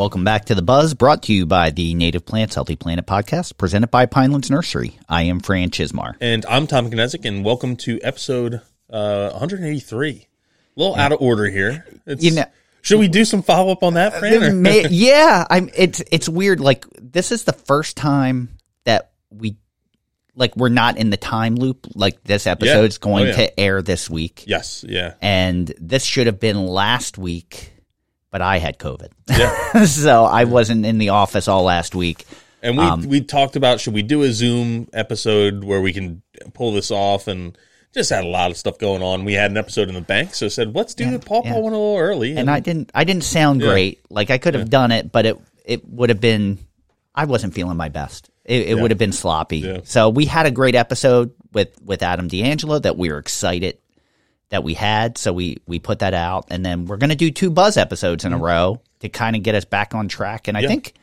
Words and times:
Welcome 0.00 0.24
back 0.24 0.46
to 0.46 0.54
The 0.54 0.62
Buzz, 0.62 0.94
brought 0.94 1.24
to 1.24 1.32
you 1.34 1.44
by 1.44 1.68
the 1.68 1.92
Native 1.92 2.24
Plants 2.24 2.54
Healthy 2.54 2.76
Planet 2.76 3.04
podcast, 3.06 3.58
presented 3.58 3.90
by 3.90 4.06
Pinelands 4.06 4.50
Nursery. 4.50 4.98
I 5.10 5.24
am 5.24 5.40
Fran 5.40 5.68
Chismar. 5.68 6.14
And 6.22 6.46
I'm 6.46 6.66
Tom 6.66 6.90
Knezick, 6.90 7.26
and 7.26 7.44
welcome 7.44 7.76
to 7.76 8.00
episode 8.02 8.62
uh, 8.88 9.28
183. 9.32 10.10
A 10.10 10.80
little 10.80 10.96
out 10.96 11.12
of 11.12 11.20
order 11.20 11.44
here. 11.44 11.84
It's, 12.06 12.24
You 12.24 12.30
know- 12.30 12.46
should 12.80 12.98
we 12.98 13.08
do 13.08 13.26
some 13.26 13.42
follow 13.42 13.72
up 13.72 13.82
on 13.82 13.92
that, 13.94 14.14
Fran? 14.18 14.62
May- 14.62 14.86
yeah, 14.90 15.46
I'm. 15.50 15.68
It's 15.76 16.02
it's 16.10 16.30
weird. 16.30 16.60
Like 16.60 16.86
this 16.98 17.30
is 17.30 17.44
the 17.44 17.52
first 17.52 17.94
time 17.98 18.56
that 18.84 19.10
we, 19.28 19.58
like, 20.34 20.56
we're 20.56 20.70
not 20.70 20.96
in 20.96 21.10
the 21.10 21.18
time 21.18 21.56
loop. 21.56 21.86
Like 21.94 22.24
this 22.24 22.46
episode's 22.46 22.96
Oh, 22.96 23.00
going 23.04 23.26
yeah. 23.26 23.32
to 23.36 23.60
air 23.60 23.82
this 23.82 24.08
week, 24.08 24.44
yes, 24.46 24.82
yeah. 24.88 25.12
and 25.20 25.70
this 25.78 26.04
should 26.04 26.26
have 26.26 26.40
been 26.40 26.64
last 26.64 27.18
week, 27.18 27.74
but 28.30 28.40
I 28.42 28.58
had 28.58 28.78
COVID, 28.78 29.08
Yeah. 29.28 29.84
so 29.86 30.24
I 30.24 30.44
wasn't 30.44 30.86
in 30.86 30.98
the 30.98 31.10
office 31.10 31.48
all 31.48 31.64
last 31.64 31.94
week. 31.94 32.24
And 32.62 32.76
we 32.76 32.84
Um, 32.84 33.02
we 33.08 33.20
talked 33.22 33.56
about 33.56 33.80
should 33.80 33.94
we 33.94 34.02
do 34.02 34.22
a 34.22 34.32
Zoom 34.32 34.88
episode 34.92 35.64
where 35.64 35.80
we 35.80 35.92
can 35.92 36.22
pull 36.52 36.72
this 36.72 36.90
off 36.90 37.26
and 37.28 37.56
just 37.94 38.10
had 38.10 38.22
a 38.22 38.28
lot 38.28 38.50
of 38.50 38.56
stuff 38.56 38.78
going 38.78 39.02
on. 39.02 39.24
We 39.24 39.32
had 39.32 39.50
an 39.50 39.56
episode 39.56 39.88
in 39.88 39.94
the 39.94 40.00
bank, 40.00 40.34
so 40.34 40.46
said 40.48 40.74
let's 40.76 40.94
do 40.94 41.10
the 41.10 41.18
Paw 41.18 41.42
Paw 41.42 41.48
yeah. 41.48 41.58
one 41.58 41.72
a 41.72 41.76
little 41.78 41.96
early. 41.98 42.36
and 42.36 42.50
I 42.50 42.60
didn't 42.60 42.90
I 42.94 43.04
didn't 43.04 43.24
sound 43.24 43.60
Yeah. 43.62 43.68
great. 43.70 44.00
Like 44.10 44.30
I 44.30 44.38
could 44.38 44.54
have 44.54 44.70
done 44.70 44.92
it, 44.92 45.10
but 45.10 45.26
it 45.26 45.38
it 45.64 45.88
would 45.88 46.10
have 46.10 46.20
been 46.20 46.58
I 47.14 47.24
wasn't 47.24 47.54
feeling 47.54 47.76
my 47.76 47.88
best. 47.88 48.30
It, 48.44 48.62
it 48.62 48.68
Yeah. 48.76 48.82
would 48.82 48.90
have 48.90 48.98
been 48.98 49.12
sloppy. 49.12 49.58
Yeah. 49.58 49.78
So 49.84 50.08
we 50.10 50.26
had 50.26 50.46
a 50.46 50.50
great 50.50 50.74
episode 50.74 51.32
with 51.52 51.70
with 51.82 52.02
Adam 52.02 52.28
D'Angelo 52.28 52.78
that 52.78 52.96
we 52.96 53.10
were 53.10 53.18
excited 53.18 53.78
that 54.50 54.62
we 54.62 54.74
had. 54.74 55.16
So 55.18 55.32
we 55.32 55.58
we 55.66 55.78
put 55.78 56.00
that 56.00 56.14
out, 56.14 56.46
and 56.50 56.64
then 56.64 56.86
we're 56.86 56.96
gonna 56.98 57.14
do 57.16 57.30
two 57.30 57.50
Buzz 57.50 57.76
episodes 57.76 58.24
in 58.24 58.32
a 58.32 58.38
row 58.38 58.80
to 59.00 59.08
kind 59.08 59.34
of 59.34 59.42
get 59.42 59.54
us 59.54 59.64
back 59.64 59.94
on 59.94 60.08
track. 60.08 60.46
And 60.48 60.56
I 60.56 60.60
Mm-hmm. 60.60 60.64
Yeah. 60.64 60.68
think 60.68 60.94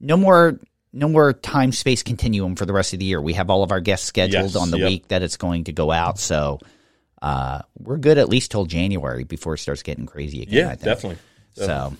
no 0.00 0.16
more. 0.16 0.58
No 0.94 1.08
more 1.08 1.32
time 1.32 1.72
space 1.72 2.02
continuum 2.02 2.54
for 2.54 2.66
the 2.66 2.74
rest 2.74 2.92
of 2.92 2.98
the 2.98 3.06
year. 3.06 3.18
We 3.18 3.32
have 3.32 3.48
all 3.48 3.62
of 3.62 3.72
our 3.72 3.80
guests 3.80 4.06
scheduled 4.06 4.52
Yes, 4.52 4.56
on 4.56 4.70
the 4.70 4.76
yep. 4.78 4.88
week 4.90 5.08
that 5.08 5.22
it's 5.22 5.38
going 5.38 5.64
to 5.64 5.72
go 5.72 5.90
out. 5.90 6.18
So 6.18 6.58
uh, 7.22 7.62
we're 7.78 7.96
good 7.96 8.18
at 8.18 8.28
least 8.28 8.50
till 8.50 8.66
January 8.66 9.24
before 9.24 9.54
it 9.54 9.58
starts 9.60 9.82
getting 9.82 10.04
crazy 10.04 10.42
again. 10.42 10.54
yeah, 10.54 10.68
think. 10.68 10.82
definitely. 10.82 11.18
So, 11.54 11.94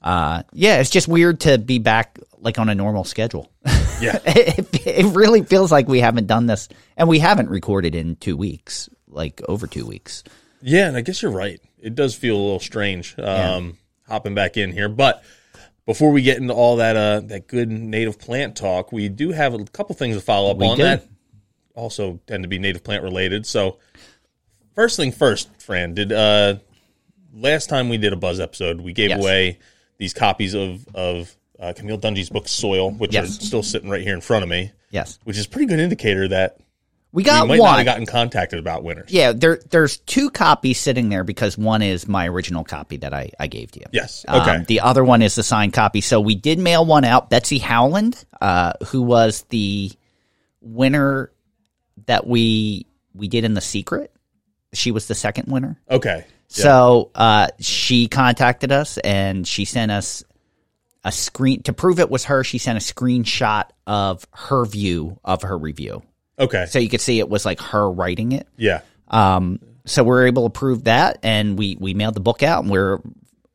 uh, 0.00 0.44
yeah, 0.54 0.78
it's 0.80 0.88
just 0.88 1.08
weird 1.08 1.40
to 1.40 1.58
be 1.58 1.78
back 1.78 2.18
like 2.38 2.58
on 2.58 2.70
a 2.70 2.74
normal 2.74 3.04
schedule. 3.04 3.52
Yeah. 4.00 4.18
it, 4.24 4.86
it 4.86 5.14
really 5.14 5.42
feels 5.42 5.70
like 5.70 5.86
we 5.86 6.00
haven't 6.00 6.26
done 6.26 6.46
this, 6.46 6.70
and 6.96 7.10
we 7.10 7.18
haven't 7.18 7.50
recorded 7.50 7.94
in 7.94 8.16
two 8.16 8.38
weeks, 8.38 8.88
like 9.12 9.40
over 9.48 9.66
two 9.66 9.86
weeks. 9.86 10.24
Yeah, 10.60 10.88
and 10.88 10.96
I 10.96 11.00
guess 11.00 11.22
you're 11.22 11.30
right. 11.30 11.60
It 11.80 11.94
does 11.94 12.14
feel 12.14 12.36
a 12.36 12.42
little 12.42 12.60
strange 12.60 13.18
um, 13.18 13.78
hopping 14.08 14.34
back 14.34 14.56
in 14.56 14.72
here. 14.72 14.88
But 14.88 15.22
before 15.86 16.12
we 16.12 16.22
get 16.22 16.38
into 16.38 16.54
all 16.54 16.76
that 16.76 16.96
uh, 16.96 17.20
that 17.26 17.48
good 17.48 17.70
native 17.70 18.18
plant 18.18 18.56
talk, 18.56 18.92
we 18.92 19.08
do 19.08 19.32
have 19.32 19.54
a 19.54 19.64
couple 19.64 19.94
things 19.94 20.16
to 20.16 20.22
follow 20.22 20.50
up 20.50 20.58
We 20.58 20.66
on 20.66 20.76
do. 20.76 20.82
that 20.84 21.04
also 21.74 22.20
tend 22.26 22.44
to 22.44 22.48
be 22.48 22.58
native 22.58 22.84
plant 22.84 23.02
related. 23.02 23.46
So 23.46 23.78
first 24.74 24.96
thing 24.96 25.10
first, 25.12 25.48
Fran, 25.60 25.94
did 25.94 26.12
uh, 26.12 26.56
last 27.34 27.68
time 27.68 27.88
we 27.88 27.98
did 27.98 28.12
a 28.12 28.16
buzz 28.16 28.40
episode, 28.40 28.80
we 28.80 28.92
gave 28.92 29.10
Yes. 29.10 29.18
away 29.20 29.58
these 29.98 30.14
copies 30.14 30.54
of 30.54 30.86
of 30.94 31.34
uh, 31.58 31.72
Camille 31.76 31.98
Dungy's 31.98 32.28
book 32.30 32.46
Soil, 32.48 32.90
which 32.90 33.14
Yes. 33.14 33.38
are 33.38 33.42
still 33.42 33.62
sitting 33.62 33.88
right 33.88 34.02
here 34.02 34.14
in 34.14 34.20
front 34.20 34.42
of 34.42 34.48
me, 34.48 34.72
Yes, 34.90 35.18
which 35.24 35.36
is 35.38 35.46
a 35.46 35.48
pretty 35.48 35.66
good 35.66 35.78
indicator 35.80 36.28
that 36.28 36.58
we 37.12 37.20
we 37.20 37.24
got 37.24 37.46
might 37.46 37.56
not 37.58 37.62
one. 37.62 37.76
have 37.76 37.84
gotten 37.84 38.06
contacted 38.06 38.58
about 38.58 38.82
winners. 38.84 39.10
yeah, 39.10 39.32
there 39.32 39.60
there's 39.70 39.98
two 39.98 40.30
copies 40.30 40.80
sitting 40.80 41.08
there 41.10 41.24
because 41.24 41.58
one 41.58 41.82
is 41.82 42.08
my 42.08 42.26
original 42.28 42.64
copy 42.64 42.96
that 42.98 43.12
I, 43.12 43.30
I 43.38 43.46
gave 43.48 43.70
to 43.72 43.80
you. 43.80 43.86
Yes. 43.92 44.24
Um, 44.26 44.40
Okay. 44.40 44.64
the 44.66 44.80
other 44.80 45.04
one 45.04 45.20
is 45.22 45.34
the 45.34 45.42
signed 45.42 45.72
copy. 45.74 46.00
So 46.00 46.20
we 46.20 46.34
did 46.34 46.58
mail 46.58 46.84
one 46.86 47.04
out. 47.04 47.28
Betsy 47.30 47.58
Howland, 47.58 48.24
uh, 48.40 48.72
who 48.86 49.02
was 49.02 49.42
the 49.50 49.92
winner 50.60 51.30
that 52.06 52.26
we 52.26 52.86
we 53.14 53.28
did 53.28 53.44
in 53.44 53.54
the 53.54 53.60
secret. 53.60 54.10
She 54.72 54.90
was 54.90 55.06
the 55.06 55.14
second 55.14 55.48
winner. 55.52 55.78
okay. 55.90 56.24
Yeah. 56.54 56.62
So 56.64 57.10
uh, 57.14 57.48
she 57.60 58.08
contacted 58.08 58.72
us 58.72 58.98
and 58.98 59.46
she 59.48 59.64
sent 59.64 59.90
us 59.90 60.22
a 61.04 61.10
screen 61.12 61.62
to 61.64 61.72
prove 61.72 61.98
it 61.98 62.10
was 62.10 62.24
her. 62.26 62.44
She 62.44 62.58
sent 62.58 62.76
a 62.78 62.80
screenshot 62.94 63.64
of 63.86 64.26
her 64.32 64.64
view 64.66 65.18
of 65.24 65.42
her 65.42 65.56
review, 65.56 66.02
Okay. 66.38 66.66
so 66.66 66.78
you 66.78 66.88
could 66.88 67.00
see 67.00 67.18
it 67.18 67.28
was 67.28 67.44
like 67.44 67.60
her 67.60 67.90
writing 67.90 68.32
it. 68.32 68.46
Yeah. 68.56 68.80
Um, 69.08 69.60
so 69.84 70.04
we're 70.04 70.26
able 70.26 70.48
to 70.48 70.50
prove 70.50 70.84
that, 70.84 71.18
and 71.22 71.58
we 71.58 71.76
we 71.78 71.94
mailed 71.94 72.14
the 72.14 72.20
book 72.20 72.42
out, 72.42 72.62
and 72.62 72.70
we're 72.70 72.98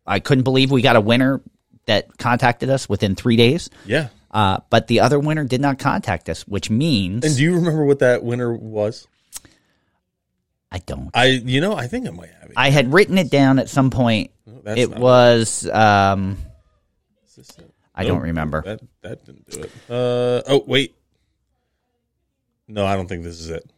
I 0.06 0.20
couldn't 0.20 0.44
believe 0.44 0.72
we 0.72 0.82
got 0.82 0.96
a 0.96 1.02
winner 1.02 1.42
that 1.86 2.18
contacted 2.18 2.70
us 2.70 2.88
within 2.88 3.16
three 3.16 3.36
days. 3.36 3.70
Yeah. 3.86 4.10
Uh, 4.30 4.60
but 4.70 4.88
the 4.88 5.00
other 5.00 5.20
winner 5.20 5.46
did 5.46 5.62
not 5.62 5.80
contact 5.80 6.30
us, 6.30 6.48
which 6.48 6.70
means 6.70 7.26
And 7.26 7.36
do 7.36 7.42
you 7.44 7.56
remember 7.56 7.86
what 7.86 8.00
that 8.00 8.24
winner 8.24 8.54
was? 8.54 9.08
I 10.70 10.80
don't. 10.80 11.10
I, 11.14 11.28
you 11.28 11.62
know, 11.62 11.74
I 11.76 11.88
think 11.88 12.08
I 12.08 12.12
might 12.12 12.30
have 12.42 12.50
it. 12.50 12.54
I 12.58 12.70
had 12.70 12.94
written 12.94 13.18
it 13.18 13.32
down 13.32 13.58
at 13.58 13.70
some 13.70 13.90
point. 13.90 14.32
that's 14.64 14.80
it 14.80 14.90
was 14.90 15.68
um, 15.70 16.38
Is 17.26 17.36
this 17.38 17.58
it? 17.58 17.74
I 17.96 18.04
don't 18.04 18.22
remember. 18.22 18.62
That 18.62 18.82
that 19.02 19.26
didn't 19.26 19.50
do 19.50 19.62
it. 19.62 19.72
Uh 19.90 20.44
oh, 20.48 20.64
wait. 20.68 20.97
No, 22.68 22.86
I 22.86 22.96
don't 22.96 23.08
think 23.08 23.24
this 23.24 23.40
is 23.40 23.50
it. 23.50 23.70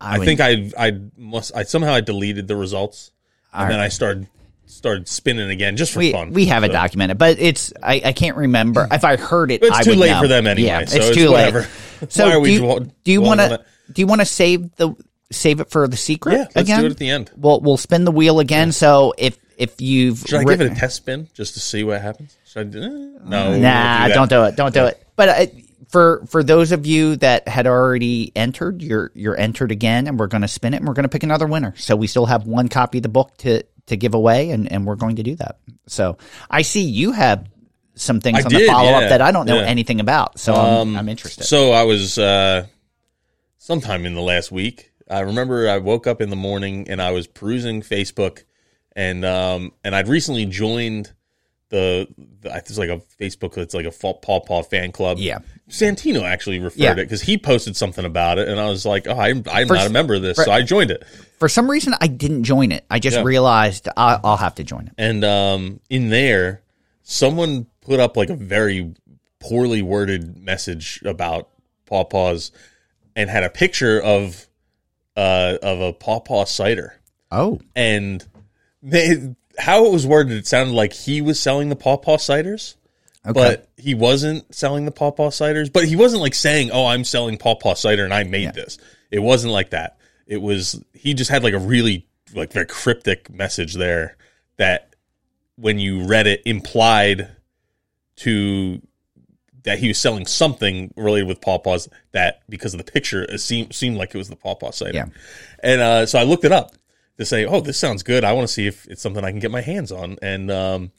I, 0.00 0.18
would- 0.18 0.24
think 0.26 0.40
I 0.40 0.70
I 0.78 0.98
must 1.16 1.54
I 1.56 1.62
somehow 1.62 1.94
I 1.94 2.00
deleted 2.00 2.46
the 2.48 2.56
results 2.56 3.10
and 3.52 3.70
then. 3.70 3.80
I 3.80 3.88
started 3.88 4.28
started 4.66 5.06
spinning 5.08 5.50
again 5.50 5.76
just 5.76 5.92
for 5.92 6.00
we 6.00 6.12
fun. 6.12 6.32
we 6.32 6.46
have 6.46 6.64
it 6.64 6.68
documented, 6.72 7.16
but 7.18 7.38
it's 7.38 7.72
I, 7.82 8.02
I 8.04 8.12
can't 8.12 8.36
remember 8.36 8.86
if 8.90 9.04
I 9.04 9.16
heard 9.16 9.50
it. 9.50 9.60
But 9.60 9.68
it's 9.68 9.78
I 9.78 9.82
too 9.84 9.90
would 9.90 9.98
late 10.00 10.10
know. 10.10 10.20
for 10.22 10.28
them 10.28 10.46
anyway. 10.46 10.66
Yeah, 10.68 10.84
so 10.84 10.96
it's, 10.96 11.06
it's 11.08 11.16
too 11.16 11.30
whatever. 11.30 11.60
late. 12.00 12.12
So 12.12 12.24
Why 12.26 12.30
are 12.32 12.34
do 12.36 12.40
we 12.40 12.58
dwell- 12.58 12.80
do 12.80 13.12
you 13.12 13.20
want 13.22 13.40
to 13.40 13.64
do 13.92 14.02
you 14.02 14.06
want 14.06 14.20
to 14.20 14.26
save 14.26 14.74
the 14.76 14.94
save 15.30 15.60
it 15.60 15.70
for 15.70 15.88
the 15.88 15.96
secret 15.96 16.32
Yeah, 16.32 16.38
let's 16.54 16.56
again? 16.68 16.80
do 16.80 16.86
it 16.86 16.90
at 16.92 16.96
the 16.98 17.10
end. 17.10 17.30
We'll 17.36 17.60
we'll 17.60 17.76
spin 17.76 18.04
the 18.04 18.10
wheel 18.12 18.40
again. 18.40 18.72
So 18.72 19.14
if 19.16 19.38
if 19.56 19.80
you've 19.80 20.18
Should 20.26 20.40
I 20.40 20.44
give 20.44 20.60
it 20.60 20.72
a 20.72 20.74
test 20.74 20.96
spin 20.96 21.28
just 21.32 21.54
to 21.54 21.60
see 21.60 21.84
what 21.84 22.00
happens? 22.02 22.36
Should 22.46 22.66
I 22.66 22.70
do, 22.70 22.82
eh, 22.82 23.18
no? 23.24 23.56
Nah, 23.58 24.08
do 24.08 24.14
don't 24.14 24.28
do 24.30 24.42
it. 24.44 24.56
Don't 24.56 24.74
do 24.74 24.84
it. 24.86 25.06
But 25.16 25.28
uh, 25.28 25.46
for 25.94 26.26
for 26.26 26.42
those 26.42 26.72
of 26.72 26.86
you 26.86 27.14
that 27.14 27.46
had 27.46 27.68
already 27.68 28.32
entered, 28.34 28.82
you're 28.82 29.12
you're 29.14 29.38
entered 29.38 29.70
again, 29.70 30.08
and 30.08 30.18
we're 30.18 30.26
going 30.26 30.42
to 30.42 30.48
spin 30.48 30.74
it, 30.74 30.78
and 30.78 30.88
we're 30.88 30.94
going 30.94 31.04
to 31.04 31.08
pick 31.08 31.22
another 31.22 31.46
winner. 31.46 31.72
So 31.76 31.94
we 31.94 32.08
still 32.08 32.26
have 32.26 32.48
one 32.48 32.66
copy 32.66 32.98
of 32.98 33.04
the 33.04 33.08
book 33.08 33.36
to 33.38 33.62
to 33.86 33.96
give 33.96 34.12
away, 34.12 34.50
and 34.50 34.70
and 34.72 34.88
we're 34.88 34.96
going 34.96 35.14
to 35.16 35.22
do 35.22 35.36
that. 35.36 35.60
So 35.86 36.18
I 36.50 36.62
see 36.62 36.80
you 36.80 37.12
have 37.12 37.46
some 37.94 38.18
things 38.18 38.40
I 38.40 38.42
on 38.42 38.48
the 38.52 38.66
follow 38.66 38.90
up 38.90 39.02
yeah, 39.02 39.08
that 39.10 39.20
I 39.20 39.30
don't 39.30 39.46
know 39.46 39.60
yeah. 39.60 39.66
anything 39.66 40.00
about. 40.00 40.40
So 40.40 40.52
I'm, 40.52 40.96
I'm 40.96 41.08
interested. 41.08 41.44
So 41.44 41.70
I 41.70 41.84
was 41.84 42.18
uh, 42.18 42.66
sometime 43.58 44.04
in 44.04 44.14
the 44.14 44.20
last 44.20 44.50
week. 44.50 44.90
I 45.08 45.20
remember 45.20 45.68
I 45.68 45.78
woke 45.78 46.08
up 46.08 46.20
in 46.20 46.28
the 46.28 46.34
morning 46.34 46.88
and 46.90 47.00
I 47.00 47.12
was 47.12 47.28
perusing 47.28 47.82
Facebook, 47.82 48.42
and 48.96 49.24
um, 49.24 49.70
and 49.84 49.94
I'd 49.94 50.08
recently 50.08 50.46
joined 50.46 51.12
the, 51.74 52.06
the 52.42 52.56
it's 52.56 52.78
like 52.78 52.88
a 52.88 53.00
Facebook. 53.20 53.54
that's 53.54 53.74
like 53.74 53.84
a 53.86 53.90
Paw 53.90 54.40
Paw 54.40 54.62
fan 54.62 54.92
club. 54.92 55.18
Yeah. 55.18 55.38
Santino 55.68 56.22
actually 56.22 56.60
referred 56.60 56.78
Yeah. 56.78 56.92
it 56.92 56.96
because 56.96 57.20
he 57.22 57.36
posted 57.36 57.76
something 57.76 58.04
about 58.04 58.38
it, 58.38 58.48
and 58.48 58.60
I 58.60 58.68
was 58.68 58.86
like, 58.86 59.08
oh, 59.08 59.18
I'm, 59.18 59.42
I'm 59.50 59.66
For- 59.66 59.74
not 59.74 59.86
a 59.86 59.90
member 59.90 60.14
of 60.14 60.22
this, 60.22 60.36
for- 60.36 60.44
so 60.44 60.52
I 60.52 60.62
joined 60.62 60.90
it. 60.92 61.04
For 61.38 61.48
some 61.48 61.68
reason, 61.68 61.94
I 62.00 62.06
didn't 62.06 62.44
join 62.44 62.70
it. 62.70 62.84
I 62.90 62.98
just 63.00 63.16
Yeah. 63.16 63.24
realized 63.24 63.88
I, 63.96 64.20
I'll 64.22 64.36
have 64.36 64.54
to 64.56 64.64
join 64.64 64.86
it. 64.86 64.92
And 64.98 65.24
um, 65.24 65.80
in 65.90 66.10
there, 66.10 66.62
someone 67.02 67.66
put 67.80 67.98
up 68.00 68.16
like 68.16 68.30
a 68.30 68.36
very 68.36 68.94
poorly 69.40 69.82
worded 69.82 70.36
message 70.38 71.00
about 71.04 71.48
Paw 71.86 72.04
Paws 72.04 72.52
and 73.16 73.28
had 73.28 73.42
a 73.44 73.50
picture 73.50 74.00
of 74.00 74.46
uh, 75.16 75.58
of 75.62 75.80
a 75.80 75.92
Paw 75.92 76.20
Paw 76.20 76.44
cider. 76.44 77.00
Oh, 77.32 77.60
And 77.74 78.24
they, 78.82 79.34
how 79.58 79.86
it 79.86 79.92
was 79.92 80.06
worded, 80.06 80.36
it 80.36 80.46
sounded 80.46 80.74
like 80.74 80.92
he 80.92 81.20
was 81.20 81.40
selling 81.40 81.68
the 81.68 81.76
Paw 81.76 81.96
Paw 81.96 82.16
ciders. 82.16 82.74
okay. 83.26 83.32
But 83.32 83.68
he 83.76 83.94
wasn't 83.94 84.52
selling 84.54 84.84
the 84.84 84.90
Paw 84.90 85.10
Paw 85.10 85.30
ciders. 85.30 85.72
But 85.72 85.86
he 85.86 85.96
wasn't 85.96 86.22
like 86.22 86.34
saying, 86.34 86.70
"Oh, 86.72 86.86
I'm 86.86 87.04
selling 87.04 87.38
Paw 87.38 87.54
Paw 87.56 87.74
cider 87.74 88.04
and 88.04 88.14
I 88.14 88.24
made 88.24 88.54
this." 88.54 88.78
It 89.10 89.20
wasn't 89.20 89.52
like 89.52 89.70
that. 89.70 89.98
It 90.26 90.40
was 90.40 90.82
he 90.92 91.14
just 91.14 91.30
had 91.30 91.42
like 91.44 91.54
a 91.54 91.58
really 91.58 92.06
like 92.34 92.52
very 92.52 92.66
cryptic 92.66 93.30
message 93.30 93.74
there 93.74 94.16
that 94.56 94.94
when 95.56 95.78
you 95.78 96.04
read 96.04 96.26
it 96.26 96.42
implied 96.44 97.28
to 98.16 98.80
that 99.62 99.78
he 99.78 99.88
was 99.88 99.98
selling 99.98 100.26
something 100.26 100.92
related 100.96 101.26
with 101.26 101.40
pawpaws 101.40 101.88
that 102.12 102.42
because 102.48 102.74
of 102.74 102.84
the 102.84 102.90
picture 102.90 103.22
it 103.22 103.38
seemed 103.38 103.74
seemed 103.74 103.96
like 103.96 104.14
it 104.14 104.18
was 104.18 104.28
the 104.28 104.36
pawpaw 104.36 104.70
cider. 104.70 104.92
Yeah. 104.94 105.06
And 105.62 105.80
uh, 105.80 106.06
so 106.06 106.18
I 106.18 106.24
looked 106.24 106.44
it 106.44 106.52
up 106.52 106.74
to 107.18 107.24
say, 107.24 107.44
oh, 107.46 107.60
this 107.60 107.78
sounds 107.78 108.02
good. 108.02 108.24
I 108.24 108.32
want 108.32 108.46
to 108.48 108.52
see 108.52 108.66
if 108.66 108.86
it's 108.88 109.02
something 109.02 109.24
I 109.24 109.30
can 109.30 109.40
get 109.40 109.50
my 109.50 109.60
hands 109.60 109.92
on. 109.92 110.18
And 110.22 110.50
um, 110.50 110.92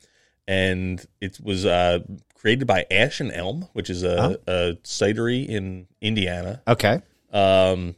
and 0.47 1.06
it 1.21 1.39
was 1.41 1.65
uh, 1.65 2.00
created 2.35 2.67
by 2.67 2.85
Ash 2.91 3.19
and 3.19 3.31
Elm, 3.31 3.67
which 3.73 3.89
is 3.89 4.03
a, 4.03 4.39
a 4.47 4.73
cidery 4.83 5.47
in 5.47 5.88
Indiana 6.01 6.62
Okay. 6.67 7.01
um, 7.33 7.95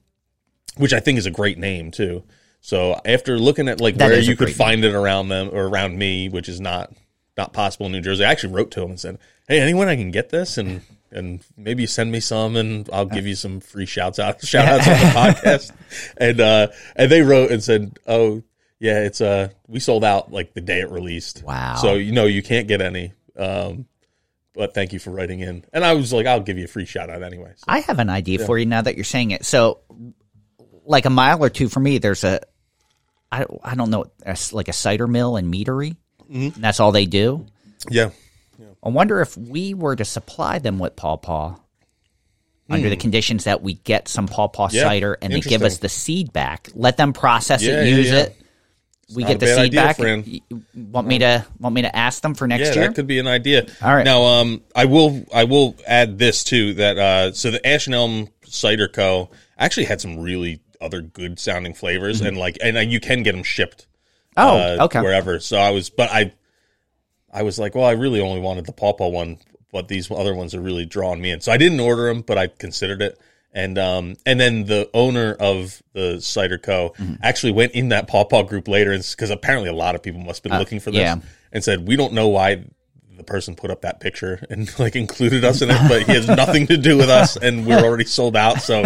which 0.77 0.93
I 0.93 0.99
think 0.99 1.17
is 1.17 1.25
a 1.25 1.31
great 1.31 1.57
name 1.57 1.91
too. 1.91 2.23
So 2.61 2.99
after 3.05 3.37
looking 3.39 3.67
at 3.67 3.79
like 3.81 3.95
That 3.97 4.09
where 4.09 4.19
you 4.19 4.35
could 4.35 4.53
find 4.53 4.83
it 4.83 4.93
around 4.93 5.29
them 5.29 5.49
or 5.51 5.67
around 5.67 5.97
me, 5.97 6.29
which 6.29 6.49
is 6.49 6.59
not 6.59 6.91
not 7.37 7.53
possible 7.53 7.85
in 7.85 7.91
New 7.91 8.01
Jersey, 8.01 8.23
I 8.25 8.31
actually 8.31 8.53
wrote 8.53 8.71
to 8.71 8.81
him 8.81 8.89
and 8.91 8.99
said, 8.99 9.19
"Hey, 9.47 9.59
anyone 9.59 9.87
I 9.87 9.95
can 9.95 10.09
get 10.11 10.29
this 10.29 10.57
and 10.57 10.81
and 11.12 11.44
maybe 11.56 11.86
send 11.86 12.12
me 12.12 12.19
some 12.19 12.56
and 12.56 12.89
I'll 12.92 13.06
give 13.06 13.25
you 13.25 13.36
some 13.36 13.59
free 13.59 13.86
shouts 13.86 14.19
out 14.19 14.42
shout 14.45 14.65
outs 14.65 14.88
on 14.88 14.94
the 14.94 15.33
podcast." 15.33 15.71
And 16.18 16.39
uh 16.39 16.68
and 16.95 17.12
they 17.12 17.21
wrote 17.21 17.51
and 17.51 17.63
said, 17.63 17.98
"Oh, 18.07 18.44
yeah, 18.80 19.00
it's 19.00 19.21
uh 19.21 19.50
we 19.68 19.80
sold 19.80 20.04
out 20.04 20.31
like 20.31 20.54
the 20.54 20.62
day 20.62 20.81
it 20.81 20.89
released. 20.89 21.44
Wow. 21.44 21.75
So 21.75 21.95
you 21.95 22.12
know 22.12 22.25
you 22.25 22.44
can't 22.44 22.68
get 22.68 22.81
any. 22.81 23.13
Um 23.36 23.86
but 24.57 24.74
thank 24.74 24.92
you 24.92 24.98
for 24.98 25.12
writing 25.12 25.39
in. 25.39 25.63
And 25.71 25.86
I 25.86 25.94
was 25.94 26.12
like, 26.12 26.25
I'll 26.25 26.42
give 26.42 26.57
you 26.57 26.65
a 26.65 26.68
free 26.68 26.86
shout 26.86 27.12
out 27.12 27.21
anyway. 27.21 27.53
So, 27.57 27.65
I 27.68 27.80
have 27.81 28.00
an 28.00 28.10
idea 28.10 28.39
for 28.39 28.57
you 28.57 28.65
now 28.65 28.81
that 28.81 28.95
you're 28.95 29.03
saying 29.03 29.30
it. 29.30 29.45
So, 29.45 29.81
like 30.83 31.06
a 31.06 31.12
mile 31.12 31.44
or 31.44 31.50
two 31.50 31.69
from 31.69 31.83
me, 31.83 32.00
there's 32.00 32.24
a, 32.24 32.39
I, 33.31 33.45
I 33.63 33.75
don't 33.75 33.92
know, 33.92 34.06
a 34.25 34.36
like 34.53 34.68
a 34.68 34.74
cider 34.74 35.06
mill 35.06 35.38
and 35.38 35.53
meadery. 35.53 35.95
Mm-hmm. 36.24 36.56
And 36.56 36.63
that's 36.63 36.80
all 36.80 36.92
they 36.92 37.06
do. 37.06 37.45
yeah. 37.89 38.10
I 38.83 38.89
wonder 38.89 39.21
if 39.21 39.38
we 39.38 39.74
were 39.74 39.95
to 39.95 40.06
supply 40.06 40.59
them 40.59 40.80
with 40.80 40.95
pawpaw 40.95 41.56
under 42.69 42.89
the 42.89 42.98
conditions 42.98 43.45
that 43.45 43.62
we 43.62 43.75
get 43.75 44.07
some 44.07 44.27
pawpaw 44.27 44.69
Hmm. 44.69 44.75
Yeah, 44.75 44.83
cider 44.83 45.18
and 45.21 45.31
they 45.33 45.39
give 45.42 45.62
us 45.63 45.77
the 45.77 45.89
seed 45.89 46.33
back. 46.33 46.69
Let 46.74 46.98
them 46.98 47.13
process 47.13 47.63
Yeah, 47.63 47.81
it, 47.81 47.89
yeah, 47.89 47.95
use 47.95 48.09
yeah. 48.12 48.19
it. 48.19 48.36
We 49.15 49.24
get 49.24 49.39
the 49.39 49.48
seed 49.48 49.77
idea, 49.77 49.81
back. 49.81 50.00
You- 50.00 50.42
Want 50.75 51.07
me 51.07 51.19
to 51.19 51.45
want 51.59 51.74
me 51.74 51.83
to 51.83 51.95
ask 51.95 52.21
them 52.21 52.33
for 52.36 52.45
next 52.45 52.69
yeah, 52.69 52.74
year? 52.75 52.88
that 52.88 52.95
could 52.95 53.07
be 53.07 53.19
an 53.19 53.27
idea. 53.27 53.65
All 53.81 53.95
right. 53.95 54.04
Now, 54.04 54.24
um, 54.24 54.62
I 54.75 54.83
will 54.86 55.24
I 55.33 55.45
will 55.45 55.75
add 55.88 56.18
this 56.19 56.44
too 56.44 56.74
that 56.74 56.98
uh, 56.98 57.31
so 57.31 57.51
the 57.51 57.65
Ash 57.65 57.86
and 57.88 57.95
Elm 57.95 58.27
Cider 58.44 58.89
Co. 58.89 59.30
actually 59.57 59.86
had 59.86 60.01
some 60.01 60.19
really 60.19 60.60
other 60.81 61.01
good 61.01 61.39
sounding 61.39 61.74
flavors 61.74 62.19
and 62.19 62.36
like 62.38 62.57
and 62.62 62.75
uh, 62.75 62.81
you 62.81 63.00
can 63.00 63.24
get 63.24 63.31
them 63.31 63.44
shipped. 63.44 63.88
Mm-hmm. 64.38 64.50
oh, 64.50 64.57
uh, 64.81 64.86
okay. 64.86 65.01
Wherever. 65.01 65.39
So 65.39 65.57
I 65.57 65.69
was, 65.71 65.89
but 65.89 66.10
I, 66.12 66.33
I 67.39 67.44
was 67.44 67.57
like, 67.60 67.75
well, 67.75 67.86
I 67.86 67.92
really 67.92 68.19
only 68.22 68.42
wanted 68.42 68.66
the 68.66 68.72
pawpaw 68.74 69.10
one, 69.10 69.38
but 69.72 69.88
these 69.88 70.10
other 70.12 70.34
ones 70.34 70.56
are 70.56 70.62
really 70.62 70.86
drawing 70.86 71.22
me 71.22 71.31
in. 71.31 71.42
So 71.42 71.51
I 71.51 71.57
didn't 71.57 71.80
order 71.80 72.06
them, 72.07 72.22
but 72.22 72.38
I 72.38 72.48
considered 72.48 73.01
it. 73.01 73.19
And 73.54 73.78
um 73.78 74.16
and 74.25 74.39
then 74.39 74.66
the 74.66 74.89
owner 74.94 75.34
of 75.39 75.81
the 75.94 76.19
Cider 76.22 76.57
Co. 76.57 76.94
Mm-hmm. 77.00 77.16
actually 77.24 77.54
went 77.54 77.72
in 77.74 77.89
that 77.89 78.07
pawpaw 78.07 78.44
group 78.44 78.68
later, 78.68 78.92
and 78.92 79.04
because 79.10 79.30
apparently 79.30 79.69
a 79.69 79.74
lot 79.74 79.95
of 79.95 80.01
people 80.04 80.22
must 80.22 80.44
have 80.44 80.51
been 80.51 80.60
looking 80.60 80.80
for 80.80 80.92
this, 80.92 81.00
Uh, 81.00 81.04
yeah. 81.04 81.16
and 81.54 81.63
said 81.63 81.88
we 81.88 81.95
don't 81.95 82.13
know 82.13 82.28
why 82.28 82.63
the 83.16 83.24
person 83.24 83.56
put 83.56 83.72
up 83.72 83.81
that 83.81 84.00
picture 84.00 84.45
and 84.51 84.78
like 84.84 84.95
included 84.95 85.44
us 85.44 85.62
in 85.63 85.69
it, 85.72 85.80
but 85.89 86.04
he 86.04 86.13
has 86.13 86.28
nothing 86.44 86.68
to 86.68 86.78
do 86.78 86.98
with 86.98 87.10
us, 87.10 87.36
and 87.36 87.66
we're 87.66 87.80
already 87.84 88.06
sold 88.06 88.36
out. 88.36 88.62
So 88.62 88.84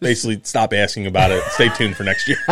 basically, 0.00 0.40
stop 0.44 0.72
asking 0.72 1.06
about 1.06 1.32
it. 1.32 1.42
Stay 1.56 1.68
tuned 1.70 1.96
for 1.96 2.04
next 2.04 2.28
year. 2.28 2.38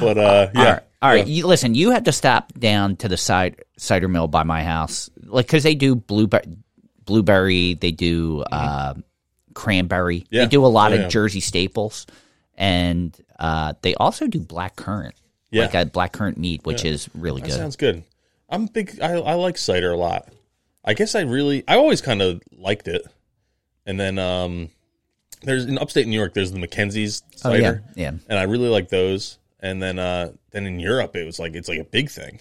but 0.00 0.18
uh, 0.18 0.50
yeah, 0.54 0.72
right. 0.72 0.80
All 1.02 1.10
right. 1.10 1.26
Yeah. 1.26 1.34
You, 1.34 1.46
listen, 1.48 1.74
you 1.74 1.90
have 1.90 2.04
to 2.04 2.12
stop 2.12 2.52
down 2.58 2.96
to 2.96 3.08
the 3.08 3.16
side, 3.16 3.60
cider 3.76 4.08
mill 4.08 4.28
by 4.28 4.44
my 4.44 4.62
house. 4.62 5.10
Like, 5.24 5.46
because 5.46 5.64
they 5.64 5.74
do 5.74 5.96
blueberry, 5.96 6.44
blueberry, 7.04 7.74
they 7.74 7.90
do 7.90 8.42
uh, 8.52 8.94
cranberry. 9.54 10.20
Mm-hmm. 10.20 10.34
Yeah. 10.34 10.40
They 10.44 10.48
do 10.48 10.64
a 10.64 10.68
lot 10.68 10.92
Oh, 10.92 10.94
of 10.94 11.00
yeah. 11.02 11.08
Jersey 11.08 11.40
staples. 11.40 12.06
And 12.56 13.16
uh, 13.38 13.74
they 13.82 13.94
also 13.96 14.26
do 14.28 14.38
black 14.40 14.76
currant. 14.76 15.14
Like 15.54 15.74
a 15.74 15.84
black 15.84 16.12
currant 16.12 16.38
meat, 16.38 16.64
which 16.64 16.82
is 16.82 17.10
really 17.14 17.42
That 17.42 17.48
good. 17.50 17.56
sounds 17.56 17.76
good. 17.76 18.04
I'm 18.48 18.66
big. 18.66 18.98
I, 19.02 19.12
I 19.14 19.34
like 19.34 19.58
cider 19.58 19.90
a 19.90 19.96
lot. 19.98 20.28
I 20.82 20.94
guess 20.94 21.14
I 21.14 21.20
really. 21.22 21.62
I 21.68 21.76
always 21.76 22.00
kind 22.00 22.22
of 22.22 22.40
liked 22.56 22.88
it. 22.88 23.02
And 23.84 24.00
then 24.00 24.18
um, 24.18 24.70
there's 25.42 25.66
in 25.66 25.76
upstate 25.76 26.06
New 26.06 26.16
York. 26.18 26.32
There's 26.32 26.52
the 26.52 26.58
McKenzie's 26.58 27.22
oh, 27.44 27.52
yeah. 27.52 27.60
cider, 27.60 27.84
Yeah. 27.96 28.12
and 28.30 28.38
I 28.38 28.44
really 28.44 28.68
like 28.70 28.88
those. 28.88 29.38
And 29.62 29.80
then 29.82 29.98
uh, 29.98 30.32
then 30.50 30.66
in 30.66 30.80
Europe, 30.80 31.14
it 31.16 31.24
was 31.24 31.38
like 31.38 31.54
it's 31.54 31.68
like 31.68 31.78
a 31.78 31.84
big 31.84 32.10
thing. 32.10 32.40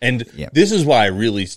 And 0.00 0.24
Yeah. 0.34 0.48
this 0.52 0.72
is 0.72 0.84
why 0.84 1.02
I 1.04 1.08
really 1.08 1.48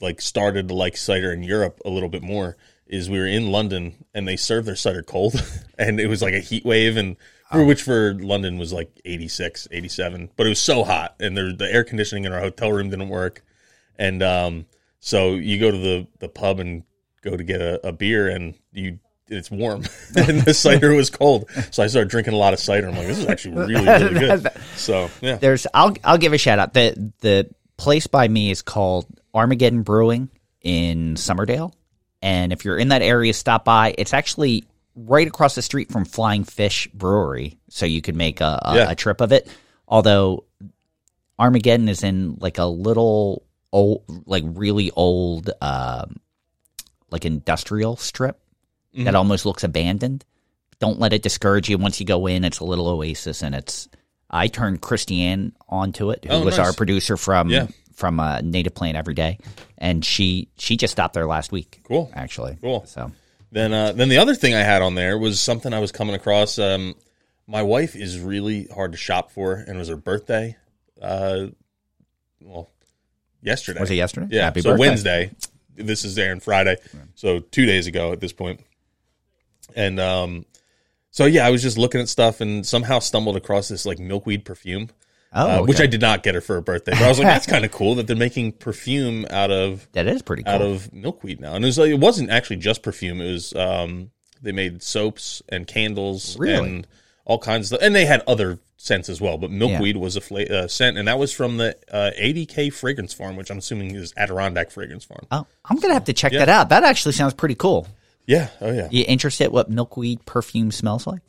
like 0.00 0.20
started 0.20 0.68
to 0.68 0.74
like 0.74 0.96
cider 0.96 1.32
in 1.32 1.42
Europe 1.42 1.80
a 1.84 1.90
little 1.90 2.08
bit 2.08 2.22
more. 2.22 2.56
Is 2.86 3.08
we 3.08 3.18
were 3.18 3.26
in 3.26 3.50
London 3.50 4.04
and 4.14 4.26
they 4.28 4.36
served 4.36 4.66
their 4.66 4.76
cider 4.76 5.02
cold, 5.02 5.34
and 5.78 6.00
it 6.00 6.06
was 6.06 6.22
like 6.22 6.34
a 6.34 6.40
heat 6.40 6.64
wave, 6.64 6.96
and 6.96 7.16
for 7.50 7.64
which 7.64 7.82
for 7.82 8.14
London 8.14 8.58
was 8.58 8.72
like 8.72 8.90
86, 9.04 9.68
87, 9.70 10.30
but 10.36 10.46
it 10.46 10.48
was 10.50 10.58
so 10.58 10.82
hot, 10.82 11.14
and 11.20 11.36
there, 11.36 11.52
the 11.52 11.72
air 11.72 11.84
conditioning 11.84 12.24
in 12.24 12.32
our 12.32 12.40
hotel 12.40 12.72
room 12.72 12.90
didn't 12.90 13.08
work, 13.08 13.44
and 13.96 14.22
um, 14.22 14.66
so 15.00 15.34
you 15.34 15.58
go 15.58 15.70
to 15.70 15.78
the 15.78 16.06
the 16.18 16.28
pub 16.28 16.58
and 16.60 16.82
go 17.22 17.36
to 17.36 17.44
get 17.44 17.60
a, 17.60 17.86
a 17.86 17.92
beer, 17.92 18.28
and 18.28 18.54
you 18.72 18.98
it's 19.28 19.50
warm, 19.50 19.84
and 20.16 20.42
the 20.42 20.54
cider 20.54 20.94
was 20.94 21.10
cold, 21.10 21.48
so 21.70 21.82
I 21.82 21.86
started 21.86 22.10
drinking 22.10 22.34
a 22.34 22.36
lot 22.36 22.52
of 22.52 22.60
cider. 22.60 22.88
I'm 22.88 22.96
like, 22.96 23.06
this 23.06 23.18
is 23.18 23.26
actually 23.26 23.56
really 23.66 23.86
really 23.86 24.20
good. 24.20 24.48
So 24.76 25.10
yeah, 25.20 25.36
There's, 25.36 25.66
I'll, 25.74 25.94
I'll 26.04 26.18
give 26.18 26.32
a 26.32 26.38
shout 26.38 26.58
out. 26.58 26.74
The, 26.74 27.12
the 27.20 27.50
place 27.76 28.06
by 28.06 28.28
me 28.28 28.50
is 28.50 28.62
called 28.62 29.06
Armageddon 29.32 29.82
Brewing 29.82 30.28
in 30.60 31.14
Somerdale. 31.14 31.72
And 32.22 32.52
if 32.52 32.64
you're 32.64 32.78
in 32.78 32.88
that 32.88 33.02
area, 33.02 33.34
stop 33.34 33.64
by. 33.66 33.94
It's 33.98 34.14
actually 34.14 34.64
right 34.96 35.26
across 35.26 35.54
the 35.54 35.60
street 35.62 35.90
from 35.92 36.04
Flying 36.06 36.44
Fish 36.44 36.88
Brewery, 36.94 37.58
so 37.68 37.84
you 37.84 38.00
could 38.00 38.16
make 38.16 38.40
a, 38.40 38.58
a, 38.62 38.76
Yeah. 38.76 38.90
a 38.90 38.94
trip 38.94 39.20
of 39.20 39.32
it. 39.32 39.46
Although 39.88 40.44
Armageddon 41.38 41.88
is 41.88 42.02
in 42.02 42.36
like 42.40 42.58
a 42.58 42.64
little 42.64 43.42
old, 43.72 44.04
like 44.26 44.44
really 44.46 44.90
old, 44.92 45.50
um, 45.60 46.16
like 47.10 47.24
industrial 47.24 47.96
strip 47.96 48.40
Mm-hmm. 48.94 49.04
that 49.04 49.14
almost 49.16 49.44
looks 49.44 49.64
abandoned. 49.64 50.24
Don't 50.78 51.00
let 51.00 51.12
it 51.12 51.22
discourage 51.22 51.68
you. 51.68 51.78
Once 51.78 51.98
you 51.98 52.06
go 52.06 52.26
in, 52.28 52.44
it's 52.44 52.60
a 52.60 52.64
little 52.64 52.86
oasis, 52.88 53.42
and 53.42 53.54
it's. 53.54 53.88
I 54.30 54.46
turned 54.48 54.80
Christiane 54.80 55.52
onto 55.68 56.10
it, 56.10 56.24
who 56.24 56.30
Oh, 56.32 56.44
was 56.44 56.58
nice. 56.58 56.66
our 56.68 56.72
producer 56.72 57.16
from 57.16 57.48
Yeah. 57.50 57.66
from 57.92 58.18
uh, 58.20 58.40
Native 58.40 58.74
Plant 58.74 58.96
Every 58.96 59.14
Day, 59.14 59.38
and 59.78 60.04
she 60.04 60.48
she 60.58 60.76
just 60.76 60.92
stopped 60.92 61.14
there 61.14 61.26
last 61.26 61.52
week. 61.52 61.80
Cool. 61.84 62.10
actually. 62.14 62.56
Cool. 62.60 62.84
So 62.86 63.10
Then, 63.52 63.72
uh, 63.72 63.92
then 63.92 64.08
the 64.08 64.18
other 64.18 64.34
thing 64.34 64.54
I 64.54 64.60
had 64.62 64.82
on 64.82 64.94
there 64.96 65.16
was 65.18 65.40
something 65.40 65.72
I 65.72 65.78
was 65.78 65.92
coming 65.92 66.14
across. 66.16 66.58
Um, 66.58 66.94
my 67.46 67.62
wife 67.62 67.94
is 67.94 68.18
really 68.18 68.66
hard 68.74 68.92
to 68.92 68.98
shop 68.98 69.30
for, 69.30 69.54
and 69.54 69.76
it 69.76 69.78
was 69.78 69.88
her 69.88 69.96
birthday. 69.96 70.56
Uh, 71.00 71.46
well, 72.40 72.70
yesterday 73.42 73.80
was 73.80 73.90
it 73.90 73.94
yesterday? 73.96 74.26
Yeah, 74.30 74.44
Happy 74.44 74.60
so 74.62 74.70
birthday. 74.70 74.80
Wednesday. 74.80 75.30
This 75.76 76.04
is 76.04 76.16
airing 76.18 76.40
Friday, 76.40 76.76
so 77.16 77.40
two 77.40 77.66
days 77.66 77.86
ago 77.88 78.12
at 78.12 78.20
this 78.20 78.32
point. 78.32 78.60
And 79.76 79.98
um, 80.00 80.44
so 81.10 81.26
yeah, 81.26 81.46
I 81.46 81.50
was 81.50 81.62
just 81.62 81.78
looking 81.78 82.00
at 82.00 82.08
stuff 82.08 82.40
and 82.40 82.66
somehow 82.66 82.98
stumbled 82.98 83.36
across 83.36 83.68
this 83.68 83.86
like 83.86 83.98
milkweed 83.98 84.44
perfume, 84.44 84.88
Oh, 85.36 85.62
uh, 85.62 85.64
which. 85.64 85.80
I 85.80 85.86
did 85.86 86.00
not 86.00 86.22
get 86.22 86.34
her 86.36 86.40
for 86.40 86.54
her 86.54 86.60
birthday. 86.60 86.92
But 86.92 87.02
I 87.02 87.08
was 87.08 87.18
like, 87.18 87.26
that's 87.26 87.46
kind 87.48 87.64
of 87.64 87.72
cool 87.72 87.96
that 87.96 88.06
they're 88.06 88.14
making 88.16 88.52
perfume 88.52 89.26
out 89.30 89.50
of 89.50 89.88
that 89.92 90.06
is 90.06 90.22
pretty 90.22 90.42
cool. 90.44 90.52
out 90.52 90.62
of 90.62 90.92
milkweed 90.92 91.40
now. 91.40 91.54
And 91.54 91.64
it 91.64 91.66
was 91.68 91.78
like 91.78 91.90
it 91.90 91.98
wasn't 91.98 92.30
actually 92.30 92.56
just 92.56 92.82
perfume. 92.82 93.20
It 93.20 93.32
was 93.32 93.54
um 93.54 94.10
they 94.42 94.52
made 94.52 94.82
soaps 94.82 95.42
and 95.48 95.66
candles 95.66 96.38
Really? 96.38 96.68
and 96.68 96.86
all 97.24 97.38
kinds 97.38 97.64
of 97.72 97.78
stuff. 97.78 97.86
And 97.86 97.94
they 97.94 98.04
had 98.04 98.22
other 98.26 98.58
scents 98.76 99.08
as 99.08 99.18
well, 99.20 99.38
but 99.38 99.50
milkweed 99.50 99.96
was 99.96 100.14
a 100.16 100.20
fla- 100.20 100.42
uh, 100.44 100.68
scent 100.68 100.98
and 100.98 101.08
that 101.08 101.18
was 101.18 101.32
from 101.32 101.56
the 101.56 101.74
uh, 101.90 102.10
ADK 102.20 102.70
fragrance 102.70 103.14
farm, 103.14 103.34
which 103.36 103.50
I'm 103.50 103.56
assuming 103.58 103.94
is 103.94 104.12
Adirondack 104.16 104.70
fragrance 104.70 105.04
farm. 105.04 105.26
oh, 105.32 105.46
I'm 105.64 105.78
gonna 105.78 105.94
have 105.94 106.04
to 106.04 106.12
check 106.12 106.32
that 106.32 106.50
out. 106.50 106.68
That 106.68 106.84
actually 106.84 107.12
sounds 107.12 107.32
pretty 107.34 107.54
cool. 107.54 107.86
Yeah, 108.26 108.48
oh 108.60 108.72
yeah. 108.72 108.88
You 108.90 109.04
interested 109.06 109.50
what 109.52 109.70
milkweed 109.70 110.24
perfume 110.24 110.70
smells 110.70 111.06
like? 111.06 111.22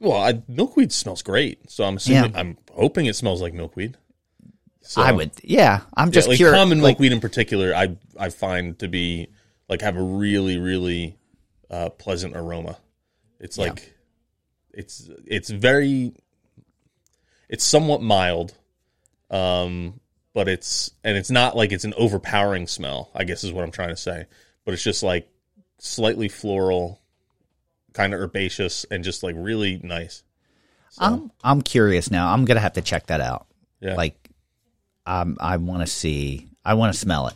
Well, 0.00 0.20
I, 0.20 0.42
milkweed 0.48 0.92
smells 0.92 1.22
great, 1.22 1.70
so 1.70 1.84
I'm 1.84 1.96
assuming 1.96 2.32
Yeah. 2.32 2.40
I'm 2.40 2.58
hoping 2.72 3.06
it 3.06 3.16
smells 3.16 3.40
like 3.40 3.54
milkweed. 3.54 3.96
So, 4.82 5.00
I 5.00 5.12
would. 5.12 5.30
Yeah, 5.42 5.80
I'm 5.96 6.08
yeah, 6.08 6.12
just 6.12 6.28
like 6.28 6.36
curious. 6.36 6.58
common 6.58 6.82
like, 6.82 6.98
milkweed 6.98 7.12
in 7.12 7.20
particular, 7.20 7.74
I 7.74 7.96
I 8.18 8.28
find 8.28 8.78
to 8.80 8.88
be 8.88 9.28
like 9.68 9.80
have 9.80 9.96
a 9.96 10.02
really 10.02 10.58
really 10.58 11.16
uh, 11.70 11.88
pleasant 11.88 12.36
aroma. 12.36 12.76
It's 13.40 13.56
like 13.56 13.94
it's 14.72 15.08
it's 15.26 15.48
very 15.48 16.12
it's 17.48 17.64
somewhat 17.64 18.02
mild, 18.02 18.52
um, 19.30 20.00
but 20.34 20.48
it's 20.48 20.90
and 21.02 21.16
it's 21.16 21.30
not 21.30 21.56
like 21.56 21.72
it's 21.72 21.84
an 21.84 21.94
overpowering 21.96 22.66
smell. 22.66 23.10
I 23.14 23.24
guess 23.24 23.42
is 23.42 23.52
what 23.52 23.64
I'm 23.64 23.70
trying 23.70 23.88
to 23.90 23.96
say. 23.96 24.26
But 24.66 24.74
it's 24.74 24.82
just 24.82 25.02
like 25.02 25.28
slightly 25.84 26.28
floral, 26.28 27.00
kind 27.92 28.14
of 28.14 28.20
herbaceous, 28.20 28.84
and 28.90 29.04
just 29.04 29.22
like 29.22 29.34
really 29.38 29.80
nice. 29.82 30.22
I'm 30.98 31.30
I'm 31.42 31.60
curious 31.62 32.10
now. 32.10 32.32
I'm 32.32 32.44
gonna 32.44 32.60
have 32.60 32.74
to 32.74 32.82
check 32.82 33.06
that 33.08 33.20
out. 33.20 33.46
Yeah. 33.80 33.96
Like, 33.96 34.16
um, 35.06 35.36
I 35.40 35.56
want 35.56 35.80
to 35.82 35.86
see. 35.86 36.48
I 36.64 36.74
want 36.74 36.92
to 36.94 36.98
smell 36.98 37.26
it. 37.28 37.34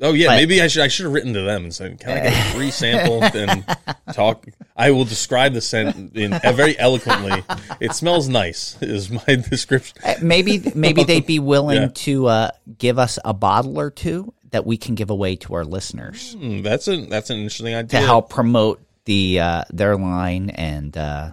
Oh 0.00 0.12
yeah, 0.12 0.28
But- 0.28 0.34
maybe 0.36 0.60
I 0.62 0.66
should 0.68 0.82
I 0.82 0.88
should 0.88 1.04
have 1.04 1.12
written 1.12 1.32
to 1.34 1.42
them 1.42 1.64
and 1.64 1.74
said, 1.74 1.98
"Can 1.98 2.10
I 2.10 2.20
get 2.30 2.32
a 2.32 2.54
free 2.56 2.70
sample?" 2.70 3.22
and 3.34 3.64
talk. 4.12 4.46
I 4.76 4.90
will 4.90 5.06
describe 5.06 5.54
the 5.54 5.60
scent 5.62 6.14
in 6.14 6.34
uh, 6.34 6.52
very 6.54 6.78
eloquently. 6.78 7.42
It 7.80 7.94
smells 7.94 8.28
nice. 8.28 8.76
Is 8.82 9.10
my 9.10 9.24
description. 9.50 9.96
Uh, 10.04 10.14
maybe 10.22 10.62
maybe 10.74 11.02
they'd 11.02 11.26
be 11.26 11.38
willing 11.38 11.80
Yeah. 11.82 11.88
to 11.94 12.26
uh, 12.26 12.50
give 12.78 12.98
us 12.98 13.18
a 13.24 13.32
bottle 13.34 13.80
or 13.80 13.90
two 13.90 14.32
that 14.56 14.66
we 14.66 14.76
can 14.78 14.94
give 14.94 15.10
away 15.10 15.36
to 15.36 15.54
our 15.54 15.64
listeners 15.64 16.34
Hmm, 16.38 16.62
that's 16.62 16.88
a 16.88 17.04
that's 17.06 17.28
an 17.30 17.36
interesting 17.38 17.74
idea 17.74 18.00
to 18.00 18.06
help 18.06 18.30
promote 18.30 18.80
the 19.04 19.38
uh, 19.40 19.64
their 19.70 19.96
line 19.96 20.50
and 20.50 20.96
uh, 20.96 21.30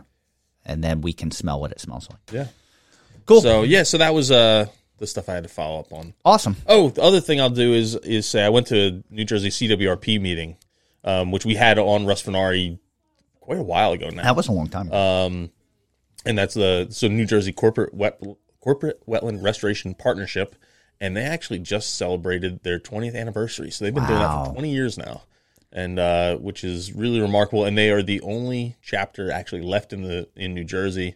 and 0.65 0.83
then 0.83 1.01
we 1.01 1.13
can 1.13 1.31
smell 1.31 1.59
what 1.59 1.71
it 1.71 1.79
smells 1.79 2.07
like. 2.09 2.19
Yeah. 2.31 2.47
Cool. 3.25 3.41
So 3.41 3.63
yeah, 3.63 3.83
so 3.83 3.97
that 3.97 4.13
was 4.13 4.29
uh 4.29 4.65
the 4.99 5.07
stuff 5.07 5.27
I 5.29 5.33
had 5.33 5.43
to 5.43 5.49
follow 5.49 5.79
up 5.79 5.91
on. 5.91 6.13
Awesome. 6.23 6.55
Oh, 6.67 6.89
the 6.89 7.01
other 7.01 7.19
thing 7.21 7.41
I'll 7.41 7.49
do 7.49 7.73
is 7.73 7.95
is 7.95 8.25
say 8.27 8.43
I 8.43 8.49
went 8.49 8.67
to 8.67 8.77
a 8.87 9.13
New 9.13 9.25
Jersey 9.25 9.49
CWRP 9.49 10.21
meeting, 10.21 10.57
um, 11.03 11.31
which 11.31 11.45
we 11.45 11.55
had 11.55 11.79
on 11.79 12.05
Russ 12.05 12.21
Furnari 12.21 12.77
quite 13.39 13.59
a 13.59 13.63
while 13.63 13.91
ago 13.93 14.09
now. 14.09 14.23
That 14.23 14.35
was 14.35 14.47
a 14.47 14.51
long 14.51 14.67
time. 14.69 14.87
ago. 14.87 15.49
and 16.25 16.37
that's 16.37 16.53
the 16.53 16.87
so 16.91 17.07
New 17.07 17.25
Jersey 17.25 17.51
corporate 17.53 17.93
wet 17.93 18.21
corporate 18.59 19.05
wetland 19.07 19.43
restoration 19.43 19.93
partnership, 19.95 20.55
and 20.99 21.15
they 21.17 21.23
actually 21.23 21.59
just 21.59 21.95
celebrated 21.95 22.63
their 22.63 22.79
20th 22.79 23.15
anniversary. 23.15 23.71
So 23.71 23.85
they've 23.85 23.93
been 23.93 24.05
doing 24.05 24.19
that 24.19 24.45
for 24.47 24.53
20 24.53 24.71
years 24.71 24.97
now, 24.97 25.23
and 25.71 25.99
uh, 25.99 26.37
which 26.37 26.63
is 26.63 26.93
really 26.93 27.19
remarkable. 27.19 27.65
And 27.65 27.77
they 27.77 27.91
are 27.91 28.01
the 28.03 28.21
only 28.21 28.77
chapter 28.81 29.31
actually 29.31 29.61
left 29.63 29.93
in 29.93 30.03
the 30.03 30.27
in 30.35 30.53
New 30.53 30.63
Jersey, 30.63 31.15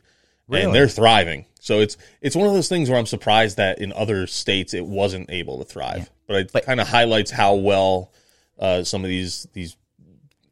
and 0.66 0.76
they're 0.76 0.88
thriving. 0.88 1.46
So 1.60 1.80
it's 1.80 1.98
it's 2.22 2.36
one 2.36 2.48
of 2.48 2.54
those 2.54 2.70
things 2.70 2.90
where 2.90 2.98
I'm 2.98 3.06
surprised 3.06 3.58
that 3.58 3.80
in 3.80 3.92
other 3.94 4.28
states 4.28 4.74
it 4.74 4.86
wasn't 4.86 5.30
able 5.30 5.60
to 5.60 5.66
thrive, 5.66 6.10
but 6.28 6.36
it 6.56 6.66
kind 6.66 6.80
of 6.80 6.88
highlights 6.88 7.32
how 7.32 7.56
well 7.56 8.12
uh, 8.60 8.84
some 8.84 9.04
of 9.04 9.10
these 9.10 9.48
these 9.54 9.76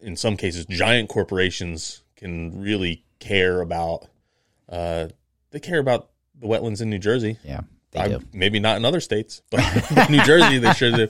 in 0.01 0.15
some 0.15 0.37
cases 0.37 0.65
giant 0.65 1.09
corporations 1.09 2.03
can 2.15 2.61
really 2.61 3.03
care 3.19 3.61
about 3.61 4.07
uh, 4.69 5.07
they 5.51 5.59
care 5.59 5.79
about 5.79 6.09
the 6.39 6.47
wetlands 6.47 6.81
in 6.81 6.89
New 6.89 6.99
Jersey. 6.99 7.37
yeah, 7.43 7.61
they 7.95 8.01
I, 8.01 8.07
do. 8.09 8.19
maybe 8.33 8.59
not 8.59 8.77
in 8.77 8.85
other 8.85 8.99
states, 8.99 9.41
but 9.51 9.59
New 10.09 10.23
Jersey 10.23 10.59
they 10.59 10.73
sure 10.73 10.91
do. 10.91 11.07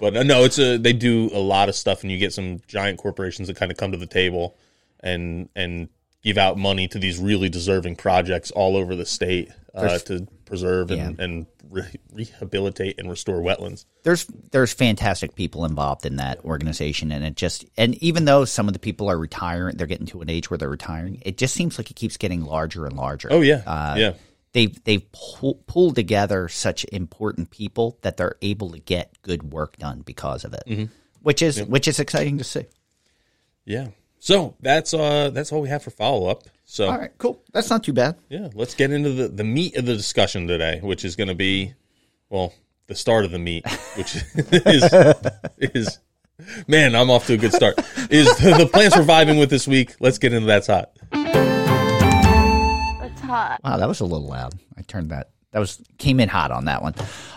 But 0.00 0.16
uh, 0.16 0.22
no, 0.22 0.44
it's 0.44 0.58
a 0.58 0.76
they 0.78 0.92
do 0.92 1.30
a 1.32 1.38
lot 1.38 1.68
of 1.68 1.74
stuff, 1.74 2.02
and 2.02 2.10
you 2.10 2.18
get 2.18 2.32
some 2.32 2.60
giant 2.66 2.98
corporations 2.98 3.48
that 3.48 3.56
kind 3.56 3.70
of 3.70 3.76
come 3.76 3.92
to 3.92 3.98
the 3.98 4.06
table 4.06 4.56
and 5.00 5.48
and 5.54 5.88
give 6.22 6.36
out 6.38 6.58
money 6.58 6.86
to 6.88 6.98
these 6.98 7.18
really 7.18 7.48
deserving 7.48 7.96
projects 7.96 8.50
all 8.50 8.76
over 8.76 8.94
the 8.94 9.06
state 9.06 9.48
uh, 9.74 9.96
to 9.98 10.26
preserve 10.44 10.90
and, 10.90 11.16
Yeah. 11.18 11.24
and 11.24 11.46
re- 11.70 11.84
rehabilitate 12.12 12.98
and 13.00 13.08
restore 13.08 13.40
wetlands. 13.40 13.86
there's 14.02 14.26
there's 14.50 14.72
fantastic 14.72 15.34
people 15.34 15.64
involved 15.64 16.04
in 16.04 16.16
that 16.16 16.44
organization 16.44 17.10
and 17.12 17.24
it 17.24 17.36
just 17.36 17.64
and 17.78 17.94
even 18.02 18.26
though 18.26 18.44
some 18.44 18.66
of 18.68 18.74
the 18.74 18.78
people 18.78 19.08
are 19.08 19.16
retiring 19.18 19.76
they're 19.78 19.86
getting 19.86 20.06
to 20.08 20.20
an 20.20 20.28
age 20.28 20.50
where 20.50 20.58
they're 20.58 20.68
retiring 20.68 21.22
it 21.24 21.38
just 21.38 21.54
seems 21.54 21.78
like 21.78 21.90
it 21.90 21.94
keeps 21.96 22.16
getting 22.18 22.44
larger 22.44 22.84
and 22.84 22.96
larger 22.96 23.28
Oh 23.32 23.40
yeah, 23.40 23.62
Uh, 23.66 23.94
yeah. 23.96 24.12
They've 24.52 24.82
they've 24.84 25.10
pull, 25.12 25.54
pulled 25.66 25.94
together 25.94 26.48
such 26.48 26.84
important 26.92 27.50
people 27.50 27.98
that 28.02 28.16
they're 28.16 28.36
able 28.42 28.70
to 28.70 28.78
get 28.78 29.20
good 29.22 29.52
work 29.52 29.76
done 29.76 30.02
because 30.02 30.44
of 30.44 30.52
it 30.54 30.62
Mm-hmm. 30.66 30.84
which 31.22 31.42
is 31.42 31.62
which 31.64 31.86
is 31.88 31.98
exciting 32.00 32.38
to 32.38 32.44
see 32.44 32.66
Yeah. 33.64 33.88
So 34.18 34.54
that's 34.60 34.92
uh 34.92 35.30
that's 35.30 35.50
all 35.52 35.62
we 35.62 35.68
have 35.70 35.82
for 35.82 35.90
follow 35.90 36.28
up. 36.28 36.42
So 36.64 36.86
all 36.90 36.98
right 36.98 37.10
cool 37.18 37.42
that's 37.52 37.70
not 37.70 37.82
too 37.84 37.92
bad 37.92 38.16
yeah, 38.28 38.48
let's 38.54 38.74
get 38.74 38.90
into 38.92 39.10
the, 39.10 39.28
the 39.28 39.44
meat 39.44 39.76
of 39.76 39.86
the 39.86 39.96
discussion 39.96 40.46
today, 40.46 40.80
which 40.82 41.04
is 41.04 41.16
going 41.16 41.28
to 41.28 41.34
be, 41.34 41.74
well, 42.28 42.52
the 42.86 42.94
start 42.94 43.24
of 43.24 43.30
the 43.30 43.38
meat, 43.38 43.64
which 43.96 44.16
is 44.36 44.92
is 45.58 45.98
man, 46.68 46.94
I'm 46.94 47.10
off 47.10 47.26
to 47.26 47.34
a 47.34 47.36
good 47.36 47.52
start. 47.52 47.78
Is 48.10 48.26
the, 48.38 48.68
plants 48.70 48.96
we're 48.96 49.04
with 49.38 49.50
this 49.50 49.66
week? 49.68 49.94
Let's 50.00 50.18
get 50.18 50.32
into 50.32 50.46
that's 50.46 50.66
hot. 50.66 50.90
It's 53.30 53.38
hot. 53.38 53.60
Wow, 53.64 53.76
that 53.78 53.88
was 53.88 54.00
a 54.00 54.04
little 54.04 54.26
loud. 54.26 54.54
I 54.76 54.82
turned 54.82 55.10
that. 55.10 55.30
That 55.52 55.58
was 55.58 55.82
came 55.98 56.20
in 56.20 56.28
hot 56.28 56.50
on 56.50 56.66
that 56.66 56.82
one. 56.82 56.94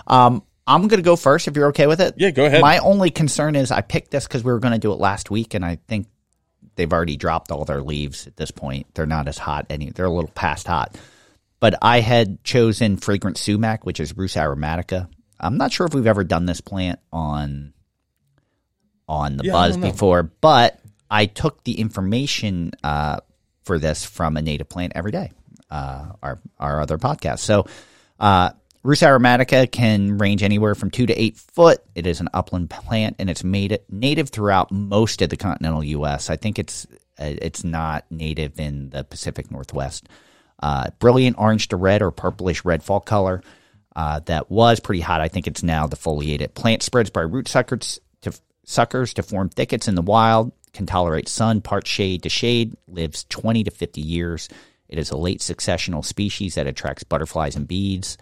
Um, 0.07 0.43
I'm 0.65 0.88
going 0.88 1.00
to 1.00 1.05
go 1.05 1.15
first 1.15 1.47
if 1.47 1.55
you're 1.55 1.67
okay 1.69 1.88
with 1.88 2.00
it. 2.00 2.13
Yeah, 2.17 2.31
go 2.31 2.45
ahead. 2.45 2.62
My 2.62 2.77
only 2.79 3.09
concern 3.09 3.55
is 3.55 3.71
I 3.71 3.81
picked 3.81 4.12
this 4.12 4.27
because 4.27 4.43
we 4.43 4.51
were 4.51 4.59
going 4.59 4.73
to 4.73 4.79
do 4.79 4.93
it 4.93 5.00
last 5.00 5.29
week, 5.29 5.53
and 5.53 5.65
I 5.65 5.77
think 5.88 6.07
they've 6.75 6.91
already 6.91 7.17
dropped 7.17 7.51
all 7.51 7.65
their 7.65 7.81
leaves 7.81 8.27
at 8.27 8.38
this 8.38 8.51
point. 8.51 8.88
They're 8.93 9.05
not 9.05 9.27
as 9.27 9.38
hot 9.38 9.65
any. 9.69 9.89
They're 9.89 10.05
a 10.05 10.12
little 10.12 10.31
past 10.31 10.67
hot. 10.67 10.97
But 11.59 11.75
I 11.81 12.01
had 12.01 12.43
chosen 12.43 12.97
fragrant 12.97 13.38
sumac, 13.38 13.85
which 13.85 14.00
is 14.00 14.15
Rhus 14.15 14.35
aromatica. 14.35 15.09
I'm 15.39 15.57
not 15.57 15.71
sure 15.71 15.85
if 15.88 15.93
we've 15.93 16.07
ever 16.07 16.23
done 16.23 16.45
this 16.45 16.62
plant 16.62 17.00
on 17.12 17.73
on 19.07 19.38
the 19.38 19.45
Yeah, 19.45 19.51
buzz 19.51 19.77
before, 19.77 20.23
but 20.23 20.79
I 21.09 21.25
took 21.25 21.63
the 21.63 21.79
information 21.79 22.71
uh, 22.83 23.19
for 23.63 23.79
this 23.79 24.05
from 24.05 24.38
a 24.38 24.41
native 24.41 24.69
plant 24.69 24.93
every 24.95 25.12
day, 25.12 25.31
uh, 25.74 26.13
our 26.22 26.39
our 26.60 26.80
other 26.82 26.98
podcast. 26.98 27.39
So, 27.39 27.65
uh, 28.20 28.51
Rhus 28.84 29.01
aromatica 29.01 29.70
can 29.72 30.18
range 30.18 30.44
anywhere 30.44 30.75
from 30.75 30.92
two 30.92 31.06
to 31.08 31.13
eight 31.20 31.38
foot. 31.38 31.80
It 31.96 32.06
is 32.06 32.22
an 32.22 32.30
upland 32.34 32.70
plant, 32.70 33.15
and 33.18 33.30
it's 33.30 33.44
made 33.44 33.80
native 33.89 34.30
throughout 34.30 34.72
most 34.72 35.22
of 35.22 35.30
the 35.30 35.38
continental 35.38 35.84
U.S. 35.84 36.30
I 36.30 36.36
think 36.36 36.60
it's 36.60 36.86
uh, 37.20 37.34
it's 37.42 37.63
not 37.63 38.06
native 38.12 38.60
in 38.60 38.92
the 38.92 39.03
Pacific 39.03 39.50
Northwest. 39.50 40.08
Uh, 40.62 40.92
brilliant 41.00 41.38
orange 41.39 41.70
to 41.70 41.75
red 41.75 42.01
or 42.01 42.12
purplish 42.12 42.63
red 42.63 42.84
fall 42.84 43.00
color. 43.00 43.42
Uh, 43.96 44.20
that 44.25 44.51
was 44.51 44.80
pretty 44.80 45.01
hot. 45.01 45.22
I 45.22 45.27
think 45.27 45.48
it's 45.48 45.63
now 45.63 45.88
defoliated. 45.88 46.53
Plant 46.53 46.84
spreads 46.84 47.10
by 47.10 47.22
root 47.22 47.48
suckers 47.48 48.00
to 48.22 48.32
suckers 48.63 49.13
to 49.15 49.24
form 49.24 49.50
thickets 49.50 49.88
in 49.88 49.96
the 49.96 50.01
wild. 50.01 50.51
Can 50.72 50.86
tolerate 50.86 51.30
sun, 51.30 51.62
part 51.62 51.88
shade 51.88 52.24
to 52.24 52.30
shade. 52.30 52.75
Lives 52.88 53.25
20 53.30 53.63
to 53.65 53.72
50 53.72 54.01
years. 54.01 54.50
It 54.93 55.00
is 55.00 55.09
a 55.09 55.17
late 55.17 55.39
successional 55.39 56.05
species 56.05 56.53
that 56.53 56.67
attracts 56.67 57.03
butterflies 57.03 57.55
and 57.55 57.67
bees. 57.67 58.15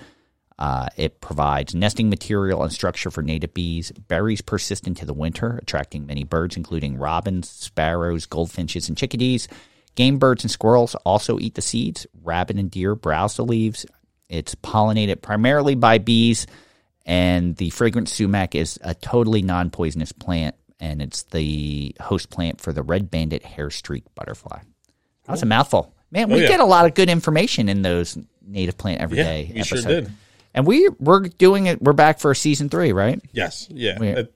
Uh, 0.58 0.88
it 0.96 1.20
provides 1.20 1.76
nesting 1.76 2.10
material 2.10 2.64
and 2.64 2.72
structure 2.72 3.12
for 3.12 3.22
native 3.22 3.54
bees. 3.54 3.92
Berries 3.92 4.40
persist 4.40 4.88
into 4.88 5.06
the 5.06 5.14
winter, 5.14 5.60
attracting 5.62 6.06
many 6.06 6.24
birds, 6.24 6.56
including 6.56 6.98
robins, 6.98 7.50
sparrows, 7.50 8.26
goldfinches, 8.26 8.88
and 8.88 8.98
chickadees. 8.98 9.50
Game 9.96 10.18
birds 10.18 10.46
and 10.46 10.52
squirrels 10.52 10.96
also 11.04 11.38
eat 11.40 11.56
the 11.56 11.62
seeds. 11.62 12.08
Rabbit 12.24 12.56
and 12.56 12.72
deer 12.72 12.96
browse 12.96 13.36
the 13.36 13.44
leaves. 13.44 13.86
It's 14.30 14.56
pollinated 14.56 15.22
primarily 15.22 15.76
by 15.76 15.98
bees, 15.98 16.48
and 17.06 17.58
the 17.58 17.72
fragrant 17.72 18.08
sumac 18.08 18.56
is 18.56 18.80
a 18.82 18.96
totally 18.96 19.42
non 19.42 19.72
poisonous 19.72 20.14
plant, 20.14 20.56
and 20.80 21.02
it's 21.02 21.24
the 21.24 21.94
host 22.00 22.30
plant 22.30 22.62
for 22.62 22.72
the 22.72 22.82
red 22.82 23.12
banded 23.12 23.44
hairstreak 23.44 24.04
butterfly. 24.16 24.62
That 25.26 25.32
was 25.34 25.44
a 25.44 25.46
mouthful. 25.46 25.91
Man, 26.12 26.30
we 26.30 26.36
Oh, 26.36 26.38
yeah. 26.40 26.48
get 26.48 26.60
a 26.60 26.66
lot 26.66 26.86
of 26.86 26.94
good 26.94 27.10
information 27.10 27.70
in 27.70 27.82
those 27.82 28.18
native 28.46 28.78
plant 28.78 29.00
Yeah, 29.00 29.04
everyday 29.04 29.52
we 29.56 29.64
sure 29.64 29.78
episodes. 29.80 30.08
did. 30.08 30.14
And 30.54 30.68
we 30.68 30.90
we're 31.00 31.22
doing 31.30 31.68
it. 31.68 31.82
We're 31.82 31.94
back 31.94 32.20
for 32.20 32.34
season 32.36 32.68
three, 32.70 32.92
right? 32.92 33.22
Yes, 33.32 33.68
yeah. 33.70 33.98
We- 34.00 34.08
It- 34.10 34.34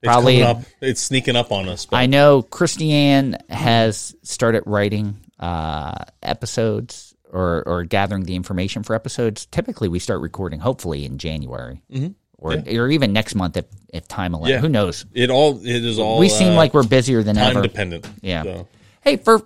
it's 0.00 0.08
Probably- 0.08 0.42
up. 0.42 0.62
It's 0.80 1.00
sneaking 1.00 1.36
up 1.36 1.52
on 1.52 1.68
us. 1.68 1.86
But 1.86 1.96
I 1.98 2.06
know 2.06 2.42
Christiane 2.42 3.38
has 3.48 4.14
started 4.22 4.62
writing 4.66 5.16
uh, 5.38 5.94
episodes 6.22 7.14
or 7.32 7.62
or 7.66 7.84
gathering 7.84 8.24
the 8.24 8.34
information 8.36 8.82
for 8.82 8.94
episodes. 8.94 9.46
Typically, 9.46 9.88
we 9.88 9.98
start 9.98 10.20
recording 10.20 10.60
hopefully 10.60 11.04
in 11.04 11.18
January, 11.18 11.82
mm-hmm. 11.92 12.08
or 12.38 12.54
or 12.54 12.88
even 12.90 13.12
next 13.12 13.34
month 13.34 13.56
if 13.56 13.64
if 13.92 14.06
time 14.08 14.34
allows. 14.34 14.50
Yeah. 14.50 14.58
Who 14.58 14.68
knows? 14.68 15.04
it 15.14 15.30
all 15.30 15.58
it 15.64 15.84
is 15.84 15.98
all. 15.98 16.18
we 16.18 16.28
seem 16.28 16.52
uh, 16.52 16.56
like 16.56 16.74
we're 16.74 16.82
busier 16.82 17.22
than 17.22 17.36
time 17.36 17.50
ever. 17.56 17.62
dependent. 17.62 18.06
Yeah. 18.22 18.42
So, 18.42 18.68
Hey, 19.02 19.16
for 19.16 19.42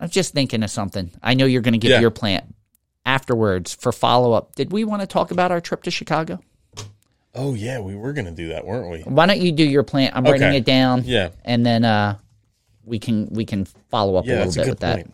I 0.00 0.04
was 0.04 0.10
just 0.12 0.34
thinking 0.34 0.62
of 0.62 0.70
something. 0.70 1.10
I 1.22 1.34
know 1.34 1.46
you're 1.46 1.62
going 1.62 1.72
to 1.72 1.78
give 1.78 1.90
Yeah. 1.92 2.00
your 2.00 2.10
plant 2.10 2.54
afterwards 3.04 3.74
for 3.74 3.92
follow 3.92 4.32
up. 4.32 4.54
Did 4.54 4.72
we 4.72 4.84
want 4.84 5.00
to 5.00 5.06
talk 5.06 5.30
about 5.30 5.50
our 5.50 5.60
trip 5.60 5.82
to 5.84 5.90
Chicago? 5.90 6.40
oh 7.38 7.54
yeah, 7.54 7.78
we 7.80 7.94
were 7.94 8.14
gonna 8.14 8.30
do 8.30 8.48
that, 8.48 8.66
weren't 8.66 8.90
we? 8.90 9.00
Why 9.02 9.26
don't 9.26 9.40
you 9.40 9.52
do 9.52 9.62
your 9.62 9.82
plant? 9.82 10.16
I'm 10.16 10.24
writing 10.24 10.54
it 10.54 10.64
down. 10.64 11.02
Yeah. 11.04 11.30
and 11.44 11.66
then 11.66 11.84
uh, 11.84 12.16
we 12.84 12.98
can 12.98 13.28
we 13.30 13.44
can 13.44 13.66
follow 13.90 14.16
up 14.16 14.24
Yeah, 14.26 14.44
a 14.44 14.46
little 14.46 14.52
a 14.52 14.54
bit 14.54 14.64
good 14.64 14.70
with 14.70 14.80
that. 14.80 15.06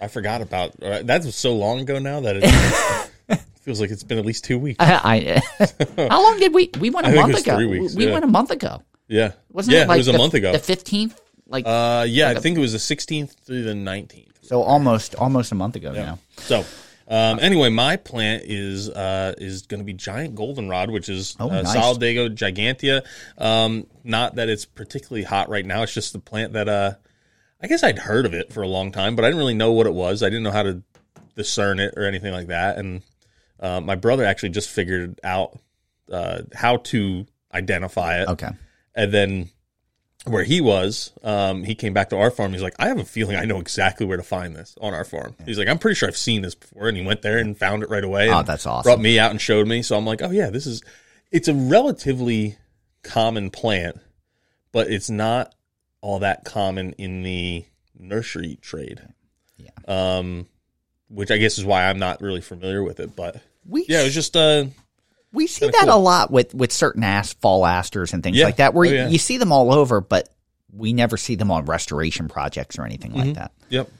I 0.00 0.08
forgot 0.08 0.42
about 0.42 0.72
uh, 0.82 1.02
that. 1.04 1.24
Was 1.24 1.34
so 1.34 1.54
long 1.54 1.80
ago 1.80 1.98
now 1.98 2.20
that 2.20 2.36
it 2.38 3.40
feels 3.62 3.80
like 3.80 3.90
it's 3.90 4.02
been 4.02 4.18
at 4.18 4.26
least 4.26 4.44
two 4.44 4.58
weeks. 4.58 4.76
I, 4.78 5.40
how 5.96 6.22
long 6.22 6.38
did 6.38 6.52
we? 6.52 6.70
We 6.78 6.90
went 6.90 7.06
a 7.06 7.10
I 7.10 7.14
month 7.14 7.38
ago. 7.38 7.56
weeks, 7.66 7.94
we 7.94 8.06
yeah. 8.06 8.12
went 8.12 8.24
a 8.24 8.28
month 8.28 8.50
ago. 8.50 8.82
Yeah, 9.08 9.32
Wasn't 9.50 9.74
yeah, 9.74 9.84
it 9.84 9.88
like 9.88 9.96
it 9.96 10.00
was 10.00 10.08
a 10.08 10.12
the, 10.12 10.18
month 10.18 10.34
ago. 10.34 10.52
The 10.52 10.58
fifteenth, 10.58 11.18
like 11.46 11.64
uh, 11.66 12.04
yeah, 12.08 12.30
I 12.30 12.34
think 12.36 12.56
it 12.56 12.60
was 12.60 12.72
the 12.72 12.78
16th 12.96 13.32
through 13.44 13.62
the 13.64 13.72
19th. 13.74 14.32
so, 14.42 14.62
almost 14.62 15.14
almost 15.16 15.52
a 15.52 15.54
month 15.54 15.76
ago 15.76 15.92
Yeah. 15.94 16.04
now. 16.04 16.18
So, 16.38 16.64
um, 17.08 17.38
anyway, 17.40 17.68
my 17.68 17.96
plant 17.96 18.44
is 18.46 18.88
uh, 18.88 19.34
is 19.38 19.62
going 19.62 19.80
to 19.80 19.84
be 19.84 19.92
giant 19.92 20.34
goldenrod, 20.34 20.90
which 20.90 21.08
is 21.08 21.36
Oh, 21.38 21.50
uh, 21.50 21.62
nice. 21.62 21.76
Solidago 21.76 22.28
gigantea. 22.34 23.02
Um, 23.38 23.86
not 24.02 24.36
that 24.36 24.48
it's 24.48 24.64
particularly 24.64 25.24
hot 25.24 25.48
right 25.48 25.66
now. 25.66 25.82
It's 25.82 25.92
just 25.94 26.12
the 26.12 26.18
plant 26.18 26.54
that 26.54 26.68
uh, 26.68 26.92
I 27.60 27.66
guess 27.66 27.82
I'd 27.82 27.98
heard 27.98 28.26
of 28.26 28.34
it 28.34 28.52
for 28.52 28.62
a 28.62 28.68
long 28.68 28.90
time, 28.92 29.16
but 29.16 29.24
I 29.24 29.28
didn't 29.28 29.38
really 29.38 29.54
know 29.54 29.72
what 29.72 29.86
it 29.86 29.94
was. 29.94 30.22
I 30.22 30.26
didn't 30.30 30.42
know 30.44 30.50
how 30.50 30.62
to 30.62 30.82
discern 31.36 31.78
it 31.80 31.94
or 31.96 32.04
anything 32.04 32.32
like 32.32 32.46
that. 32.48 32.78
And 32.78 33.02
uh, 33.60 33.80
my 33.80 33.94
brother 33.96 34.24
actually 34.24 34.50
just 34.50 34.68
figured 34.70 35.20
out 35.24 35.58
uh, 36.12 36.42
how 36.54 36.76
to 36.78 37.26
identify 37.52 38.20
it. 38.22 38.28
Okay. 38.28 38.50
And 38.94 39.12
then 39.12 39.50
where 40.24 40.44
he 40.44 40.60
was, 40.60 41.12
um, 41.22 41.64
he 41.64 41.74
came 41.74 41.92
back 41.92 42.10
to 42.10 42.16
our 42.16 42.30
farm. 42.30 42.52
He's 42.52 42.62
like, 42.62 42.74
I 42.78 42.88
have 42.88 42.98
a 42.98 43.04
feeling 43.04 43.36
I 43.36 43.44
know 43.44 43.58
exactly 43.60 44.06
where 44.06 44.16
to 44.16 44.22
find 44.22 44.56
this 44.56 44.74
on 44.80 44.94
our 44.94 45.04
farm. 45.04 45.34
He's 45.44 45.58
like, 45.58 45.68
I'm 45.68 45.78
pretty 45.78 45.96
sure 45.96 46.08
I've 46.08 46.16
seen 46.16 46.42
this 46.42 46.54
before. 46.54 46.88
And 46.88 46.96
he 46.96 47.04
went 47.04 47.22
there 47.22 47.38
and 47.38 47.56
found 47.56 47.82
it 47.82 47.90
right 47.90 48.04
away. 48.04 48.30
Oh, 48.30 48.38
and 48.38 48.46
that's 48.46 48.66
awesome. 48.66 48.88
Brought 48.88 49.00
me 49.00 49.18
out 49.18 49.30
and 49.30 49.40
showed 49.40 49.68
me. 49.68 49.82
So 49.82 49.96
I'm 49.96 50.06
like, 50.06 50.22
oh, 50.22 50.30
yeah, 50.30 50.48
this 50.50 50.66
is, 50.66 50.82
it's 51.30 51.48
a 51.48 51.54
relatively 51.54 52.56
common 53.02 53.50
plant, 53.50 54.00
but 54.72 54.90
it's 54.90 55.10
not 55.10 55.54
all 56.00 56.20
that 56.20 56.44
common 56.44 56.92
in 56.92 57.22
the 57.22 57.66
nursery 57.98 58.58
trade. 58.62 59.02
Yeah. 59.58 59.70
Um, 59.86 60.46
which 61.08 61.30
I 61.30 61.36
guess 61.36 61.58
is 61.58 61.64
why 61.64 61.84
I'm 61.88 61.98
not 61.98 62.22
really 62.22 62.40
familiar 62.40 62.82
with 62.82 62.98
it. 62.98 63.14
But 63.14 63.42
We 63.66 63.84
yeah, 63.88 64.00
it 64.00 64.04
was 64.04 64.14
just, 64.14 64.36
uh, 64.36 64.64
we 65.34 65.46
see 65.46 65.66
that 65.66 65.74
cool. 65.86 65.94
a 65.94 65.98
lot 65.98 66.30
with 66.30 66.54
with 66.54 66.72
certain 66.72 67.04
ass 67.04 67.34
fall 67.34 67.66
asters 67.66 68.12
and 68.14 68.22
things 68.22 68.36
Yeah. 68.38 68.44
like 68.46 68.56
that, 68.56 68.72
where 68.74 68.88
Oh, 68.88 68.92
yeah. 68.92 69.08
you 69.08 69.18
see 69.18 69.36
them 69.36 69.52
all 69.52 69.72
over, 69.72 70.00
but 70.00 70.28
we 70.72 70.92
never 70.92 71.16
see 71.16 71.34
them 71.34 71.50
on 71.50 71.66
restoration 71.66 72.28
projects 72.28 72.78
or 72.78 72.84
anything 72.84 73.10
Mm-hmm. 73.12 73.20
like 73.28 73.34
that. 73.34 73.52
yep. 73.68 73.90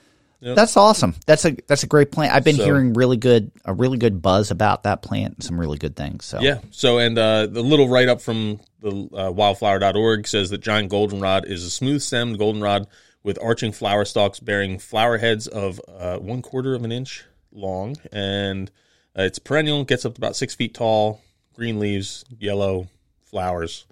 Yep. 0.40 0.56
That's 0.56 0.76
awesome. 0.76 1.14
That's 1.26 1.46
a 1.46 1.56
that's 1.66 1.84
a 1.84 1.86
great 1.86 2.12
plant. 2.12 2.34
I've 2.34 2.44
been 2.44 2.56
So- 2.56 2.64
hearing 2.64 2.92
really 2.92 3.16
good 3.16 3.50
a 3.64 3.72
really 3.72 3.96
good 3.96 4.20
buzz 4.20 4.50
about 4.50 4.82
that 4.82 5.00
plant. 5.02 5.34
and 5.34 5.42
Some 5.44 5.58
really 5.58 5.78
good 5.78 5.96
things. 5.96 6.26
So 6.26 6.40
Yeah. 6.40 6.58
So, 6.70 6.98
and 6.98 7.16
uh, 7.16 7.46
the 7.46 7.62
little 7.62 7.88
write 7.88 8.08
up 8.08 8.20
from 8.20 8.60
the 8.82 8.90
uh, 8.90 9.30
wildflower.org 9.32 10.26
says 10.26 10.50
that 10.50 10.60
giant 10.60 10.90
goldenrod 10.90 11.46
is 11.46 11.64
a 11.64 11.70
smooth 11.70 12.02
stemmed 12.02 12.38
goldenrod 12.38 12.86
with 13.22 13.38
arching 13.42 13.72
flower 13.72 14.04
stalks 14.04 14.38
bearing 14.38 14.78
flower 14.78 15.16
heads 15.16 15.46
of 15.46 15.80
uh, 15.88 16.18
one 16.18 16.42
quarter 16.42 16.74
of 16.74 16.84
an 16.84 16.92
inch 16.92 17.24
long. 17.50 17.96
And 18.12 18.70
uh, 19.18 19.22
it's 19.22 19.38
perennial, 19.38 19.84
gets 19.84 20.04
up 20.04 20.14
to 20.16 20.20
about 20.20 20.36
six 20.36 20.54
feet 20.54 20.74
tall, 20.74 21.22
green 21.54 21.78
leaves, 21.78 22.24
yellow 22.38 22.88
flowers. 23.24 23.86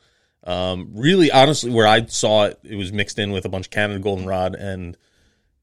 Um, 0.45 0.90
really, 0.95 1.31
honestly, 1.31 1.71
where 1.71 1.87
I 1.87 2.04
saw 2.07 2.47
it, 2.47 2.59
it 2.62 2.76
was 2.76 2.92
mixed 2.92 3.19
in 3.19 3.31
with 3.31 3.45
a 3.45 3.49
bunch 3.49 3.66
of 3.66 3.71
Canada 3.71 4.00
goldenrod. 4.00 4.54
And 4.54 4.97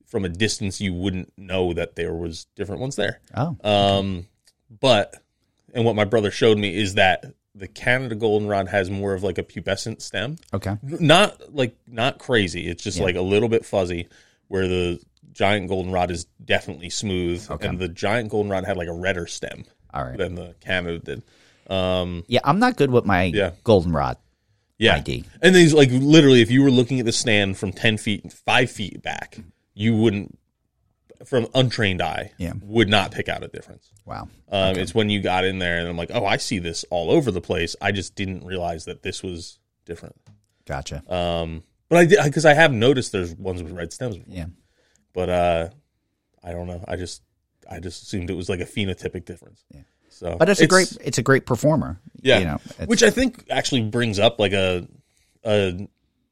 from 0.05 0.25
a 0.25 0.29
distance, 0.29 0.79
you 0.79 0.93
wouldn't 0.93 1.31
know 1.37 1.73
that 1.73 1.95
there 1.95 2.13
was 2.13 2.45
different 2.55 2.81
ones 2.81 2.95
there. 2.95 3.19
Oh, 3.35 3.57
Um, 3.63 4.27
but 4.79 5.15
and 5.73 5.85
what 5.85 5.95
my 5.95 6.05
brother 6.05 6.31
showed 6.31 6.57
me 6.57 6.75
is 6.75 6.95
that 6.95 7.25
the 7.55 7.67
Canada 7.67 8.15
goldenrod 8.15 8.69
has 8.69 8.89
more 8.89 9.13
of 9.13 9.23
like 9.23 9.37
a 9.37 9.43
pubescent 9.43 10.01
stem, 10.01 10.37
okay. 10.53 10.77
not 10.81 11.53
like 11.53 11.75
not 11.87 12.19
crazy. 12.19 12.67
It's 12.67 12.83
just 12.83 12.99
like 12.99 13.15
a 13.15 13.21
little 13.21 13.49
bit 13.49 13.65
fuzzy. 13.65 14.07
Where 14.47 14.67
the 14.67 14.99
giant 15.31 15.67
goldenrod 15.69 16.09
is 16.09 16.25
definitely 16.43 16.89
smooth, 16.89 17.45
and 17.61 17.77
the 17.77 17.87
giant 17.87 18.29
goldenrod 18.29 18.65
had 18.65 18.77
like 18.77 18.87
a 18.87 18.93
redder 18.93 19.27
stem 19.27 19.65
All 19.93 20.05
right. 20.05 20.17
than 20.17 20.35
the 20.35 20.55
Canada 20.59 20.99
did. 20.99 21.23
Um, 21.69 22.23
Yeah, 22.27 22.39
I'm 22.43 22.59
not 22.59 22.75
good 22.77 22.91
with 22.91 23.05
my 23.05 23.23
Yeah. 23.23 23.51
goldenrod. 23.63 24.17
yeah, 24.77 24.95
ID. 24.95 25.25
and 25.41 25.53
these 25.55 25.73
like 25.73 25.89
literally, 25.91 26.41
if 26.41 26.49
you 26.49 26.63
were 26.63 26.71
looking 26.71 26.99
at 26.99 27.05
the 27.05 27.11
stand 27.11 27.57
from 27.57 27.71
ten 27.73 27.97
feet, 27.97 28.31
five 28.31 28.71
feet 28.71 29.01
back, 29.03 29.37
you 29.73 29.95
wouldn't, 29.95 30.37
from 31.25 31.47
untrained 31.53 32.01
eye, 32.01 32.31
Yeah. 32.37 32.53
would 32.61 32.87
not 32.89 33.11
pick 33.11 33.27
out 33.29 33.43
a 33.43 33.47
difference. 33.49 33.91
Wow. 34.05 34.29
Um, 34.49 34.77
It's 34.77 34.95
when 34.95 35.09
you 35.09 35.21
got 35.21 35.43
in 35.45 35.59
there 35.59 35.79
and 35.79 35.87
I'm 35.87 35.97
like, 35.97 36.11
oh, 36.13 36.25
I 36.25 36.37
see 36.37 36.59
this 36.59 36.85
all 36.89 37.11
over 37.11 37.29
the 37.29 37.41
place. 37.41 37.75
I 37.81 37.91
just 37.91 38.15
didn't 38.15 38.45
realize 38.45 38.85
that 38.85 39.03
this 39.03 39.21
was 39.21 39.59
different. 39.85 40.15
Gotcha. 40.65 41.03
Um, 41.13 41.63
but 41.89 41.97
I 41.97 42.05
did 42.05 42.23
because 42.23 42.45
I 42.45 42.53
have 42.53 42.71
noticed 42.71 43.11
there's 43.11 43.35
ones 43.35 43.61
with 43.61 43.73
red 43.73 43.91
stems. 43.91 44.17
Before. 44.17 44.33
yeah. 44.33 44.45
But 45.13 45.29
uh, 45.29 45.69
I 46.43 46.51
don't 46.51 46.67
know. 46.67 46.83
I 46.87 46.95
just 46.95 47.21
I 47.69 47.79
just 47.79 48.03
assumed 48.03 48.29
it 48.29 48.35
was 48.35 48.47
like 48.49 48.59
a 48.61 48.65
phenotypic 48.65 49.25
difference. 49.25 49.63
Yeah. 49.73 49.81
So, 50.19 50.35
But 50.37 50.49
it's, 50.49 50.59
a 50.59 50.67
great 50.67 50.97
it's 51.01 51.17
a 51.17 51.21
great 51.23 51.45
performer. 51.45 51.97
yeah. 52.21 52.39
You 52.39 52.45
know, 52.45 52.57
Which 52.87 53.03
I 53.03 53.09
think 53.09 53.45
actually 53.49 53.83
brings 53.83 54.19
up 54.19 54.37
like 54.37 54.51
a 54.51 54.85
a 55.45 55.87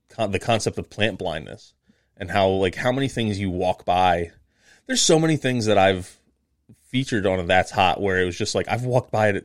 con- 0.09 0.31
the 0.31 0.39
concept 0.39 0.77
of 0.77 0.89
plant 0.89 1.17
blindness 1.17 1.73
and 2.17 2.29
how 2.29 2.49
like 2.49 2.75
how 2.75 2.91
many 2.91 3.07
things 3.07 3.39
you 3.39 3.49
walk 3.49 3.85
by. 3.85 4.31
There's 4.87 5.01
so 5.01 5.19
many 5.19 5.37
things 5.37 5.67
that 5.67 5.77
I've 5.77 6.13
featured 6.89 7.25
on 7.25 7.39
a 7.39 7.43
That's 7.43 7.71
Hot 7.71 8.01
where 8.01 8.21
it 8.21 8.25
was 8.25 8.37
just 8.37 8.55
like 8.55 8.67
I've 8.69 8.83
walked 8.83 9.11
by 9.11 9.29
it 9.29 9.35
a 9.37 9.43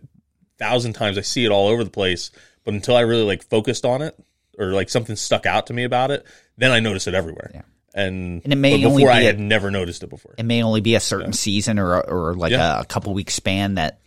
thousand 0.59 0.95
times. 0.95 1.19
I 1.19 1.21
see 1.21 1.45
it 1.45 1.51
all 1.53 1.69
over 1.69 1.85
the 1.85 1.91
place, 1.91 2.33
but 2.65 2.75
until 2.75 2.97
I 2.97 3.01
really 3.03 3.23
like 3.25 3.45
focused 3.45 3.85
on 3.85 4.03
it 4.03 4.17
or 4.59 4.73
like 4.73 4.91
something 4.91 5.15
stuck 5.15 5.47
out 5.47 5.69
to 5.69 5.73
me 5.73 5.85
about 5.85 6.11
it, 6.11 6.27
then 6.57 6.73
I 6.73 6.81
notice 6.81 7.07
it 7.07 7.15
everywhere. 7.15 7.53
Yeah. 7.55 7.63
And, 7.95 8.41
And 8.43 8.53
it 8.53 8.57
may 8.57 8.81
but 8.83 8.89
only 8.89 9.03
before 9.05 9.15
be 9.15 9.19
I 9.19 9.21
a- 9.21 9.27
had 9.27 9.39
never 9.39 9.71
noticed 9.71 10.03
it 10.03 10.09
before. 10.11 10.35
it 10.37 10.45
may 10.45 10.63
only 10.65 10.81
be 10.81 10.95
a 10.97 11.01
certain 11.01 11.33
season 11.33 11.79
or 11.79 12.01
or 12.01 12.35
like 12.35 12.51
Yeah. 12.51 12.79
a, 12.79 12.81
a 12.81 12.85
couple 12.85 13.15
weeks 13.15 13.35
span 13.35 13.75
that 13.75 14.01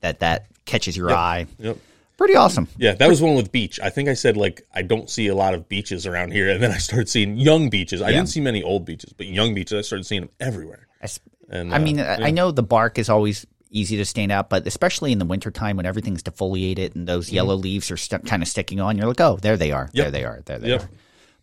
that 0.00 0.20
that 0.20 0.46
catches 0.64 0.96
your 0.96 1.10
eye. 1.12 1.46
Yep. 1.58 1.78
Pretty 2.16 2.34
awesome. 2.34 2.66
Yeah, 2.76 2.94
that 2.94 3.08
was 3.08 3.22
one 3.22 3.36
with 3.36 3.52
beach. 3.52 3.78
I 3.80 3.90
think 3.90 4.08
I 4.08 4.14
said 4.14 4.36
like 4.36 4.66
I 4.74 4.82
don't 4.82 5.08
see 5.08 5.28
a 5.28 5.34
lot 5.36 5.54
of 5.54 5.68
beaches 5.68 6.04
around 6.06 6.32
here, 6.32 6.48
and 6.50 6.60
then 6.62 6.72
I 6.72 6.78
started 6.78 7.08
seeing 7.08 7.36
young 7.36 7.70
beaches. 7.70 8.02
I 8.02 8.10
didn't 8.10 8.26
see 8.28 8.40
many 8.40 8.62
old 8.62 8.84
beaches, 8.84 9.12
but 9.12 9.26
young 9.26 9.54
beaches 9.54 9.78
I 9.78 9.82
started 9.82 10.04
seeing 10.04 10.22
them 10.22 10.30
everywhere. 10.40 10.88
I 11.00 11.04
s- 11.04 11.20
And 11.48 11.72
I 11.72 11.76
uh, 11.76 11.80
mean, 11.80 12.00
I 12.00 12.26
I 12.26 12.30
know 12.30 12.50
the 12.50 12.62
bark 12.64 12.98
is 12.98 13.08
always 13.08 13.46
easy 13.70 13.96
to 13.98 14.04
stand 14.04 14.32
out, 14.32 14.48
but 14.50 14.66
especially 14.66 15.12
in 15.12 15.18
the 15.18 15.24
wintertime 15.26 15.76
when 15.76 15.86
everything's 15.86 16.22
defoliated 16.22 16.94
and 16.96 17.06
those 17.06 17.30
yellow 17.30 17.54
leaves 17.54 17.90
are 17.90 17.96
st- 17.98 18.24
kind 18.26 18.42
of 18.42 18.48
sticking 18.48 18.80
on, 18.80 18.96
you're 18.98 19.06
like, 19.06 19.20
oh, 19.20 19.36
there 19.40 19.56
they 19.56 19.70
are. 19.72 19.88
There 19.92 20.06
Mm-hmm. 20.06 20.12
They 20.12 20.24
are. 20.24 20.40
There 20.44 20.58
they 20.58 20.68
Yep. 20.70 20.82
are. 20.82 20.88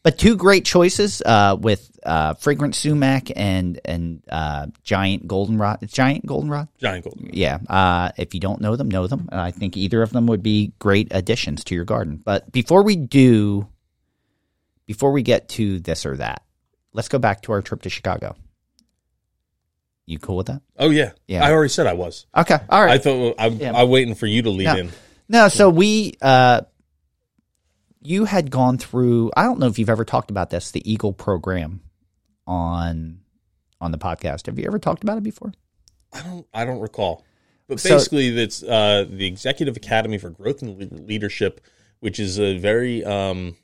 But 0.06 0.20
two 0.20 0.36
great 0.36 0.66
choices 0.66 1.24
uh, 1.26 1.58
with 1.60 1.90
uh, 2.04 2.36
fragrant 2.36 2.76
sumac 2.76 3.32
and 3.36 3.80
and 3.84 4.22
uh, 4.30 4.68
giant 4.84 5.26
goldenrod. 5.26 5.80
Giant 5.90 6.28
goldenrod. 6.28 6.68
giant 6.78 7.06
golden. 7.06 7.32
Yeah. 7.34 7.58
Uh, 7.68 8.12
if 8.16 8.36
you 8.36 8.40
don't 8.40 8.62
know 8.62 8.76
them, 8.76 8.88
know 8.88 9.08
them. 9.08 9.28
I 9.32 9.50
think 9.50 9.76
either 9.76 10.04
of 10.04 10.12
them 10.12 10.28
would 10.28 10.44
be 10.44 10.74
great 10.78 11.08
additions 11.10 11.64
to 11.64 11.74
your 11.76 11.86
garden. 11.86 12.22
But 12.24 12.52
before 12.52 12.84
we 12.84 12.96
do, 12.96 13.68
before 14.86 15.12
we 15.12 15.24
get 15.24 15.50
to 15.58 15.80
this 15.80 16.06
or 16.06 16.18
that, 16.18 16.44
let's 16.94 17.08
go 17.08 17.18
back 17.18 17.42
to 17.42 17.54
our 17.54 17.64
trip 17.64 17.82
to 17.82 17.90
Chicago. 17.90 18.36
You 20.06 20.20
cool 20.20 20.38
with 20.38 20.46
that? 20.46 20.62
Oh 20.78 20.92
yeah, 20.92 21.14
Yeah. 21.28 21.44
I 21.44 21.52
already 21.52 21.70
said 21.70 21.88
I 21.88 21.94
was. 21.94 22.28
Okay. 22.38 22.60
All 22.70 22.80
right. 22.86 22.92
I 22.92 22.98
thought 23.00 23.34
I'm, 23.40 23.54
Yeah. 23.58 23.74
I'm 23.76 23.90
waiting 23.90 24.14
for 24.14 24.28
you 24.28 24.44
to 24.44 24.52
lead 24.52 24.66
No. 24.66 24.76
in. 24.76 24.92
No, 25.28 25.48
so 25.48 25.68
we, 25.72 26.14
uh, 26.22 26.62
you 28.06 28.26
had 28.26 28.52
gone 28.52 28.78
through. 28.78 29.32
I 29.36 29.44
don't 29.44 29.60
know 29.60 29.68
if 29.68 29.80
you've 29.80 29.90
ever 29.90 30.06
talked 30.06 30.30
about 30.32 30.50
this, 30.50 30.72
the 30.72 30.90
Eagle 30.90 31.14
program 31.14 31.82
on 32.48 33.20
on 33.82 33.92
the 33.92 33.98
podcast. 33.98 34.46
Have 34.46 34.58
you 34.60 34.66
ever 34.66 34.80
talked 34.80 35.04
about 35.04 35.18
it 35.18 35.24
before? 35.24 35.54
I 36.14 36.22
don't. 36.22 36.48
I 36.54 36.66
don't 36.66 36.80
recall. 36.80 37.24
But 37.68 37.80
So- 37.80 37.90
basically, 37.96 38.30
that's 38.32 38.62
uh, 38.64 39.06
the 39.10 39.26
Executive 39.26 39.76
Academy 39.76 40.18
for 40.18 40.30
Growth 40.30 40.62
and 40.62 41.08
Leadership, 41.08 41.62
which 42.00 42.20
is 42.20 42.40
a 42.40 42.58
very 42.58 43.04
um, 43.04 43.56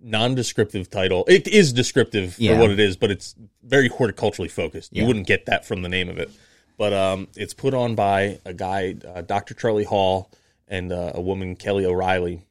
non-descriptive 0.00 0.88
title. 0.90 1.24
It 1.28 1.48
is 1.48 1.72
descriptive 1.72 2.36
Yeah. 2.38 2.54
for 2.54 2.60
what 2.62 2.70
it 2.70 2.78
is, 2.80 2.96
but 2.96 3.10
it's 3.10 3.34
very 3.64 3.88
horticulturally 3.88 4.48
focused. 4.50 4.94
You 4.94 5.02
Yeah. 5.02 5.08
wouldn't 5.08 5.26
get 5.26 5.46
that 5.46 5.66
from 5.66 5.82
the 5.82 5.88
name 5.88 6.08
of 6.08 6.18
it. 6.18 6.30
But 6.76 6.92
um, 6.92 7.26
it's 7.34 7.54
put 7.54 7.74
on 7.74 7.96
by 7.96 8.38
a 8.44 8.54
guy, 8.54 8.94
uh, 9.12 9.22
Dr. 9.22 9.54
Charlie 9.54 9.82
Hall, 9.84 10.30
and 10.68 10.92
uh, 10.92 11.12
a 11.14 11.20
woman, 11.20 11.56
Kelly 11.56 11.84
O'Reilly. 11.84 12.42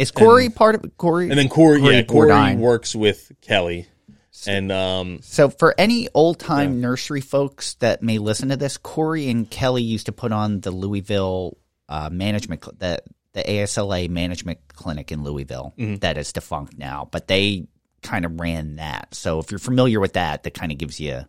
Yeah. 0.00 0.02
Is 0.02 0.10
Corey 0.10 0.48
part 0.48 0.74
of 0.74 0.96
Corey? 0.96 1.28
And 1.30 1.38
then 1.38 1.48
Corey, 1.48 1.80
yeah, 1.82 2.02
Corey 2.02 2.56
works 2.56 2.94
with 2.94 3.32
Kelly. 3.40 3.86
And 4.46 4.72
um, 4.72 5.18
So 5.22 5.50
for 5.50 5.74
any 5.76 6.08
old 6.14 6.38
time 6.38 6.80
nursery 6.80 7.20
folks 7.20 7.74
that 7.74 8.02
may 8.02 8.18
listen 8.18 8.48
to 8.48 8.56
this, 8.56 8.76
Corey 8.78 9.28
and 9.28 9.50
Kelly 9.50 9.82
used 9.82 10.06
to 10.06 10.12
put 10.12 10.32
on 10.32 10.60
the 10.60 10.70
Louisville 10.70 11.58
uh, 11.88 12.08
management 12.10 12.64
cl- 12.64 12.74
the 12.78 13.02
the 13.32 13.42
ANLA 13.42 14.08
management 14.08 14.58
clinic 14.68 15.12
in 15.12 15.22
Louisville 15.22 15.72
Mm-hmm. 15.78 15.96
that 15.96 16.16
is 16.18 16.32
defunct 16.32 16.78
now, 16.78 17.08
but 17.12 17.28
they 17.28 17.66
kind 18.02 18.24
of 18.24 18.40
ran 18.40 18.76
that. 18.76 19.14
So 19.14 19.38
if 19.40 19.50
you're 19.52 19.58
familiar 19.60 20.00
with 20.00 20.14
that, 20.14 20.42
that 20.44 20.54
kind 20.54 20.72
of 20.72 20.78
gives 20.78 20.98
you 20.98 21.20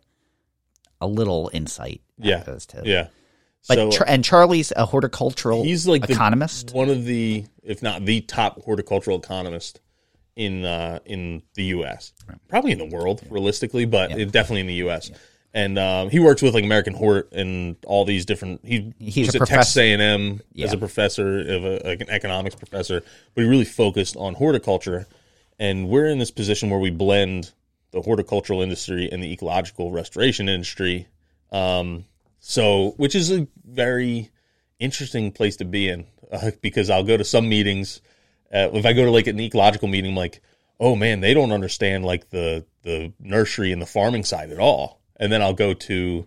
a 1.00 1.06
little 1.06 1.50
insight. 1.52 2.00
yeah, 2.18 2.42
as 2.46 2.66
to 2.66 2.82
yeah. 2.84 3.08
But 3.68 3.74
so 3.76 3.90
Char- 3.90 4.08
and 4.08 4.24
Charlie's 4.24 4.72
a 4.74 4.86
horticultural 4.86 5.62
he's 5.62 5.86
like 5.86 6.06
the- 6.06 6.12
economist. 6.14 6.72
one 6.74 6.90
of 6.90 7.04
the, 7.04 7.44
if 7.62 7.82
not 7.82 8.04
the 8.04 8.20
top 8.22 8.62
horticultural 8.62 9.18
economist 9.18 9.80
in 10.34 10.64
uh, 10.64 10.98
in 11.04 11.42
the 11.54 11.64
U.S. 11.64 12.12
Probably 12.48 12.72
in 12.72 12.78
the 12.78 12.86
world, 12.86 13.22
realistically, 13.30 13.84
but 13.84 14.10
it- 14.12 14.32
definitely 14.32 14.62
in 14.62 14.66
the 14.66 14.74
U.S. 14.74 15.10
And 15.54 15.78
um, 15.78 16.08
he 16.08 16.18
works 16.18 16.40
with 16.40 16.54
like 16.54 16.64
American 16.64 16.94
Hort 16.94 17.30
and 17.32 17.76
all 17.86 18.04
these 18.06 18.24
different. 18.24 18.64
He 18.64 18.94
He's 18.98 19.26
was 19.28 19.34
a 19.34 19.42
at 19.42 19.48
Texas. 19.48 19.76
A 19.76 19.92
and 19.92 20.00
M 20.00 20.40
as 20.58 20.72
a 20.72 20.78
professor 20.78 21.40
of 21.40 21.64
a, 21.64 21.80
like 21.84 22.00
an 22.00 22.08
economics 22.08 22.54
professor, 22.54 23.02
but 23.34 23.42
he 23.42 23.48
really 23.48 23.66
focused 23.66 24.16
on 24.16 24.34
horticulture. 24.34 25.06
And 25.58 25.88
we're 25.88 26.06
in 26.06 26.18
this 26.18 26.30
position 26.30 26.70
where 26.70 26.80
we 26.80 26.90
blend 26.90 27.52
the 27.90 28.00
horticultural 28.00 28.62
industry 28.62 29.10
and 29.12 29.22
the 29.22 29.30
ecological 29.30 29.92
restoration 29.92 30.48
industry. 30.48 31.06
Um, 31.52 32.06
so, 32.44 32.94
which 32.96 33.14
is 33.14 33.30
a 33.30 33.46
very 33.64 34.30
interesting 34.80 35.30
place 35.30 35.56
to 35.58 35.64
be 35.64 35.88
in 35.88 36.06
uh, 36.32 36.50
because 36.60 36.90
I'll 36.90 37.04
go 37.04 37.16
to 37.16 37.24
some 37.24 37.48
meetings. 37.48 38.00
Uh, 38.52 38.68
if 38.74 38.84
I 38.84 38.92
go 38.94 39.04
to 39.04 39.12
like 39.12 39.28
an 39.28 39.38
ecological 39.40 39.86
meeting, 39.86 40.10
I'm 40.10 40.16
like, 40.16 40.42
oh 40.80 40.96
man, 40.96 41.20
they 41.20 41.34
don't 41.34 41.52
understand 41.52 42.04
like 42.04 42.30
the 42.30 42.66
the 42.82 43.12
nursery 43.20 43.70
and 43.70 43.80
the 43.80 43.86
farming 43.86 44.24
side 44.24 44.50
at 44.50 44.58
all. 44.58 45.00
And 45.20 45.32
then 45.32 45.40
I'll 45.40 45.54
go 45.54 45.72
to, 45.72 46.26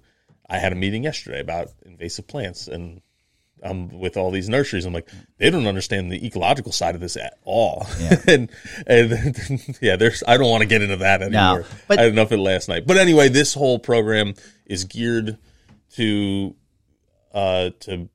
I 0.49 0.57
had 0.57 0.71
a 0.71 0.75
meeting 0.75 1.03
yesterday 1.03 1.41
about 1.41 1.67
invasive 1.85 2.27
plants, 2.27 2.69
and 2.69 3.01
I'm 3.61 3.99
with 3.99 4.15
all 4.15 4.31
these 4.31 4.47
nurseries. 4.47 4.85
I'm 4.85 4.93
like, 4.93 5.09
they 5.37 5.49
don't 5.49 5.67
understand 5.67 6.09
the 6.13 6.25
ecological 6.25 6.71
side 6.71 6.95
of 6.95 7.01
this 7.01 7.17
at 7.17 7.37
all. 7.43 7.85
and 8.27 8.49
and 8.87 9.77
yeah, 9.81 9.97
there's 9.97 10.23
I 10.25 10.37
don't 10.37 10.49
want 10.49 10.61
to 10.61 10.67
get 10.69 10.81
into 10.81 10.95
that 10.97 11.21
anymore. 11.21 11.65
but- 11.89 11.99
I 11.99 12.03
had 12.03 12.11
enough 12.13 12.27
of 12.31 12.39
it 12.39 12.41
last 12.41 12.69
night. 12.69 12.87
But 12.87 12.95
anyway, 12.95 13.27
this 13.27 13.53
whole 13.53 13.79
program 13.79 14.35
is 14.65 14.85
geared 14.85 15.37
to 15.95 16.55
uh, 17.33 17.69
to 17.81 18.09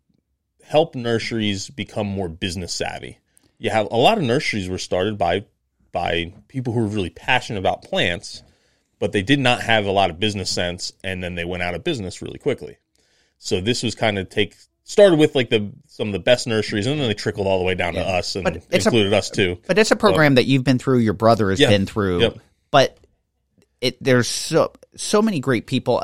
help 0.64 0.94
nurseries 0.94 1.68
become 1.70 2.06
more 2.06 2.28
business 2.28 2.72
savvy. 2.72 3.18
You 3.58 3.70
have 3.70 3.88
a 3.90 3.96
lot 3.96 4.18
of 4.18 4.24
nurseries 4.24 4.68
were 4.68 4.78
started 4.78 5.18
by 5.18 5.44
by 5.92 6.32
people 6.48 6.72
who 6.72 6.80
were 6.80 6.86
really 6.86 7.10
passionate 7.10 7.58
about 7.58 7.82
plants, 7.82 8.42
but 8.98 9.12
they 9.12 9.22
did 9.22 9.40
not 9.40 9.60
have 9.62 9.86
a 9.86 9.90
lot 9.90 10.10
of 10.10 10.20
business 10.20 10.50
sense, 10.50 10.92
and 11.04 11.22
then 11.22 11.34
they 11.34 11.44
went 11.44 11.62
out 11.62 11.74
of 11.74 11.84
business 11.84 12.22
really 12.22 12.38
quickly. 12.38 12.76
So 13.38 13.60
this 13.60 13.82
was 13.82 13.94
kind 13.94 14.18
of 14.18 14.28
take 14.28 14.54
started 14.84 15.18
with 15.18 15.34
like 15.34 15.50
the 15.50 15.70
some 15.86 16.08
of 16.08 16.12
the 16.12 16.18
best 16.18 16.46
nurseries, 16.46 16.86
and 16.86 17.00
then 17.00 17.08
they 17.08 17.14
trickled 17.14 17.46
all 17.46 17.58
the 17.58 17.64
way 17.64 17.74
down 17.74 17.94
to 17.94 18.00
us 18.00 18.34
and 18.36 18.44
But 18.44 18.56
it's 18.70 18.86
a- 18.86 18.88
included 18.88 19.12
us 19.12 19.30
too. 19.30 19.58
But 19.66 19.78
it's 19.78 19.90
a 19.90 19.96
program 19.96 20.36
that 20.36 20.46
you've 20.46 20.64
been 20.64 20.78
through, 20.78 20.98
your 20.98 21.12
brother 21.14 21.50
has 21.50 21.60
Yeah. 21.60 21.68
been 21.70 21.86
through. 21.86 22.34
But 22.70 22.98
it 23.80 24.02
there's 24.02 24.28
so 24.28 24.72
so 24.96 25.20
many 25.22 25.40
great 25.40 25.66
people. 25.66 26.02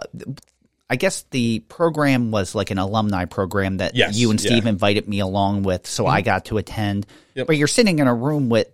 I 0.88 0.96
guess 0.96 1.24
the 1.30 1.60
program 1.60 2.30
was 2.30 2.54
like 2.54 2.70
an 2.70 2.78
alumni 2.78 3.24
program 3.24 3.78
that 3.78 3.94
Yes, 3.96 4.16
you 4.16 4.30
and 4.30 4.40
yeah. 4.42 4.50
Steve 4.50 4.66
invited 4.66 5.08
me 5.08 5.18
along 5.20 5.64
with, 5.64 5.86
so 5.86 6.06
I 6.06 6.20
got 6.20 6.44
to 6.46 6.58
attend. 6.58 7.06
Yep. 7.34 7.48
But 7.48 7.56
you're 7.56 7.66
sitting 7.66 7.98
in 7.98 8.06
a 8.06 8.14
room 8.14 8.48
with 8.48 8.68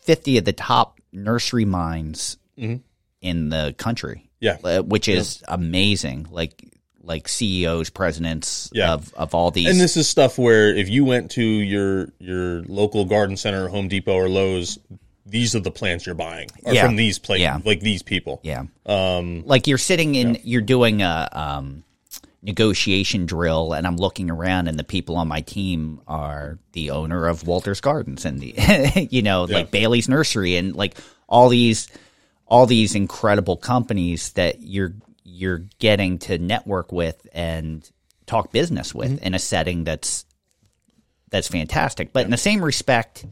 50 0.00 0.38
of 0.38 0.44
the 0.44 0.52
top 0.52 1.00
nursery 1.12 1.64
minds 1.64 2.36
Mm-hmm. 2.58 2.76
in 3.20 3.48
the 3.50 3.74
country. 3.76 4.28
Yeah. 4.40 4.56
uh, 4.64 4.82
which 4.82 5.08
is 5.08 5.42
amazing. 5.46 6.26
Like 6.30 6.72
like 7.02 7.28
CEOs, 7.28 7.90
presidents 7.90 8.68
Yeah. 8.72 8.92
of 8.94 9.12
of 9.14 9.34
all 9.34 9.50
these. 9.52 9.68
And 9.68 9.78
this 9.80 9.96
is 9.96 10.08
stuff 10.08 10.38
where 10.38 10.74
if 10.74 10.88
you 10.88 11.04
went 11.04 11.30
to 11.32 11.42
your 11.44 12.08
your 12.18 12.62
local 12.64 13.04
garden 13.04 13.36
center, 13.36 13.68
Home 13.68 13.88
Depot, 13.88 14.14
or 14.14 14.28
Lowe's, 14.28 14.78
these 15.26 15.54
are 15.56 15.60
the 15.60 15.70
plants 15.72 16.06
you're 16.06 16.14
buying 16.14 16.48
are 16.64 16.72
Yeah. 16.74 16.86
from 16.86 16.96
these 16.96 17.18
places, 17.18 17.42
Yeah. 17.42 17.58
like 17.64 17.80
these 17.80 18.02
people. 18.02 18.40
Yeah. 18.44 18.64
Um, 18.86 19.42
like 19.44 19.66
you're 19.66 19.76
sitting 19.78 20.14
in, 20.14 20.38
you're 20.44 20.60
doing 20.62 21.02
a 21.02 21.28
um, 21.32 21.82
negotiation 22.42 23.26
drill, 23.26 23.72
and 23.72 23.86
I'm 23.86 23.96
looking 23.96 24.30
around, 24.30 24.68
and 24.68 24.78
the 24.78 24.84
people 24.84 25.16
on 25.16 25.26
my 25.28 25.40
team 25.40 26.00
are 26.06 26.58
the 26.72 26.90
owner 26.90 27.26
of 27.26 27.46
Walter's 27.46 27.80
Gardens 27.80 28.24
and 28.24 28.38
the, 28.40 29.08
you 29.10 29.22
know, 29.22 29.44
like 29.44 29.70
Bailey's 29.70 30.08
Nursery, 30.08 30.56
and 30.56 30.74
like 30.76 30.96
all 31.28 31.48
these, 31.48 31.88
all 32.46 32.66
these 32.66 32.94
incredible 32.94 33.56
companies 33.56 34.32
that 34.32 34.62
you're 34.62 34.94
you're 35.24 35.64
getting 35.80 36.18
to 36.18 36.38
network 36.38 36.92
with 36.92 37.26
and 37.32 37.90
talk 38.26 38.52
business 38.52 38.94
with 38.94 39.20
in 39.22 39.34
a 39.34 39.38
setting 39.40 39.82
that's 39.82 40.24
that's 41.30 41.48
fantastic. 41.48 42.12
But 42.12 42.24
in 42.24 42.30
the 42.30 42.36
same 42.36 42.62
respect, 42.64 43.26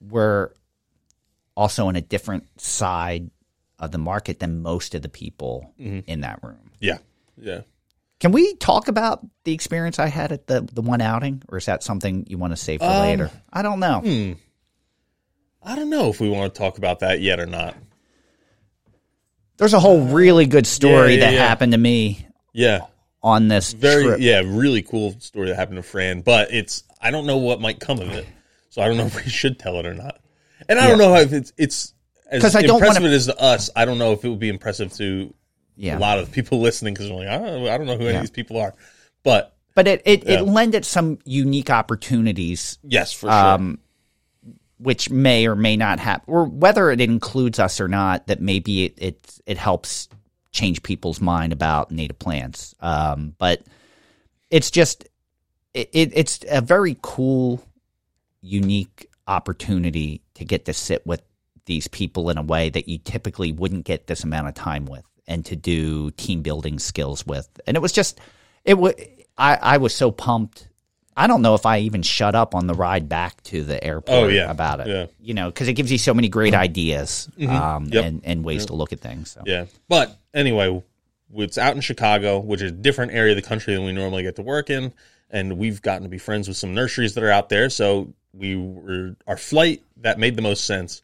we're 0.00 0.50
also 1.60 1.88
on 1.88 1.94
a 1.96 2.00
different 2.00 2.48
side 2.58 3.30
of 3.78 3.90
the 3.90 3.98
market 3.98 4.40
than 4.40 4.62
most 4.62 4.94
of 4.94 5.02
the 5.02 5.10
people 5.10 5.74
mm-hmm. 5.78 6.00
in 6.06 6.22
that 6.22 6.42
room. 6.42 6.70
Yeah, 6.80 6.98
yeah. 7.36 7.60
Can 8.18 8.32
we 8.32 8.54
talk 8.54 8.88
about 8.88 9.26
the 9.44 9.52
experience 9.52 9.98
I 9.98 10.06
had 10.06 10.32
at 10.32 10.46
the 10.46 10.62
the 10.62 10.80
one 10.80 11.02
outing, 11.02 11.42
or 11.48 11.58
is 11.58 11.66
that 11.66 11.82
something 11.82 12.24
you 12.28 12.38
want 12.38 12.54
to 12.54 12.56
save 12.56 12.80
for 12.80 12.86
um, 12.86 13.00
later? 13.00 13.30
I 13.52 13.60
don't 13.60 13.78
know. 13.78 14.00
Hmm. 14.00 14.32
I 15.62 15.76
don't 15.76 15.90
know 15.90 16.08
if 16.08 16.18
we 16.18 16.30
want 16.30 16.54
to 16.54 16.58
talk 16.58 16.78
about 16.78 17.00
that 17.00 17.20
yet 17.20 17.38
or 17.38 17.44
not. 17.44 17.76
There's 19.58 19.74
a 19.74 19.80
whole 19.80 20.00
uh, 20.00 20.12
really 20.14 20.46
good 20.46 20.66
story 20.66 21.16
yeah, 21.16 21.20
that 21.20 21.34
yeah. 21.34 21.46
happened 21.46 21.72
to 21.72 21.78
me 21.78 22.26
Yeah, 22.54 22.86
on 23.22 23.48
this 23.48 23.74
very 23.74 24.04
trip. 24.04 24.20
yeah, 24.20 24.40
really 24.42 24.80
cool 24.80 25.14
story 25.20 25.48
that 25.48 25.56
happened 25.56 25.76
to 25.76 25.82
Fran. 25.82 26.22
But 26.22 26.54
it's 26.54 26.84
I 27.02 27.10
don't 27.10 27.26
know 27.26 27.36
what 27.36 27.60
might 27.60 27.80
come 27.80 28.00
of 28.00 28.08
it, 28.08 28.26
so 28.70 28.80
I 28.80 28.88
don't 28.88 28.96
know 28.96 29.04
if 29.04 29.22
we 29.22 29.30
should 29.30 29.58
tell 29.58 29.78
it 29.78 29.84
or 29.84 29.92
not. 29.92 30.20
And 30.68 30.78
I 30.78 30.88
don't 30.88 30.98
know 30.98 31.14
if 31.16 31.32
it's 31.32 31.52
it's 31.56 31.94
as 32.30 32.54
I 32.56 32.62
don't 32.62 32.76
impressive 32.76 33.02
wanna- 33.02 33.12
it 33.14 33.16
is 33.16 33.26
to 33.26 33.40
us. 33.40 33.70
I 33.74 33.84
don't 33.84 33.98
know 33.98 34.12
if 34.12 34.24
it 34.24 34.28
would 34.28 34.38
be 34.38 34.48
impressive 34.48 34.92
to 34.94 35.32
Yeah. 35.76 35.98
a 35.98 36.00
lot 36.00 36.18
of 36.18 36.30
people 36.30 36.60
listening 36.62 36.94
because 36.94 37.08
they're 37.08 37.16
like, 37.16 37.28
I 37.28 37.38
don't, 37.38 37.64
know, 37.64 37.70
I 37.72 37.78
don't 37.78 37.86
know 37.86 37.96
who 37.96 38.04
any 38.04 38.10
Yeah. 38.12 38.16
of 38.16 38.22
these 38.22 38.30
people 38.30 38.58
are. 38.58 38.74
But 39.24 39.54
But 39.74 39.88
it 39.88 40.02
it, 40.04 40.24
Yeah. 40.24 40.40
it 40.40 40.42
lended 40.46 40.84
some 40.84 41.18
unique 41.24 41.70
opportunities 41.70 42.78
yes, 42.82 43.12
for 43.12 43.26
sure. 43.26 43.30
um, 43.32 43.78
which 44.78 45.10
may 45.10 45.46
or 45.46 45.54
may 45.54 45.76
not 45.76 45.98
happen, 46.00 46.24
or 46.32 46.44
whether 46.44 46.90
it 46.90 47.00
includes 47.00 47.58
us 47.58 47.80
or 47.80 47.88
not, 47.88 48.26
that 48.28 48.40
maybe 48.40 48.84
it 48.86 48.94
it, 48.96 49.38
it 49.46 49.58
helps 49.58 50.08
change 50.52 50.82
people's 50.82 51.20
mind 51.20 51.52
about 51.52 51.90
native 51.90 52.18
plants. 52.18 52.74
Um, 52.80 53.34
but 53.38 53.62
it's 54.50 54.70
just 54.70 55.04
it, 55.74 55.90
it, 55.92 56.10
it's 56.14 56.40
a 56.50 56.60
very 56.60 56.96
cool, 57.02 57.62
unique 58.40 59.06
opportunity 59.30 60.20
to 60.34 60.44
get 60.44 60.64
to 60.66 60.72
sit 60.74 61.06
with 61.06 61.22
these 61.66 61.88
people 61.88 62.30
in 62.30 62.36
a 62.38 62.42
way 62.42 62.68
that 62.70 62.88
you 62.88 62.98
typically 62.98 63.52
wouldn't 63.52 63.84
get 63.84 64.06
this 64.06 64.24
amount 64.24 64.48
of 64.48 64.54
time 64.54 64.86
with, 64.86 65.04
and 65.26 65.44
to 65.46 65.56
do 65.56 66.10
team 66.12 66.42
building 66.42 66.78
skills 66.78 67.24
with. 67.26 67.48
And 67.66 67.76
it 67.76 67.80
was 67.80 67.92
just 67.92 68.20
it 68.64 68.74
was 68.74 68.94
I 69.38 69.54
I 69.56 69.76
was 69.78 69.94
so 69.94 70.10
pumped. 70.10 70.66
I 71.16 71.26
don't 71.26 71.42
know 71.42 71.54
if 71.54 71.66
I 71.66 71.80
even 71.80 72.02
shut 72.02 72.34
up 72.34 72.54
on 72.54 72.66
the 72.66 72.72
ride 72.74 73.08
back 73.08 73.42
to 73.44 73.62
the 73.62 73.82
airport 73.84 74.18
Oh, 74.18 74.28
yeah. 74.28 74.50
about 74.50 74.80
it. 74.80 74.86
Yeah. 74.86 75.06
You 75.20 75.34
know, 75.34 75.50
because 75.50 75.68
it 75.68 75.74
gives 75.74 75.92
you 75.92 75.98
so 75.98 76.14
many 76.14 76.28
great 76.28 76.54
ideas 76.54 77.28
um, 77.40 77.46
Mm-hmm. 77.46 77.92
Yep. 77.92 78.04
and, 78.04 78.20
and 78.24 78.44
ways 78.44 78.66
to 78.66 78.74
look 78.74 78.92
at 78.92 79.00
things. 79.00 79.30
So. 79.32 79.42
Yeah. 79.44 79.66
But 79.88 80.16
anyway, 80.32 80.82
it's 81.34 81.58
out 81.58 81.74
in 81.74 81.82
Chicago, 81.82 82.38
which 82.38 82.62
is 82.62 82.70
a 82.70 82.74
different 82.74 83.12
area 83.12 83.32
of 83.32 83.36
the 83.42 83.46
country 83.46 83.74
than 83.74 83.84
we 83.84 83.92
normally 83.92 84.22
get 84.22 84.36
to 84.36 84.42
work 84.42 84.70
in. 84.70 84.92
And 85.30 85.58
we've 85.58 85.82
gotten 85.82 86.04
to 86.04 86.08
be 86.08 86.16
friends 86.18 86.48
with 86.48 86.56
some 86.56 86.74
nurseries 86.74 87.14
that 87.14 87.24
are 87.24 87.30
out 87.30 87.48
there. 87.50 87.68
So 87.70 88.14
we 88.32 88.56
were, 88.56 89.16
our 89.26 89.36
flight 89.36 89.82
that 89.98 90.18
made 90.18 90.36
the 90.36 90.42
most 90.42 90.64
sense 90.64 91.02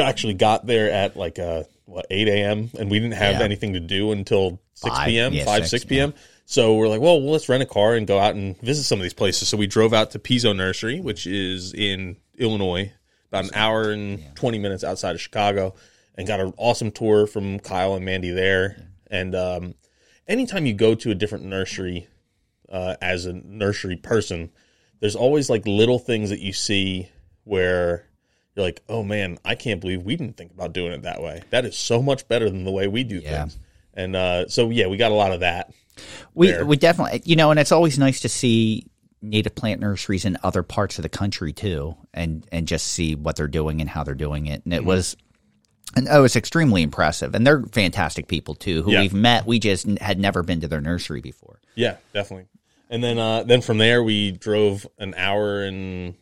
actually 0.00 0.34
got 0.34 0.64
there 0.64 0.90
at 0.90 1.16
like, 1.16 1.38
uh, 1.40 1.64
what, 1.84 2.06
8 2.10 2.28
a.m. 2.28 2.70
And 2.78 2.88
we 2.90 3.00
didn't 3.00 3.14
have 3.14 3.36
Yeah. 3.36 3.42
anything 3.42 3.72
to 3.72 3.80
do 3.80 4.12
until 4.12 4.60
6 4.74 4.96
Five, 4.96 5.06
p.m., 5.06 5.32
yeah, 5.32 5.44
5, 5.44 5.62
6, 5.62 5.70
6 5.70 5.84
p.m. 5.86 6.14
So 6.44 6.76
we're 6.76 6.88
like, 6.88 7.00
well, 7.00 7.20
let's 7.20 7.48
rent 7.48 7.62
a 7.62 7.66
car 7.66 7.94
and 7.94 8.06
go 8.06 8.18
out 8.18 8.34
and 8.36 8.56
visit 8.60 8.84
some 8.84 9.00
of 9.00 9.02
these 9.02 9.12
places. 9.14 9.48
So 9.48 9.56
we 9.56 9.66
drove 9.66 9.92
out 9.92 10.12
to 10.12 10.18
Pizzo 10.18 10.54
Nursery, 10.56 11.00
which 11.00 11.26
is 11.26 11.74
in 11.74 12.16
Illinois, 12.36 12.92
about 13.28 13.44
an 13.44 13.50
hour 13.54 13.90
and 13.90 14.22
20 14.36 14.58
minutes 14.58 14.84
outside 14.84 15.14
of 15.14 15.20
Chicago, 15.20 15.74
and 16.14 16.26
got 16.28 16.40
an 16.40 16.54
awesome 16.56 16.90
tour 16.90 17.26
from 17.26 17.58
Kyle 17.58 17.94
and 17.94 18.04
Mandy 18.04 18.30
there. 18.30 18.88
And 19.10 19.34
um, 19.34 19.74
anytime 20.26 20.64
you 20.64 20.74
go 20.74 20.94
to 20.94 21.10
a 21.10 21.14
different 21.14 21.44
nursery 21.44 22.06
uh, 22.68 22.96
as 23.02 23.26
a 23.26 23.32
nursery 23.32 23.96
person, 23.96 24.50
there's 25.00 25.16
always 25.16 25.48
like 25.50 25.66
little 25.66 25.98
things 25.98 26.30
that 26.30 26.40
you 26.40 26.52
see 26.52 27.08
where 27.44 28.06
you're 28.56 28.64
like, 28.66 28.82
oh 28.88 29.02
man, 29.04 29.38
I 29.44 29.54
can't 29.54 29.80
believe 29.80 30.02
we 30.02 30.16
didn't 30.16 30.36
think 30.36 30.52
about 30.52 30.72
doing 30.72 30.92
it 30.92 31.02
that 31.02 31.22
way. 31.22 31.42
That 31.50 31.64
is 31.64 31.76
so 31.76 32.02
much 32.02 32.26
better 32.28 32.50
than 32.50 32.64
the 32.64 32.70
way 32.72 32.88
we 32.88 33.04
do 33.04 33.16
Yeah. 33.18 33.40
things. 33.42 33.58
And 33.94 34.14
uh, 34.16 34.48
so, 34.48 34.70
yeah, 34.70 34.86
we 34.86 34.96
got 34.96 35.10
a 35.12 35.14
lot 35.14 35.32
of 35.32 35.40
that. 35.40 35.72
We 36.34 36.50
there. 36.52 36.64
we 36.64 36.76
definitely 36.76 37.22
you 37.24 37.34
know, 37.36 37.50
and 37.50 37.58
it's 37.58 37.72
always 37.72 37.98
nice 37.98 38.20
to 38.20 38.28
see 38.28 38.86
native 39.20 39.54
plant 39.56 39.80
nurseries 39.80 40.24
in 40.24 40.38
other 40.44 40.62
parts 40.62 40.96
of 40.98 41.02
the 41.02 41.08
country 41.08 41.52
too, 41.52 41.96
and 42.14 42.46
and 42.52 42.68
just 42.68 42.86
see 42.86 43.16
what 43.16 43.34
they're 43.34 43.48
doing 43.48 43.80
and 43.80 43.90
how 43.90 44.04
they're 44.04 44.14
doing 44.14 44.46
it. 44.46 44.64
And 44.64 44.72
it 44.72 44.78
Mm-hmm. 44.78 44.86
was. 44.86 45.16
And 45.96 46.06
it 46.06 46.18
was 46.20 46.36
extremely 46.36 46.82
impressive, 46.82 47.34
and 47.34 47.46
they're 47.46 47.62
fantastic 47.72 48.28
people 48.28 48.54
too. 48.54 48.82
Who 48.82 48.92
Yeah. 48.92 49.00
we've 49.00 49.14
met, 49.14 49.46
we 49.46 49.58
just 49.58 49.86
had 50.00 50.18
never 50.20 50.42
been 50.42 50.60
to 50.60 50.68
their 50.68 50.82
nursery 50.82 51.22
before. 51.22 51.60
Yeah, 51.76 51.96
definitely. 52.12 52.46
And 52.90 53.02
then 53.04 53.18
uh, 53.18 53.42
then 53.42 53.60
from 53.60 53.78
there 53.78 54.02
we 54.02 54.32
drove 54.32 54.86
an 54.98 55.14
hour 55.16 55.62
and 55.62 56.14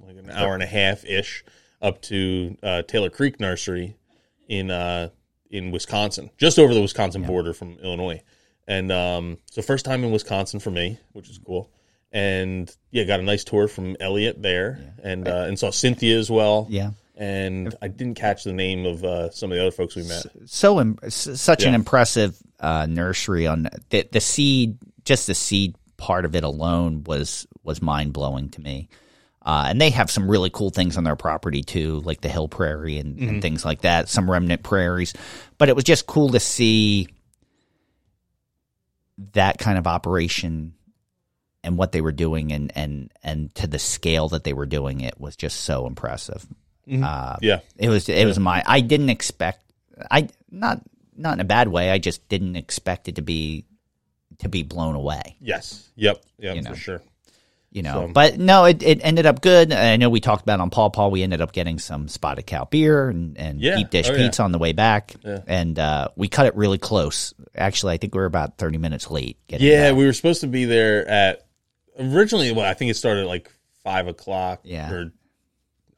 like 0.00 0.16
an 0.16 0.30
hour 0.30 0.54
and 0.54 0.62
a 0.62 0.66
half 0.66 1.04
ish 1.04 1.44
up 1.80 2.02
to 2.02 2.56
uh, 2.62 2.82
Taylor 2.82 3.10
Creek 3.10 3.40
Nursery 3.40 3.96
in 4.48 4.70
uh, 4.70 5.08
in 5.50 5.70
Wisconsin, 5.70 6.30
just 6.36 6.58
over 6.58 6.74
the 6.74 6.82
Wisconsin 6.82 7.22
border 7.22 7.52
from 7.52 7.78
Illinois. 7.82 8.22
And 8.66 8.90
um, 8.90 9.38
so 9.50 9.62
first 9.62 9.84
time 9.84 10.04
in 10.04 10.10
Wisconsin 10.10 10.58
for 10.58 10.70
me, 10.70 10.98
which 11.12 11.28
is 11.28 11.38
cool. 11.38 11.70
And 12.12 12.74
yeah, 12.90 13.04
got 13.04 13.20
a 13.20 13.22
nice 13.22 13.44
tour 13.44 13.68
from 13.68 13.96
Elliot 14.00 14.40
there, 14.40 14.94
and 15.02 15.26
uh, 15.26 15.44
and 15.48 15.58
saw 15.58 15.70
Cynthia 15.70 16.18
as 16.18 16.30
well. 16.30 16.66
Yeah. 16.68 16.90
And 17.16 17.74
I 17.80 17.88
didn't 17.88 18.16
catch 18.16 18.42
the 18.42 18.52
name 18.52 18.86
of 18.86 19.04
uh, 19.04 19.30
some 19.30 19.52
of 19.52 19.56
the 19.56 19.62
other 19.62 19.70
folks 19.70 19.94
we 19.94 20.02
met. 20.02 20.26
so 20.46 20.96
such 21.08 21.64
an 21.64 21.74
impressive 21.74 22.36
uh, 22.58 22.86
nursery 22.86 23.46
on 23.46 23.68
the 23.90 24.08
the 24.10 24.20
seed 24.20 24.78
just 25.04 25.26
the 25.28 25.34
seed 25.34 25.76
part 25.96 26.24
of 26.24 26.34
it 26.34 26.44
alone 26.44 27.04
was 27.04 27.46
was 27.62 27.80
mind 27.82 28.12
blowing 28.12 28.50
to 28.50 28.60
me. 28.60 28.88
Uh, 29.46 29.66
and 29.68 29.78
they 29.80 29.90
have 29.90 30.10
some 30.10 30.30
really 30.30 30.48
cool 30.48 30.70
things 30.70 30.96
on 30.96 31.04
their 31.04 31.16
property 31.16 31.62
too, 31.62 32.00
like 32.00 32.22
the 32.22 32.30
hill 32.30 32.48
prairie 32.48 32.96
and, 32.96 33.18
and 33.18 33.42
things 33.42 33.62
like 33.62 33.82
that. 33.82 34.08
Some 34.08 34.30
remnant 34.30 34.62
prairies, 34.62 35.12
but 35.58 35.68
it 35.68 35.76
was 35.76 35.84
just 35.84 36.06
cool 36.06 36.30
to 36.30 36.40
see 36.40 37.08
that 39.32 39.58
kind 39.58 39.78
of 39.78 39.86
operation 39.86 40.74
and 41.62 41.78
what 41.78 41.92
they 41.92 42.00
were 42.00 42.12
doing, 42.12 42.52
and 42.52 42.72
and 42.74 43.10
and 43.22 43.54
to 43.56 43.66
the 43.66 43.78
scale 43.78 44.28
that 44.30 44.44
they 44.44 44.52
were 44.52 44.66
doing 44.66 45.00
it 45.00 45.20
was 45.20 45.36
just 45.36 45.60
so 45.60 45.86
impressive. 45.86 46.46
Uh, 46.90 47.36
Yeah, 47.40 47.60
it 47.78 47.88
was 47.88 48.08
it 48.08 48.26
was 48.26 48.38
my 48.38 48.62
I 48.66 48.80
didn't 48.80 49.10
expect 49.10 49.62
I 50.10 50.28
not 50.50 50.80
not 51.16 51.34
in 51.34 51.40
a 51.40 51.44
bad 51.44 51.68
way. 51.68 51.90
I 51.90 51.98
just 51.98 52.28
didn't 52.28 52.56
expect 52.56 53.08
it 53.08 53.16
to 53.16 53.22
be 53.22 53.64
to 54.38 54.48
be 54.48 54.62
blown 54.62 54.94
away. 54.94 55.36
Yes. 55.40 55.88
Yep. 55.96 56.22
Yeah, 56.38 56.52
You 56.54 56.62
know. 56.62 56.70
for 56.70 56.76
sure. 56.76 57.02
you 57.70 57.82
know. 57.82 58.06
So- 58.06 58.12
But 58.12 58.38
no, 58.38 58.64
it, 58.66 58.82
it 58.82 59.00
ended 59.02 59.26
up 59.26 59.40
good. 59.40 59.72
I 59.72 59.96
know 59.96 60.08
we 60.10 60.20
talked 60.20 60.42
about 60.42 60.60
on 60.60 60.70
Paul 60.70 60.90
Paw. 60.90 61.08
We 61.08 61.22
ended 61.22 61.40
up 61.40 61.52
getting 61.52 61.78
some 61.78 62.06
spotted 62.08 62.46
cow 62.46 62.64
beer 62.70 63.08
and, 63.08 63.36
and 63.36 63.60
Yeah. 63.60 63.76
deep 63.76 63.90
dish 63.90 64.08
Oh, 64.08 64.12
yeah. 64.12 64.18
pizza 64.18 64.42
on 64.42 64.52
the 64.52 64.58
way 64.58 64.72
back, 64.72 65.14
Yeah. 65.24 65.40
and 65.46 65.78
uh, 65.78 66.08
we 66.16 66.28
cut 66.28 66.46
it 66.46 66.54
really 66.56 66.78
close. 66.78 67.34
Actually, 67.56 67.94
I 67.94 67.96
think 67.96 68.14
we 68.14 68.20
were 68.20 68.26
about 68.26 68.58
thirty 68.58 68.78
minutes 68.78 69.10
late. 69.10 69.38
Getting 69.48 69.66
Yeah, 69.66 69.90
back. 69.90 69.98
we 69.98 70.04
were 70.06 70.12
supposed 70.12 70.40
to 70.42 70.46
be 70.46 70.64
there 70.66 71.06
at 71.08 71.46
originally. 71.98 72.52
Well, 72.52 72.64
I 72.64 72.74
think 72.74 72.90
it 72.90 72.94
started 72.94 73.22
at 73.22 73.26
like 73.26 73.50
five 73.82 74.06
o'clock. 74.08 74.60
Yeah. 74.64 74.90
or 74.92 75.12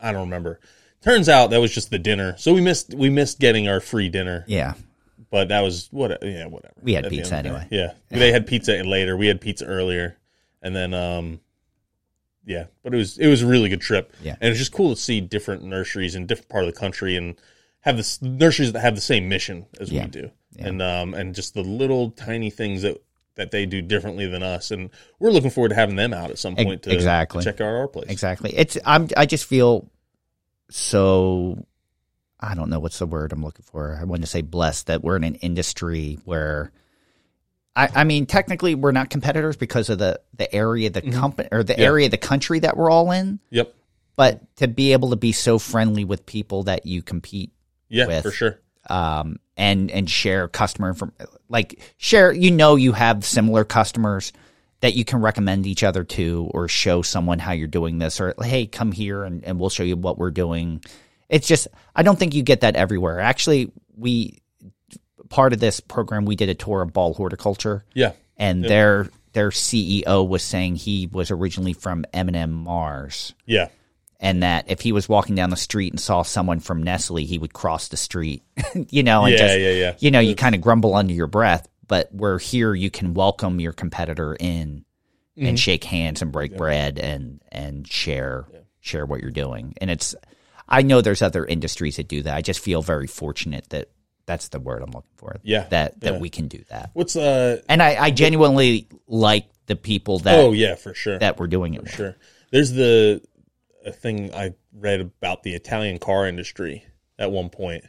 I 0.01 0.13
don't 0.13 0.23
remember. 0.23 0.61
Turns 1.03 1.29
out 1.29 1.51
that 1.51 1.61
was 1.61 1.73
just 1.73 1.91
the 1.91 1.99
dinner, 1.99 2.35
so 2.39 2.53
we 2.53 2.61
missed 2.61 2.93
we 2.95 3.11
missed 3.11 3.39
getting 3.39 3.69
our 3.69 3.81
free 3.81 4.09
dinner. 4.09 4.45
yeah, 4.49 4.75
But 5.31 5.49
that 5.49 5.61
was 5.61 5.89
what? 5.91 6.19
Yeah, 6.23 6.47
whatever. 6.47 6.75
We 6.83 6.95
had 6.95 7.05
At 7.07 7.11
pizza 7.11 7.31
the 7.31 7.37
anyway. 7.37 7.67
day. 7.71 7.77
Yeah, 7.77 7.93
they 8.19 8.33
had 8.33 8.47
pizza 8.47 8.73
later. 8.85 9.17
We 9.17 9.27
had 9.27 9.41
pizza 9.41 9.65
earlier, 9.67 10.17
and 10.63 10.75
then 10.75 10.95
um, 10.95 11.41
yeah. 12.45 12.67
But 12.83 12.95
it 12.95 12.97
was 12.97 13.19
it 13.19 13.27
was 13.29 13.43
a 13.43 13.47
really 13.47 13.69
good 13.69 13.81
trip. 13.81 14.13
Yeah. 14.23 14.37
and 14.41 14.51
it's 14.51 14.59
just 14.59 14.73
cool 14.73 14.95
to 14.95 15.01
see 15.01 15.21
different 15.21 15.65
nurseries 15.65 16.15
in 16.15 16.27
different 16.27 16.49
part 16.49 16.65
of 16.65 16.73
the 16.73 16.79
country 16.79 17.17
and 17.17 17.35
have 17.81 17.97
this 17.97 18.21
nurseries 18.23 18.73
that 18.73 18.81
have 18.81 18.95
the 18.95 19.01
same 19.01 19.29
mission 19.29 19.67
as 19.81 19.91
Yeah. 19.91 20.05
we 20.05 20.11
do, 20.11 20.31
and 20.59 20.81
um, 20.81 21.13
and 21.15 21.35
just 21.35 21.55
the 21.55 21.63
little 21.63 22.11
tiny 22.13 22.51
things 22.51 22.83
that 22.83 23.03
that 23.35 23.51
they 23.51 23.67
do 23.67 23.83
differently 23.83 24.27
than 24.27 24.43
us, 24.43 24.71
and 24.71 24.91
we're 25.19 25.31
looking 25.31 25.51
forward 25.51 25.69
to 25.71 25.75
having 25.75 25.97
them 25.97 26.15
out 26.15 26.31
at 26.31 26.39
some 26.39 26.57
point 26.57 26.83
to, 26.85 26.93
exactly. 26.95 27.43
to 27.43 27.51
check 27.51 27.61
out 27.61 27.67
our 27.67 27.87
place. 27.89 28.07
exactly. 28.09 28.53
It's 28.57 28.79
I'm 28.85 29.09
I 29.17 29.27
just 29.27 29.45
feel 29.45 29.91
so. 30.71 31.67
I 32.41 32.55
don't 32.55 32.69
know 32.71 32.79
what's 32.81 32.99
the 32.99 33.07
word 33.07 33.33
I'm 33.33 33.43
looking 33.45 33.65
for. 33.65 33.97
I 34.01 34.05
want 34.05 34.23
to 34.23 34.27
say 34.27 34.43
blessed 34.43 34.89
that 34.89 35.03
we're 35.03 35.17
in 35.17 35.25
an 35.25 35.35
industry 35.37 36.19
where. 36.25 36.73
I, 37.75 37.89
I 37.95 38.05
mean, 38.05 38.25
technically, 38.25 38.75
we're 38.75 38.93
not 38.93 39.11
competitors 39.11 39.57
because 39.57 39.91
of 39.91 39.99
the, 39.99 40.19
the 40.35 40.53
area, 40.55 40.89
the 40.89 41.03
company, 41.03 41.49
or 41.53 41.63
the 41.63 41.75
Mm-hmm. 41.75 41.83
Area 41.83 42.05
of 42.07 42.11
the 42.11 42.17
country 42.19 42.59
that 42.61 42.75
we're 42.77 42.91
all 42.91 43.11
in. 43.13 43.39
Yep. 43.51 43.75
but 44.17 44.57
to 44.57 44.67
be 44.69 44.93
able 44.95 45.11
to 45.11 45.17
be 45.17 45.33
so 45.33 45.59
friendly 45.59 46.05
with 46.05 46.25
people 46.25 46.63
that 46.65 46.87
you 46.87 47.03
compete 47.03 47.53
Yeah, 47.91 48.07
With- 48.07 48.23
for 48.23 48.31
sure. 48.31 48.59
um, 48.89 49.39
and 49.59 49.91
and 49.91 50.09
share 50.09 50.49
customer 50.49 50.93
from 50.95 51.13
like 51.49 51.81
share 51.99 52.31
you 52.33 52.51
know 52.51 52.77
you 52.77 52.93
have 52.93 53.25
similar 53.25 53.65
customers 53.65 54.33
that 54.81 54.95
you 54.95 55.03
can 55.05 55.21
recommend 55.21 55.67
each 55.67 55.83
other 55.83 56.05
to 56.05 56.51
or 56.55 56.69
show 56.69 57.01
someone 57.03 57.39
how 57.39 57.53
you're 57.53 57.67
doing 57.69 57.99
this 57.99 58.21
or 58.21 58.35
hey 58.43 58.67
come 58.67 58.93
here 58.93 59.23
and, 59.25 59.43
and 59.45 59.59
we'll 59.59 59.71
show 59.71 59.83
you 59.83 59.97
what 59.97 60.19
we're 60.19 60.31
doing 60.31 60.83
it's 61.29 61.47
just 61.49 61.69
i 61.95 62.03
don't 62.03 62.19
think 62.19 62.35
you 62.35 62.43
get 62.43 62.61
that 62.61 62.77
everywhere 62.77 63.21
actually 63.21 63.71
we 63.97 64.39
part 65.29 65.53
of 65.53 65.61
this 65.61 65.81
program 65.81 66.25
we 66.25 66.37
did 66.37 66.49
a 66.49 66.55
tour 66.55 66.83
of 66.83 66.93
ball 66.93 67.15
horticulture 67.15 67.85
Yeah. 67.95 68.13
and 68.37 68.65
their 68.65 69.09
their 69.33 69.51
ceo 69.51 70.27
was 70.27 70.43
saying 70.43 70.77
he 70.77 71.07
was 71.11 71.31
originally 71.31 71.73
from 71.73 72.05
m&m 72.13 72.53
mars 72.53 73.35
Yeah. 73.45 73.69
and 74.21 74.43
that 74.43 74.71
if 74.71 74.81
he 74.81 74.93
was 74.93 75.09
walking 75.09 75.35
down 75.35 75.51
the 75.51 75.57
street 75.57 75.93
and 75.93 76.01
saw 76.01 76.23
someone 76.23 76.61
from 76.61 76.83
Nestle, 76.83 77.25
he 77.27 77.39
would 77.39 77.53
cross 77.53 77.89
the 77.89 77.97
street, 77.99 78.43
you 78.89 79.03
know, 79.03 79.25
and 79.25 79.33
Yeah, 79.33 79.39
just, 79.39 79.59
yeah, 79.59 79.71
yeah. 79.73 79.95
you 79.99 80.11
know, 80.11 80.21
you 80.21 80.35
kind 80.35 80.55
of 80.55 80.63
grumble 80.63 80.95
under 80.95 81.13
your 81.13 81.27
breath, 81.27 81.69
but 81.87 82.09
where 82.15 82.39
here 82.39 82.73
you 82.75 82.91
can 82.91 83.13
welcome 83.15 83.61
your 83.61 83.73
competitor 83.75 84.35
in 84.39 84.85
Mm-hmm. 85.37 85.49
and 85.49 85.61
shake 85.61 85.85
hands 85.85 86.23
and 86.23 86.33
break 86.33 86.57
bread 86.57 86.99
and, 86.99 87.43
and 87.53 87.87
share, 87.87 88.47
share 88.81 89.05
what 89.05 89.21
you're 89.21 89.31
doing. 89.31 89.75
And 89.83 89.91
it's, 89.91 90.15
I 90.69 90.83
know 90.83 91.01
there's 91.01 91.23
other 91.23 91.45
industries 91.45 91.97
that 91.97 92.09
do 92.09 92.23
that. 92.23 92.35
I 92.35 92.43
just 92.43 92.61
feel 92.61 92.83
very 92.83 93.07
fortunate 93.07 93.69
that 93.71 93.89
that's 94.27 94.49
the 94.49 94.59
word 94.59 94.83
I'm 94.83 94.91
looking 94.91 95.11
for. 95.17 95.37
Yeah, 95.43 95.67
That, 95.69 96.01
that 96.01 96.15
yeah. 96.15 96.19
we 96.19 96.29
can 96.29 96.49
do 96.49 96.63
that. 96.69 96.91
What's 96.93 97.17
uh? 97.17 97.61
And 97.69 97.83
I, 97.83 97.97
I 97.97 98.11
genuinely 98.11 98.89
like 99.07 99.47
the 99.67 99.77
people 99.77 100.19
that, 100.21 100.39
oh 100.39 100.53
yeah, 100.53 100.75
for 100.75 100.95
sure. 100.95 101.19
that 101.19 101.39
we're 101.39 101.47
doing 101.47 101.75
it 101.75 101.83
with. 101.83 101.91
For 101.91 101.97
sure. 101.97 102.17
There's 102.51 102.73
the 102.73 103.23
a 103.85 103.93
thing 103.93 104.35
I 104.35 104.55
read 104.73 105.01
about 105.01 105.45
the 105.45 105.55
Italian 105.55 105.99
car 105.99 106.27
industry 106.27 106.85
at 107.19 107.31
one 107.31 107.51
point, 107.51 107.85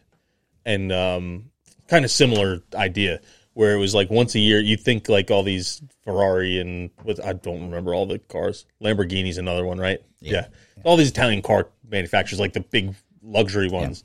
and 0.65 0.91
um, 0.91 1.51
kind 1.87 2.05
of 2.05 2.11
similar 2.11 2.61
idea 2.75 3.19
where 3.53 3.73
it 3.73 3.79
was 3.79 3.95
like 3.95 4.11
once 4.11 4.35
a 4.35 4.39
year. 4.39 4.59
You 4.59 4.77
think 4.77 5.09
like 5.09 5.31
all 5.31 5.41
these 5.43 5.81
Ferrari 6.03 6.59
and 6.59 6.91
what 7.03 7.23
I 7.23 7.33
don't 7.33 7.63
remember 7.63 7.93
all 7.95 8.05
the 8.05 8.19
cars. 8.19 8.65
Lamborghini's 8.81 9.39
another 9.39 9.65
one, 9.65 9.79
right? 9.79 9.99
Yeah. 10.19 10.47
All 10.83 10.97
these 10.97 11.09
Italian 11.09 11.41
car 11.41 11.69
manufacturers, 11.89 12.39
like 12.39 12.53
the 12.53 12.61
big 12.61 12.95
luxury 13.21 13.69
ones, 13.69 14.03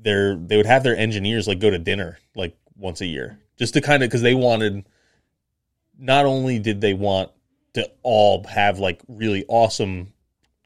they're 0.00 0.36
they 0.36 0.56
would 0.56 0.66
have 0.66 0.82
their 0.82 0.96
engineers 0.96 1.48
like 1.48 1.58
go 1.58 1.70
to 1.70 1.78
dinner 1.78 2.18
like 2.34 2.56
once 2.76 3.00
a 3.00 3.06
year 3.06 3.38
just 3.56 3.74
to 3.74 3.80
kind 3.80 4.02
of 4.02 4.08
because 4.08 4.22
they 4.22 4.34
wanted 4.34 4.86
not 5.98 6.26
only 6.26 6.58
did 6.58 6.80
they 6.80 6.94
want 6.94 7.30
to 7.74 7.90
all 8.02 8.44
have 8.44 8.78
like 8.78 9.00
really 9.08 9.44
awesome 9.48 10.12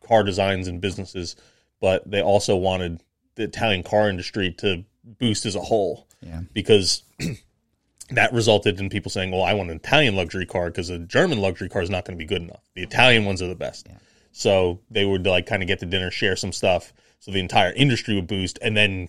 car 0.07 0.23
designs 0.23 0.69
and 0.69 0.81
businesses, 0.81 1.37
but 1.81 2.09
they 2.11 2.23
also 2.23 2.57
wanted 2.57 3.03
the 3.37 3.45
Italian 3.45 3.83
car 3.83 4.09
industry 4.09 4.53
to 4.59 4.85
boost 5.05 5.47
as 5.47 5.55
a 5.55 5.61
whole. 5.61 6.07
Yeah. 6.21 6.43
Because 6.53 7.03
that 8.11 8.33
resulted 8.33 8.81
in 8.81 8.91
people 8.91 9.11
saying, 9.11 9.31
"Well, 9.31 9.43
I 9.43 9.55
want 9.55 9.71
an 9.71 9.77
Italian 9.77 10.17
luxury 10.17 10.47
car 10.47 10.67
because 10.67 10.91
a 10.91 10.99
German 10.99 11.41
luxury 11.41 11.69
car 11.69 11.83
is 11.83 11.91
not 11.91 12.05
going 12.05 12.19
to 12.19 12.23
be 12.23 12.29
good 12.29 12.43
enough. 12.43 12.63
The 12.75 12.83
Italian 12.83 13.25
ones 13.25 13.41
are 13.41 13.49
the 13.49 13.55
best." 13.55 13.87
So 14.33 14.81
they 14.91 15.05
would 15.05 15.27
like 15.27 15.47
kind 15.47 15.63
of 15.63 15.67
get 15.67 15.81
to 15.81 15.87
dinner, 15.87 16.11
share 16.11 16.37
some 16.37 16.53
stuff, 16.53 16.93
so 17.19 17.31
the 17.31 17.41
entire 17.41 17.73
industry 17.73 18.15
would 18.15 18.27
boost, 18.27 18.59
and 18.63 18.77
then 18.77 19.09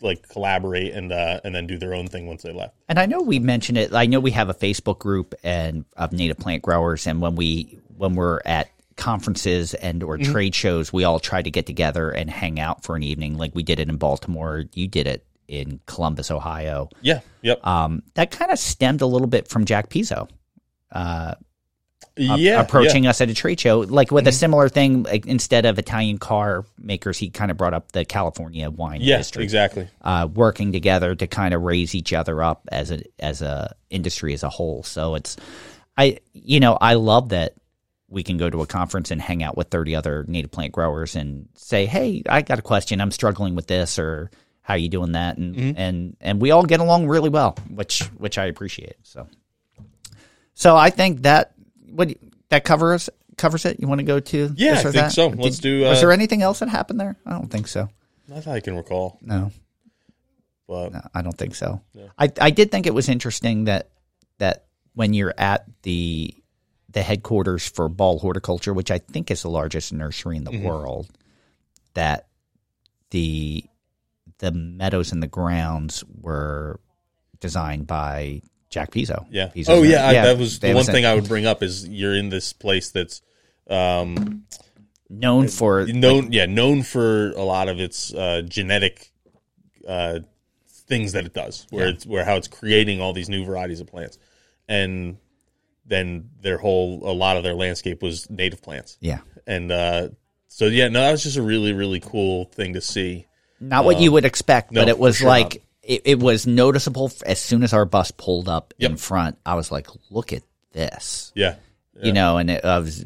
like 0.00 0.28
collaborate 0.28 0.92
and 0.92 1.10
uh, 1.12 1.40
and 1.42 1.54
then 1.54 1.66
do 1.66 1.78
their 1.78 1.94
own 1.94 2.06
thing 2.06 2.26
once 2.26 2.42
they 2.42 2.52
left. 2.52 2.74
And 2.88 2.98
I 2.98 3.06
know 3.06 3.20
we 3.20 3.38
mentioned 3.38 3.78
it. 3.78 3.92
I 3.92 4.06
know 4.06 4.20
we 4.20 4.30
have 4.32 4.48
a 4.48 4.54
Facebook 4.54 4.98
group 4.98 5.34
and 5.42 5.84
of 5.96 6.12
native 6.12 6.38
plant 6.38 6.62
growers, 6.62 7.06
and 7.06 7.20
when 7.20 7.34
we 7.34 7.78
when 7.96 8.14
we're 8.14 8.40
at 8.44 8.68
conferences 8.96 9.74
and 9.74 10.02
or 10.02 10.18
Mm-hmm. 10.18 10.32
trade 10.32 10.54
shows, 10.54 10.92
we 10.92 11.04
all 11.04 11.20
try 11.20 11.40
to 11.40 11.50
get 11.50 11.66
together 11.66 12.10
and 12.10 12.28
hang 12.28 12.60
out 12.60 12.84
for 12.84 12.94
an 12.96 13.02
evening. 13.02 13.36
Like 13.38 13.54
we 13.54 13.62
did 13.62 13.78
it 13.80 13.88
in 13.88 13.96
Baltimore. 13.96 14.64
You 14.74 14.86
did 14.88 15.06
it 15.06 15.24
in 15.46 15.80
Columbus, 15.86 16.30
Ohio. 16.30 16.90
Yeah. 17.00 17.20
Yep. 17.42 17.66
Um, 17.66 18.02
that 18.14 18.30
kind 18.30 18.50
of 18.50 18.58
stemmed 18.58 19.00
a 19.00 19.06
little 19.06 19.28
bit 19.28 19.48
from 19.48 19.64
Jack 19.64 19.88
Pizzo 19.88 20.28
uh, 20.92 21.34
yeah. 22.18 22.60
approaching 22.60 23.06
us 23.06 23.20
at 23.20 23.30
a 23.30 23.34
trade 23.34 23.60
show, 23.60 23.80
like 23.80 24.10
with 24.10 24.26
a 24.28 24.32
similar 24.32 24.68
thing. 24.68 25.04
Like 25.04 25.26
instead 25.26 25.64
of 25.66 25.78
Italian 25.78 26.18
car 26.18 26.64
makers, 26.78 27.16
he 27.18 27.30
kind 27.30 27.50
of 27.50 27.56
brought 27.56 27.74
up 27.74 27.92
the 27.92 28.04
California 28.04 28.68
wine 28.70 29.00
Yeah. 29.00 29.14
industry 29.16 29.44
Exactly. 29.44 29.88
uh, 30.02 30.28
working 30.32 30.72
together 30.72 31.14
to 31.14 31.26
kind 31.26 31.54
of 31.54 31.62
raise 31.62 31.94
each 31.94 32.12
other 32.12 32.42
up 32.42 32.68
as 32.72 32.90
a 32.90 33.02
as 33.18 33.42
a 33.42 33.74
industry 33.90 34.34
as 34.34 34.42
a 34.42 34.48
whole. 34.48 34.82
So 34.82 35.14
it's 35.14 35.36
I 35.96 36.18
you 36.32 36.60
know 36.60 36.76
I 36.80 36.94
love 36.94 37.30
that 37.30 37.54
we 38.10 38.22
can 38.22 38.38
go 38.38 38.48
to 38.48 38.62
a 38.62 38.66
conference 38.66 39.10
and 39.10 39.20
hang 39.20 39.42
out 39.42 39.56
with 39.56 39.68
30 39.68 39.94
other 39.94 40.24
native 40.26 40.50
plant 40.50 40.72
growers 40.72 41.14
and 41.14 41.48
say, 41.54 41.84
"Hey, 41.86 42.22
I 42.28 42.40
got 42.42 42.58
a 42.58 42.62
question. 42.62 43.00
I'm 43.00 43.10
struggling 43.10 43.54
with 43.54 43.66
this 43.66 43.98
or 43.98 44.30
how 44.62 44.74
are 44.74 44.78
you 44.78 44.88
doing 44.88 45.12
that?" 45.12 45.36
And 45.36 45.76
and 45.78 46.16
and 46.20 46.40
we 46.40 46.50
all 46.50 46.64
get 46.64 46.80
along 46.80 47.06
really 47.08 47.28
well, 47.28 47.56
which 47.68 48.02
which 48.16 48.38
I 48.38 48.46
appreciate. 48.46 48.96
So 49.02 49.26
So 50.54 50.76
I 50.76 50.90
think 50.90 51.22
that 51.22 51.52
what 51.90 52.14
that 52.50 52.64
covers 52.64 53.10
covers 53.36 53.64
it. 53.64 53.78
You 53.80 53.88
want 53.88 54.00
to 54.00 54.04
go 54.04 54.20
to 54.20 54.52
Yeah, 54.56 54.72
I 54.74 54.82
think 54.82 54.94
that? 54.94 55.12
so. 55.12 55.28
Let's 55.28 55.58
do, 55.58 55.82
Was 55.82 55.98
uh, 55.98 56.00
there 56.02 56.12
anything 56.12 56.42
else 56.42 56.58
that 56.60 56.68
happened 56.68 56.98
there? 57.00 57.16
I 57.26 57.30
don't 57.32 57.50
think 57.50 57.68
so. 57.68 57.88
Not 58.28 58.44
that 58.44 58.48
I 58.54 58.60
can 58.60 58.76
recall, 58.76 59.18
No. 59.22 59.52
but 60.66 60.92
No, 60.92 61.00
I 61.14 61.22
don't 61.22 61.36
think 61.38 61.54
so. 61.54 61.80
I 62.18 62.30
I 62.40 62.50
did 62.50 62.70
think 62.70 62.86
it 62.86 62.94
was 62.94 63.08
interesting 63.08 63.64
that 63.64 63.90
that 64.38 64.66
when 64.94 65.14
you're 65.14 65.34
at 65.38 65.64
the 65.82 66.34
the 66.90 67.02
headquarters 67.02 67.68
for 67.68 67.88
Ball 67.88 68.18
Horticulture, 68.18 68.72
which 68.74 68.90
I 68.90 68.98
think 68.98 69.30
is 69.30 69.42
the 69.42 69.50
largest 69.50 69.92
nursery 69.92 70.36
in 70.36 70.44
the 70.44 70.50
Mm-hmm. 70.50 70.66
world, 70.66 71.08
that 71.94 72.26
the 73.10 73.64
the 74.38 74.52
meadows 74.52 75.12
and 75.12 75.22
the 75.22 75.26
grounds 75.26 76.04
were 76.20 76.80
designed 77.40 77.86
by 77.86 78.42
Jack 78.70 78.90
Pizzo. 78.90 79.26
yeah. 79.30 79.48
Pizzo's 79.48 79.68
oh 79.70 79.82
yeah, 79.82 80.06
I, 80.06 80.12
that 80.12 80.38
was 80.38 80.58
the 80.58 80.74
one 80.74 80.84
thing 80.84 81.06
I 81.06 81.14
would 81.14 81.28
bring 81.28 81.46
up 81.46 81.62
is 81.62 81.88
you're 81.88 82.14
in 82.14 82.28
this 82.28 82.52
place 82.52 82.90
that's 82.90 83.22
um, 83.68 84.44
known 85.08 85.48
for 85.48 85.86
known, 85.86 86.32
yeah, 86.32 86.46
known 86.46 86.82
for 86.82 87.30
a 87.32 87.42
lot 87.42 87.68
of 87.68 87.80
its 87.80 88.12
uh, 88.12 88.42
genetic 88.46 89.10
uh, 89.86 90.20
things 90.86 91.12
that 91.12 91.24
it 91.24 91.32
does, 91.34 91.66
where 91.70 91.86
Yeah. 91.86 91.92
it's 91.94 92.06
where 92.06 92.24
how 92.24 92.36
it's 92.36 92.48
creating 92.48 93.00
all 93.00 93.12
these 93.12 93.28
new 93.28 93.44
varieties 93.44 93.80
of 93.80 93.86
plants, 93.86 94.18
and 94.68 95.16
then 95.86 96.30
their 96.42 96.58
whole 96.58 97.00
a 97.08 97.12
lot 97.12 97.36
of 97.36 97.42
their 97.42 97.54
landscape 97.54 98.02
was 98.02 98.28
native 98.28 98.60
plants, 98.62 98.98
yeah. 99.00 99.20
and 99.46 99.72
uh, 99.72 100.08
so 100.48 100.66
yeah, 100.66 100.88
no, 100.88 101.00
that 101.00 101.10
was 101.12 101.22
just 101.22 101.36
a 101.38 101.42
really 101.42 101.72
really 101.72 102.00
cool 102.00 102.44
thing 102.46 102.74
to 102.74 102.80
see. 102.80 103.26
Not 103.60 103.84
what 103.84 103.98
you 104.00 104.12
would 104.12 104.24
expect, 104.24 104.70
Um, 104.70 104.74
no, 104.76 104.80
but 104.82 104.88
it 104.88 104.98
was 104.98 105.16
sure 105.16 105.28
like 105.28 105.62
it, 105.88 106.02
it 106.04 106.20
was 106.20 106.46
noticeable 106.46 107.10
as 107.26 107.40
soon 107.40 107.64
as 107.64 107.72
our 107.72 107.84
bus 107.84 108.12
pulled 108.12 108.48
up 108.48 108.72
in 108.78 108.96
front. 108.96 109.36
I 109.44 109.56
was 109.56 109.72
like, 109.72 109.88
"Look 110.10 110.32
at 110.32 110.42
this!" 110.72 111.32
Yeah, 111.34 111.56
you 112.00 112.12
know, 112.12 112.36
and 112.36 112.50
it, 112.50 112.64
I 112.64 112.78
was, 112.78 113.04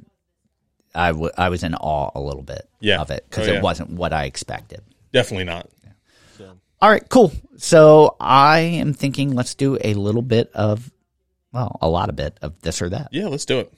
I, 0.95 1.09
w- 1.13 1.31
I 1.39 1.49
was 1.49 1.63
in 1.63 1.75
awe 1.75 2.11
a 2.15 2.21
little 2.21 2.43
bit 2.43 2.69
Yeah. 2.81 3.01
of 3.01 3.11
it 3.11 3.25
because 3.31 3.49
Oh, 3.49 3.53
yeah. 3.53 3.59
it 3.59 3.63
wasn't 3.63 3.91
what 3.91 4.13
I 4.13 4.25
expected. 4.25 4.83
definitely 5.13 5.45
not. 5.45 5.69
All 6.83 6.91
right, 6.91 7.09
cool. 7.09 7.33
So 7.59 8.17
I 8.19 8.59
am 8.59 8.93
thinking 8.93 9.35
let's 9.37 9.55
do 9.55 9.79
a 9.85 9.95
little 9.95 10.21
bit 10.21 10.51
of 10.53 10.91
well, 11.53 11.79
a 11.81 11.89
lot 11.89 12.09
of 12.09 12.17
bit 12.17 12.37
of 12.43 12.61
this 12.63 12.83
or 12.83 12.89
that. 12.89 13.09
Yeah, 13.13 13.29
let's 13.29 13.45
do 13.45 13.61
it. 13.61 13.73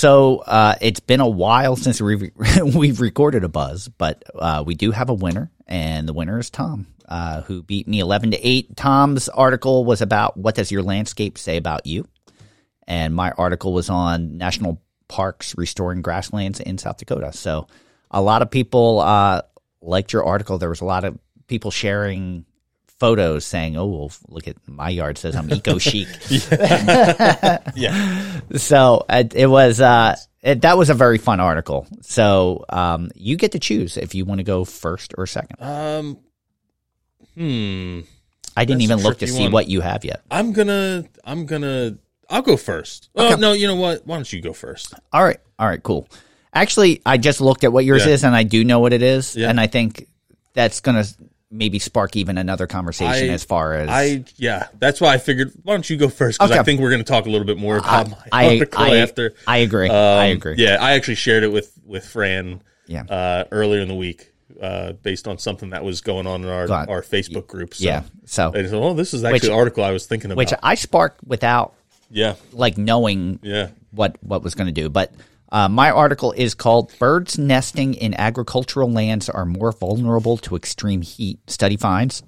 So 0.00 0.38
uh, 0.38 0.76
it's 0.80 1.00
been 1.00 1.20
a 1.20 1.28
while 1.28 1.76
since 1.76 2.00
we've, 2.00 2.32
we've 2.74 3.02
recorded 3.02 3.44
a 3.44 3.50
buzz, 3.50 3.86
but 3.86 4.24
uh, 4.34 4.64
we 4.66 4.74
do 4.74 4.92
have 4.92 5.10
a 5.10 5.14
winner, 5.14 5.50
and 5.66 6.08
the 6.08 6.14
winner 6.14 6.38
is 6.38 6.48
Tom, 6.48 6.86
uh, 7.06 7.42
who 7.42 7.62
beat 7.62 7.86
me 7.86 8.00
11 8.00 8.30
to 8.30 8.38
8. 8.38 8.76
Tom's 8.76 9.28
article 9.28 9.84
was 9.84 10.00
about 10.00 10.38
what 10.38 10.54
does 10.54 10.72
your 10.72 10.82
landscape 10.82 11.36
say 11.36 11.58
about 11.58 11.84
you? 11.84 12.08
And 12.86 13.14
my 13.14 13.32
article 13.32 13.74
was 13.74 13.90
on 13.90 14.38
national 14.38 14.80
parks 15.06 15.54
restoring 15.58 16.00
grasslands 16.00 16.60
in 16.60 16.78
South 16.78 16.96
Dakota. 16.96 17.34
So 17.34 17.66
a 18.10 18.22
lot 18.22 18.40
of 18.40 18.50
people 18.50 19.00
uh, 19.00 19.42
liked 19.82 20.14
your 20.14 20.24
article. 20.24 20.56
There 20.56 20.70
was 20.70 20.80
a 20.80 20.86
lot 20.86 21.04
of 21.04 21.18
people 21.46 21.70
sharing 21.70 22.46
photos 23.00 23.44
saying, 23.44 23.76
"Oh, 23.76 23.86
well, 23.86 24.12
look 24.28 24.46
at 24.46 24.56
my 24.68 24.90
yard 24.90 25.18
says 25.18 25.34
I'm 25.34 25.50
eco 25.50 25.78
chic." 25.78 26.06
Yeah. 27.74 28.40
so 28.56 29.04
it, 29.08 29.34
it 29.34 29.46
was 29.46 29.80
uh, 29.80 30.16
it, 30.42 30.62
that 30.62 30.76
was 30.78 30.90
a 30.90 30.94
very 30.94 31.18
fun 31.18 31.40
article. 31.40 31.86
So 32.02 32.64
um, 32.68 33.10
you 33.14 33.36
get 33.36 33.52
to 33.52 33.58
choose 33.58 33.96
if 33.96 34.14
you 34.14 34.24
want 34.24 34.38
to 34.38 34.44
go 34.44 34.64
first 34.64 35.14
or 35.18 35.26
second. 35.26 35.56
Um. 35.60 36.18
Hmm. 37.34 38.00
I 38.56 38.64
didn't 38.64 38.80
that's 38.80 38.90
even 38.92 38.98
look 39.04 39.18
to 39.20 39.26
see 39.28 39.44
one. 39.44 39.52
what 39.52 39.68
you 39.68 39.80
have 39.80 40.04
yet. 40.04 40.22
I'm 40.30 40.52
gonna. 40.52 41.04
I'm 41.24 41.46
gonna. 41.46 41.96
I'll 42.28 42.42
go 42.42 42.56
first. 42.56 43.08
Oh 43.14 43.36
no! 43.36 43.52
You 43.52 43.66
know 43.66 43.76
what? 43.76 44.06
Why 44.06 44.16
don't 44.16 44.30
you 44.32 44.40
go 44.42 44.52
first? 44.52 44.94
All 45.12 45.22
right, 45.24 45.38
all 45.58 45.66
right, 45.68 45.82
cool. 45.82 46.08
Actually, 46.52 47.00
I 47.06 47.16
just 47.16 47.40
looked 47.40 47.62
at 47.64 47.72
what 47.72 47.84
yours 47.84 48.04
Yeah. 48.04 48.12
is, 48.12 48.24
and 48.24 48.34
I 48.34 48.42
do 48.42 48.64
know 48.64 48.80
what 48.80 48.92
it 48.92 49.02
is, 49.02 49.36
Yeah. 49.36 49.48
and 49.50 49.60
I 49.60 49.68
think 49.68 50.08
that's 50.52 50.80
gonna 50.80 51.04
maybe 51.50 51.78
spark 51.78 52.14
even 52.16 52.38
another 52.38 52.66
conversation 52.66 53.30
I- 53.30 53.32
as 53.32 53.44
far 53.44 53.74
as 53.74 53.88
I 53.88 54.24
yeah. 54.36 54.68
That's 54.78 55.00
why 55.00 55.14
I 55.14 55.18
figured. 55.18 55.52
Why 55.62 55.74
don't 55.74 55.88
you 55.88 55.96
go 55.96 56.08
first? 56.08 56.38
Because 56.38 56.52
I 56.56 56.62
think 56.62 56.80
we're 56.80 56.90
gonna 56.90 57.02
talk 57.04 57.26
a 57.26 57.30
little 57.30 57.46
bit 57.46 57.58
more 57.58 57.78
about 57.78 58.10
my 58.10 58.16
I, 58.32 58.66
I, 58.76 58.96
after. 58.98 59.34
I 59.46 59.58
agree. 59.58 59.88
I 59.90 60.30
Um, 60.30 60.36
agree. 60.36 60.54
Yeah, 60.58 60.76
I 60.80 60.92
actually 60.92 61.16
shared 61.16 61.42
it 61.42 61.52
with 61.52 61.72
with 61.84 62.06
Fran. 62.06 62.62
Yeah. 62.86 63.02
Uh, 63.04 63.44
earlier 63.52 63.80
in 63.82 63.86
the 63.88 63.94
week, 63.94 64.32
uh, 64.60 64.92
based 64.94 65.28
on 65.28 65.38
something 65.38 65.70
that 65.70 65.84
was 65.84 66.00
going 66.00 66.26
on 66.26 66.42
in 66.42 66.48
our 66.48 66.70
our 66.88 67.02
Facebook 67.02 67.46
group. 67.46 67.74
So. 67.74 67.84
Yeah. 67.84 68.02
So, 68.26 68.50
And 68.52 68.68
so, 68.68 68.82
oh, 68.82 68.94
this 68.94 69.14
is 69.14 69.22
actually 69.24 69.34
Which- 69.34 69.42
the 69.42 69.52
article 69.54 69.84
I 69.84 69.90
was 69.92 70.06
thinking 70.06 70.30
about. 70.30 70.38
which 70.38 70.52
I 70.62 70.74
sparked 70.74 71.22
without 71.24 71.74
yeah, 72.10 72.34
like 72.52 72.76
knowing 72.78 73.38
yeah. 73.42 73.68
what 73.92 74.16
what 74.22 74.42
was 74.42 74.54
going 74.56 74.66
to 74.66 74.72
do. 74.72 74.88
But 74.88 75.12
uh, 75.52 75.68
my 75.68 75.90
article 75.90 76.32
is 76.32 76.54
called 76.54 76.96
"Birds 76.98 77.38
Nesting 77.38 77.94
in 77.94 78.14
Agricultural 78.14 78.90
Lands 78.90 79.28
Are 79.28 79.44
More 79.44 79.72
Vulnerable 79.72 80.36
to 80.38 80.56
Extreme 80.56 81.02
Heat." 81.02 81.38
Study 81.50 81.76
finds, 81.76 82.22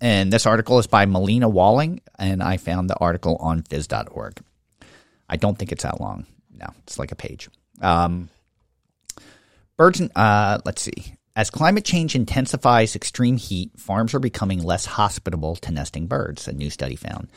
and 0.00 0.32
this 0.32 0.46
article 0.46 0.78
is 0.78 0.86
by 0.86 1.06
Melina 1.06 1.48
Walling, 1.48 2.00
and 2.18 2.42
I 2.42 2.56
found 2.56 2.88
the 2.88 2.98
article 2.98 3.36
on 3.40 3.62
Phys.org. 3.62 4.40
I 5.28 5.36
don't 5.36 5.58
think 5.58 5.72
it's 5.72 5.84
that 5.84 6.00
long. 6.00 6.26
No, 6.52 6.66
it's 6.82 6.98
like 6.98 7.12
a 7.12 7.16
page. 7.16 7.48
Um, 7.80 8.28
birds. 9.76 10.00
Uh, 10.14 10.58
let's 10.64 10.82
see. 10.82 11.14
As 11.36 11.48
climate 11.48 11.84
change 11.84 12.14
intensifies 12.14 12.96
extreme 12.96 13.36
heat, 13.36 13.70
farms 13.78 14.14
are 14.14 14.18
becoming 14.20 14.62
less 14.62 14.84
hospitable 14.84 15.56
to 15.56 15.70
nesting 15.70 16.06
birds. 16.06 16.48
A 16.48 16.52
new 16.52 16.70
study 16.70 16.96
found. 16.96 17.28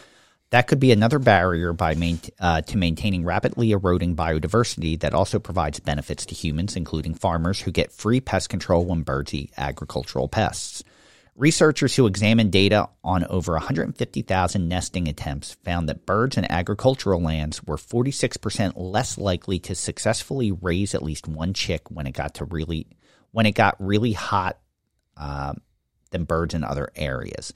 That 0.54 0.68
could 0.68 0.80
be 0.80 0.92
another 0.92 1.18
barrier 1.18 1.74
by 1.74 1.96
main, 1.96 2.20
uh, 2.40 2.62
to 2.62 2.78
maintaining 2.78 3.26
rapidly 3.26 3.72
eroding 3.72 4.16
biodiversity 4.16 5.00
that 5.00 5.16
also 5.16 5.40
provides 5.40 5.80
benefits 5.80 6.28
to 6.28 6.36
humans, 6.36 6.76
including 6.76 7.16
farmers 7.16 7.60
who 7.60 7.72
get 7.72 7.92
free 7.92 8.22
pest 8.22 8.50
control 8.50 8.86
when 8.86 9.02
birds 9.02 9.34
eat 9.34 9.52
agricultural 9.58 10.28
pests. 10.28 10.84
Researchers 11.36 11.96
who 11.96 12.06
examined 12.06 12.52
data 12.52 12.88
on 13.04 13.24
over 13.32 13.54
150,000 13.54 14.70
nesting 14.70 15.08
attempts 15.08 15.56
found 15.66 15.90
that 15.90 16.06
birds 16.06 16.38
in 16.38 16.46
agricultural 16.52 17.20
lands 17.20 17.64
were 17.64 17.76
46% 17.76 18.74
less 18.76 19.18
likely 19.18 19.58
to 19.58 19.74
successfully 19.74 20.52
raise 20.52 20.94
at 20.94 21.02
least 21.02 21.28
one 21.28 21.56
chick 21.56 21.90
when 21.90 22.06
it 22.06 22.12
got 22.12 22.36
to 22.36 22.46
really 22.46 22.86
when 23.32 23.48
it 23.48 23.54
got 23.56 23.76
really 23.80 24.14
hot 24.14 24.60
uh, 25.18 25.54
than 26.12 26.26
birds 26.26 26.54
in 26.54 26.64
other 26.64 26.92
areas. 26.96 27.52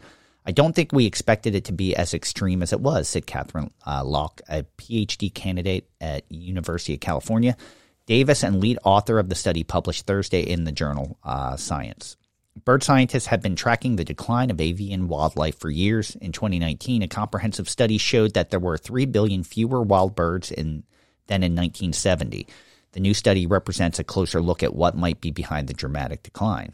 I 0.47 0.51
don't 0.51 0.73
think 0.73 0.93
we 0.93 1.05
expected 1.05 1.55
it 1.55 1.65
to 1.65 1.73
be 1.73 1.93
as 1.93 2.13
extreme 2.13 2.63
as 2.63 2.71
it 2.71 2.79
was, 2.79 3.09
said 3.09 3.27
Katherine 3.27 3.69
uh, 3.85 4.05
Lauck, 4.05 4.39
a 4.47 4.63
PhD 4.77 5.31
candidate 5.33 5.89
at 5.99 6.23
University 6.31 6.93
of 6.93 7.01
California, 7.01 7.57
Davis, 8.05 8.43
and 8.43 8.61
lead 8.61 8.79
author 8.85 9.19
of 9.19 9.27
the 9.27 9.35
study 9.35 9.65
published 9.65 10.05
Thursday 10.05 10.39
in 10.39 10.63
the 10.63 10.71
journal 10.71 11.19
uh, 11.25 11.57
Science. 11.57 12.15
Bird 12.63 12.81
scientists 12.81 13.25
have 13.25 13.41
been 13.41 13.57
tracking 13.57 13.97
the 13.97 14.05
decline 14.05 14.49
of 14.49 14.61
avian 14.61 15.09
wildlife 15.09 15.59
for 15.59 15.69
years. 15.69 16.15
In 16.15 16.31
2019, 16.31 17.01
a 17.01 17.09
comprehensive 17.09 17.67
study 17.67 17.97
showed 17.97 18.33
that 18.33 18.49
there 18.49 18.59
were 18.59 18.77
3 18.77 19.05
billion 19.05 19.43
fewer 19.43 19.81
wild 19.81 20.15
birds 20.15 20.49
in, 20.49 20.83
than 21.27 21.43
in 21.43 21.55
1970. 21.55 22.47
The 22.93 22.99
new 23.01 23.13
study 23.13 23.45
represents 23.45 23.99
a 23.99 24.03
closer 24.05 24.41
look 24.41 24.63
at 24.63 24.73
what 24.73 24.95
might 24.95 25.19
be 25.19 25.29
behind 25.29 25.67
the 25.67 25.73
dramatic 25.73 26.23
decline. 26.23 26.71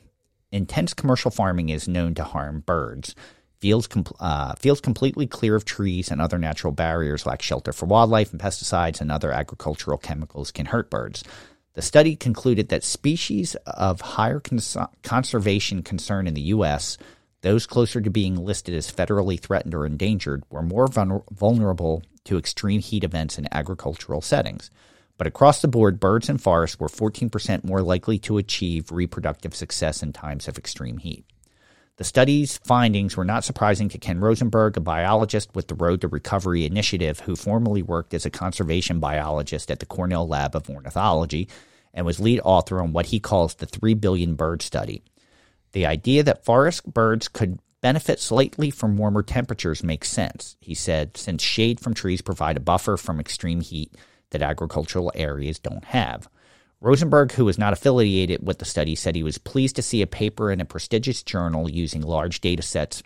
Intense 0.51 0.93
commercial 0.93 1.31
farming 1.31 1.69
is 1.69 1.87
known 1.87 2.13
to 2.13 2.23
harm 2.23 2.61
birds. 2.61 3.15
Fields, 3.63 3.87
com- 3.87 4.03
uh, 4.19 4.55
fields 4.55 4.81
completely 4.81 5.25
clear 5.25 5.55
of 5.55 5.63
trees 5.63 6.11
and 6.11 6.19
other 6.19 6.37
natural 6.37 6.73
barriers 6.73 7.25
lack 7.25 7.41
shelter 7.41 7.71
for 7.71 7.85
wildlife, 7.85 8.33
and 8.33 8.41
pesticides 8.41 8.99
and 8.99 9.09
other 9.09 9.31
agricultural 9.31 9.97
chemicals 9.97 10.51
can 10.51 10.65
hurt 10.65 10.89
birds. 10.89 11.23
The 11.71 11.81
study 11.81 12.17
concluded 12.17 12.67
that 12.67 12.83
species 12.83 13.55
of 13.65 14.01
higher 14.01 14.41
cons- 14.41 14.75
conservation 15.01 15.81
concern 15.81 16.27
in 16.27 16.33
the 16.33 16.41
U.S., 16.41 16.97
those 17.39 17.65
closer 17.65 18.01
to 18.01 18.09
being 18.09 18.35
listed 18.35 18.75
as 18.75 18.91
federally 18.91 19.39
threatened 19.39 19.73
or 19.73 19.85
endangered, 19.85 20.43
were 20.49 20.61
more 20.61 20.89
vulner- 20.89 21.23
vulnerable 21.31 22.03
to 22.25 22.37
extreme 22.37 22.81
heat 22.81 23.05
events 23.05 23.37
in 23.37 23.47
agricultural 23.53 24.19
settings. 24.19 24.71
But 25.17 25.27
across 25.27 25.61
the 25.61 25.69
board, 25.69 26.01
birds 26.01 26.27
and 26.27 26.41
forests 26.41 26.81
were 26.81 26.89
14% 26.89 27.63
more 27.63 27.81
likely 27.81 28.19
to 28.19 28.37
achieve 28.37 28.91
reproductive 28.91 29.55
success 29.55 30.03
in 30.03 30.11
times 30.11 30.49
of 30.49 30.57
extreme 30.57 30.97
heat. 30.97 31.23
The 31.97 32.03
study's 32.03 32.57
findings 32.57 33.15
were 33.15 33.25
not 33.25 33.43
surprising 33.43 33.87
to 33.89 33.99
Ken 33.99 34.19
Rosenberg, 34.19 34.77
a 34.77 34.79
biologist 34.79 35.53
with 35.53 35.67
the 35.67 35.75
Road 35.75 36.01
to 36.01 36.07
Recovery 36.07 36.65
Initiative, 36.65 37.19
who 37.19 37.35
formerly 37.35 37.83
worked 37.83 38.15
as 38.15 38.25
a 38.25 38.31
conservation 38.31 38.99
biologist 38.99 39.69
at 39.69 39.79
the 39.79 39.85
Cornell 39.85 40.27
Lab 40.27 40.55
of 40.55 40.69
Ornithology 40.71 41.47
and 41.93 42.03
was 42.03 42.19
lead 42.19 42.39
author 42.43 42.81
on 42.81 42.93
what 42.93 43.07
he 43.07 43.19
calls 43.19 43.53
the 43.55 43.67
3 43.67 43.93
billion 43.93 44.33
bird 44.33 44.63
study. 44.63 45.03
The 45.73 45.85
idea 45.85 46.23
that 46.23 46.43
forest 46.43 46.91
birds 46.91 47.27
could 47.27 47.59
benefit 47.81 48.19
slightly 48.19 48.71
from 48.71 48.97
warmer 48.97 49.21
temperatures 49.21 49.83
makes 49.83 50.09
sense, 50.09 50.55
he 50.61 50.73
said, 50.73 51.15
since 51.15 51.43
shade 51.43 51.79
from 51.79 51.93
trees 51.93 52.21
provide 52.21 52.57
a 52.57 52.61
buffer 52.61 52.97
from 52.97 53.19
extreme 53.19 53.61
heat 53.61 53.93
that 54.31 54.41
agricultural 54.41 55.11
areas 55.13 55.59
don't 55.59 55.85
have. 55.85 56.27
Rosenberg, 56.83 57.31
who 57.31 57.45
was 57.45 57.57
not 57.57 57.71
affiliated 57.71 58.45
with 58.45 58.59
the 58.59 58.65
study, 58.65 58.93
said 58.93 59.15
he 59.15 59.23
was 59.23 59.37
pleased 59.37 59.77
to 59.77 59.81
see 59.81 60.01
a 60.01 60.07
paper 60.07 60.51
in 60.51 60.59
a 60.59 60.65
prestigious 60.65 61.23
journal 61.23 61.69
using 61.69 62.01
large 62.01 62.41
data 62.41 62.61
sets 62.61 63.01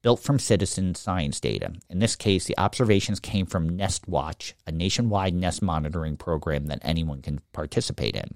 built 0.00 0.20
from 0.20 0.38
citizen 0.38 0.94
science 0.94 1.38
data. 1.38 1.72
In 1.90 1.98
this 1.98 2.16
case, 2.16 2.46
the 2.46 2.56
observations 2.56 3.20
came 3.20 3.44
from 3.44 3.76
NestWatch, 3.76 4.54
a 4.66 4.72
nationwide 4.72 5.34
nest 5.34 5.60
monitoring 5.60 6.16
program 6.16 6.68
that 6.68 6.78
anyone 6.80 7.20
can 7.20 7.42
participate 7.52 8.16
in. 8.16 8.34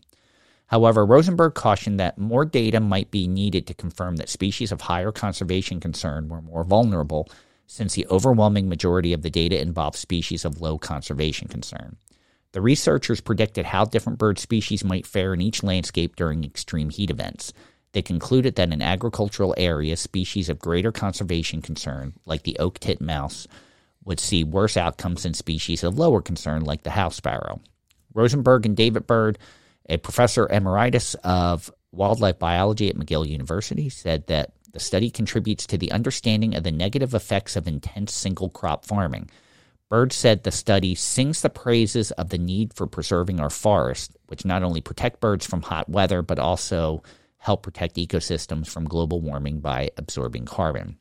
However, 0.67 1.07
Rosenberg 1.07 1.55
cautioned 1.55 1.99
that 1.99 2.19
more 2.19 2.45
data 2.45 2.79
might 2.79 3.11
be 3.11 3.27
needed 3.27 3.67
to 3.69 3.75
confirm 3.75 4.17
that 4.17 4.29
species 4.29 4.73
of 4.73 4.83
higher 4.83 5.11
conservation 5.11 5.81
concern 5.81 6.29
were 6.29 6.43
more 6.43 6.65
vulnerable, 6.65 7.31
since 7.67 7.95
the 7.95 8.07
overwhelming 8.09 8.69
majority 8.69 9.15
of 9.15 9.23
the 9.23 9.31
data 9.31 9.59
involved 9.59 9.97
species 9.97 10.45
of 10.45 10.61
low 10.61 10.77
conservation 10.77 11.49
concern. 11.49 11.97
The 12.53 12.61
researchers 12.61 13.21
predicted 13.21 13.65
how 13.65 13.87
different 13.87 14.19
bird 14.19 14.39
species 14.39 14.85
might 14.85 15.07
fare 15.07 15.33
in 15.35 15.41
each 15.41 15.63
landscape 15.63 16.17
during 16.17 16.45
extreme 16.45 16.91
heat 16.91 17.11
events. 17.11 17.53
They 17.93 18.03
concluded 18.03 18.57
that 18.57 18.73
in 18.73 18.83
agricultural 18.83 19.55
areas, 19.57 20.01
species 20.01 20.49
of 20.49 20.59
greater 20.59 20.93
conservation 20.93 21.63
concern, 21.63 22.15
like 22.25 22.43
the 22.43 22.59
oak 22.59 22.79
titmouse, 22.79 23.47
would 24.05 24.21
see 24.21 24.45
worse 24.45 24.77
outcomes 24.77 25.23
than 25.23 25.35
species 25.35 25.85
of 25.85 25.99
lower 25.99 26.21
concern, 26.21 26.65
like 26.65 26.83
the 26.83 26.91
house 26.91 27.17
sparrow. 27.17 27.61
Rosenberg 28.15 28.67
and 28.67 28.77
David 28.77 29.07
Bird, 29.07 29.39
a 29.89 29.97
professor 29.97 30.49
emeritus 30.49 31.15
of 31.23 31.73
wildlife 31.93 32.39
biology 32.39 32.89
at 32.89 32.97
McGill 32.97 33.29
University, 33.29 33.89
said 33.89 34.27
that 34.27 34.53
the 34.73 34.81
study 34.81 35.11
contributes 35.11 35.67
to 35.67 35.79
the 35.79 35.93
understanding 35.93 36.55
of 36.55 36.65
the 36.65 36.73
negative 36.73 37.15
effects 37.15 37.57
of 37.57 37.69
intense 37.69 38.13
single 38.13 38.49
crop 38.49 38.85
farming. 38.85 39.31
Bird 39.93 40.15
said 40.15 40.43
the 40.43 40.51
study 40.51 40.95
sings 40.95 41.43
the 41.43 41.51
praises 41.51 42.13
of 42.13 42.31
the 42.31 42.39
need 42.39 42.73
for 42.73 42.87
preserving 42.87 43.41
our 43.41 43.51
forests, 43.51 44.17
which 44.27 44.43
not 44.43 44.63
only 44.63 44.81
protect 44.81 45.21
birds 45.21 45.45
from 45.45 45.61
hot 45.61 45.87
weather, 45.87 46.23
but 46.23 46.39
also 46.39 47.03
help 47.37 47.63
protect 47.63 47.97
ecosystems 47.97 48.69
from 48.69 48.87
global 48.87 49.21
warming 49.21 49.61
by 49.61 49.91
absorbing 49.99 50.47
carbon. 50.47 50.97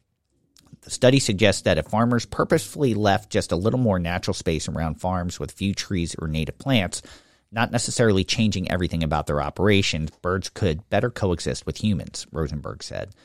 The 0.82 0.92
study 0.92 1.20
suggests 1.20 1.62
that 1.62 1.78
if 1.78 1.86
farmers 1.86 2.26
purposefully 2.26 2.94
left 2.94 3.32
just 3.32 3.54
a 3.54 3.56
little 3.56 3.80
more 3.80 3.98
natural 3.98 4.34
space 4.34 4.68
around 4.68 4.96
farms 4.96 5.40
with 5.40 5.54
few 5.54 5.74
trees 5.74 6.14
or 6.20 6.28
native 6.28 6.58
plants, 6.58 7.02
not 7.50 7.72
necessarily 7.72 8.26
changing 8.26 8.70
everything 8.70 9.04
about 9.04 9.26
their 9.26 9.42
operations, 9.42 10.12
birds 10.22 10.50
could 10.50 10.90
better 10.90 11.10
coexist 11.10 11.66
with 11.66 11.82
humans, 11.82 12.28
Rosenberg 12.30 12.84
said. 12.84 13.16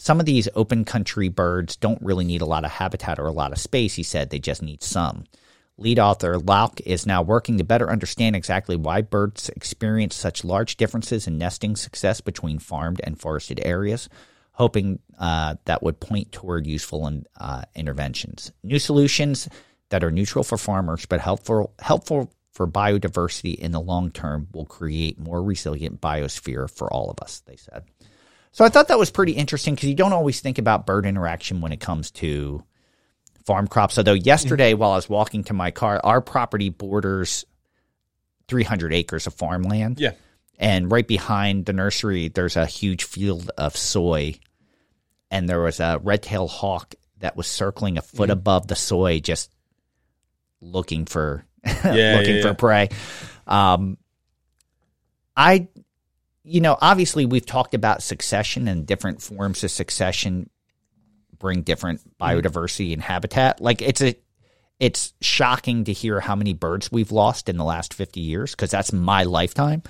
Some 0.00 0.20
of 0.20 0.26
these 0.26 0.48
open 0.54 0.84
country 0.84 1.28
birds 1.28 1.74
don't 1.74 2.00
really 2.00 2.24
need 2.24 2.40
a 2.40 2.46
lot 2.46 2.64
of 2.64 2.70
habitat 2.70 3.18
or 3.18 3.26
a 3.26 3.32
lot 3.32 3.50
of 3.50 3.58
space, 3.58 3.94
he 3.94 4.04
said. 4.04 4.30
They 4.30 4.38
just 4.38 4.62
need 4.62 4.80
some. 4.80 5.24
Lead 5.76 5.98
author 5.98 6.38
Lauck 6.38 6.80
is 6.82 7.04
now 7.04 7.20
working 7.20 7.58
to 7.58 7.64
better 7.64 7.90
understand 7.90 8.36
exactly 8.36 8.76
why 8.76 9.02
birds 9.02 9.48
experience 9.50 10.14
such 10.14 10.44
large 10.44 10.76
differences 10.76 11.26
in 11.26 11.36
nesting 11.36 11.74
success 11.74 12.20
between 12.20 12.60
farmed 12.60 13.00
and 13.02 13.20
forested 13.20 13.60
areas, 13.64 14.08
hoping 14.52 15.00
uh, 15.18 15.56
that 15.64 15.82
would 15.82 15.98
point 15.98 16.30
toward 16.30 16.64
useful 16.64 17.22
uh, 17.36 17.62
interventions. 17.74 18.52
New 18.62 18.78
solutions 18.78 19.48
that 19.88 20.04
are 20.04 20.12
neutral 20.12 20.44
for 20.44 20.58
farmers 20.58 21.06
but 21.06 21.20
helpful 21.20 21.74
helpful 21.80 22.32
for 22.52 22.68
biodiversity 22.68 23.54
in 23.54 23.72
the 23.72 23.80
long 23.80 24.12
term 24.12 24.46
will 24.52 24.66
create 24.66 25.18
more 25.18 25.42
resilient 25.42 26.00
biosphere 26.00 26.70
for 26.70 26.92
all 26.92 27.10
of 27.10 27.18
us, 27.20 27.40
they 27.46 27.56
said. 27.56 27.84
So 28.52 28.64
I 28.64 28.68
thought 28.68 28.88
that 28.88 28.98
was 28.98 29.10
pretty 29.10 29.32
interesting 29.32 29.74
because 29.74 29.88
you 29.88 29.94
don't 29.94 30.12
always 30.12 30.40
think 30.40 30.58
about 30.58 30.86
bird 30.86 31.06
interaction 31.06 31.60
when 31.60 31.72
it 31.72 31.80
comes 31.80 32.10
to 32.12 32.62
farm 33.44 33.68
crops. 33.68 33.98
Although 33.98 34.14
yesterday, 34.14 34.74
while 34.74 34.92
I 34.92 34.96
was 34.96 35.08
walking 35.08 35.44
to 35.44 35.54
my 35.54 35.70
car, 35.70 36.00
our 36.02 36.20
property 36.20 36.68
borders 36.68 37.44
300 38.48 38.92
acres 38.92 39.26
of 39.26 39.34
farmland. 39.34 40.00
Yeah. 40.00 40.12
And 40.58 40.90
right 40.90 41.06
behind 41.06 41.66
the 41.66 41.72
nursery, 41.72 42.28
there's 42.28 42.56
a 42.56 42.66
huge 42.66 43.04
field 43.04 43.50
of 43.56 43.76
soy. 43.76 44.34
And 45.30 45.48
there 45.48 45.60
was 45.60 45.78
a 45.78 46.00
red 46.02 46.22
tailed 46.22 46.50
hawk 46.50 46.94
that 47.18 47.36
was 47.36 47.46
circling 47.46 47.98
a 47.98 48.02
foot 48.02 48.30
above 48.30 48.66
the 48.66 48.74
soy, 48.74 49.20
just 49.20 49.50
looking 50.60 51.04
for 51.04 51.44
Yeah, 51.84 52.16
looking 52.18 52.36
yeah, 52.36 52.42
for 52.42 52.54
prey. 52.54 52.88
Um, 53.46 53.98
I, 55.36 55.68
you 56.48 56.60
know, 56.60 56.76
obviously 56.80 57.26
we've 57.26 57.46
talked 57.46 57.74
about 57.74 58.02
succession 58.02 58.68
and 58.68 58.86
different 58.86 59.20
forms 59.22 59.62
of 59.64 59.70
succession 59.70 60.50
bring 61.38 61.62
different 61.62 62.00
Mm-hmm. 62.00 62.24
biodiversity 62.24 62.92
and 62.92 63.02
habitat. 63.02 63.60
Like 63.60 63.80
it's 63.82 64.02
a, 64.02 64.16
it's 64.80 65.12
shocking 65.20 65.84
to 65.84 65.92
hear 65.92 66.20
how 66.20 66.34
many 66.34 66.52
birds 66.52 66.90
we've 66.90 67.12
lost 67.12 67.48
in 67.48 67.56
the 67.56 67.64
last 67.64 67.94
50 67.94 68.20
years 68.20 68.52
because 68.52 68.70
that's 68.70 68.92
my 68.92 69.24
lifetime. 69.24 69.82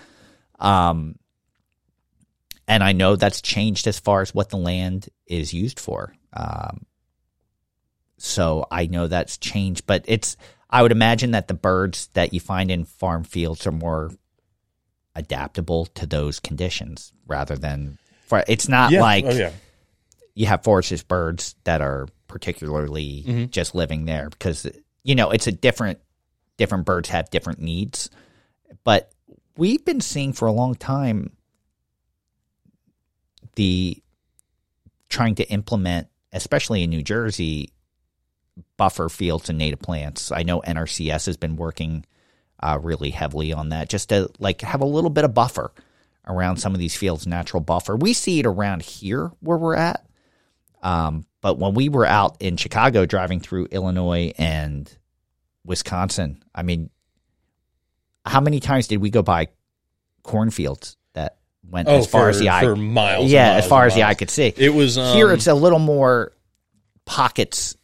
Um, 0.58 1.16
and 2.66 2.82
I 2.82 2.92
know 2.92 3.16
that's 3.16 3.40
changed 3.40 3.86
as 3.86 3.98
far 3.98 4.20
as 4.20 4.34
what 4.34 4.50
the 4.50 4.58
land 4.58 5.08
is 5.26 5.54
used 5.54 5.80
for. 5.80 6.14
Um, 6.34 6.84
so 8.18 8.66
I 8.70 8.86
know 8.86 9.06
that's 9.06 9.38
changed, 9.38 9.86
but 9.86 10.04
it's 10.06 10.36
I 10.68 10.82
would 10.82 10.92
imagine 10.92 11.30
that 11.30 11.48
the 11.48 11.54
birds 11.54 12.08
that 12.12 12.34
you 12.34 12.40
find 12.40 12.70
in 12.70 12.84
farm 12.84 13.24
fields 13.24 13.66
are 13.66 13.72
more 13.72 14.10
adaptable 15.18 15.86
to 15.86 16.06
those 16.06 16.38
conditions 16.40 17.12
rather 17.26 17.56
than 17.56 17.98
for 18.26 18.44
it's 18.48 18.68
not 18.68 18.92
Yeah. 18.92 19.00
like 19.02 19.24
oh 19.26 19.30
yeah. 19.32 19.50
you 20.34 20.46
have 20.46 20.62
forested 20.62 21.06
birds 21.08 21.56
that 21.64 21.80
are 21.82 22.06
particularly 22.28 23.24
Mm-hmm. 23.26 23.44
just 23.50 23.74
living 23.74 24.04
there 24.04 24.30
because 24.30 24.66
you 25.02 25.14
know 25.14 25.30
it's 25.30 25.46
a 25.48 25.52
different 25.52 25.98
different 26.56 26.84
birds 26.86 27.08
have 27.08 27.30
different 27.30 27.60
needs 27.60 28.10
but 28.84 29.10
we've 29.56 29.84
been 29.84 30.00
seeing 30.00 30.32
for 30.32 30.46
a 30.46 30.52
long 30.52 30.74
time 30.76 31.32
the 33.56 34.00
trying 35.08 35.34
to 35.36 35.44
implement 35.50 36.06
especially 36.32 36.82
in 36.82 36.90
New 36.90 37.02
Jersey 37.02 37.72
buffer 38.76 39.08
fields 39.08 39.48
and 39.48 39.58
native 39.58 39.80
plants 39.80 40.30
I 40.30 40.42
know 40.42 40.60
NRCS 40.60 41.26
has 41.26 41.36
been 41.36 41.56
working 41.56 42.04
uh, 42.60 42.78
really 42.82 43.10
heavily 43.10 43.52
on 43.52 43.68
that 43.70 43.88
just 43.88 44.08
to 44.10 44.28
like 44.38 44.60
have 44.62 44.80
a 44.80 44.86
little 44.86 45.10
bit 45.10 45.24
of 45.24 45.34
buffer 45.34 45.70
around 46.26 46.56
some 46.58 46.74
of 46.74 46.78
these 46.78 46.94
fields 46.96 47.26
natural 47.26 47.60
buffer 47.62 47.96
we 47.96 48.12
see 48.12 48.38
it 48.40 48.46
around 48.46 48.82
here 48.82 49.30
where 49.40 49.56
we're 49.56 49.74
at 49.76 50.04
um, 50.82 51.24
but 51.40 51.58
when 51.58 51.74
we 51.74 51.88
were 51.88 52.06
out 52.06 52.36
in 52.40 52.56
Chicago 52.56 53.04
driving 53.06 53.40
through 53.40 53.66
Illinois 53.72 54.32
and 54.38 54.92
Wisconsin, 55.64 56.42
I 56.54 56.62
mean, 56.62 56.90
how 58.24 58.40
many 58.40 58.60
times 58.60 58.86
did 58.88 58.98
we 58.98 59.10
go 59.10 59.22
by 59.22 59.48
cornfields 60.22 60.96
that 61.14 61.36
went 61.68 61.88
Oh, 61.88 61.96
as 61.96 62.06
far 62.06 62.22
for, 62.22 62.28
as 62.30 62.38
the 62.38 62.50
eye? 62.50 62.62
for 62.62 62.76
miles. 62.76 63.30
yeah, 63.30 63.50
miles 63.52 63.64
as 63.64 63.68
far 63.68 63.86
as 63.86 63.94
the 63.94 64.04
eye 64.04 64.14
could 64.14 64.30
see. 64.30 64.52
It 64.56 64.72
was 64.72 64.98
um, 64.98 65.16
Here, 65.16 65.32
it's 65.32 65.46
a 65.46 65.54
little 65.54 65.78
more 65.78 66.32
pockets, 67.04 67.76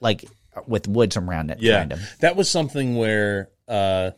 like 0.00 0.24
with 0.66 0.86
woods 0.88 1.16
around 1.16 1.50
it. 1.50 1.60
Yeah, 1.60 1.78
kind 1.80 1.92
of. 1.92 2.00
that 2.20 2.36
was 2.36 2.50
something 2.50 2.96
where 2.96 3.48
uh, 3.70 4.10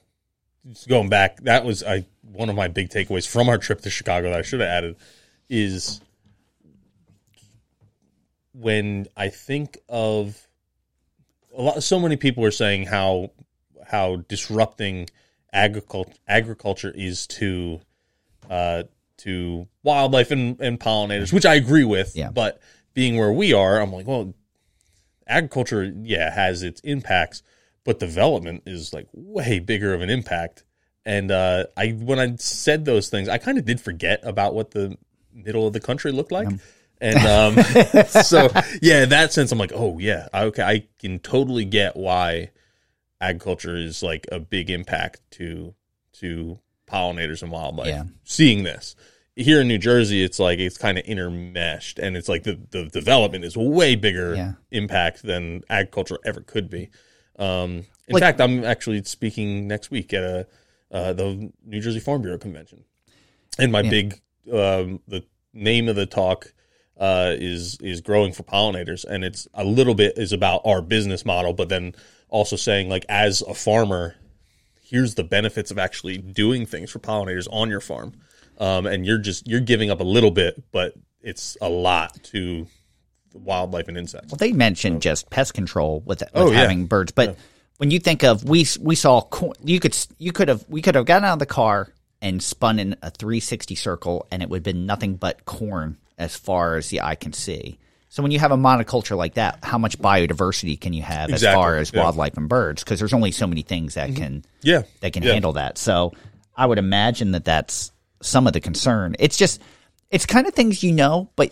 just 0.69 0.89
going 0.89 1.09
back. 1.09 1.41
That 1.43 1.65
was 1.65 1.85
I 1.85 2.07
one 2.23 2.49
of 2.49 2.57
my 2.57 2.69
big 2.69 2.89
takeaways 2.89 3.29
from 3.29 3.49
our 3.49 3.59
trip 3.59 3.83
to 3.83 3.91
Chicago 3.91 4.31
that 4.31 4.39
I 4.39 4.43
should 4.43 4.61
have 4.61 4.69
added 4.69 4.97
is 5.49 6.01
when 8.55 9.07
I 9.17 9.29
think 9.29 9.79
of 9.89 10.49
a 11.57 11.63
lot. 11.63 11.83
So 11.83 12.01
many 12.01 12.17
people 12.17 12.45
are 12.45 12.51
saying 12.51 12.87
how 12.87 13.31
how 13.87 14.17
disrupting 14.29 15.09
agriculture 15.53 16.13
agriculture 16.27 16.93
is 16.95 17.27
to 17.27 17.81
uh, 18.51 18.85
to 19.19 19.69
wildlife 19.83 20.31
and, 20.31 20.61
and 20.61 20.81
pollinators, 20.81 21.33
which 21.33 21.47
I 21.47 21.55
agree 21.55 21.85
with. 21.85 22.17
Yeah. 22.17 22.31
But 22.31 22.61
being 22.95 23.17
where 23.17 23.33
we 23.33 23.53
are, 23.53 23.81
I'm 23.81 23.93
like, 23.93 24.07
well, 24.07 24.35
agriculture, 25.27 25.93
yeah, 26.03 26.33
has 26.33 26.63
its 26.63 26.81
impacts, 26.81 27.43
but 27.85 27.99
development 27.99 28.63
is 28.67 28.93
like 28.93 29.09
way 29.13 29.59
bigger 29.59 29.95
of 29.95 30.01
an 30.03 30.11
impact. 30.11 30.65
And 31.05 31.31
uh, 31.31 31.65
I, 31.77 31.89
when 31.91 32.19
I 32.21 32.37
said 32.37 32.85
those 32.85 33.09
things, 33.09 33.29
I 33.29 33.39
kind 33.39 33.59
of 33.59 33.65
did 33.65 33.81
forget 33.81 34.21
about 34.23 34.55
what 34.55 34.71
the 34.71 34.97
middle 35.33 35.67
of 35.67 35.73
the 35.73 35.81
country 35.81 36.13
looked 36.13 36.31
like. 36.33 36.49
And 37.01 37.19
um, 37.19 37.65
so, 38.07 38.49
yeah, 38.81 39.03
in 39.03 39.09
that 39.09 39.33
sense, 39.33 39.51
I'm 39.51 39.59
like, 39.59 39.73
oh 39.75 39.99
yeah, 39.99 40.29
okay, 40.33 40.63
I 40.63 40.87
can 41.01 41.19
totally 41.19 41.65
get 41.65 41.97
why 41.97 42.51
agriculture 43.21 43.77
is 43.77 44.03
like 44.03 44.27
a 44.31 44.39
big 44.39 44.71
impact 44.71 45.21
to 45.33 45.75
to 46.15 46.61
pollinators 46.87 47.43
and 47.43 47.51
wildlife. 47.51 47.89
Yeah. 47.89 48.05
Seeing 48.25 48.63
this 48.63 48.95
here 49.35 49.61
in 49.63 49.69
New 49.69 49.79
Jersey, 49.79 50.23
it's 50.23 50.39
like 50.39 50.59
it's 50.59 50.79
kind 50.79 50.99
of 50.99 51.05
intermeshed, 51.05 51.99
and 51.99 52.17
it's 52.17 52.29
like 52.29 52.45
the 52.45 52.61
the 52.71 52.85
development 52.85 53.45
is 53.45 53.57
way 53.57 53.97
bigger 53.97 54.35
Yeah. 54.35 54.53
impact 54.71 55.23
than 55.23 55.63
agriculture 55.69 56.19
ever 56.25 56.41
could 56.43 56.71
be. 56.71 56.91
Um, 57.39 57.87
in 58.09 58.15
Like- 58.15 58.23
fact, 58.23 58.41
I'm 58.41 58.65
actually 58.65 59.03
speaking 59.05 59.67
next 59.67 59.91
week 59.91 60.13
at 60.13 60.23
a 60.23 60.47
uh, 60.91 61.13
the 61.15 61.51
New 61.65 61.81
Jersey 61.81 62.01
Farm 62.01 62.21
Bureau 62.21 62.37
convention, 62.39 62.85
and 63.59 63.73
my 63.73 63.81
Yeah. 63.81 63.91
big 63.91 64.21
um, 64.53 65.01
the 65.09 65.25
name 65.55 65.89
of 65.89 65.97
the 65.97 66.05
talk 66.07 66.53
uh, 66.99 67.35
is 67.39 67.79
is 67.81 68.01
growing 68.03 68.33
for 68.33 68.43
pollinators, 68.43 69.05
and 69.05 69.25
it's 69.25 69.49
a 69.55 69.65
little 69.65 69.95
bit 69.95 70.19
is 70.19 70.33
about 70.33 70.61
our 70.65 70.83
business 70.83 71.25
model, 71.25 71.53
but 71.55 71.69
then 71.71 71.95
also 72.29 72.57
saying 72.57 72.89
like 72.91 73.07
as 73.09 73.41
a 73.43 73.55
farmer, 73.55 74.17
here's 74.83 75.15
the 75.15 75.25
benefits 75.25 75.71
of 75.71 75.79
actually 75.79 76.19
doing 76.19 76.67
things 76.67 76.91
for 76.91 76.99
pollinators 76.99 77.49
on 77.51 77.71
your 77.71 77.81
farm, 77.81 78.13
um, 78.59 78.85
and 78.87 79.07
you're 79.07 79.19
just 79.19 79.49
you're 79.49 79.61
giving 79.61 79.91
up 79.91 80.01
a 80.01 80.05
little 80.05 80.31
bit, 80.31 80.63
but 80.73 80.93
it's 81.23 81.57
a 81.63 81.71
lot 81.71 82.23
to 82.25 82.67
wildlife 83.35 83.89
and 83.89 83.97
insects. 83.99 84.31
Well, 84.31 84.39
they 84.39 84.53
mentioned 84.53 85.03
just 85.03 85.31
pest 85.31 85.55
control 85.55 86.01
with, 86.05 86.21
with 86.21 86.31
Oh, 86.35 86.51
yeah. 86.51 86.59
having 86.61 86.87
birds, 86.87 87.13
but 87.13 87.37
when 87.79 87.91
you 87.91 87.99
think 87.99 88.23
of 88.23 88.45
we 88.45 88.67
we 88.81 88.95
saw 88.95 89.21
corn, 89.23 89.55
you 89.65 89.81
could 89.81 89.97
you 90.19 90.33
could 90.33 90.49
have 90.49 90.65
we 90.69 90.83
could 90.83 90.95
have 90.95 91.07
gotten 91.07 91.25
out 91.25 91.35
of 91.35 91.39
the 91.41 91.47
car 91.47 91.89
and 92.21 92.41
spun 92.43 92.79
in 92.79 92.97
a 93.03 93.11
360 93.11 93.75
circle, 93.75 94.27
and 94.31 94.43
it 94.43 94.49
would 94.49 94.59
have 94.59 94.63
been 94.65 94.87
nothing 94.87 95.17
but 95.17 95.45
corn 95.45 95.97
as 96.19 96.37
far 96.37 96.77
as 96.77 96.89
the 96.91 97.01
eye 97.01 97.17
can 97.17 97.33
see. 97.33 97.79
So 98.11 98.23
when 98.23 98.31
you 98.31 98.39
have 98.39 98.53
a 98.53 98.57
monoculture 98.57 99.17
like 99.17 99.35
that, 99.35 99.61
how 99.65 99.79
much 99.79 99.99
biodiversity 99.99 100.79
can 100.79 100.93
you 100.93 101.03
have 101.03 101.31
as 101.31 101.43
far 101.43 101.77
as 101.79 101.89
yeah. 101.91 101.99
Mm-hmm. 101.99 102.05
wildlife 102.05 102.37
and 102.37 102.49
birds? 102.49 102.85
Because 102.85 102.99
there's 103.01 103.15
only 103.15 103.33
so 103.33 103.47
many 103.47 103.63
things 103.63 103.95
that 103.95 104.15
can 104.15 104.45
Yeah, 104.61 104.83
that 105.01 105.13
can 105.15 105.23
Yeah. 105.23 105.33
handle 105.33 105.55
that. 105.55 105.79
So 105.79 106.13
I 106.55 106.67
would 106.67 106.79
imagine 106.79 107.33
that 107.33 107.45
that's 107.47 107.91
some 108.21 108.47
of 108.47 108.53
the 108.53 108.61
concern. 108.61 109.17
It's 109.19 109.37
just 109.39 109.61
it's 110.11 110.27
kind 110.27 110.47
of 110.47 110.53
things 110.55 110.83
you 110.83 110.93
know, 110.93 111.31
but 111.37 111.51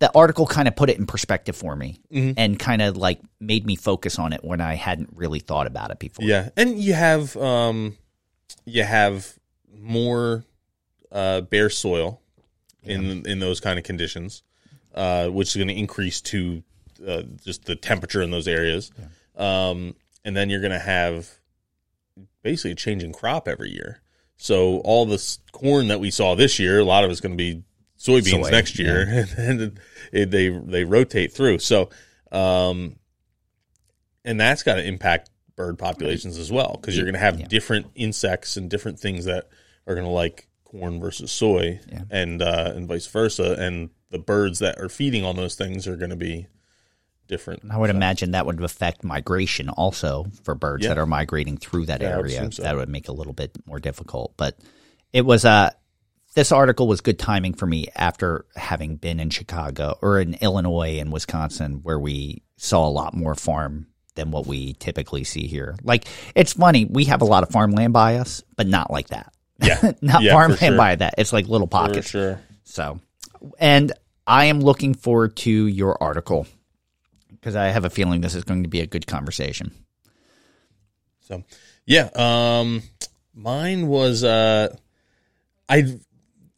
the 0.00 0.10
article 0.14 0.46
kind 0.46 0.66
of 0.68 0.74
put 0.76 0.90
it 0.90 0.98
in 0.98 1.06
perspective 1.06 1.56
for 1.56 1.76
me 1.76 2.00
Mm-hmm. 2.12 2.32
and 2.36 2.58
kind 2.58 2.82
of 2.82 2.96
like 2.96 3.20
made 3.40 3.64
me 3.66 3.76
focus 3.76 4.18
on 4.18 4.32
it 4.32 4.42
when 4.44 4.60
I 4.60 4.74
hadn't 4.74 5.10
really 5.14 5.38
thought 5.40 5.66
about 5.66 5.90
it 5.90 5.98
before. 5.98 6.24
Yeah, 6.26 6.50
and 6.56 6.78
you 6.78 6.92
have 6.94 7.36
um, 7.36 7.96
you 8.64 8.82
have 8.82 9.38
more 9.72 10.44
uh, 11.12 11.42
bare 11.42 11.70
soil 11.70 12.20
in 12.82 13.24
in 13.26 13.38
those 13.38 13.60
kind 13.60 13.78
of 13.78 13.84
conditions, 13.84 14.42
uh, 14.94 15.28
which 15.28 15.48
is 15.48 15.56
going 15.56 15.68
to 15.68 15.74
increase 15.78 16.20
to 16.22 16.62
uh, 17.06 17.22
just 17.44 17.64
the 17.64 17.76
temperature 17.76 18.20
in 18.22 18.30
those 18.30 18.46
areas, 18.48 18.90
um, 19.36 19.94
and 20.24 20.36
then 20.36 20.50
you're 20.50 20.60
going 20.60 20.72
to 20.72 20.78
have 20.78 21.28
basically 22.42 22.72
a 22.72 22.74
changing 22.74 23.12
crop 23.12 23.48
every 23.48 23.70
year. 23.70 24.00
So 24.36 24.78
all 24.78 25.06
this 25.06 25.38
corn 25.52 25.88
that 25.88 26.00
we 26.00 26.10
saw 26.10 26.34
this 26.34 26.58
year, 26.58 26.80
a 26.80 26.84
lot 26.84 27.04
of 27.04 27.10
it's 27.10 27.20
going 27.20 27.32
to 27.32 27.36
be 27.36 27.62
soybeans 28.04 28.42
Soy, 28.44 28.50
next 28.50 28.78
year, 28.78 29.26
and 29.38 29.78
it, 30.12 30.30
they 30.30 30.48
they 30.50 30.84
rotate 30.84 31.32
through. 31.32 31.58
So, 31.60 31.90
um, 32.30 32.96
and 34.24 34.38
that's 34.40 34.62
got 34.62 34.74
to 34.76 34.84
impact 34.86 35.30
bird 35.56 35.78
populations 35.78 36.36
as 36.38 36.50
well 36.50 36.76
because 36.80 36.96
you're 36.96 37.04
going 37.06 37.14
to 37.14 37.20
have 37.20 37.38
Yeah. 37.40 37.46
different 37.46 37.86
insects 37.94 38.56
and 38.56 38.68
different 38.68 38.98
things 38.98 39.24
that 39.26 39.48
are 39.86 39.94
going 39.94 40.06
to 40.06 40.12
like 40.12 40.48
corn 40.64 41.00
versus 41.00 41.30
soy, 41.30 41.80
Yeah. 41.90 42.02
and 42.10 42.42
uh, 42.42 42.72
and 42.74 42.88
vice 42.88 43.06
versa, 43.06 43.54
and 43.58 43.90
the 44.10 44.18
birds 44.18 44.58
that 44.60 44.78
are 44.80 44.88
feeding 44.88 45.24
on 45.24 45.36
those 45.36 45.54
things 45.54 45.86
are 45.86 45.96
going 45.96 46.10
to 46.10 46.16
be 46.16 46.46
different. 47.26 47.62
I 47.70 47.78
would 47.78 47.90
imagine 47.90 48.32
that 48.32 48.44
would 48.46 48.62
affect 48.62 49.02
migration 49.02 49.68
also 49.70 50.26
for 50.42 50.54
birds 50.54 50.82
Yeah. 50.84 50.90
that 50.90 50.98
are 50.98 51.06
migrating 51.06 51.56
through 51.56 51.86
that 51.86 52.00
Yeah, 52.02 52.16
would 52.16 52.26
area. 52.30 52.52
so. 52.52 52.62
That 52.62 52.76
would 52.76 52.88
make 52.88 53.04
it 53.04 53.08
a 53.10 53.14
little 53.14 53.32
bit 53.32 53.56
more 53.66 53.80
difficult. 53.80 54.34
But 54.36 54.58
it 55.12 55.22
was 55.24 55.44
Uh, 55.44 55.70
this 56.34 56.52
article 56.52 56.86
was 56.88 57.00
good 57.00 57.18
timing 57.18 57.54
for 57.54 57.66
me 57.66 57.88
after 57.94 58.44
having 58.56 58.96
been 58.96 59.20
in 59.20 59.30
Chicago 59.30 59.96
or 60.02 60.20
in 60.20 60.34
Illinois 60.34 60.98
and 60.98 61.12
Wisconsin, 61.12 61.80
where 61.82 61.98
we 61.98 62.42
saw 62.56 62.86
a 62.86 62.90
lot 62.90 63.14
more 63.14 63.34
farm 63.34 63.86
than 64.16 64.30
what 64.30 64.46
we 64.46 64.74
typically 64.74 65.24
see 65.24 65.46
here. 65.46 65.76
Like 65.82 66.06
it's 66.34 66.52
funny, 66.54 66.84
we 66.84 67.04
have 67.06 67.22
a 67.22 67.24
lot 67.24 67.42
of 67.42 67.50
farmland 67.50 67.92
by 67.92 68.16
us, 68.16 68.42
but 68.56 68.66
not 68.66 68.90
like 68.90 69.08
that. 69.08 69.32
Yeah, 69.62 69.92
not 70.00 70.22
Yeah, 70.22 70.32
farmland 70.32 70.58
sure. 70.60 70.76
by 70.76 70.96
that. 70.96 71.14
It's 71.18 71.32
like 71.32 71.48
little 71.48 71.66
for 71.66 71.70
pockets. 71.70 72.10
sure. 72.10 72.40
So, 72.64 73.00
and 73.58 73.92
I 74.26 74.46
am 74.46 74.60
looking 74.60 74.94
forward 74.94 75.36
to 75.38 75.50
your 75.66 76.02
article 76.02 76.46
because 77.30 77.54
I 77.56 77.66
have 77.66 77.84
a 77.84 77.90
feeling 77.90 78.20
this 78.20 78.34
is 78.34 78.44
going 78.44 78.62
to 78.62 78.68
be 78.68 78.80
a 78.80 78.86
good 78.86 79.06
conversation. 79.06 79.72
So 81.20 81.42
yeah, 81.86 82.08
um, 82.14 82.82
mine 83.34 83.88
was 83.88 84.24
uh, 84.24 84.74
I 85.68 85.98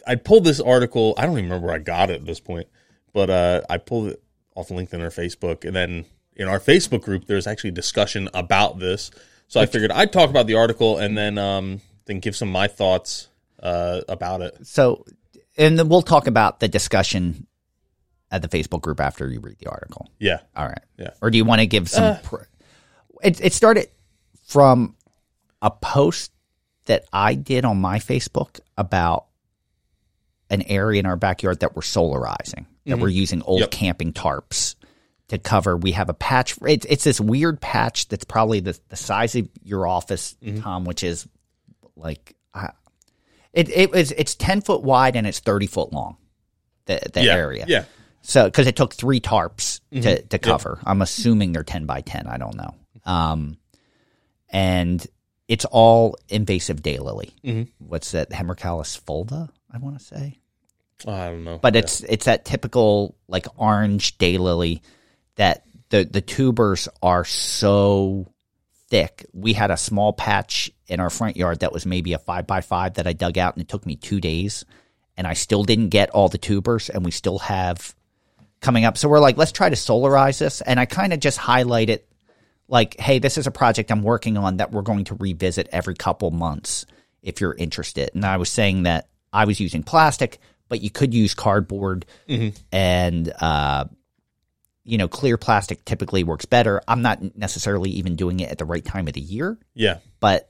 I 0.06 0.14
pulled 0.14 0.44
this 0.44 0.60
article. 0.60 1.14
I 1.16 1.22
don't 1.22 1.32
even 1.32 1.44
remember 1.44 1.66
where 1.66 1.76
I 1.76 1.80
got 1.80 2.10
it 2.10 2.20
at 2.20 2.26
this 2.26 2.40
point, 2.40 2.68
but 3.12 3.30
uh, 3.30 3.62
I 3.68 3.78
pulled 3.78 4.08
it 4.08 4.22
off 4.54 4.68
LinkedIn 4.68 5.00
or 5.00 5.10
Facebook, 5.10 5.64
and 5.64 5.74
then 5.74 6.04
in 6.36 6.48
our 6.48 6.60
Facebook 6.60 7.02
group, 7.02 7.26
there's 7.26 7.46
actually 7.46 7.72
discussion 7.72 8.28
about 8.34 8.78
this. 8.78 9.10
So 9.48 9.60
I 9.60 9.66
figured 9.66 9.92
I'd 9.92 10.12
talk 10.12 10.28
about 10.28 10.46
the 10.46 10.54
article 10.54 10.98
and 10.98 11.16
then 11.16 11.38
um, 11.38 11.80
then 12.06 12.20
give 12.20 12.34
some 12.36 12.48
of 12.48 12.52
my 12.52 12.66
thoughts 12.66 13.28
uh, 13.62 14.00
about 14.08 14.42
it. 14.42 14.66
So, 14.66 15.04
and 15.56 15.78
then 15.78 15.88
we'll 15.88 16.02
talk 16.02 16.26
about 16.26 16.60
the 16.60 16.68
discussion 16.68 17.46
at 18.30 18.42
the 18.42 18.48
Facebook 18.48 18.82
group 18.82 19.00
after 19.00 19.28
you 19.28 19.40
read 19.40 19.58
the 19.58 19.70
article. 19.70 20.10
Yeah, 20.18 20.40
All 20.56 20.66
right. 20.66 20.82
Yeah. 20.98 21.10
Or 21.22 21.30
do 21.30 21.38
you 21.38 21.44
want 21.44 21.60
to 21.60 21.66
give 21.66 21.88
some? 21.88 22.04
Uh. 22.04 22.18
pr- 22.22 22.36
it 23.22 23.40
it 23.40 23.52
started 23.52 23.88
from 24.46 24.96
a 25.62 25.70
post 25.70 26.32
that 26.86 27.04
I 27.12 27.34
did 27.34 27.64
on 27.64 27.80
my 27.80 27.98
Facebook 27.98 28.60
about 28.76 29.25
an 30.50 30.62
area 30.62 31.00
in 31.00 31.06
our 31.06 31.16
backyard 31.16 31.60
that 31.60 31.74
we're 31.76 31.82
solarizing, 31.82 32.66
that 32.86 32.98
we're 32.98 33.08
using 33.08 33.42
old 33.42 33.58
Mm-hmm. 33.58 33.62
Yep. 33.64 33.70
camping 33.70 34.12
tarps 34.12 34.74
to 35.28 35.38
cover. 35.38 35.76
We 35.76 35.92
have 35.92 36.08
a 36.08 36.14
patch. 36.14 36.56
It's, 36.66 36.86
it's 36.88 37.04
this 37.04 37.20
weird 37.20 37.60
patch 37.60 38.08
that's 38.08 38.24
probably 38.24 38.60
the, 38.60 38.78
the 38.90 38.96
size 38.96 39.34
of 39.34 39.48
your 39.62 39.86
office, 39.86 40.36
Mm-hmm. 40.42 40.60
Tom, 40.60 40.84
which 40.84 41.02
is 41.02 41.26
like 41.96 42.36
uh, 42.54 42.68
it 43.52 43.68
it 43.70 43.90
was 43.90 44.12
it's 44.12 44.34
ten 44.34 44.60
foot 44.60 44.82
wide 44.82 45.16
and 45.16 45.26
it's 45.26 45.40
thirty 45.40 45.66
foot 45.66 45.92
long. 45.92 46.16
The 46.84 47.00
the 47.12 47.24
yeah, 47.24 47.34
area. 47.34 47.64
Yeah, 47.66 47.84
So, 48.22 48.44
because 48.44 48.66
it 48.68 48.76
took 48.76 48.94
three 48.94 49.20
tarps 49.20 49.80
Mm-hmm. 49.92 50.02
to, 50.02 50.22
to 50.22 50.38
cover. 50.38 50.78
I'm 50.84 51.00
assuming 51.02 51.52
they're 51.52 51.62
10 51.64 51.86
by 51.86 52.00
10. 52.02 52.26
I 52.26 52.36
don't 52.38 52.54
know. 52.56 52.74
Um, 53.04 53.56
and 54.50 55.04
it's 55.48 55.64
all 55.64 56.16
invasive 56.28 56.82
daylily. 56.82 57.30
Mm-hmm. 57.44 57.62
What's 57.78 58.10
that? 58.12 58.30
Hemerocallis 58.30 59.00
fulva, 59.00 59.48
I 59.72 59.78
want 59.78 59.98
to 59.98 60.04
say. 60.04 60.38
I 61.06 61.30
don't 61.30 61.44
know, 61.44 61.58
But 61.58 61.76
it's 61.76 62.00
it's 62.02 62.24
that 62.24 62.44
typical 62.44 63.16
like 63.28 63.46
orange 63.56 64.16
daylily 64.18 64.80
that 65.34 65.64
the 65.90 66.04
the 66.04 66.22
tubers 66.22 66.88
are 67.02 67.24
so 67.24 68.32
thick. 68.88 69.26
We 69.32 69.52
had 69.52 69.70
a 69.70 69.76
small 69.76 70.12
patch 70.12 70.70
in 70.86 71.00
our 71.00 71.10
front 71.10 71.36
yard 71.36 71.60
that 71.60 71.72
was 71.72 71.84
maybe 71.84 72.14
a 72.14 72.18
five 72.18 72.46
by 72.46 72.60
five 72.62 72.94
that 72.94 73.06
I 73.06 73.12
dug 73.12 73.36
out, 73.36 73.54
and 73.54 73.62
it 73.62 73.68
took 73.68 73.84
me 73.84 73.96
two 73.96 74.20
days, 74.20 74.64
and 75.16 75.26
I 75.26 75.34
still 75.34 75.64
didn't 75.64 75.90
get 75.90 76.10
all 76.10 76.28
the 76.28 76.38
tubers, 76.38 76.88
and 76.88 77.04
we 77.04 77.10
still 77.10 77.40
have 77.40 77.94
coming 78.60 78.84
up. 78.84 78.96
So 78.96 79.08
we're 79.08 79.20
like, 79.20 79.36
let's 79.36 79.52
try 79.52 79.68
to 79.68 79.76
solarize 79.76 80.38
this, 80.38 80.62
and 80.62 80.80
I 80.80 80.86
kind 80.86 81.12
of 81.12 81.20
just 81.20 81.36
highlight 81.36 81.90
it 81.90 82.08
like, 82.68 82.98
hey, 82.98 83.18
this 83.18 83.38
is 83.38 83.46
a 83.46 83.50
project 83.52 83.92
I'm 83.92 84.02
working 84.02 84.36
on 84.36 84.56
that 84.56 84.72
we're 84.72 84.82
going 84.82 85.04
to 85.04 85.14
revisit 85.14 85.68
every 85.72 85.94
couple 85.94 86.30
months 86.30 86.86
if 87.22 87.40
you're 87.40 87.54
interested. 87.54 88.10
And 88.14 88.24
I 88.24 88.38
was 88.38 88.48
saying 88.48 88.84
that 88.84 89.08
I 89.32 89.44
was 89.44 89.60
using 89.60 89.82
plastic, 89.82 90.38
but 90.68 90.80
you 90.80 90.90
could 90.90 91.14
use 91.14 91.34
cardboard 91.34 92.06
and 92.72 93.32
uh, 93.40 93.84
you 94.84 94.98
know, 94.98 95.08
clear 95.08 95.36
plastic 95.36 95.84
typically 95.84 96.22
works 96.24 96.44
better. 96.44 96.80
I'm 96.86 97.02
not 97.02 97.36
necessarily 97.36 97.90
even 97.90 98.14
doing 98.16 98.40
it 98.40 98.50
at 98.50 98.58
the 98.58 98.64
right 98.64 98.84
time 98.84 99.08
of 99.08 99.14
the 99.14 99.20
year, 99.20 99.58
yeah, 99.74 99.98
but 100.20 100.48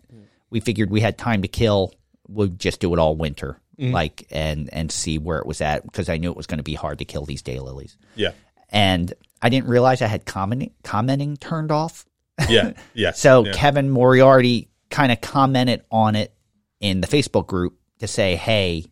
we 0.50 0.60
figured 0.60 0.90
we 0.90 1.00
had 1.00 1.16
time 1.18 1.42
to 1.42 1.48
kill. 1.48 1.94
We'd 2.28 2.58
just 2.58 2.80
do 2.80 2.92
it 2.92 2.98
all 2.98 3.16
winter, 3.16 3.60
like 3.78 4.26
and 4.30 4.68
and 4.72 4.92
see 4.92 5.18
where 5.18 5.38
it 5.38 5.46
was 5.46 5.60
at 5.60 5.84
because 5.84 6.08
I 6.08 6.18
knew 6.18 6.30
it 6.30 6.36
was 6.36 6.46
going 6.46 6.58
to 6.58 6.64
be 6.64 6.74
hard 6.74 6.98
to 6.98 7.04
kill 7.04 7.24
these 7.24 7.42
daylilies. 7.42 7.96
yeah, 8.14 8.32
And 8.70 9.12
I 9.40 9.48
didn't 9.48 9.68
realize 9.68 10.02
I 10.02 10.06
had 10.06 10.24
commenting 10.26 10.72
commenting 10.82 11.36
turned 11.36 11.72
off. 11.72 12.04
yeah, 12.48 12.72
yeah. 12.94 13.12
So 13.12 13.44
yeah. 13.46 13.52
Kevin 13.52 13.88
Moriarty 13.90 14.68
kind 14.90 15.12
of 15.12 15.20
commented 15.20 15.82
on 15.90 16.14
it 16.14 16.34
in 16.80 17.00
the 17.00 17.06
Facebook 17.06 17.46
group 17.46 17.78
to 18.00 18.06
say, 18.06 18.36
"Hey, 18.36 18.86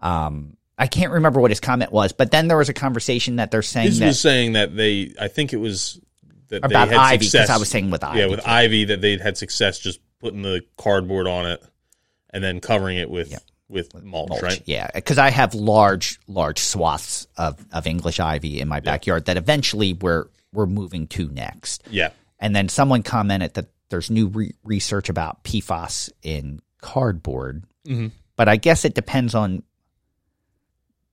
um, 0.00 0.56
I 0.78 0.86
can't 0.86 1.12
remember 1.12 1.40
what 1.40 1.50
his 1.50 1.60
comment 1.60 1.90
was, 1.90 2.12
but 2.12 2.30
then 2.30 2.48
there 2.48 2.56
was 2.58 2.68
a 2.68 2.74
conversation 2.74 3.36
that 3.36 3.50
they're 3.50 3.62
saying 3.62 3.86
His 3.86 3.98
that 3.98 4.06
was 4.06 4.20
saying 4.20 4.52
that 4.52 4.76
they, 4.76 5.14
I 5.20 5.28
think 5.28 5.52
it 5.52 5.56
was 5.56 6.00
that 6.48 6.64
about 6.64 6.88
they 6.88 6.94
had 6.94 7.02
Ivy 7.02 7.24
success. 7.24 7.42
because 7.46 7.56
I 7.56 7.58
was 7.58 7.68
saying 7.68 7.90
with 7.90 8.04
Ivy, 8.04 8.18
yeah, 8.20 8.26
with 8.26 8.46
Ivy 8.46 8.84
that 8.86 9.00
they'd 9.00 9.20
had 9.20 9.36
success 9.38 9.78
just 9.78 10.00
putting 10.20 10.42
the 10.42 10.62
cardboard 10.76 11.26
on 11.26 11.46
it 11.46 11.62
and 12.30 12.44
then 12.44 12.60
covering 12.60 12.98
it 12.98 13.10
with 13.10 13.38
with 13.68 14.00
mulch, 14.04 14.28
mulch. 14.28 14.42
right? 14.42 14.62
Yeah, 14.66 14.88
because 14.94 15.18
I 15.18 15.30
have 15.30 15.54
large, 15.54 16.20
large 16.28 16.58
swaths 16.60 17.26
of, 17.36 17.64
of 17.72 17.86
English 17.86 18.20
ivy 18.20 18.60
in 18.60 18.68
my 18.68 18.80
backyard 18.80 19.24
that 19.24 19.36
eventually 19.36 19.92
we're 19.94 20.26
we're 20.52 20.66
moving 20.66 21.06
to 21.08 21.28
next. 21.28 21.82
Yeah, 21.90 22.10
And 22.38 22.54
then 22.54 22.68
someone 22.68 23.02
commented 23.02 23.54
that 23.54 23.66
there's 23.88 24.10
new 24.10 24.28
re- 24.28 24.54
research 24.62 25.08
about 25.08 25.42
PFAS 25.44 26.10
in 26.22 26.60
cardboard, 26.80 27.64
Mm-hmm. 27.86 28.08
but 28.36 28.48
I 28.48 28.56
guess 28.56 28.84
it 28.84 28.94
depends 28.94 29.34
on 29.34 29.62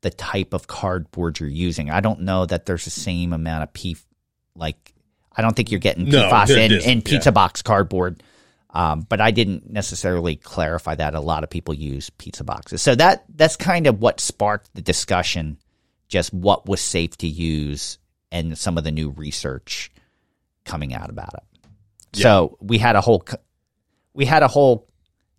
the 0.01 0.09
type 0.09 0.53
of 0.53 0.67
cardboard 0.67 1.39
you're 1.39 1.49
using. 1.49 1.89
I 1.89 2.01
don't 2.01 2.21
know 2.21 2.45
that 2.45 2.65
there's 2.65 2.85
the 2.85 2.91
same 2.91 3.33
amount 3.33 3.63
of 3.63 3.73
P, 3.73 3.97
like 4.55 4.93
I 5.35 5.41
don't 5.41 5.55
think 5.55 5.71
you're 5.71 5.79
getting 5.79 6.05
PFAS 6.07 6.55
in, 6.55 6.71
in 6.89 7.01
pizza 7.01 7.29
yeah. 7.29 7.31
box 7.31 7.61
cardboard. 7.61 8.21
Um, 8.69 9.05
but 9.07 9.21
I 9.21 9.31
didn't 9.31 9.69
necessarily 9.69 10.35
clarify 10.35 10.95
that. 10.95 11.13
A 11.13 11.19
lot 11.19 11.43
of 11.43 11.49
people 11.49 11.75
use 11.75 12.09
pizza 12.09 12.43
boxes, 12.43 12.81
so 12.81 12.95
that 12.95 13.23
that's 13.29 13.55
kind 13.55 13.85
of 13.85 14.01
what 14.01 14.19
sparked 14.19 14.73
the 14.73 14.81
discussion. 14.81 15.57
Just 16.07 16.33
what 16.33 16.67
was 16.67 16.81
safe 16.81 17.15
to 17.17 17.27
use, 17.27 17.99
and 18.31 18.57
some 18.57 18.79
of 18.79 18.83
the 18.83 18.91
new 18.91 19.11
research 19.11 19.91
coming 20.65 20.93
out 20.93 21.11
about 21.11 21.35
it. 21.35 21.43
So 22.13 22.57
we 22.61 22.79
had 22.79 22.95
a 22.95 23.01
whole 23.01 23.23
we 24.13 24.25
had 24.25 24.41
a 24.41 24.47
whole 24.47 24.87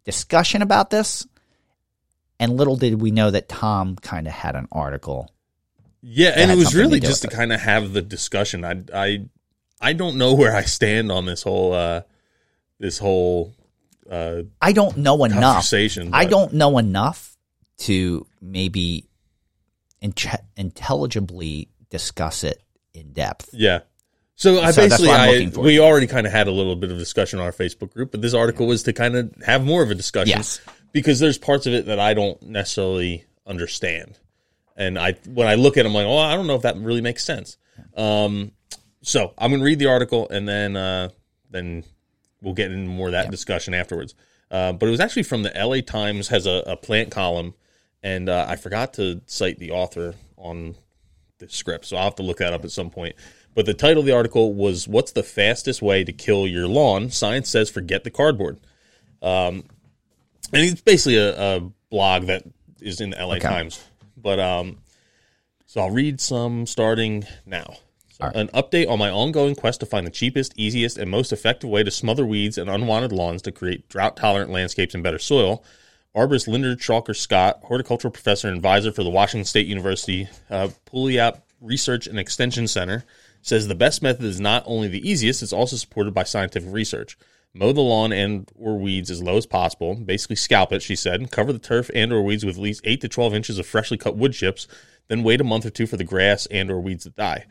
discussion 0.04 0.62
about 0.62 0.90
this, 0.90 1.26
and 2.38 2.56
little 2.56 2.76
did 2.76 3.00
we 3.00 3.10
know 3.10 3.30
that 3.30 3.48
Tom 3.48 3.96
kind 3.96 4.26
of 4.26 4.32
had 4.32 4.54
an 4.56 4.68
article. 4.72 5.30
yeah, 6.02 6.32
and 6.36 6.50
it 6.50 6.56
was 6.56 6.66
something 6.66 6.80
to 6.82 6.86
really 6.88 7.00
just 7.00 7.22
to 7.22 7.28
kind 7.28 7.52
of 7.52 7.60
have 7.60 7.92
the 7.92 8.02
discussion. 8.02 8.64
I 8.64 8.82
I 8.94 9.24
I 9.80 9.92
don't 9.92 10.16
know 10.16 10.34
where 10.34 10.54
I 10.54 10.62
stand 10.62 11.10
on 11.10 11.24
this 11.26 11.42
whole 11.42 11.72
uh 11.72 12.02
this 12.78 12.98
whole 12.98 13.54
uh 14.10 14.42
I 14.60 14.72
don't 14.72 14.98
know 14.98 15.24
enough. 15.24 15.40
conversation. 15.40 16.10
I 16.12 16.26
don't 16.26 16.52
know 16.52 16.78
enough 16.78 17.36
to 17.78 18.26
maybe 18.40 19.06
inte- 20.02 20.44
intelligibly 20.56 21.68
discuss 21.90 22.44
it 22.44 22.62
in 22.92 23.12
depth. 23.12 23.50
Yeah. 23.52 23.80
So 24.36 24.60
I 24.60 24.72
So 24.72 24.82
basically, 24.82 25.10
I, 25.10 25.50
we 25.56 25.78
already 25.78 26.06
kind 26.06 26.26
of 26.26 26.32
had 26.32 26.48
a 26.48 26.50
little 26.50 26.76
bit 26.76 26.90
of 26.90 26.98
discussion 26.98 27.38
on 27.38 27.44
our 27.44 27.52
Facebook 27.52 27.92
group, 27.92 28.10
but 28.10 28.20
this 28.20 28.34
article 28.34 28.66
was 28.66 28.82
to 28.84 28.92
kind 28.92 29.16
of 29.16 29.32
have 29.44 29.64
more 29.64 29.82
of 29.82 29.90
a 29.90 29.94
discussion. 29.94 30.36
Yes. 30.36 30.60
Because 30.92 31.20
there's 31.20 31.38
parts 31.38 31.66
of 31.66 31.72
it 31.72 31.86
that 31.86 31.98
I 31.98 32.14
don't 32.14 32.40
necessarily 32.42 33.24
understand, 33.46 34.18
and 34.76 34.98
I 34.98 35.12
when 35.26 35.48
I 35.48 35.54
look 35.54 35.76
at, 35.76 35.84
it, 35.84 35.88
I'm 35.88 35.94
like, 35.94 36.06
oh, 36.06 36.18
I 36.18 36.34
don't 36.34 36.46
know 36.46 36.54
if 36.54 36.62
that 36.62 36.76
really 36.76 37.00
makes 37.00 37.24
sense. 37.24 37.56
Um, 37.96 38.52
so 39.02 39.34
I'm 39.36 39.50
gonna 39.50 39.64
read 39.64 39.78
the 39.78 39.86
article 39.86 40.28
and 40.28 40.48
then 40.48 40.76
uh, 40.76 41.08
then 41.50 41.84
we'll 42.40 42.54
get 42.54 42.70
into 42.70 42.88
more 42.88 43.08
of 43.08 43.12
that 43.12 43.30
discussion 43.30 43.74
afterwards. 43.74 44.14
Uh, 44.50 44.72
but 44.72 44.86
it 44.86 44.90
was 44.90 45.00
actually 45.00 45.24
from 45.24 45.42
the 45.42 45.52
LA 45.54 45.80
Times 45.80 46.28
has 46.28 46.46
a, 46.46 46.62
a 46.66 46.76
plant 46.76 47.10
column, 47.10 47.54
and 48.02 48.28
uh, 48.28 48.46
I 48.48 48.56
forgot 48.56 48.94
to 48.94 49.20
cite 49.26 49.58
the 49.58 49.72
author 49.72 50.14
on 50.36 50.76
the 51.38 51.48
script, 51.48 51.86
so 51.86 51.96
I'll 51.96 52.04
have 52.04 52.14
to 52.16 52.22
look 52.22 52.38
that 52.38 52.52
up 52.52 52.64
at 52.64 52.70
some 52.70 52.90
point. 52.90 53.16
But 53.54 53.66
the 53.66 53.74
title 53.74 54.00
of 54.00 54.06
the 54.06 54.14
article 54.14 54.54
was 54.54 54.88
"What's 54.88 55.12
the 55.12 55.22
fastest 55.22 55.82
way 55.82 56.04
to 56.04 56.12
kill 56.12 56.46
your 56.46 56.66
lawn?" 56.66 57.10
Science 57.10 57.48
says 57.48 57.70
forget 57.70 58.04
the 58.04 58.10
cardboard. 58.10 58.58
Um, 59.22 59.64
and 60.52 60.62
it's 60.62 60.80
basically 60.80 61.16
a, 61.16 61.56
a 61.56 61.60
blog 61.90 62.26
that 62.26 62.44
is 62.80 63.00
in 63.00 63.10
the 63.10 63.16
LA 63.16 63.38
Times. 63.38 63.82
But 64.16 64.38
um, 64.40 64.78
so 65.66 65.80
I'll 65.80 65.90
read 65.90 66.20
some 66.20 66.66
starting 66.66 67.24
now. 67.46 67.76
So, 68.12 68.30
An 68.32 68.46
update 68.48 68.88
on 68.88 69.00
my 69.00 69.10
ongoing 69.10 69.56
quest 69.56 69.80
to 69.80 69.86
find 69.86 70.06
the 70.06 70.10
cheapest, 70.10 70.52
easiest, 70.56 70.98
and 70.98 71.10
most 71.10 71.32
effective 71.32 71.68
way 71.68 71.82
to 71.82 71.90
smother 71.90 72.24
weeds 72.24 72.58
and 72.58 72.70
unwanted 72.70 73.10
lawns 73.10 73.42
to 73.42 73.50
create 73.50 73.88
drought 73.88 74.16
tolerant 74.16 74.50
landscapes 74.50 74.94
and 74.94 75.02
better 75.02 75.18
soil. 75.18 75.64
Arborist 76.14 76.46
Linda 76.46 76.76
Chalker 76.76 77.16
Scott, 77.16 77.58
horticultural 77.64 78.12
professor 78.12 78.46
and 78.46 78.56
advisor 78.56 78.92
for 78.92 79.02
the 79.02 79.10
Washington 79.10 79.44
State 79.44 79.66
University 79.66 80.28
uh, 80.48 80.68
Puyallup 80.86 81.40
Research 81.60 82.06
and 82.06 82.20
Extension 82.20 82.68
Center, 82.68 83.04
says 83.44 83.68
the 83.68 83.74
best 83.74 84.02
method 84.02 84.24
is 84.24 84.40
not 84.40 84.64
only 84.66 84.88
the 84.88 85.06
easiest, 85.08 85.42
it's 85.42 85.52
also 85.52 85.76
supported 85.76 86.14
by 86.14 86.24
scientific 86.24 86.72
research. 86.72 87.18
Mow 87.52 87.72
the 87.72 87.82
lawn 87.82 88.10
and 88.10 88.50
or 88.58 88.78
weeds 88.78 89.10
as 89.10 89.22
low 89.22 89.36
as 89.36 89.46
possible. 89.46 89.94
Basically, 89.94 90.34
scalp 90.34 90.72
it, 90.72 90.82
she 90.82 90.96
said. 90.96 91.30
Cover 91.30 91.52
the 91.52 91.58
turf 91.58 91.90
and 91.94 92.10
or 92.10 92.22
weeds 92.22 92.44
with 92.44 92.56
at 92.56 92.62
least 92.62 92.80
8 92.84 93.02
to 93.02 93.08
12 93.08 93.34
inches 93.34 93.58
of 93.58 93.66
freshly 93.66 93.98
cut 93.98 94.16
wood 94.16 94.32
chips. 94.32 94.66
Then 95.08 95.22
wait 95.22 95.42
a 95.42 95.44
month 95.44 95.66
or 95.66 95.70
two 95.70 95.86
for 95.86 95.98
the 95.98 96.04
grass 96.04 96.46
and 96.46 96.70
or 96.70 96.80
weeds 96.80 97.04
to 97.04 97.10
die. 97.10 97.44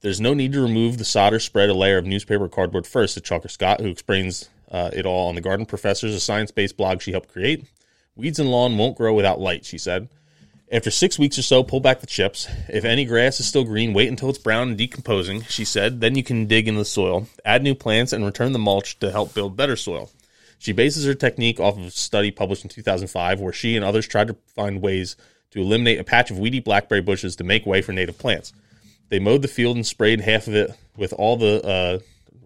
There's 0.00 0.20
no 0.20 0.34
need 0.34 0.52
to 0.52 0.62
remove 0.62 0.98
the 0.98 1.04
solder, 1.04 1.40
spread 1.40 1.68
a 1.68 1.74
layer 1.74 1.98
of 1.98 2.06
newspaper 2.06 2.44
or 2.44 2.48
cardboard 2.48 2.86
first, 2.86 3.14
said 3.14 3.24
Chalker 3.24 3.50
Scott, 3.50 3.80
who 3.80 3.88
explains 3.88 4.48
uh, 4.70 4.90
it 4.92 5.04
all 5.04 5.28
on 5.28 5.34
the 5.34 5.40
Garden 5.40 5.66
Professors, 5.66 6.14
a 6.14 6.20
science 6.20 6.52
based 6.52 6.76
blog 6.76 7.02
she 7.02 7.10
helped 7.10 7.32
create. 7.32 7.66
Weeds 8.14 8.38
and 8.38 8.50
lawn 8.50 8.78
won't 8.78 8.96
grow 8.96 9.14
without 9.14 9.40
light, 9.40 9.64
she 9.64 9.78
said. 9.78 10.08
After 10.74 10.90
six 10.90 11.20
weeks 11.20 11.38
or 11.38 11.42
so, 11.42 11.62
pull 11.62 11.78
back 11.78 12.00
the 12.00 12.06
chips. 12.08 12.48
If 12.68 12.84
any 12.84 13.04
grass 13.04 13.38
is 13.38 13.46
still 13.46 13.62
green, 13.62 13.92
wait 13.92 14.08
until 14.08 14.28
it's 14.28 14.38
brown 14.40 14.70
and 14.70 14.76
decomposing, 14.76 15.42
she 15.42 15.64
said. 15.64 16.00
Then 16.00 16.16
you 16.16 16.24
can 16.24 16.46
dig 16.46 16.66
into 16.66 16.80
the 16.80 16.84
soil, 16.84 17.28
add 17.44 17.62
new 17.62 17.76
plants, 17.76 18.12
and 18.12 18.24
return 18.24 18.50
the 18.50 18.58
mulch 18.58 18.98
to 18.98 19.12
help 19.12 19.34
build 19.34 19.56
better 19.56 19.76
soil. 19.76 20.10
She 20.58 20.72
bases 20.72 21.06
her 21.06 21.14
technique 21.14 21.60
off 21.60 21.78
of 21.78 21.84
a 21.84 21.90
study 21.92 22.32
published 22.32 22.64
in 22.64 22.70
2005 22.70 23.38
where 23.38 23.52
she 23.52 23.76
and 23.76 23.84
others 23.84 24.08
tried 24.08 24.26
to 24.26 24.36
find 24.56 24.82
ways 24.82 25.14
to 25.52 25.60
eliminate 25.60 26.00
a 26.00 26.04
patch 26.04 26.32
of 26.32 26.40
weedy 26.40 26.58
blackberry 26.58 27.02
bushes 27.02 27.36
to 27.36 27.44
make 27.44 27.66
way 27.66 27.80
for 27.80 27.92
native 27.92 28.18
plants. 28.18 28.52
They 29.10 29.20
mowed 29.20 29.42
the 29.42 29.48
field 29.48 29.76
and 29.76 29.86
sprayed 29.86 30.22
half 30.22 30.48
of 30.48 30.56
it 30.56 30.76
with 30.96 31.12
all 31.12 31.36
the 31.36 31.64
uh, 31.64 31.98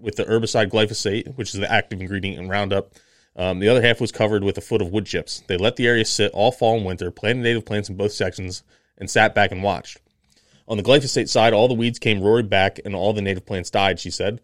with 0.02 0.16
the 0.16 0.26
herbicide 0.26 0.68
glyphosate, 0.68 1.34
which 1.36 1.54
is 1.54 1.60
the 1.60 1.72
active 1.72 2.02
ingredient 2.02 2.38
in 2.38 2.50
Roundup. 2.50 2.92
Um, 3.38 3.60
the 3.60 3.68
other 3.68 3.80
half 3.80 4.00
was 4.00 4.10
covered 4.10 4.42
with 4.42 4.58
a 4.58 4.60
foot 4.60 4.82
of 4.82 4.90
wood 4.90 5.06
chips. 5.06 5.44
They 5.46 5.56
let 5.56 5.76
the 5.76 5.86
area 5.86 6.04
sit 6.04 6.32
all 6.32 6.50
fall 6.50 6.76
and 6.76 6.84
winter, 6.84 7.12
planted 7.12 7.42
native 7.42 7.64
plants 7.64 7.88
in 7.88 7.96
both 7.96 8.12
sections, 8.12 8.64
and 8.98 9.08
sat 9.08 9.32
back 9.32 9.52
and 9.52 9.62
watched. 9.62 10.00
On 10.66 10.76
the 10.76 10.82
glyphosate 10.82 11.28
side, 11.28 11.52
all 11.52 11.68
the 11.68 11.74
weeds 11.74 12.00
came 12.00 12.20
roaring 12.20 12.48
back 12.48 12.80
and 12.84 12.96
all 12.96 13.12
the 13.12 13.22
native 13.22 13.46
plants 13.46 13.70
died, 13.70 14.00
she 14.00 14.10
said. 14.10 14.40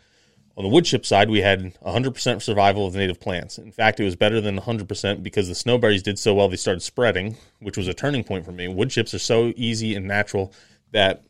On 0.57 0.63
the 0.63 0.71
wood 0.71 0.85
chip 0.85 1.05
side, 1.05 1.29
we 1.29 1.41
had 1.41 1.75
100% 1.81 2.41
survival 2.41 2.87
of 2.87 2.93
the 2.93 3.01
native 3.01 3.19
plants. 3.19 3.59
In 3.59 3.73
fact, 3.73 3.99
it 3.99 4.05
was 4.05 4.15
better 4.15 4.41
than 4.41 4.61
100% 4.61 5.23
because 5.25 5.49
the 5.49 5.55
snowberries 5.55 6.03
did 6.03 6.17
so 6.17 6.33
well 6.33 6.49
they 6.49 6.57
started 6.57 6.81
spreading, 6.81 7.37
which 7.59 7.77
was 7.77 7.89
a 7.89 7.95
turning 7.95 8.23
point 8.23 8.45
for 8.45 8.53
me. 8.53 8.69
Wood 8.69 8.91
chips 8.91 9.13
are 9.13 9.19
so 9.19 9.53
easy 9.57 9.97
and 9.97 10.07
natural 10.07 10.53
that 10.93 11.25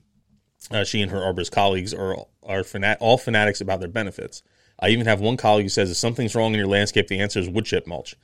uh, 0.71 0.85
she 0.85 1.01
and 1.01 1.11
her 1.11 1.21
arborist 1.21 1.51
colleagues 1.51 1.95
are, 1.95 2.17
are 2.43 2.63
fanat- 2.63 2.99
all 3.01 3.17
fanatics 3.17 3.63
about 3.63 3.81
their 3.81 3.89
benefits. 3.89 4.43
I 4.79 4.89
even 4.89 5.07
have 5.07 5.21
one 5.21 5.37
colleague 5.37 5.65
who 5.65 5.71
says 5.71 5.91
if 5.91 5.97
something's 5.97 6.35
wrong 6.35 6.53
in 6.53 6.59
your 6.59 6.69
landscape, 6.69 7.09
the 7.09 7.21
answer 7.21 7.41
is 7.41 7.49
wood 7.49 7.65
chip 7.65 7.87
mulch. 7.87 8.17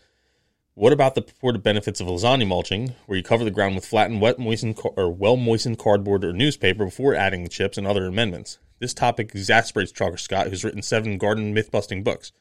What 0.74 0.92
about 0.92 1.14
the 1.14 1.22
purported 1.22 1.62
benefits 1.62 2.00
of 2.00 2.06
lasagna 2.06 2.46
mulching, 2.46 2.94
where 3.06 3.18
you 3.18 3.24
cover 3.24 3.44
the 3.44 3.50
ground 3.50 3.74
with 3.74 3.84
flattened, 3.84 4.20
wet, 4.20 4.38
moistened, 4.38 4.78
or 4.96 5.10
well 5.10 5.36
moistened 5.36 5.78
cardboard 5.78 6.24
or 6.24 6.32
newspaper 6.32 6.84
before 6.84 7.14
adding 7.14 7.42
the 7.42 7.50
chips 7.50 7.76
and 7.76 7.86
other 7.86 8.06
amendments? 8.06 8.58
This 8.78 8.94
topic 8.94 9.32
exasperates 9.34 9.92
Chalker 9.92 10.18
Scott, 10.18 10.48
who's 10.48 10.64
written 10.64 10.80
seven 10.80 11.18
garden 11.18 11.52
myth 11.52 11.70
busting 11.70 12.02
books. 12.02 12.32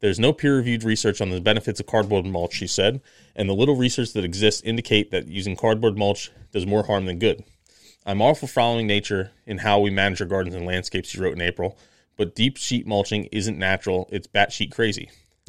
There's 0.00 0.20
no 0.20 0.32
peer 0.32 0.56
reviewed 0.56 0.84
research 0.84 1.20
on 1.20 1.30
the 1.30 1.40
benefits 1.40 1.80
of 1.80 1.86
cardboard 1.86 2.26
mulch, 2.26 2.54
she 2.54 2.66
said, 2.66 3.00
and 3.34 3.48
the 3.48 3.54
little 3.54 3.76
research 3.76 4.12
that 4.12 4.24
exists 4.24 4.62
indicate 4.62 5.10
that 5.10 5.26
using 5.26 5.56
cardboard 5.56 5.98
mulch 5.98 6.30
does 6.52 6.66
more 6.66 6.84
harm 6.84 7.06
than 7.06 7.18
good. 7.18 7.44
I'm 8.06 8.22
all 8.22 8.34
for 8.34 8.46
following 8.46 8.86
nature 8.86 9.32
in 9.46 9.58
how 9.58 9.80
we 9.80 9.90
manage 9.90 10.22
our 10.22 10.26
gardens 10.26 10.54
and 10.54 10.64
landscapes, 10.64 11.10
she 11.10 11.20
wrote 11.20 11.34
in 11.34 11.42
April, 11.42 11.76
but 12.20 12.34
deep 12.34 12.58
sheet 12.58 12.86
mulching 12.86 13.24
isn't 13.32 13.58
natural, 13.58 14.06
it's 14.12 14.26
batshit 14.26 14.70
crazy. 14.70 15.08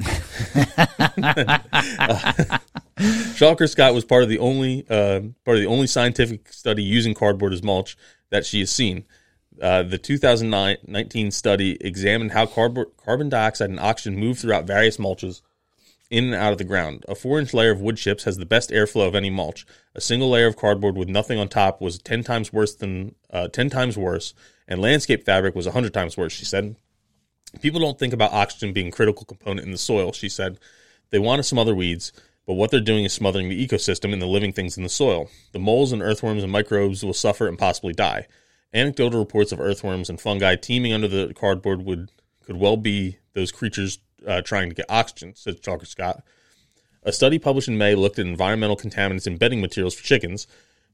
Chalker 3.36 3.68
Scott 3.68 3.92
was 3.92 4.06
part 4.06 4.22
of 4.22 4.30
the 4.30 4.38
only 4.38 4.86
uh, 4.88 5.20
part 5.44 5.58
of 5.58 5.62
the 5.62 5.66
only 5.66 5.86
scientific 5.86 6.50
study 6.50 6.82
using 6.82 7.12
cardboard 7.12 7.52
as 7.52 7.62
mulch 7.62 7.94
that 8.30 8.46
she 8.46 8.60
has 8.60 8.70
seen. 8.70 9.04
Uh, 9.60 9.82
the 9.82 9.98
2019 9.98 11.30
study 11.30 11.76
examined 11.82 12.32
how 12.32 12.46
cardboard, 12.46 12.88
carbon 12.96 13.28
dioxide 13.28 13.68
and 13.68 13.78
oxygen 13.78 14.18
move 14.18 14.38
throughout 14.38 14.64
various 14.64 14.96
mulches 14.96 15.42
in 16.08 16.24
and 16.24 16.34
out 16.34 16.52
of 16.52 16.58
the 16.58 16.64
ground. 16.64 17.04
A 17.06 17.14
four 17.14 17.38
inch 17.38 17.52
layer 17.52 17.72
of 17.72 17.82
wood 17.82 17.98
chips 17.98 18.24
has 18.24 18.38
the 18.38 18.46
best 18.46 18.70
airflow 18.70 19.06
of 19.06 19.14
any 19.14 19.28
mulch. 19.28 19.66
A 19.94 20.00
single 20.00 20.30
layer 20.30 20.46
of 20.46 20.56
cardboard 20.56 20.96
with 20.96 21.10
nothing 21.10 21.38
on 21.38 21.48
top 21.48 21.82
was 21.82 21.98
10 21.98 22.24
times 22.24 22.50
worse 22.50 22.74
than 22.74 23.14
uh, 23.30 23.48
10 23.48 23.68
times 23.68 23.98
worse, 23.98 24.32
and 24.72 24.80
landscape 24.80 25.26
fabric 25.26 25.54
was 25.54 25.66
100 25.66 25.92
times 25.92 26.16
worse, 26.16 26.32
she 26.32 26.46
said. 26.46 26.76
People 27.60 27.78
don't 27.78 27.98
think 27.98 28.14
about 28.14 28.32
oxygen 28.32 28.72
being 28.72 28.88
a 28.88 28.92
critical 28.92 29.26
component 29.26 29.66
in 29.66 29.70
the 29.70 29.76
soil, 29.76 30.12
she 30.12 30.30
said. 30.30 30.58
They 31.10 31.18
want 31.18 31.40
to 31.40 31.42
smother 31.42 31.74
weeds, 31.74 32.10
but 32.46 32.54
what 32.54 32.70
they're 32.70 32.80
doing 32.80 33.04
is 33.04 33.12
smothering 33.12 33.50
the 33.50 33.68
ecosystem 33.68 34.14
and 34.14 34.22
the 34.22 34.26
living 34.26 34.50
things 34.50 34.78
in 34.78 34.82
the 34.82 34.88
soil. 34.88 35.28
The 35.52 35.58
moles 35.58 35.92
and 35.92 36.00
earthworms 36.00 36.42
and 36.42 36.50
microbes 36.50 37.04
will 37.04 37.12
suffer 37.12 37.46
and 37.46 37.58
possibly 37.58 37.92
die. 37.92 38.26
Anecdotal 38.72 39.20
reports 39.20 39.52
of 39.52 39.60
earthworms 39.60 40.08
and 40.08 40.18
fungi 40.18 40.56
teeming 40.56 40.94
under 40.94 41.06
the 41.06 41.34
cardboard 41.34 41.84
would 41.84 42.10
could 42.42 42.56
well 42.56 42.78
be 42.78 43.18
those 43.34 43.52
creatures 43.52 43.98
uh, 44.26 44.40
trying 44.40 44.70
to 44.70 44.74
get 44.74 44.86
oxygen, 44.88 45.34
said 45.36 45.60
Chalker 45.60 45.86
Scott. 45.86 46.24
A 47.02 47.12
study 47.12 47.38
published 47.38 47.68
in 47.68 47.76
May 47.76 47.94
looked 47.94 48.18
at 48.18 48.26
environmental 48.26 48.76
contaminants 48.76 49.26
in 49.26 49.36
bedding 49.36 49.60
materials 49.60 49.94
for 49.94 50.02
chickens, 50.02 50.46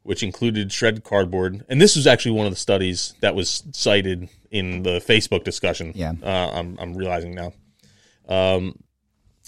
which 0.09 0.23
included 0.23 0.73
shredded 0.73 1.05
cardboard. 1.05 1.63
And 1.69 1.83
this 1.83 1.95
was 1.95 2.07
actually 2.07 2.31
one 2.31 2.47
of 2.47 2.53
the 2.53 2.59
studies 2.59 3.13
that 3.21 3.35
was 3.35 3.63
cited 3.73 4.31
in 4.51 4.83
the 4.83 5.01
Facebook 5.07 5.45
discussion. 5.45 5.93
Yeah. 5.95 6.15
Uh, 6.23 6.51
I'm, 6.55 6.79
I'm 6.81 6.95
realizing 6.95 7.35
now. 7.35 7.53
Um, 8.27 8.77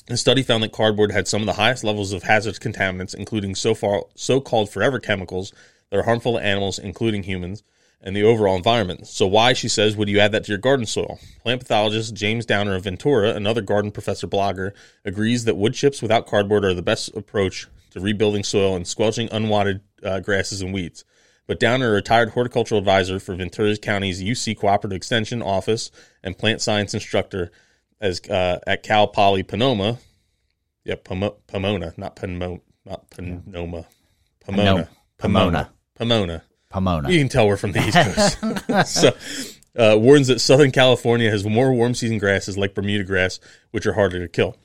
the 0.07 0.19
study 0.19 0.43
found 0.43 0.63
that 0.63 0.73
cardboard 0.73 1.13
had 1.13 1.27
some 1.27 1.41
of 1.41 1.47
the 1.47 1.55
highest 1.55 1.83
levels 1.83 2.13
of 2.13 2.25
hazardous 2.25 2.59
contaminants, 2.59 3.15
including 3.15 3.55
so 3.55 3.75
far 3.75 4.03
so-called 4.17 4.69
forever 4.69 5.01
chemicals 5.01 5.55
that 5.89 5.99
are 5.99 6.03
harmful 6.03 6.35
to 6.35 6.45
animals, 6.45 6.79
including 6.79 7.23
humans, 7.23 7.63
and 8.03 8.15
the 8.15 8.25
overall 8.25 8.55
environment. 8.55 9.07
So 9.07 9.27
why, 9.27 9.55
she 9.55 9.69
says, 9.69 9.97
would 9.97 10.11
you 10.11 10.21
add 10.21 10.33
that 10.33 10.45
to 10.45 10.53
your 10.53 10.59
garden 10.59 10.85
soil? 10.85 11.19
Plant 11.43 11.63
pathologist 11.63 12.13
James 12.13 12.45
Downer 12.45 12.75
of 12.75 12.85
Ventura, 12.85 13.31
another 13.31 13.63
garden 13.63 13.93
professor 13.93 14.27
blogger, 14.27 14.73
agrees 15.07 15.45
that 15.47 15.57
wood 15.57 15.73
chips 15.73 16.03
without 16.03 16.27
cardboard 16.27 16.67
are 16.67 16.75
the 16.75 16.83
best 16.83 17.17
approach 17.17 17.67
to 17.93 18.01
rebuilding 18.01 18.45
soil 18.45 18.77
and 18.77 18.87
squelching 18.87 19.29
unwanted 19.33 19.81
uh, 20.05 20.21
grasses 20.21 20.63
and 20.63 20.73
weeds. 20.73 21.05
But 21.47 21.59
Downer, 21.59 21.89
a 21.89 21.95
retired 21.95 22.31
horticultural 22.31 22.79
advisor 22.79 23.19
for 23.19 23.35
Ventura 23.35 23.77
County's 23.77 24.23
UC 24.23 24.57
Cooperative 24.59 24.97
Extension 24.97 25.43
Office 25.43 25.91
and 26.23 26.39
plant 26.39 26.61
science 26.63 26.95
instructor 26.95 27.51
as 28.01 28.21
uh, 28.31 28.61
at 28.67 28.83
Cal 28.83 29.09
Poly 29.09 29.43
Pomona, 29.43 29.99
yeah, 30.85 30.95
Pomo- 31.03 31.37
Pomona, 31.47 31.93
not 31.97 32.17
Pomo, 32.17 32.63
not 32.87 33.11
Pomona, 33.11 33.43
Pomona, 33.43 33.87
Pomona. 34.45 34.89
Pomona. 35.19 35.71
Pomona. 35.97 36.43
You 37.11 37.19
can 37.19 37.29
tell 37.29 37.49
we're 37.49 37.57
from 37.57 37.73
the 37.73 37.81
East 37.87 37.99
Coast. 37.99 38.87
so, 38.95 39.13
uh, 39.77 39.99
warns 39.99 40.29
that 40.29 40.41
Southern 40.41 40.71
California 40.71 41.31
has 41.31 41.45
more 41.45 41.73
warm 41.73 41.95
season 41.95 42.19
grasses 42.19 42.57
like 42.57 42.75
Bermuda 42.75 43.05
grass, 43.05 43.41
which 43.73 43.87
are 43.87 43.93
harder 43.93 44.21
to 44.21 44.29
kill. 44.29 44.57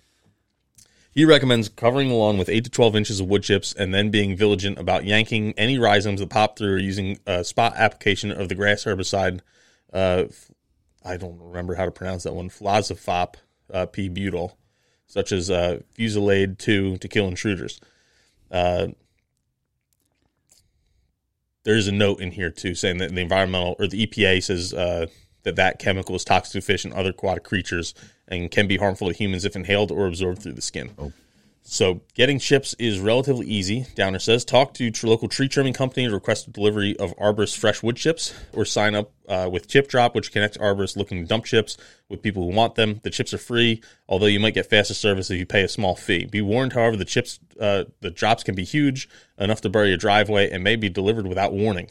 He 1.16 1.24
recommends 1.24 1.70
covering 1.70 2.10
the 2.10 2.16
lawn 2.16 2.38
with 2.38 2.50
8 2.50 2.66
to 2.66 2.70
12 2.70 2.96
inches 2.98 3.20
of 3.22 3.28
wood 3.28 3.42
chips 3.42 3.74
and 3.74 3.94
then 3.94 4.12
being 4.12 4.36
vigilant 4.36 4.78
about 4.78 5.06
yanking 5.06 5.54
any 5.58 5.80
rhizomes 5.80 6.20
that 6.20 6.30
pop 6.30 6.58
through 6.58 6.80
using 6.80 7.18
a 7.26 7.42
spot 7.46 7.74
application 7.78 8.32
of 8.32 8.50
the 8.50 8.56
grass 8.56 8.84
herbicide. 8.84 9.40
Uh, 9.94 10.26
I 11.06 11.16
don't 11.16 11.40
remember 11.40 11.76
how 11.76 11.86
to 11.86 11.92
pronounce 11.92 12.24
that 12.24 12.34
one. 12.34 12.50
Fluazifop 12.50 13.36
uh, 13.74 13.86
P. 13.86 14.10
butyl, 14.10 14.58
such 15.08 15.32
as 15.32 15.50
uh, 15.50 15.80
Fusilade 15.98 16.58
2 16.58 16.98
to 16.98 17.08
kill 17.08 17.30
intruders. 17.30 17.80
Uh, 18.52 18.88
there's 21.64 21.88
a 21.88 21.94
note 21.94 22.20
in 22.20 22.32
here 22.32 22.50
too 22.50 22.76
saying 22.76 22.98
that 22.98 23.16
the 23.16 23.22
environmental 23.22 23.78
or 23.80 23.88
the 23.88 24.06
EPA 24.06 24.44
says 24.44 24.74
uh, 24.74 25.08
that 25.46 25.56
that 25.56 25.80
chemical 25.80 26.16
is 26.16 26.26
toxic 26.26 26.62
to 26.62 26.66
fish 26.66 26.84
and 26.84 26.94
other 26.94 27.12
aquatic 27.12 27.44
creatures 27.44 27.94
and 28.28 28.52
can 28.52 28.68
be 28.68 28.78
harmful 28.78 29.08
to 29.08 29.14
humans 29.14 29.46
if 29.46 29.56
inhaled 29.56 29.92
or 29.92 30.08
absorbed 30.08 30.42
through 30.42 30.54
the 30.54 30.62
skin. 30.62 30.92
So 31.68 32.02
getting 32.14 32.38
chips 32.38 32.76
is 32.78 33.00
relatively 33.00 33.48
easy. 33.48 33.88
Downer 33.96 34.20
says 34.20 34.46
talk 34.46 34.76
to 34.76 34.84
your 34.84 34.94
local 35.04 35.28
tree 35.28 35.48
trimming 35.48 35.74
company 35.74 36.08
to 36.08 36.14
request 36.14 36.48
a 36.48 36.52
delivery 36.52 36.96
of 36.98 37.18
Arborist 37.18 37.58
fresh 37.58 37.82
wood 37.82 37.96
chips, 37.96 38.36
or 38.54 38.66
sign 38.66 38.94
up 38.94 39.12
uh, 39.28 39.50
with 39.52 39.68
Chip 39.68 39.88
Drop, 39.88 40.14
which 40.14 40.32
connects 40.32 40.60
arborists 40.60 40.96
looking 40.96 41.22
to 41.22 41.28
dump 41.28 41.46
chips 41.46 41.76
with 42.08 42.22
people 42.22 42.44
who 42.44 42.56
want 42.56 42.76
them. 42.76 43.02
The 43.02 43.10
chips 43.10 43.34
are 43.34 43.40
free, 43.40 43.82
although 44.08 44.28
you 44.28 44.40
might 44.40 44.54
get 44.54 44.68
faster 44.68 44.94
service 44.94 45.32
if 45.32 45.40
you 45.40 45.48
pay 45.48 45.64
a 45.64 45.68
small 45.68 45.96
fee. 45.96 46.26
Be 46.26 46.40
warned, 46.40 46.74
however, 46.74 46.98
the 46.98 47.04
chips, 47.04 47.40
uh, 47.60 47.86
the 48.00 48.12
drops 48.12 48.44
can 48.44 48.54
be 48.54 48.64
huge, 48.64 49.10
enough 49.40 49.62
to 49.62 49.70
bury 49.70 49.88
your 49.88 49.98
driveway, 49.98 50.52
and 50.52 50.64
may 50.64 50.76
be 50.76 50.88
delivered 50.88 51.26
without 51.26 51.52
warning. 51.52 51.90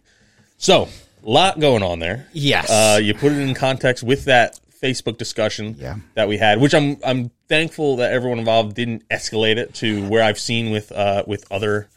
So, 0.56 0.88
lot 1.24 1.58
going 1.60 1.82
on 1.82 1.98
there. 1.98 2.28
Yes. 2.32 2.70
Uh, 2.70 2.98
you 3.02 3.14
put 3.14 3.32
it 3.32 3.38
in 3.38 3.54
context 3.54 4.02
with 4.02 4.26
that 4.26 4.58
Facebook 4.82 5.16
discussion 5.18 5.76
Yeah. 5.78 5.96
that 6.14 6.28
we 6.28 6.36
had, 6.38 6.60
which 6.60 6.74
I'm 6.74 6.98
I'm 7.04 7.30
thankful 7.48 7.96
that 7.96 8.12
everyone 8.12 8.38
involved 8.38 8.74
didn't 8.76 9.08
escalate 9.08 9.56
it 9.56 9.74
to 9.76 10.06
where 10.08 10.22
I've 10.22 10.38
seen 10.38 10.70
with 10.70 10.92
uh, 10.92 11.24
with 11.26 11.50
other 11.50 11.88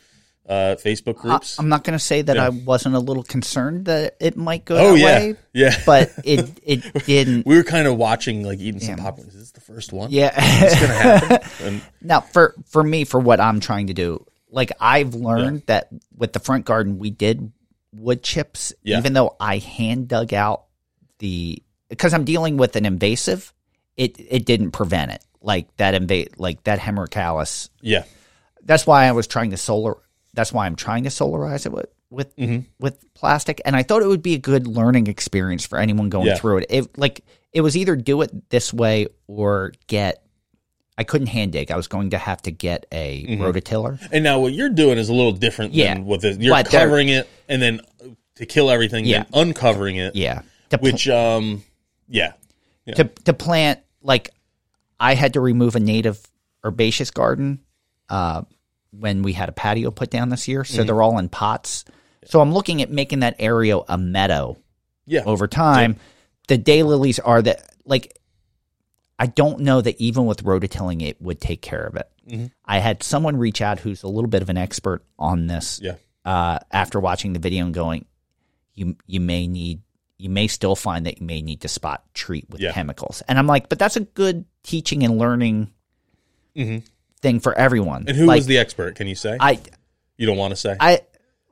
uh, 0.48 0.78
Facebook 0.82 1.18
groups. 1.18 1.60
I'm 1.60 1.68
not 1.68 1.84
going 1.84 1.98
to 1.98 2.04
say 2.04 2.22
that 2.22 2.38
Yeah. 2.38 2.46
I 2.46 2.50
wasn't 2.50 2.96
a 2.96 3.00
little 3.00 3.24
concerned 3.24 3.86
that 3.88 4.16
it 4.22 4.38
might 4.38 4.64
go 4.64 4.78
oh 4.78 4.92
that 4.94 5.00
yeah, 5.00 5.06
way, 5.20 5.36
yeah. 5.54 5.76
but 5.86 6.10
it 6.24 6.50
it 6.64 6.94
didn't. 7.06 7.46
we 7.46 7.58
were 7.58 7.64
kind 7.64 7.86
of 7.86 7.98
watching, 7.98 8.44
like 8.44 8.60
eating 8.60 8.80
some 8.80 8.96
Yeah. 8.98 9.04
popcorn. 9.04 9.28
Is 9.28 9.34
this 9.34 9.52
the 9.52 9.60
first 9.60 9.92
one? 9.92 10.10
Yeah. 10.12 10.32
it's 10.38 10.80
gonna 10.80 10.94
happen. 10.94 11.50
And 11.68 11.82
Now, 12.02 12.22
for 12.22 12.56
for 12.70 12.82
me, 12.82 13.04
for 13.04 13.20
what 13.20 13.42
I'm 13.42 13.60
trying 13.60 13.88
to 13.88 13.94
do, 13.94 14.26
like 14.50 14.72
I've 14.80 15.14
learned 15.16 15.64
that 15.66 15.90
with 16.16 16.32
the 16.32 16.40
front 16.40 16.64
garden, 16.64 16.98
we 16.98 17.10
did 17.10 17.52
wood 17.94 18.24
chips, 18.24 18.74
Yeah. 18.84 18.98
even 19.00 19.14
though 19.14 19.36
I 19.40 19.58
hand 19.58 20.08
dug 20.08 20.34
out 20.34 20.64
the 21.20 21.62
because 21.90 22.14
I'm 22.14 22.26
dealing 22.26 22.58
with 22.58 22.76
an 22.76 22.86
invasive, 22.86 23.54
it 23.96 24.16
it 24.20 24.46
didn't 24.46 24.72
prevent 24.72 25.12
it. 25.12 25.24
Like 25.42 25.76
that 25.78 25.94
inva- 26.00 26.34
like 26.38 26.64
that 26.66 26.80
hemerocallis. 26.80 27.70
yeah, 27.82 28.04
That's 28.64 28.86
why 28.86 29.06
I 29.06 29.12
was 29.14 29.28
trying 29.28 29.52
to 29.52 29.58
solar. 29.58 29.96
That's 30.34 30.52
why 30.52 30.66
I'm 30.66 30.76
trying 30.76 31.04
to 31.04 31.10
solarize 31.10 31.66
it 31.66 31.72
with 31.72 31.88
with 32.10 32.36
Mm-hmm. 32.36 32.62
with 32.80 33.04
plastic, 33.14 33.62
and 33.66 33.76
I 33.76 33.84
thought 33.84 34.02
it 34.02 34.08
would 34.08 34.22
be 34.22 34.34
a 34.36 34.40
good 34.40 34.68
learning 34.68 35.08
experience 35.08 35.66
for 35.66 35.80
anyone 35.80 36.10
going 36.10 36.28
Yeah. 36.28 36.36
through 36.36 36.58
it. 36.60 36.66
It 36.70 36.98
like 36.98 37.24
it 37.54 37.62
was 37.62 37.76
either 37.78 37.96
do 37.96 38.22
it 38.22 38.50
this 38.50 38.74
way 38.74 39.08
or 39.28 39.74
get. 39.88 40.24
I 40.98 41.04
couldn't 41.04 41.28
hand 41.28 41.52
dig. 41.52 41.72
I 41.72 41.76
was 41.78 41.88
going 41.88 42.10
to 42.12 42.18
have 42.18 42.42
to 42.44 42.52
get 42.52 42.86
a 42.92 43.24
Mm-hmm. 43.28 43.44
rototiller. 43.44 44.00
and 44.12 44.24
now 44.24 44.40
what 44.40 44.54
you're 44.54 44.70
doing 44.70 44.98
is 44.98 45.10
a 45.10 45.14
little 45.14 45.32
different 45.32 45.74
Yeah. 45.74 45.94
than 45.94 46.06
what 46.06 46.22
the, 46.22 46.34
you're 46.34 46.54
But 46.54 46.70
covering 46.70 47.10
it 47.10 47.30
and 47.48 47.62
then 47.62 47.82
to 48.36 48.46
kill 48.46 48.70
everything, 48.72 49.06
Yeah. 49.06 49.24
then 49.30 49.48
uncovering 49.50 49.98
it. 49.98 50.16
Yeah, 50.16 50.42
to, 50.70 50.78
pl- 50.78 50.92
Which, 50.92 51.08
um, 51.10 51.64
yeah, 52.08 52.34
to 52.96 53.04
to 53.06 53.34
plant 53.34 53.80
like 54.02 54.30
I 55.00 55.14
had 55.16 55.34
to 55.34 55.42
remove 55.42 55.76
a 55.76 55.80
native 55.80 56.20
herbaceous 56.64 57.12
garden 57.12 57.60
uh, 58.10 58.44
when 58.92 59.22
we 59.24 59.34
had 59.34 59.50
a 59.50 59.52
patio 59.52 59.92
put 59.92 60.10
down 60.10 60.30
this 60.30 60.48
year, 60.48 60.64
so 60.64 60.84
they're 60.84 61.02
all 61.02 61.18
in 61.20 61.30
pots. 61.30 61.86
So 62.26 62.42
I'm 62.42 62.54
looking 62.54 62.82
at 62.82 62.90
making 62.92 63.20
that 63.20 63.36
area 63.40 63.78
a 63.78 63.98
meadow 63.98 64.58
yeah, 65.06 65.24
over 65.26 65.48
time. 65.48 65.98
The 66.48 66.58
daylilies 66.58 67.20
are 67.24 67.42
that 67.42 67.70
like 67.86 68.18
I 69.20 69.26
don't 69.28 69.62
know 69.62 69.82
that 69.82 70.00
even 70.00 70.26
with 70.26 70.44
rototilling 70.44 71.02
it 71.02 71.22
would 71.22 71.42
take 71.42 71.62
care 71.62 71.84
of 71.84 71.96
it. 71.96 72.08
Mm-hmm. 72.30 72.46
I 72.66 72.80
had 72.80 73.02
someone 73.04 73.38
reach 73.38 73.62
out 73.62 73.80
who's 73.80 74.04
a 74.04 74.08
little 74.08 74.30
bit 74.30 74.42
of 74.42 74.50
an 74.50 74.58
expert 74.58 75.04
on 75.18 75.48
this. 75.48 75.80
yeah, 75.82 75.96
uh, 76.26 76.60
after 76.72 77.00
watching 77.00 77.34
the 77.34 77.40
video 77.40 77.66
and 77.66 77.74
going, 77.74 78.06
you 78.76 78.96
you 79.08 79.20
may 79.20 79.48
need 79.48 79.82
you 80.20 80.30
may 80.30 80.48
still 80.48 80.76
find 80.76 81.06
that 81.06 81.20
you 81.20 81.26
may 81.28 81.42
need 81.42 81.62
to 81.62 81.68
spot 81.68 82.04
treat 82.14 82.50
with 82.50 82.60
Yeah. 82.60 82.72
chemicals. 82.74 83.22
And 83.28 83.38
I'm 83.40 83.46
like, 83.48 83.70
but 83.70 83.78
that's 83.80 83.96
a 83.98 84.02
good 84.02 84.46
teaching 84.64 85.04
and 85.04 85.18
learning 85.20 85.72
thing 86.56 87.40
for 87.40 87.54
everyone. 87.54 88.02
Mm-hmm. 88.02 88.10
And 88.10 88.18
who 88.18 88.26
like, 88.26 88.38
was 88.40 88.46
the 88.48 88.58
expert? 88.58 88.96
Can 88.96 89.08
you 89.08 89.16
say? 89.16 89.38
I 89.40 89.60
you 90.18 90.26
don't 90.26 90.38
want 90.38 90.52
to 90.52 90.56
say. 90.56 90.76
I 90.80 91.02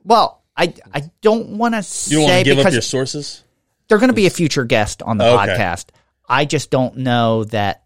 well 0.04 0.42
I 0.56 0.74
I 0.92 1.10
don't 1.20 1.58
want 1.58 1.74
to 1.74 2.10
you 2.10 2.16
don't 2.18 2.24
want 2.24 2.32
say 2.32 2.42
to 2.42 2.44
give 2.44 2.58
up 2.58 2.62
because 2.62 2.74
your 2.74 2.82
sources. 2.82 3.44
they're 3.88 3.98
going 3.98 4.08
to 4.08 4.14
be 4.14 4.26
a 4.26 4.30
future 4.30 4.64
guest 4.64 5.02
on 5.02 5.18
the 5.18 5.24
Okay. 5.26 5.52
podcast. 5.52 5.86
I 6.28 6.44
just 6.44 6.70
don't 6.70 6.98
know 6.98 7.44
that. 7.44 7.82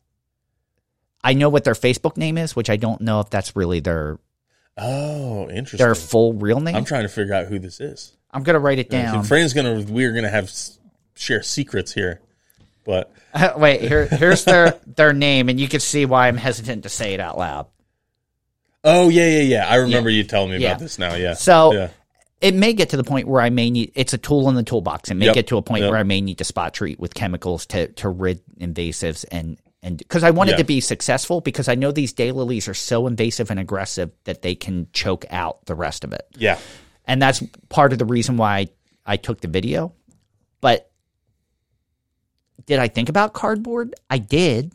I 1.23 1.35
know 1.35 1.49
what 1.51 1.65
their 1.65 1.75
Facebook 1.75 2.17
name 2.17 2.39
is, 2.39 2.57
which 2.57 2.71
I 2.71 2.77
don't 2.77 3.01
know 3.03 3.21
if 3.21 3.29
that's 3.31 3.55
really 3.55 3.81
their 3.81 4.19
Oh, 4.79 5.49
interesting. 5.51 5.79
their 5.85 5.95
full 5.95 6.33
real 6.33 6.61
name. 6.61 6.75
I'm 6.75 6.85
trying 6.87 7.03
to 7.03 7.09
figure 7.11 7.35
out 7.35 7.47
who 7.47 7.59
this 7.59 7.81
is. 7.81 8.17
I'm 8.31 8.43
going 8.43 8.55
to 8.55 8.61
write 8.61 8.79
it 8.79 8.89
down. 8.89 9.25
Fran's 9.25 9.53
gonna. 9.53 9.83
We're 9.83 10.13
gonna 10.13 10.31
have 10.31 10.51
share 11.15 11.43
secrets 11.43 11.93
here, 11.93 12.21
but 12.87 13.13
Wait, 13.59 13.83
here, 13.83 14.07
here's 14.07 14.45
their 14.45 14.79
their 14.87 15.13
name, 15.13 15.49
and 15.49 15.61
you 15.61 15.69
can 15.69 15.81
see 15.81 16.07
why 16.07 16.29
I'm 16.29 16.37
hesitant 16.39 16.85
to 16.85 16.89
say 16.89 17.13
it 17.13 17.21
out 17.21 17.37
loud. 17.37 17.67
oh 18.85 19.09
yeah, 19.11 19.27
yeah, 19.27 19.41
yeah. 19.43 19.69
I 19.69 19.77
remember 19.77 20.09
you 20.09 20.25
telling 20.25 20.51
me 20.53 20.59
Yeah. 20.59 20.71
about 20.71 20.81
this 20.81 20.99
now. 20.99 21.15
Yeah. 21.17 21.35
So 21.35 21.73
yeah, 21.75 21.89
it 22.41 22.55
may 22.55 22.73
get 22.73 22.91
to 22.91 22.97
the 22.97 23.05
point 23.05 23.29
where 23.29 23.43
I 23.43 23.51
may 23.51 23.71
need. 23.71 23.93
It's 23.95 24.13
a 24.15 24.19
tool 24.19 24.49
in 24.49 24.55
the 24.55 24.63
toolbox. 24.63 25.11
It 25.11 25.15
may 25.15 25.27
Yep. 25.27 25.35
get 25.35 25.47
to 25.49 25.57
a 25.59 25.63
point 25.63 25.83
Yep. 25.83 25.91
where 25.91 25.99
I 25.99 26.05
may 26.05 26.21
need 26.21 26.39
to 26.39 26.45
spot 26.45 26.73
treat 26.75 26.99
with 26.99 27.15
chemicals 27.15 27.67
to 27.67 27.89
to 27.89 28.09
rid 28.09 28.41
invasives 28.59 29.25
and 29.31 29.59
and 29.83 29.97
because 29.99 30.23
I 30.23 30.31
wanted 30.31 30.53
Yeah. 30.53 30.57
to 30.59 30.65
be 30.65 30.81
successful 30.81 31.41
because 31.41 31.69
I 31.69 31.75
know 31.75 31.91
these 31.93 32.13
daylilies 32.13 32.69
are 32.69 32.75
so 32.75 33.07
invasive 33.07 33.51
and 33.51 33.59
aggressive 33.61 34.11
that 34.25 34.43
they 34.43 34.55
can 34.55 34.87
choke 34.93 35.25
out 35.31 35.65
the 35.67 35.75
rest 35.75 36.05
of 36.05 36.13
it, 36.13 36.27
yeah, 36.37 36.59
and 37.07 37.21
that's 37.23 37.43
part 37.71 37.93
of 37.93 37.99
the 37.99 38.05
reason 38.05 38.37
why 38.37 38.59
I, 38.59 38.69
I 39.07 39.17
took 39.17 39.41
the 39.41 39.49
video. 39.49 39.93
But 40.61 40.91
did 42.67 42.79
I 42.79 42.89
think 42.89 43.09
about 43.09 43.33
cardboard? 43.33 43.95
I 44.11 44.19
did. 44.19 44.73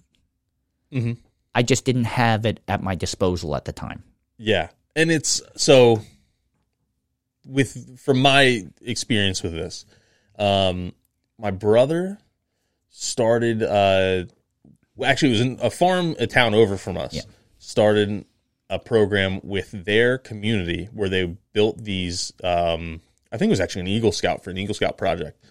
Mhm. 0.92 1.18
I 1.54 1.62
just 1.64 1.86
didn't 1.86 2.06
have 2.06 2.46
it 2.46 2.60
at 2.68 2.82
my 2.84 2.96
disposal 2.96 3.56
at 3.56 3.66
the 3.66 3.72
time. 3.74 4.04
yeah. 4.38 4.70
And 4.98 5.12
it's 5.12 5.42
so 5.58 6.02
with 7.46 8.00
from 8.00 8.22
my 8.22 8.66
experience 8.82 9.44
with 9.44 9.54
this, 9.54 9.86
um, 10.38 10.94
my 11.38 11.52
brother 11.52 12.18
started. 12.90 13.62
Uh, 13.64 14.26
actually, 15.04 15.30
it 15.30 15.32
was 15.32 15.42
in 15.42 15.60
a 15.62 15.70
farm, 15.70 16.16
a 16.20 16.28
town 16.28 16.54
over 16.54 16.78
from 16.78 16.98
us. 16.98 17.14
Yeah. 17.14 17.22
Started 17.60 18.26
a 18.70 18.80
program 18.80 19.40
with 19.44 19.72
their 19.72 20.18
community 20.18 20.90
where 20.94 21.10
they 21.10 21.36
built 21.54 21.78
these. 21.84 22.32
Um, 22.44 23.02
I 23.32 23.38
think 23.38 23.50
it 23.50 23.52
was 23.52 23.60
actually 23.60 23.82
an 23.82 23.88
Eagle 23.88 24.12
Scout 24.12 24.44
for 24.44 24.50
an 24.50 24.58
Eagle 24.58 24.76
Scout 24.76 24.98
project. 24.98 25.44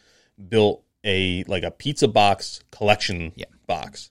Built 0.48 0.82
a 1.04 1.44
like 1.44 1.62
a 1.62 1.70
pizza 1.70 2.08
box 2.08 2.60
collection 2.70 3.32
Yeah. 3.36 3.46
box. 3.66 4.10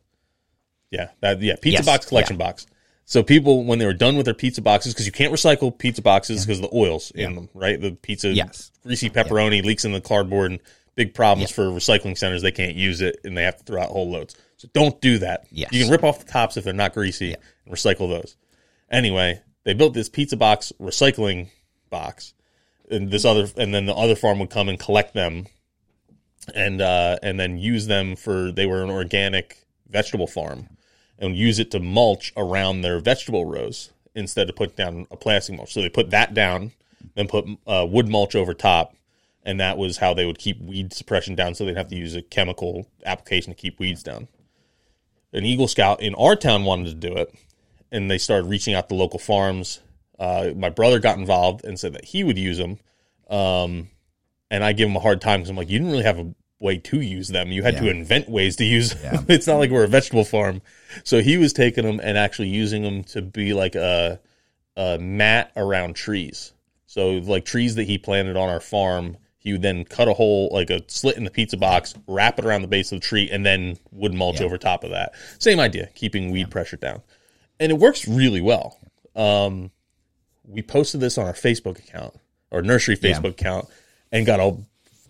Yeah, 0.91 1.09
that 1.21 1.41
yeah 1.41 1.55
pizza 1.59 1.79
Yes, 1.79 1.85
box 1.85 2.05
collection 2.05 2.37
box. 2.37 2.67
So 3.05 3.21
people, 3.21 3.65
when 3.65 3.79
they 3.79 3.85
were 3.85 3.93
done 3.93 4.15
with 4.15 4.25
their 4.25 4.33
pizza 4.33 4.61
boxes, 4.61 4.93
because 4.93 5.05
you 5.05 5.11
can't 5.11 5.33
recycle 5.33 5.77
pizza 5.77 6.01
boxes 6.01 6.45
because 6.45 6.59
of 6.59 6.69
the 6.69 6.75
oils 6.77 7.11
in 7.11 7.35
them, 7.35 7.49
right? 7.53 7.79
The 7.79 7.91
pizza, 7.91 8.29
Yes. 8.29 8.71
greasy 8.83 9.09
pepperoni 9.09 9.63
leaks 9.63 9.83
in 9.85 9.91
the 9.91 10.01
cardboard, 10.01 10.51
and 10.51 10.59
big 10.95 11.13
problems 11.13 11.51
for 11.51 11.63
recycling 11.65 12.17
centers. 12.17 12.41
They 12.41 12.51
can't 12.51 12.75
use 12.75 13.01
it, 13.01 13.19
and 13.23 13.37
they 13.37 13.43
have 13.43 13.57
to 13.57 13.63
throw 13.63 13.81
out 13.81 13.89
whole 13.89 14.09
loads. 14.09 14.35
So 14.57 14.69
don't 14.73 14.99
do 15.01 15.17
that. 15.19 15.45
Yes. 15.51 15.71
You 15.73 15.83
can 15.83 15.91
rip 15.91 16.03
off 16.03 16.25
the 16.25 16.31
tops 16.31 16.55
if 16.55 16.63
they're 16.63 16.73
not 16.73 16.93
greasy 16.93 17.33
and 17.65 17.75
recycle 17.75 18.09
those. 18.09 18.37
Anyway, 18.89 19.41
they 19.65 19.73
built 19.73 19.93
this 19.93 20.07
pizza 20.09 20.37
box 20.37 20.71
recycling 20.79 21.49
box, 21.89 22.33
and 22.89 23.11
this 23.11 23.25
other, 23.25 23.47
and 23.57 23.73
then 23.73 23.85
the 23.85 23.93
other 23.95 24.15
farm 24.15 24.39
would 24.39 24.49
come 24.49 24.69
and 24.69 24.79
collect 24.79 25.13
them, 25.13 25.47
and 26.55 26.81
uh, 26.81 27.17
and 27.21 27.39
then 27.39 27.57
use 27.57 27.87
them 27.87 28.15
for. 28.15 28.51
They 28.51 28.65
were 28.65 28.83
an 28.83 28.89
organic 28.89 29.57
vegetable 29.89 30.27
farm, 30.27 30.67
and 31.19 31.35
use 31.35 31.59
it 31.59 31.71
to 31.71 31.79
mulch 31.79 32.33
around 32.35 32.81
their 32.81 32.99
vegetable 32.99 33.45
rows 33.45 33.91
instead 34.15 34.49
of 34.49 34.55
putting 34.55 34.75
down 34.75 35.07
a 35.11 35.17
plastic 35.17 35.55
mulch. 35.55 35.73
So 35.73 35.81
they 35.81 35.89
put 35.89 36.11
that 36.11 36.33
down, 36.33 36.71
then 37.15 37.27
put 37.27 37.45
uh, 37.65 37.85
wood 37.89 38.07
mulch 38.07 38.35
over 38.35 38.53
top, 38.53 38.95
and 39.43 39.59
that 39.59 39.77
was 39.77 39.97
how 39.97 40.13
they 40.13 40.25
would 40.25 40.37
keep 40.37 40.61
weed 40.61 40.93
suppression 40.93 41.35
down. 41.35 41.55
So 41.55 41.65
they'd 41.65 41.77
have 41.77 41.89
to 41.89 41.95
use 41.95 42.15
a 42.15 42.21
chemical 42.21 42.87
application 43.05 43.53
to 43.53 43.59
keep 43.59 43.79
weeds 43.79 44.03
down. 44.03 44.27
An 45.31 45.45
Eagle 45.45 45.67
Scout 45.67 46.01
in 46.01 46.13
our 46.15 46.35
town 46.35 46.63
wanted 46.63 47.01
to 47.01 47.09
do 47.09 47.15
it, 47.15 47.33
and 47.91 48.09
they 48.09 48.17
started 48.19 48.47
reaching 48.47 48.75
out 48.75 48.89
to 48.89 48.95
local 48.95 49.19
farms. 49.19 49.79
Uh, 50.19 50.51
my 50.55 50.69
brother 50.69 50.99
got 50.99 51.17
involved 51.17 51.65
and 51.65 51.79
said 51.79 51.93
that 51.93 52.05
he 52.05 52.23
would 52.23 52.37
use 52.37 52.57
them, 52.57 52.79
um, 53.29 53.89
and 54.51 54.63
I 54.63 54.73
give 54.73 54.87
him 54.87 54.95
a 54.95 54.99
hard 54.99 55.21
time 55.21 55.39
because 55.39 55.49
I'm 55.49 55.55
like, 55.55 55.69
you 55.69 55.79
didn't 55.79 55.91
really 55.91 56.03
have 56.03 56.19
a 56.19 56.33
way 56.63 56.77
to 56.77 57.01
use 57.01 57.27
them. 57.27 57.51
You 57.51 57.61
had 57.61 57.77
to 57.77 57.89
invent 57.89 58.29
ways 58.29 58.55
to 58.55 58.63
use 58.63 58.95
them. 58.95 59.25
it's 59.29 59.45
not 59.45 59.57
like 59.57 59.69
we're 59.69 59.83
a 59.83 59.87
vegetable 59.87 60.23
farm. 60.23 60.61
So 61.03 61.21
he 61.21 61.37
was 61.37 61.53
taking 61.53 61.85
them 61.85 61.99
and 62.01 62.17
actually 62.17 62.47
using 62.47 62.81
them 62.81 63.03
to 63.05 63.21
be 63.21 63.53
like 63.53 63.75
a, 63.75 64.19
a 64.75 64.97
mat 64.97 65.51
around 65.55 65.95
trees. 65.95 66.53
So 66.87 67.11
like 67.17 67.45
trees 67.45 67.75
that 67.75 67.83
he 67.83 67.97
planted 67.97 68.37
on 68.37 68.49
our 68.49 68.61
farm, 68.61 69.17
he 69.37 69.51
would 69.51 69.61
then 69.61 69.83
cut 69.83 70.07
a 70.07 70.13
hole, 70.13 70.49
like 70.53 70.69
a 70.69 70.81
slit 70.87 71.17
in 71.17 71.25
the 71.25 71.31
pizza 71.31 71.57
box, 71.57 71.93
wrap 72.07 72.39
it 72.39 72.45
around 72.45 72.61
the 72.61 72.67
base 72.67 72.91
of 72.93 73.01
the 73.01 73.05
tree, 73.05 73.29
and 73.29 73.45
then 73.45 73.77
wood 73.91 74.13
mulch 74.13 74.39
over 74.39 74.57
top 74.57 74.85
of 74.85 74.91
that. 74.91 75.13
Same 75.39 75.59
idea, 75.59 75.89
keeping 75.95 76.31
weed 76.31 76.49
pressure 76.49 76.77
down. 76.77 77.01
And 77.59 77.71
it 77.71 77.77
works 77.77 78.07
really 78.07 78.41
well. 78.41 78.79
Um, 79.15 79.71
we 80.45 80.61
posted 80.61 81.01
this 81.01 81.17
on 81.17 81.27
our 81.27 81.33
Facebook 81.33 81.77
account, 81.77 82.15
our 82.51 82.61
nursery 82.61 82.95
Facebook 82.95 83.31
account, 83.31 83.67
and 84.11 84.25
got 84.25 84.39
a 84.39 84.55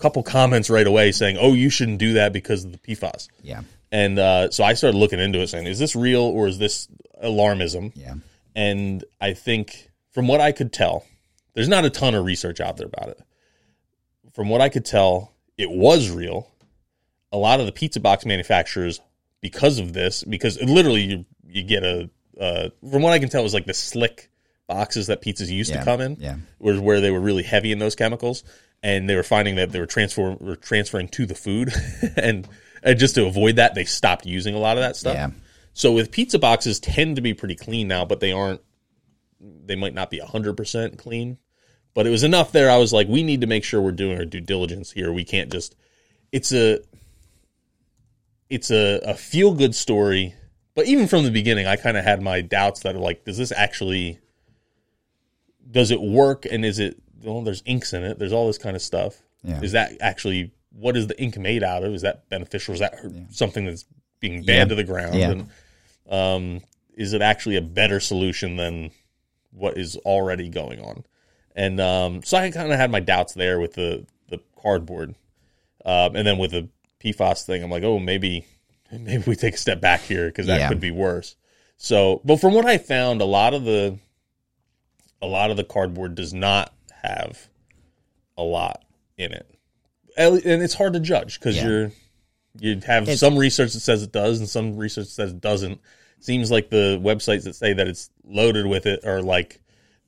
couple 0.04 0.22
comments 0.24 0.70
right 0.70 0.86
away 0.86 1.12
saying, 1.12 1.38
"Oh, 1.40 1.54
you 1.54 1.70
shouldn't 1.70 1.98
do 2.00 2.14
that 2.14 2.34
because 2.34 2.66
of 2.66 2.72
the 2.74 2.78
PFAS." 2.78 3.28
Yeah. 3.42 3.62
And 3.92 4.20
uh, 4.20 4.50
so 4.52 4.64
I 4.64 4.74
started 4.74 4.98
looking 4.98 5.20
into 5.20 5.40
it, 5.40 5.48
saying, 5.48 5.66
"Is 5.66 5.80
this 5.80 5.96
real 5.96 6.22
or 6.22 6.48
is 6.48 6.58
this 6.60 6.88
alarmism?" 7.24 7.92
Yeah. 7.96 8.16
And 8.56 9.04
I 9.22 9.34
think, 9.34 9.90
from 10.12 10.28
what 10.28 10.42
I 10.42 10.52
could 10.52 10.72
tell, 10.74 11.06
there's 11.54 11.70
not 11.70 11.86
a 11.86 11.90
ton 11.90 12.14
of 12.16 12.26
research 12.26 12.60
out 12.60 12.78
there 12.78 12.88
about 12.88 13.10
it. 13.10 13.20
From 14.34 14.50
what 14.50 14.62
I 14.62 14.70
could 14.70 14.86
tell, 14.86 15.32
it 15.58 15.70
was 15.72 16.10
real. 16.10 16.50
A 17.32 17.38
lot 17.38 17.60
of 17.60 17.66
the 17.66 17.72
pizza 17.72 18.00
box 18.00 18.26
manufacturers, 18.26 19.00
because 19.42 19.80
of 19.80 19.94
this, 19.94 20.24
because 20.24 20.62
literally 20.62 21.02
you 21.02 21.26
you 21.48 21.64
get 21.64 21.84
a, 21.84 22.10
uh, 22.40 22.70
from 22.92 23.02
what 23.04 23.14
I 23.14 23.20
can 23.20 23.30
tell, 23.30 23.42
it 23.42 23.44
was 23.44 23.54
like 23.54 23.66
the 23.68 23.74
slick 23.74 24.30
boxes 24.68 25.08
that 25.08 25.22
pizzas 25.22 25.50
used 25.50 25.72
Yeah. 25.72 25.80
to 25.80 25.86
come 25.86 26.02
in, 26.02 26.18
Yeah. 26.20 26.38
was 26.60 26.80
where 26.80 27.00
they 27.00 27.12
were 27.12 27.20
really 27.20 27.44
heavy 27.44 27.72
in 27.72 27.78
those 27.80 27.94
chemicals, 27.96 28.44
and 28.84 29.10
they 29.10 29.16
were 29.16 29.24
finding 29.24 29.56
that 29.56 29.72
they 29.72 29.80
were 29.80 29.86
transfer 29.88 30.36
were 30.40 30.58
transferring 30.58 31.08
to 31.08 31.26
the 31.26 31.34
food, 31.36 31.74
and, 32.18 32.48
and 32.84 33.00
just 33.00 33.16
to 33.16 33.26
avoid 33.26 33.56
that, 33.56 33.74
they 33.74 33.86
stopped 33.86 34.26
using 34.26 34.54
a 34.54 34.60
lot 34.60 34.78
of 34.78 34.84
that 34.84 34.96
stuff. 34.98 35.16
Yeah. 35.16 35.32
So 35.74 35.94
with 35.94 36.12
pizza 36.12 36.38
boxes 36.38 36.80
tend 36.80 37.16
to 37.16 37.22
be 37.22 37.34
pretty 37.34 37.56
clean 37.56 37.88
now, 37.88 38.06
but 38.06 38.20
they 38.20 38.32
aren't. 38.32 38.62
They 39.40 39.76
might 39.76 39.94
not 39.94 40.10
be 40.10 40.20
hundred 40.20 40.56
percent 40.56 40.98
clean. 40.98 41.38
but 41.94 42.08
it 42.08 42.10
was 42.10 42.24
enough 42.24 42.52
there. 42.52 42.70
I 42.70 42.78
was 42.78 42.94
like, 42.94 43.08
we 43.08 43.24
need 43.24 43.42
to 43.42 43.48
make 43.48 43.64
sure 43.64 43.82
we're 43.82 43.92
doing 43.92 44.18
our 44.18 44.26
due 44.26 44.42
diligence 44.42 44.92
here. 44.92 45.12
We 45.12 45.24
can't 45.24 45.52
just. 45.52 45.76
It's 46.32 46.52
a. 46.52 46.80
It's 48.50 48.70
a, 48.72 49.00
a 49.00 49.16
feel 49.16 49.54
good 49.54 49.74
story, 49.74 50.36
but 50.76 50.86
even 50.86 51.08
from 51.08 51.24
the 51.24 51.32
beginning, 51.32 51.66
I 51.66 51.76
kind 51.76 51.98
of 51.98 52.04
had 52.04 52.22
my 52.22 52.42
doubts 52.42 52.82
that 52.82 52.96
like, 52.96 53.26
does 53.26 53.38
this 53.38 53.52
actually? 53.52 54.20
Does 55.70 55.90
it 55.92 56.02
work? 56.02 56.46
And 56.50 56.64
is 56.64 56.78
it? 56.80 57.02
Well, 57.24 57.42
there's 57.42 57.64
inks 57.66 57.94
in 57.94 58.04
it. 58.04 58.20
There's 58.20 58.34
all 58.34 58.48
this 58.48 58.58
kind 58.58 58.76
of 58.76 58.82
stuff. 58.82 59.22
Yeah. 59.44 59.62
Is 59.62 59.72
that 59.74 59.94
actually 60.02 60.52
what 60.72 60.98
is 60.98 61.08
the 61.08 61.22
ink 61.22 61.38
made 61.38 61.64
out 61.64 61.84
of? 61.84 61.94
Is 61.94 62.02
that 62.02 62.28
beneficial? 62.30 62.74
Is 62.74 62.80
that 62.80 62.96
something 63.30 63.66
that's 63.66 63.86
being 64.20 64.44
banned 64.44 64.70
to 64.70 64.76
the 64.76 64.84
ground? 64.84 65.16
Yeah. 65.16 65.32
And 65.32 65.50
um, 66.10 66.62
is 66.96 67.14
it 67.14 67.22
actually 67.22 67.58
a 67.58 67.62
better 67.62 68.00
solution 68.00 68.56
than 68.56 68.92
what 69.52 69.78
is 69.78 69.96
already 69.98 70.50
going 70.50 70.80
on? 70.82 71.06
And 71.56 71.80
um, 71.80 72.24
so 72.24 72.38
I 72.38 72.50
kind 72.52 72.72
of 72.72 72.80
had 72.80 72.90
my 72.92 73.00
doubts 73.00 73.34
there 73.34 73.60
with 73.60 73.74
the 73.74 74.06
the 74.30 74.40
cardboard, 74.62 75.14
um, 75.86 76.16
and 76.16 76.26
then 76.26 76.40
with 76.40 76.52
the 76.52 76.68
PFAS 77.04 77.46
thing, 77.46 77.62
I'm 77.64 77.70
like, 77.70 77.84
oh, 77.84 78.00
maybe 78.00 78.46
maybe 78.92 79.24
we 79.28 79.36
take 79.36 79.54
a 79.54 79.58
step 79.58 79.80
back 79.80 80.02
here 80.02 80.26
because 80.28 80.48
that 80.48 80.60
Yeah. 80.62 80.70
could 80.70 80.80
be 80.80 80.90
worse. 80.92 81.36
So, 81.78 82.22
but 82.24 82.38
from 82.38 82.54
what 82.56 82.66
I 82.66 82.78
found, 82.80 83.22
a 83.22 83.26
lot 83.26 83.54
of 83.54 83.66
the 83.66 84.00
a 85.22 85.28
lot 85.28 85.52
of 85.52 85.58
the 85.58 85.64
cardboard 85.64 86.16
does 86.16 86.34
not 86.34 86.73
have 87.04 87.48
a 88.38 88.44
lot 88.44 88.84
in 89.18 89.32
it, 89.32 89.48
and 90.18 90.42
it's 90.62 90.74
hard 90.74 90.94
to 90.94 91.00
judge 91.00 91.40
because 91.40 91.56
Yeah. 91.58 91.68
you're 91.68 91.92
you 92.60 92.80
have 92.86 93.04
It's- 93.04 93.20
some 93.20 93.36
research 93.36 93.74
that 93.74 93.80
says 93.80 94.04
it 94.04 94.12
does 94.12 94.40
and 94.40 94.48
some 94.48 94.76
research 94.78 95.06
that 95.06 95.12
says 95.12 95.32
it 95.32 95.42
doesn't. 95.42 95.82
Seems 96.20 96.52
like 96.52 96.70
the 96.70 97.00
websites 97.04 97.44
that 97.46 97.56
say 97.56 97.74
that 97.74 97.88
it's 97.88 98.12
loaded 98.24 98.68
with 98.68 98.86
it 98.86 99.04
are 99.06 99.24
like 99.24 99.60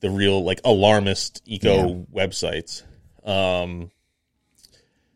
the 0.01 0.11
real 0.11 0.43
like 0.43 0.61
alarmist 0.63 1.41
eco 1.45 2.05
websites. 2.13 2.83
Um, 3.23 3.89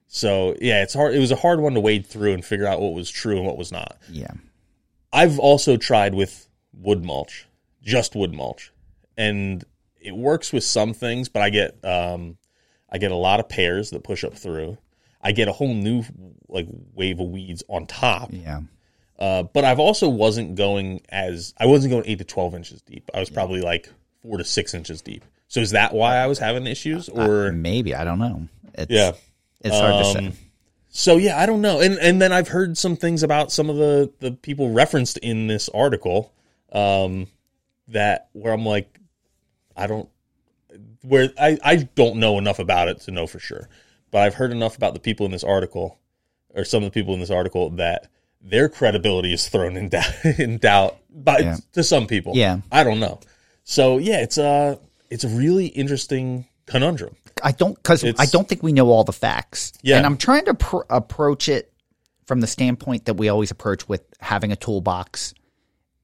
so 0.08 0.56
yeah, 0.60 0.82
it's 0.82 0.94
hard. 0.94 1.14
It 1.14 1.20
was 1.20 1.32
a 1.32 1.36
hard 1.36 1.60
one 1.62 1.74
to 1.76 1.80
wade 1.80 2.08
through 2.08 2.34
and 2.34 2.44
figure 2.44 2.66
out 2.66 2.82
what 2.82 2.94
was 2.94 3.10
true 3.10 3.38
and 3.38 3.46
what 3.46 3.58
was 3.58 3.72
not. 3.72 3.98
Yeah. 4.12 4.32
I've 5.14 5.38
also 5.40 5.78
tried 5.78 6.16
with 6.16 6.48
wood 6.74 7.04
mulch, 7.06 7.48
just 7.84 8.16
wood 8.16 8.34
mulch, 8.34 8.72
and 9.18 9.64
it 10.00 10.16
works 10.16 10.54
with 10.54 10.64
some 10.64 10.94
things, 10.94 11.30
but 11.30 11.42
I 11.42 11.50
get 11.50 11.84
um, 11.84 12.38
I 12.90 12.98
get 12.98 13.12
a 13.12 13.16
lot 13.16 13.40
of 13.40 13.50
pears 13.50 13.90
that 13.92 14.04
push 14.04 14.24
up 14.24 14.36
through. 14.36 14.78
I 15.22 15.32
get 15.32 15.48
a 15.48 15.52
whole 15.52 15.74
new 15.74 16.04
like 16.48 16.68
wave 16.94 17.20
of 17.20 17.28
weeds 17.28 17.64
on 17.68 17.86
top. 17.86 18.30
Yeah. 18.32 18.62
Uh, 19.18 19.44
but 19.44 19.66
I've 19.66 19.80
also 19.80 20.08
wasn't 20.08 20.56
going 20.56 21.02
as 21.10 21.54
I 21.58 21.66
wasn't 21.66 21.92
going 21.92 22.06
eight 22.08 22.20
to 22.20 22.24
twelve 22.24 22.56
inches 22.56 22.82
deep. 22.82 23.10
I 23.14 23.20
was 23.20 23.30
probably 23.30 23.62
like 23.62 23.90
four 24.22 24.38
to 24.38 24.46
six 24.46 24.74
inches 24.74 25.02
deep. 25.02 25.26
So 25.48 25.60
is 25.60 25.72
that 25.72 25.94
why 25.94 26.18
I 26.18 26.28
was 26.28 26.40
having 26.40 26.68
issues, 26.68 27.10
or 27.10 27.52
Maybe 27.52 27.94
I 27.96 28.04
don't 28.04 28.20
know. 28.20 28.48
It's, 28.76 28.92
yeah? 28.92 29.12
It's 29.62 29.76
hard 29.78 30.06
to 30.06 30.12
say. 30.12 30.28
Um, 30.28 30.34
So 30.92 31.18
yeah, 31.18 31.40
I 31.40 31.46
don't 31.46 31.62
know. 31.62 31.82
And 31.82 32.00
and 32.00 32.22
then 32.22 32.32
I've 32.32 32.48
heard 32.48 32.78
some 32.78 32.96
things 32.96 33.22
about 33.24 33.52
some 33.52 33.70
of 33.70 33.76
the 33.76 34.12
the 34.20 34.32
people 34.32 34.72
referenced 34.72 35.18
in 35.18 35.48
this 35.48 35.70
article 35.70 36.34
um 36.72 37.28
that 37.90 38.30
where 38.34 38.54
I'm 38.54 38.66
like 38.66 39.00
I 39.80 39.88
don't 39.88 40.10
where 41.02 41.30
I 41.40 41.58
I 41.64 41.76
don't 41.78 42.18
know 42.18 42.38
enough 42.38 42.60
about 42.60 42.88
it 42.90 43.02
to 43.02 43.12
know 43.12 43.28
for 43.28 43.40
sure. 43.40 43.70
But 44.12 44.24
I've 44.24 44.34
heard 44.36 44.52
enough 44.52 44.76
about 44.76 44.94
the 44.94 45.00
people 45.00 45.26
in 45.26 45.32
this 45.32 45.44
article 45.44 46.00
or 46.56 46.64
some 46.66 46.84
of 46.84 46.92
the 46.92 47.00
people 47.00 47.14
in 47.14 47.20
this 47.20 47.30
article 47.30 47.70
that 47.72 48.08
their 48.42 48.70
credibility 48.70 49.34
is 49.34 49.48
thrown 49.50 49.78
in 49.78 49.90
doubt 49.90 50.26
in 50.40 50.58
doubt 50.58 50.98
by 51.10 51.40
Yeah. 51.40 51.58
to 51.74 51.84
some 51.84 52.08
people. 52.08 52.34
Yeah. 52.36 52.60
I 52.72 52.84
don't 52.84 53.00
know. 53.00 53.20
So 53.64 53.98
yeah, 53.98 54.22
it's 54.22 54.38
a 54.38 54.80
it's 55.10 55.24
a 55.24 55.30
really 55.30 55.68
interesting 55.68 56.46
conundrum. 56.66 57.16
I 57.44 57.52
don't 57.52 57.76
because 57.76 58.04
I 58.04 58.26
don't 58.26 58.48
think 58.50 58.64
we 58.64 58.74
know 58.74 58.90
all 58.90 59.04
the 59.04 59.14
facts. 59.14 59.74
Yeah. 59.82 59.98
and 59.98 60.06
I'm 60.06 60.18
trying 60.18 60.46
to 60.46 60.54
pr- 60.56 60.78
approach 60.90 61.48
it 61.50 61.72
from 62.26 62.42
the 62.42 62.48
standpoint 62.48 63.06
that 63.06 63.16
we 63.16 63.30
always 63.30 63.50
approach 63.50 63.88
with 63.88 64.04
having 64.20 64.52
a 64.52 64.56
toolbox, 64.56 65.34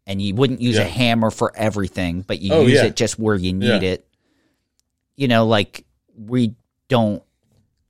and 0.07 0.21
you 0.21 0.35
wouldn't 0.35 0.61
use 0.61 0.77
a 0.77 0.83
hammer 0.83 1.31
for 1.31 1.51
everything, 1.55 2.21
but 2.21 2.39
you 2.39 2.53
Oh, 2.53 2.61
use 2.61 2.73
yeah. 2.73 2.85
it 2.85 2.95
just 2.95 3.17
where 3.17 3.35
you 3.35 3.53
need 3.53 3.81
Yeah. 3.81 3.89
it. 3.93 4.07
You 5.15 5.27
know, 5.27 5.45
like 5.47 5.85
we 6.17 6.55
don't 6.89 7.23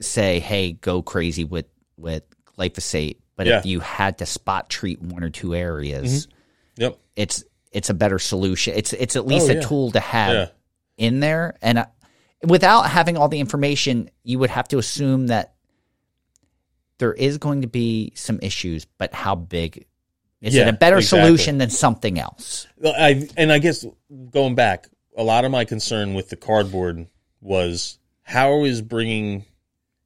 say, 0.00 0.40
"Hey, 0.40 0.72
go 0.72 1.02
crazy 1.02 1.44
with 1.44 1.66
with 1.96 2.22
glyphosate," 2.58 3.18
but 3.36 3.46
if 3.46 3.50
Yeah. 3.50 3.58
Mm-hmm. 3.60 3.68
you 3.68 3.80
had 3.80 4.18
to 4.18 4.26
spot 4.26 4.68
treat 4.70 5.00
one 5.02 5.22
or 5.22 5.30
two 5.30 5.54
areas, 5.54 6.28
Yep. 6.76 6.98
it's 7.16 7.44
it's 7.72 7.90
a 7.90 7.94
better 7.94 8.18
solution. 8.18 8.74
It's 8.76 8.92
it's 8.94 9.16
at 9.16 9.26
least 9.26 9.48
Oh, 9.48 9.52
a 9.52 9.54
yeah. 9.56 9.60
tool 9.60 9.90
to 9.90 10.00
have 10.00 10.32
Yeah. 10.34 10.48
in 10.96 11.20
there, 11.20 11.56
and 11.60 11.78
uh, 11.78 11.86
without 12.42 12.82
having 12.88 13.16
all 13.16 13.28
the 13.28 13.40
information, 13.40 14.08
you 14.22 14.38
would 14.38 14.50
have 14.50 14.68
to 14.68 14.78
assume 14.78 15.26
that 15.26 15.54
there 16.98 17.12
is 17.12 17.36
going 17.38 17.60
to 17.62 17.66
be 17.68 18.12
some 18.14 18.38
issues. 18.40 18.86
But 18.98 19.12
how 19.12 19.34
big? 19.34 19.86
Is 20.42 20.54
it 20.54 20.68
a 20.68 20.72
better 20.72 20.98
exactly. 20.98 21.26
solution 21.26 21.58
than 21.58 21.70
something 21.70 22.18
else? 22.18 22.66
I 22.84 23.28
and 23.36 23.52
I 23.52 23.58
guess 23.58 23.84
going 24.30 24.54
back, 24.54 24.88
a 25.16 25.22
lot 25.22 25.44
of 25.44 25.50
my 25.50 25.64
concern 25.64 26.14
with 26.14 26.28
the 26.28 26.36
cardboard 26.36 27.06
was 27.40 27.98
how 28.22 28.64
is 28.64 28.82
bringing 28.82 29.44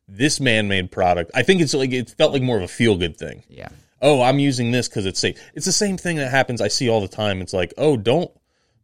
this 0.07 0.41
man-made 0.41 0.91
product. 0.91 1.31
I 1.35 1.43
think 1.43 1.61
it's 1.61 1.75
like 1.75 1.93
it 1.93 2.11
felt 2.11 2.33
like 2.33 2.43
more 2.43 2.57
of 2.57 2.63
a 2.63 2.69
feel-good 2.69 3.17
thing. 3.17 3.43
Yeah, 3.49 3.69
Oh, 4.03 4.23
I'm 4.23 4.39
using 4.39 4.71
this 4.71 4.89
because 4.89 5.05
it's 5.07 5.21
safe. 5.21 5.39
It's 5.55 5.67
the 5.67 5.73
same 5.73 5.97
thing 5.99 6.17
that 6.17 6.31
happens. 6.31 6.61
I 6.61 6.69
see 6.69 6.89
all 6.89 7.01
the 7.01 7.09
time. 7.09 7.41
It's 7.41 7.53
like, 7.53 7.75
oh, 7.77 7.97
don't 7.97 8.31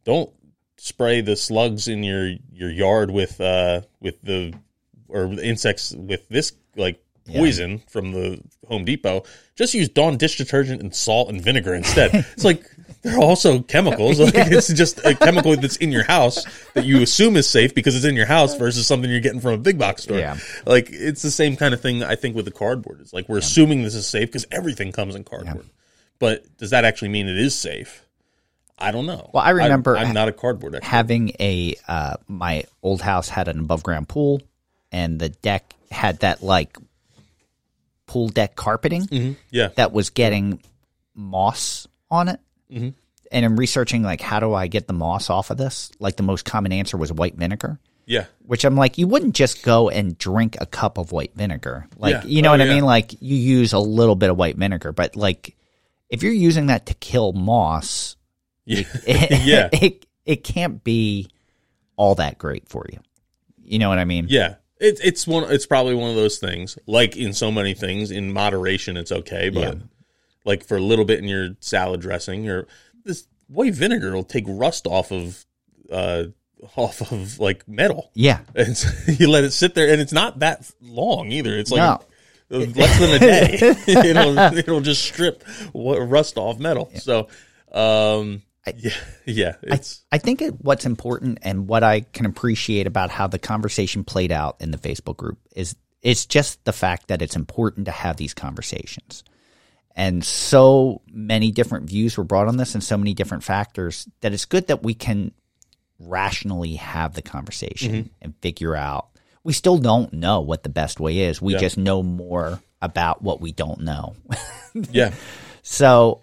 don't 0.05 0.31
spray 0.77 1.23
the 1.23 1.37
slugs 1.37 1.89
in 1.89 2.03
your 2.03 2.33
your 2.53 2.71
yard 2.71 3.11
with 3.11 3.41
uh 3.41 3.81
with 4.01 4.21
the 4.23 4.53
or 5.09 5.25
insects 5.41 5.93
with 5.93 6.29
this 6.29 6.53
like 6.77 7.03
poison 7.27 7.83
from 7.89 8.13
the 8.13 8.41
Home 8.69 8.85
Depot. 8.85 9.25
Just 9.55 9.75
use 9.75 9.89
Dawn 9.89 10.17
dish 10.17 10.37
detergent 10.37 10.81
and 10.81 10.95
salt 10.95 11.29
and 11.29 11.41
vinegar 11.41 11.75
instead. 11.75 12.11
it's 12.15 12.45
like 12.45 12.65
they're 13.03 13.19
also 13.19 13.61
chemicals. 13.61 14.19
Like 14.21 14.35
it's 14.35 14.73
just 14.73 15.05
a 15.05 15.15
chemical 15.15 15.57
that's 15.57 15.77
in 15.77 15.93
your 15.93 16.05
house 16.05 16.45
that 16.75 16.85
you 16.85 17.03
assume 17.03 17.37
is 17.37 17.49
safe 17.49 17.75
because 17.75 17.95
it's 17.97 18.05
in 18.05 18.17
your 18.17 18.27
house 18.27 18.57
versus 18.57 18.87
something 18.87 19.11
you're 19.11 19.21
getting 19.21 19.41
from 19.41 19.53
a 19.53 19.59
big 19.59 19.79
box 19.79 20.03
store. 20.05 20.19
Yeah. 20.19 20.39
Like 20.67 20.89
it's 20.91 21.23
the 21.23 21.31
same 21.31 21.57
kind 21.57 21.73
of 21.73 21.81
thing 21.81 22.03
I 22.03 22.17
think 22.17 22.37
with 22.37 22.45
the 22.45 22.51
cardboard. 22.51 23.01
It's 23.01 23.13
like 23.13 23.29
we're 23.29 23.39
assuming 23.39 23.83
this 23.83 23.95
is 23.95 24.07
safe 24.07 24.29
because 24.29 24.47
everything 24.51 24.93
comes 24.93 25.15
in 25.15 25.25
cardboard. 25.25 25.67
But 26.19 26.57
does 26.57 26.71
that 26.71 26.85
actually 26.85 27.09
mean 27.09 27.29
it 27.29 27.39
is 27.39 27.55
safe? 27.55 28.03
I 28.79 28.91
don't 28.91 29.07
know. 29.07 29.31
Well, 29.33 29.43
I 29.43 29.51
remember 29.51 29.97
I'm, 29.97 30.13
not 30.13 30.29
a 30.29 30.33
cardboard 30.33 30.75
expert. 30.75 30.89
having 30.89 31.33
a 31.41 31.75
uh, 31.89 32.17
my 32.29 32.65
old 32.83 33.01
house 33.01 33.29
had 33.29 33.49
an 33.49 33.59
above 33.59 33.83
ground 33.83 34.09
pool, 34.09 34.43
and 34.93 35.19
the 35.19 35.31
deck 35.31 35.75
had 35.91 36.21
that 36.21 36.43
like 36.43 36.77
pool 38.17 38.29
deck 38.29 38.57
carpeting. 38.57 39.37
Yeah. 39.51 39.69
that 39.77 39.93
was 39.93 40.09
getting 40.09 40.63
moss 41.15 41.87
on 42.11 42.29
it. 42.29 42.41
Mm-hmm. 42.73 42.89
And 43.33 43.45
in 43.45 43.57
researching, 43.57 44.03
like, 44.03 44.21
how 44.21 44.41
do 44.41 44.55
I 44.55 44.69
get 44.69 44.87
the 44.87 44.93
moss 44.95 45.29
off 45.29 45.51
of 45.51 45.59
this? 45.59 45.91
Like, 45.99 46.17
the 46.17 46.23
most 46.23 46.45
common 46.45 46.73
answer 46.73 46.97
was 46.97 47.13
white 47.13 47.35
vinegar, 47.35 47.79
Yeah. 48.07 48.25
which 48.47 48.65
I'm 48.65 48.77
like, 48.77 48.97
you 48.99 49.07
wouldn't 49.09 49.35
just 49.35 49.63
go 49.65 49.91
and 49.91 50.17
drink 50.17 50.57
a 50.61 50.67
cup 50.67 50.97
of 50.97 51.13
white 51.13 51.35
vinegar. 51.35 51.89
Like, 51.99 52.13
Yeah. 52.13 52.25
you 52.25 52.43
know 52.43 52.49
Oh, 52.49 52.53
what 52.53 52.61
I 52.63 52.67
mean? 52.67 52.85
Like, 52.85 53.21
you 53.21 53.37
use 53.37 53.73
a 53.73 53.79
little 53.81 54.15
bit 54.15 54.31
of 54.31 54.37
white 54.39 54.57
vinegar, 54.57 54.93
but 54.93 55.17
like, 55.17 55.57
if 56.09 56.23
you're 56.23 56.33
using 56.33 56.67
that 56.67 56.87
to 56.87 56.95
kill 56.95 57.33
moss, 57.33 58.17
Yeah. 58.65 58.85
it, 59.07 59.45
Yeah. 59.45 59.69
it, 59.73 60.07
it 60.25 60.45
can't 60.45 60.83
be 60.85 61.29
all 61.97 62.15
that 62.15 62.39
great 62.39 62.69
for 62.69 62.87
you. 62.91 63.01
You 63.63 63.79
know 63.81 63.89
what 63.89 63.99
I 63.99 64.05
mean? 64.05 64.27
Yeah. 64.31 64.55
It, 64.79 65.01
it's 65.03 65.27
one. 65.27 65.51
It's 65.53 65.67
probably 65.67 65.95
one 65.95 66.11
of 66.11 66.17
those 66.17 66.39
things. 66.39 66.79
Like 66.87 67.17
in 67.17 67.33
so 67.33 67.51
many 67.51 67.75
things, 67.75 68.11
in 68.11 68.33
moderation, 68.33 68.97
it's 68.97 69.13
okay. 69.13 69.49
But 69.49 69.61
Yeah. 69.61 69.75
like 70.45 70.65
for 70.65 70.77
a 70.77 70.81
little 70.83 71.05
bit 71.05 71.19
in 71.19 71.25
your 71.27 71.57
salad 71.61 72.01
dressing, 72.01 72.49
or 72.49 72.67
this 73.05 73.27
white 73.49 73.75
vinegar 73.75 74.13
will 74.15 74.25
take 74.25 74.45
rust 74.47 74.87
off 74.87 75.11
of, 75.13 75.45
uh, 75.91 76.25
off 76.77 77.01
of 77.13 77.39
like 77.39 77.67
metal. 77.69 78.11
Yeah. 78.15 78.41
And 78.55 78.77
so 78.77 78.89
you 79.13 79.29
let 79.31 79.45
it 79.45 79.53
sit 79.53 79.75
there, 79.75 79.91
and 79.93 80.01
it's 80.01 80.13
not 80.13 80.41
that 80.41 80.71
long 80.83 81.31
either. 81.33 81.57
It's 81.57 81.71
like 81.71 82.01
No. 82.51 82.59
less 82.59 82.99
than 82.99 83.11
a 83.11 83.19
day. 83.19 83.59
it'll 84.11 84.39
it'll 84.39 84.81
just 84.81 85.03
strip 85.05 85.43
what 85.73 85.99
rust 86.01 86.37
off 86.37 86.59
metal. 86.59 86.91
So, 86.97 87.29
um, 87.73 88.43
yeah, 88.77 88.91
yeah, 89.27 89.57
it's 89.63 90.05
I 90.11 90.19
think 90.19 90.43
it, 90.43 90.55
what's 90.65 90.87
important 90.87 91.39
and 91.43 91.69
what 91.69 91.83
I 91.85 92.01
can 92.01 92.27
appreciate 92.27 92.87
about 92.87 93.11
how 93.11 93.27
the 93.27 93.39
conversation 93.39 94.05
played 94.05 94.33
out 94.33 94.57
in 94.61 94.71
the 94.71 94.79
Facebook 94.79 95.17
group 95.17 95.39
is 95.55 95.77
it's 96.03 96.27
just 96.27 96.65
the 96.65 96.73
fact 96.73 97.09
that 97.09 97.23
it's 97.23 97.37
important 97.37 97.87
to 97.87 97.93
have 97.93 98.17
these 98.17 98.35
conversations. 98.35 99.25
And 99.95 100.23
so 100.25 101.01
many 101.11 101.51
different 101.53 101.89
views 101.89 102.17
were 102.19 102.25
brought 102.25 102.49
on 102.49 102.59
this 102.59 102.75
and 102.75 102.85
so 102.85 102.97
many 102.99 103.15
different 103.15 103.45
factors 103.45 104.07
that 104.21 104.33
it's 104.35 104.45
good 104.45 104.67
that 104.67 104.83
we 104.83 104.93
can 104.95 105.33
rationally 105.99 106.75
have 106.75 107.15
the 107.15 107.23
conversation 107.23 107.93
Mm-hmm. 107.93 108.09
and 108.21 108.35
figure 108.43 108.77
out. 108.77 109.09
We 109.43 109.53
still 109.53 109.79
don't 109.79 110.13
know 110.13 110.41
what 110.41 110.63
the 110.63 110.69
best 110.69 111.01
way 111.01 111.21
is. 111.21 111.41
We 111.41 111.55
Yeah. 111.55 111.61
just 111.61 111.79
know 111.79 112.03
more 112.03 112.61
about 112.83 113.23
what 113.23 113.41
we 113.41 113.53
don't 113.53 113.81
know. 113.81 114.15
yeah, 114.91 115.15
So 115.63 116.23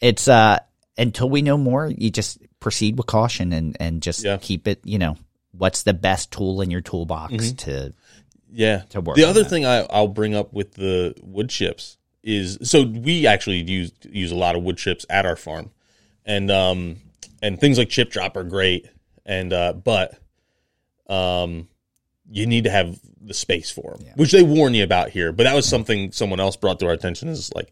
it's 0.00 0.28
uh 0.28 0.58
until 0.98 1.28
we 1.30 1.42
know 1.42 1.56
more, 1.56 1.86
you 1.86 2.10
just 2.10 2.38
proceed 2.60 2.96
with 2.96 3.06
caution 3.06 3.52
and 3.52 3.76
and 3.80 4.02
just 4.02 4.24
Yeah. 4.24 4.38
keep 4.40 4.68
it, 4.68 4.80
you 4.84 4.98
know, 4.98 5.16
what's 5.52 5.82
the 5.82 5.94
best 5.94 6.30
tool 6.30 6.60
in 6.60 6.70
your 6.70 6.80
toolbox 6.80 7.52
to 7.52 7.92
Yeah. 8.52 8.82
to 8.90 9.00
work 9.00 9.16
the 9.16 9.24
other 9.24 9.44
thing 9.44 9.64
I, 9.66 9.78
I'll 9.90 10.08
bring 10.08 10.34
up 10.34 10.52
with 10.52 10.74
the 10.74 11.14
wood 11.22 11.50
chips 11.50 11.96
is 12.22 12.58
so 12.62 12.82
we 12.84 13.26
actually 13.26 13.62
use 13.62 13.90
use 14.10 14.30
a 14.30 14.36
lot 14.36 14.54
of 14.54 14.62
wood 14.62 14.76
chips 14.78 15.04
at 15.10 15.26
our 15.26 15.36
farm, 15.36 15.70
and 16.24 16.50
um 16.50 16.96
and 17.42 17.58
things 17.60 17.78
like 17.78 17.88
chip 17.88 18.10
drop 18.10 18.36
are 18.36 18.44
great, 18.44 18.86
and 19.26 19.52
uh 19.52 19.72
but 19.72 20.18
um 21.08 21.68
you 22.30 22.46
need 22.46 22.64
to 22.64 22.70
have 22.70 22.98
the 23.20 23.34
space 23.34 23.70
for 23.70 23.96
them, 23.98 24.06
which 24.16 24.32
they 24.32 24.42
warn 24.42 24.74
you 24.74 24.84
about 24.84 25.10
here. 25.10 25.32
But 25.32 25.44
that 25.44 25.54
was 25.54 25.66
something 25.68 26.12
someone 26.12 26.40
else 26.40 26.56
brought 26.56 26.78
to 26.80 26.86
our 26.86 26.92
attention 26.92 27.28
is 27.28 27.52
like. 27.54 27.70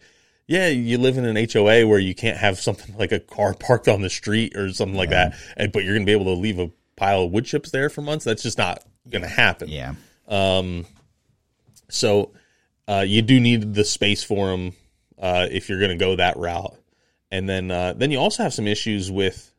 Yeah, 0.50 0.66
you 0.66 0.98
live 0.98 1.16
in 1.16 1.24
an 1.24 1.36
HOA 1.36 1.86
where 1.86 2.00
you 2.00 2.12
can't 2.12 2.36
have 2.36 2.58
something 2.58 2.96
like 2.98 3.12
a 3.12 3.20
car 3.20 3.54
parked 3.54 3.86
on 3.86 4.02
the 4.02 4.10
street 4.10 4.56
or 4.56 4.72
something 4.72 4.96
like 4.98 5.10
that, 5.10 5.34
and 5.56 5.70
but 5.70 5.84
you're 5.84 5.94
going 5.94 6.04
to 6.04 6.06
be 6.06 6.12
able 6.12 6.34
to 6.34 6.40
leave 6.40 6.58
a 6.58 6.72
pile 6.96 7.22
of 7.22 7.30
wood 7.30 7.44
chips 7.44 7.70
there 7.70 7.88
for 7.88 8.02
months. 8.02 8.24
That's 8.24 8.42
just 8.42 8.58
not 8.58 8.82
going 9.08 9.22
to 9.22 9.28
happen. 9.28 9.68
yeah 9.68 9.94
Um, 10.26 10.86
So 11.88 12.32
uh, 12.88 13.04
you 13.06 13.22
do 13.22 13.38
need 13.38 13.74
the 13.74 13.84
space 13.84 14.24
for 14.24 14.48
them 14.50 14.72
uh, 15.20 15.46
if 15.50 15.68
you're 15.68 15.78
going 15.78 15.96
to 15.96 16.04
go 16.04 16.16
that 16.16 16.36
route. 16.36 16.74
And 17.30 17.48
then 17.48 17.70
uh, 17.70 17.92
then 17.92 18.10
you 18.10 18.18
also 18.18 18.42
have 18.42 18.52
some 18.52 18.66
issues 18.66 19.08
with 19.08 19.52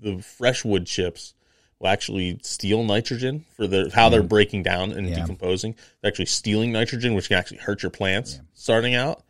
the 0.00 0.18
fresh 0.18 0.64
wood 0.64 0.86
chips 0.86 1.34
will 1.78 1.86
actually 1.88 2.40
steal 2.42 2.82
nitrogen 2.82 3.44
for 3.56 3.68
the 3.68 3.88
how 3.94 4.08
they're 4.08 4.22
breaking 4.24 4.64
down 4.64 4.90
and 4.90 5.08
Yeah. 5.08 5.14
decomposing. 5.20 5.76
They're 6.00 6.08
actually 6.08 6.26
stealing 6.26 6.72
nitrogen, 6.72 7.14
which 7.14 7.28
can 7.28 7.38
actually 7.38 7.58
hurt 7.58 7.84
your 7.84 7.90
plants 7.90 8.40
starting 8.54 8.96
out. 8.96 9.22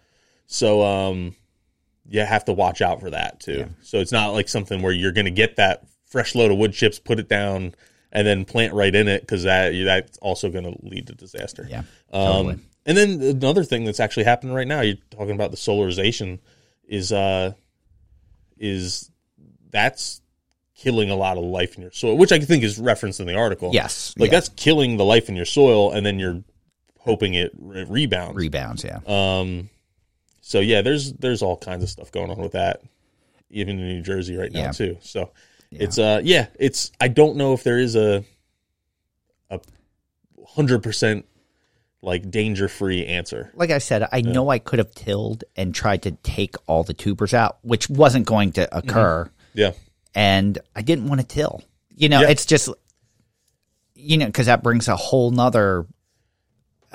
So 0.46 0.82
um, 0.82 1.34
you 2.08 2.20
have 2.20 2.44
to 2.46 2.52
watch 2.52 2.82
out 2.82 3.00
for 3.00 3.10
that 3.10 3.40
too. 3.40 3.68
So 3.82 3.98
it's 3.98 4.12
not 4.12 4.28
like 4.28 4.48
something 4.48 4.82
where 4.82 4.92
you're 4.92 5.12
going 5.12 5.24
to 5.24 5.30
get 5.30 5.56
that 5.56 5.84
fresh 6.06 6.34
load 6.34 6.50
of 6.50 6.58
wood 6.58 6.72
chips, 6.72 6.98
put 6.98 7.18
it 7.18 7.28
down, 7.28 7.74
and 8.12 8.26
then 8.26 8.44
plant 8.44 8.72
right 8.72 8.94
in 8.94 9.08
it 9.08 9.22
because 9.22 9.42
that 9.44 9.72
that's 9.84 10.18
also 10.18 10.50
going 10.50 10.64
to 10.64 10.76
lead 10.82 11.06
to 11.08 11.14
disaster. 11.14 11.66
yeah 11.68 11.82
Um, 12.12 12.62
and 12.86 12.96
then 12.96 13.20
another 13.22 13.64
thing 13.64 13.84
that's 13.84 14.00
actually 14.00 14.24
happening 14.24 14.54
right 14.54 14.68
now, 14.68 14.82
you're 14.82 14.96
talking 15.10 15.32
about 15.32 15.50
the 15.50 15.56
solarization, 15.56 16.38
is 16.86 17.12
uh, 17.12 17.52
is 18.58 19.10
that's 19.70 20.20
killing 20.76 21.10
a 21.10 21.16
lot 21.16 21.38
of 21.38 21.44
life 21.44 21.76
in 21.76 21.82
your 21.82 21.90
soil, 21.92 22.16
which 22.16 22.30
I 22.30 22.38
think 22.38 22.62
is 22.62 22.78
referenced 22.78 23.20
in 23.20 23.26
the 23.26 23.34
article. 23.34 23.70
Yes, 23.72 24.14
like 24.18 24.30
yeah. 24.30 24.36
that's 24.36 24.50
killing 24.50 24.98
the 24.98 25.04
life 25.04 25.28
in 25.28 25.36
your 25.36 25.46
soil, 25.46 25.92
and 25.92 26.04
then 26.04 26.18
you're 26.18 26.44
hoping 27.00 27.34
it 27.34 27.52
re- 27.58 27.84
rebounds. 27.84 28.36
rebounds 28.36 28.84
yeah 28.84 28.98
um, 29.06 29.68
so 30.46 30.60
yeah, 30.60 30.82
there's 30.82 31.14
there's 31.14 31.40
all 31.42 31.56
kinds 31.56 31.82
of 31.82 31.88
stuff 31.88 32.12
going 32.12 32.30
on 32.30 32.36
with 32.38 32.52
that, 32.52 32.82
even 33.50 33.78
in 33.78 33.88
New 33.88 34.02
Jersey 34.02 34.36
right 34.36 34.52
now 34.52 34.60
Yeah. 34.60 34.70
too. 34.72 34.98
So 35.00 35.30
it's 35.70 35.98
uh 35.98 36.20
yeah, 36.22 36.46
it's 36.58 36.92
I 37.00 37.08
don't 37.08 37.36
know 37.36 37.54
if 37.54 37.64
there 37.64 37.78
is 37.78 37.96
a 37.96 38.24
a 39.50 39.58
hundred 40.46 40.82
percent 40.82 41.24
like 42.02 42.30
danger 42.30 42.68
free 42.68 43.06
answer. 43.06 43.50
like 43.54 43.70
I 43.70 43.78
said, 43.78 44.06
I 44.12 44.20
know 44.20 44.50
I 44.50 44.58
could 44.58 44.78
have 44.78 44.94
tilled 44.94 45.44
and 45.56 45.74
tried 45.74 46.02
to 46.02 46.10
take 46.10 46.56
all 46.66 46.84
the 46.84 46.92
tubers 46.92 47.32
out, 47.32 47.56
which 47.62 47.88
wasn't 47.88 48.26
going 48.26 48.52
to 48.52 48.66
Mm-hmm. 48.66 48.78
occur, 48.90 49.30
Yeah, 49.54 49.72
and 50.14 50.58
I 50.76 50.82
didn't 50.82 51.08
want 51.08 51.22
to 51.22 51.26
till. 51.26 51.62
You 51.96 52.10
know, 52.10 52.20
Yeah. 52.20 52.28
it's 52.28 52.44
just 52.44 52.68
you 53.94 54.18
know 54.18 54.26
because 54.26 54.46
that 54.46 54.62
brings 54.62 54.86
a 54.88 54.96
whole 54.96 55.30
nother 55.30 55.86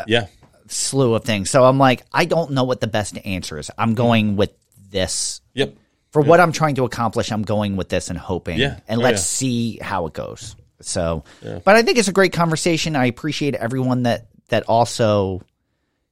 yeah, 0.07 0.27
slew 0.69 1.13
of 1.15 1.23
things. 1.25 1.49
So 1.49 1.63
I'm 1.65 1.77
like, 1.77 2.03
I 2.13 2.25
don't 2.25 2.51
know 2.51 2.63
what 2.63 2.79
the 2.79 2.87
best 2.87 3.17
answer 3.25 3.57
is. 3.59 3.69
I'm 3.77 3.93
going 3.95 4.35
with 4.37 4.51
this 4.91 5.41
yep, 5.53 5.75
for 6.11 6.21
what 6.21 6.39
I'm 6.39 6.51
trying 6.51 6.75
to 6.75 6.83
accomplish. 6.85 7.31
I'm 7.31 7.43
going 7.43 7.75
with 7.75 7.89
this 7.89 8.09
and 8.09 8.17
hoping, 8.17 8.57
Yeah. 8.57 8.79
and 8.87 8.99
Oh, 9.01 9.03
let's 9.03 9.19
yeah. 9.21 9.37
see 9.37 9.77
how 9.81 10.05
it 10.07 10.13
goes. 10.13 10.55
So, 10.81 11.23
but 11.41 11.75
I 11.75 11.81
think 11.81 11.97
it's 11.97 12.07
a 12.07 12.13
great 12.13 12.31
conversation. 12.33 12.95
I 12.95 13.05
appreciate 13.07 13.53
everyone 13.55 14.03
that 14.03 14.27
that 14.47 14.63
also 14.69 15.41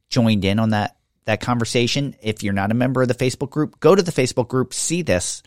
joined 0.10 0.44
in 0.46 0.60
on 0.60 0.72
that 0.72 0.98
that 1.26 1.40
conversation. 1.42 2.16
If 2.22 2.44
you're 2.44 2.54
not 2.54 2.72
a 2.72 2.76
member 2.76 3.02
of 3.02 3.08
the 3.08 3.16
Facebook 3.16 3.50
group, 3.50 3.80
go 3.80 3.96
to 3.96 4.02
the 4.02 4.12
Facebook 4.12 4.48
group, 4.50 4.74
see 4.74 5.02
this, 5.04 5.42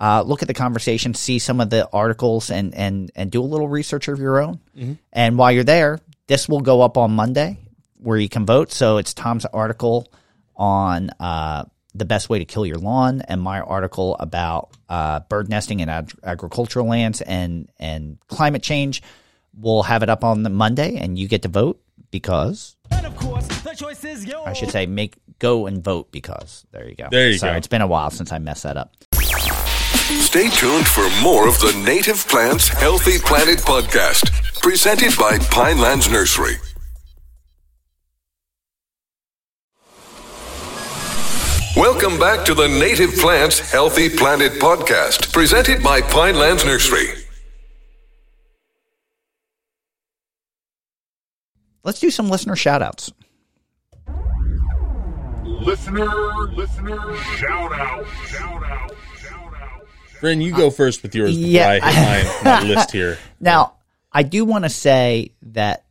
uh, 0.00 0.22
look 0.26 0.42
at 0.42 0.48
the 0.48 0.54
conversation, 0.54 1.14
see 1.14 1.38
some 1.38 1.60
of 1.60 1.70
the 1.70 1.88
articles, 1.92 2.50
and 2.50 2.74
and 2.74 3.10
and 3.14 3.30
do 3.30 3.40
a 3.42 3.44
little 3.46 3.68
research 3.68 4.08
of 4.08 4.18
your 4.18 4.40
own. 4.40 4.58
And 5.12 5.38
while 5.38 5.52
you're 5.52 5.64
there, 5.64 6.00
this 6.26 6.48
will 6.48 6.60
go 6.60 6.82
up 6.82 6.96
on 6.98 7.12
Monday 7.12 7.58
where 7.98 8.18
you 8.18 8.28
can 8.28 8.46
vote. 8.46 8.72
So 8.72 8.98
it's 8.98 9.14
Tom's 9.14 9.44
article 9.46 10.06
on 10.56 11.10
uh, 11.20 11.64
the 11.94 12.04
best 12.04 12.28
way 12.28 12.38
to 12.38 12.44
kill 12.44 12.66
your 12.66 12.76
lawn, 12.78 13.22
and 13.22 13.40
my 13.40 13.60
article 13.60 14.16
about 14.20 14.70
uh, 14.88 15.20
bird 15.20 15.48
nesting 15.48 15.80
in 15.80 15.88
ag- 15.88 16.12
agricultural 16.22 16.86
lands 16.86 17.20
and 17.22 17.68
and 17.78 18.18
climate 18.28 18.62
change. 18.62 19.02
We'll 19.58 19.84
have 19.84 20.02
it 20.02 20.10
up 20.10 20.22
on 20.24 20.42
the 20.42 20.50
Monday, 20.50 20.96
and 20.96 21.18
you 21.18 21.28
get 21.28 21.42
to 21.42 21.48
vote 21.48 21.80
because 22.10 22.76
And 22.90 23.06
of 23.06 23.16
course, 23.16 23.46
the 23.46 23.74
choice 23.74 24.04
is 24.04 24.24
yours. 24.24 24.44
I 24.46 24.52
should 24.52 24.70
say 24.70 24.86
make 24.86 25.14
go 25.38 25.66
and 25.66 25.82
vote 25.82 26.10
because 26.12 26.64
there 26.72 26.88
you 26.88 26.94
go. 26.94 27.08
There 27.10 27.30
you 27.30 27.38
Sorry, 27.38 27.52
go. 27.54 27.56
it's 27.58 27.66
been 27.66 27.82
a 27.82 27.86
while 27.86 28.10
since 28.10 28.32
I 28.32 28.38
messed 28.38 28.62
that 28.64 28.76
up. 28.76 28.92
Stay 29.14 30.48
tuned 30.50 30.86
for 30.86 31.08
more 31.22 31.48
of 31.48 31.58
the 31.60 31.72
Native 31.84 32.26
Plants 32.28 32.68
Healthy 32.68 33.18
Planet 33.18 33.58
podcast, 33.58 34.30
presented 34.60 35.12
by 35.18 35.38
Pinelands 35.38 36.10
Nursery. 36.10 36.56
Welcome 41.76 42.18
back 42.18 42.46
to 42.46 42.54
the 42.54 42.66
Native 42.66 43.14
Plants 43.16 43.70
Healthy 43.70 44.08
Planet 44.08 44.52
podcast, 44.52 45.30
presented 45.30 45.82
by 45.82 46.00
Pinelands 46.00 46.64
Nursery. 46.64 47.08
Let's 51.84 52.00
do 52.00 52.10
some 52.10 52.30
listener 52.30 52.56
shout 52.56 52.80
outs. 52.80 53.12
Listener, 55.44 56.08
listener, 56.54 57.14
shout 57.36 57.72
out, 57.74 58.06
shout 58.26 58.64
out, 58.64 58.94
shout 59.18 59.54
out. 59.54 59.86
Fran, 60.18 60.40
you 60.40 60.52
go 60.52 60.68
uh, 60.68 60.70
first 60.70 61.02
with 61.02 61.14
yours 61.14 61.36
before 61.36 61.50
yeah. 61.50 61.68
I 61.68 61.74
hit 61.74 62.44
my, 62.44 62.62
my 62.62 62.62
list 62.74 62.90
here. 62.90 63.18
Now, 63.38 63.74
I 64.10 64.22
do 64.22 64.46
want 64.46 64.64
to 64.64 64.70
say 64.70 65.32
that 65.42 65.84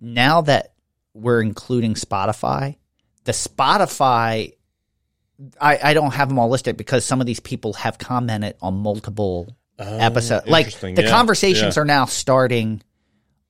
now 0.00 0.40
that 0.40 0.72
we're 1.14 1.42
including 1.42 1.94
Spotify, 1.94 2.74
the 3.22 3.30
Spotify, 3.30 4.53
I, 5.60 5.78
I 5.82 5.94
don't 5.94 6.12
have 6.12 6.28
them 6.28 6.38
all 6.38 6.48
listed 6.48 6.76
because 6.76 7.04
some 7.04 7.20
of 7.20 7.26
these 7.26 7.40
people 7.40 7.72
have 7.74 7.98
commented 7.98 8.54
on 8.62 8.74
multiple 8.74 9.54
episodes. 9.78 10.46
Like 10.46 10.68
Oh, 10.82 10.94
the 10.94 11.02
Yeah, 11.02 11.10
conversations 11.10 11.76
yeah. 11.76 11.82
are 11.82 11.84
now 11.84 12.04
starting 12.04 12.82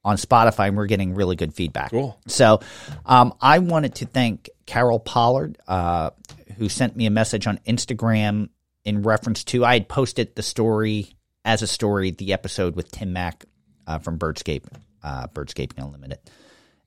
on 0.04 0.16
Spotify, 0.16 0.68
and 0.68 0.76
we're 0.76 0.86
getting 0.86 1.14
really 1.14 1.36
good 1.36 1.54
feedback. 1.54 1.90
Cool. 1.90 2.18
So, 2.26 2.60
um, 3.06 3.34
I 3.40 3.58
wanted 3.58 3.96
to 3.96 4.06
thank 4.06 4.50
Carol 4.66 4.98
Pollard, 5.00 5.58
uh, 5.66 6.10
who 6.58 6.68
sent 6.68 6.94
me 6.96 7.06
a 7.06 7.10
message 7.10 7.46
on 7.46 7.58
Instagram 7.66 8.48
in 8.84 9.02
reference 9.02 9.44
to 9.44 9.64
I 9.64 9.74
had 9.74 9.88
posted 9.88 10.34
the 10.36 10.42
story 10.42 11.16
as 11.44 11.62
a 11.62 11.66
story, 11.66 12.10
the 12.10 12.32
episode 12.34 12.76
with 12.76 12.90
Tim 12.90 13.12
Mack 13.14 13.44
uh, 13.86 13.98
from 13.98 14.18
Birdscape, 14.18 14.64
uh, 15.02 15.26
Birdscaping 15.28 15.78
Unlimited, 15.82 16.18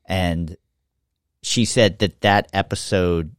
and 0.06 0.56
she 1.43 1.66
said 1.66 2.00
that 2.00 2.22
that 2.22 2.50
episode 2.54 3.36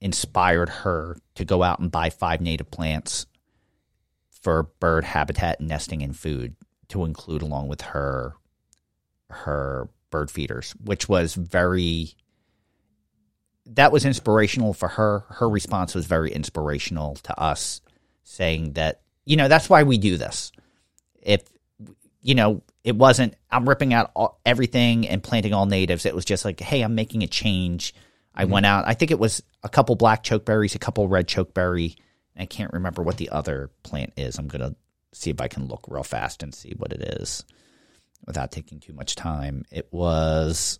inspired 0.00 0.68
her 0.68 1.16
to 1.34 1.44
go 1.44 1.62
out 1.62 1.80
and 1.80 1.90
buy 1.90 2.10
five 2.10 2.40
native 2.40 2.70
plants 2.70 3.26
for 4.30 4.70
bird 4.80 5.04
habitat 5.04 5.60
nesting 5.60 6.02
and 6.02 6.16
food 6.16 6.54
to 6.88 7.04
include 7.04 7.42
along 7.42 7.68
with 7.68 7.80
her 7.80 8.34
her 9.30 9.88
bird 10.10 10.30
feeders, 10.30 10.72
which 10.82 11.08
was 11.08 11.34
very 11.34 12.14
that 13.66 13.92
was 13.92 14.04
inspirational 14.04 14.72
for 14.72 14.88
her. 14.88 15.24
Her 15.28 15.48
response 15.48 15.94
was 15.94 16.06
very 16.06 16.32
inspirational 16.32 17.16
to 17.16 17.38
us, 17.38 17.80
saying 18.22 18.72
that, 18.72 19.02
you 19.26 19.36
know, 19.36 19.48
that's 19.48 19.68
why 19.68 19.82
we 19.82 19.98
do 19.98 20.16
this. 20.16 20.52
If, 21.20 21.42
you 22.22 22.34
know, 22.34 22.62
it 22.82 22.96
wasn't, 22.96 23.34
I'm 23.50 23.68
ripping 23.68 23.92
out 23.92 24.10
all, 24.14 24.40
everything 24.46 25.06
and 25.06 25.22
planting 25.22 25.52
all 25.52 25.66
natives. 25.66 26.06
It 26.06 26.14
was 26.14 26.24
just 26.24 26.44
like, 26.44 26.60
hey, 26.60 26.80
I'm 26.80 26.94
making 26.94 27.22
a 27.22 27.26
change. 27.26 27.94
I 28.38 28.44
went 28.44 28.66
out, 28.66 28.86
I 28.86 28.94
think 28.94 29.10
it 29.10 29.18
was 29.18 29.42
a 29.64 29.68
couple 29.68 29.96
black 29.96 30.22
chokeberries, 30.22 30.76
a 30.76 30.78
couple 30.78 31.08
red 31.08 31.26
chokeberry. 31.26 31.96
I 32.36 32.46
can't 32.46 32.72
remember 32.72 33.02
what 33.02 33.16
the 33.16 33.30
other 33.30 33.70
plant 33.82 34.12
is. 34.16 34.38
I'm 34.38 34.46
going 34.46 34.60
to 34.60 34.76
see 35.12 35.30
if 35.30 35.40
I 35.40 35.48
can 35.48 35.66
look 35.66 35.86
real 35.88 36.04
fast 36.04 36.44
and 36.44 36.54
see 36.54 36.72
what 36.76 36.92
it 36.92 37.02
is 37.20 37.44
without 38.24 38.52
taking 38.52 38.78
too 38.78 38.92
much 38.92 39.16
time. 39.16 39.64
It 39.72 39.88
was 39.90 40.78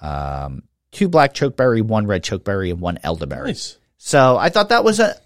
um, 0.00 0.62
two 0.92 1.08
black 1.08 1.34
chokeberry, 1.34 1.82
one 1.82 2.06
red 2.06 2.22
chokeberry, 2.22 2.70
and 2.70 2.80
one 2.80 3.00
elderberry. 3.02 3.48
Nice. 3.48 3.78
So 3.96 4.36
I 4.36 4.50
thought 4.50 4.68
that 4.68 4.84
was 4.84 5.00
a 5.00 5.16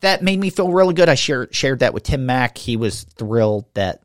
that 0.00 0.22
made 0.22 0.38
me 0.38 0.50
feel 0.50 0.70
really 0.70 0.92
good. 0.92 1.08
I 1.08 1.14
shared 1.14 1.54
shared 1.54 1.78
that 1.78 1.94
with 1.94 2.02
Tim 2.02 2.26
Mack. 2.26 2.58
He 2.58 2.76
was 2.76 3.04
thrilled 3.04 3.64
that 3.74 4.02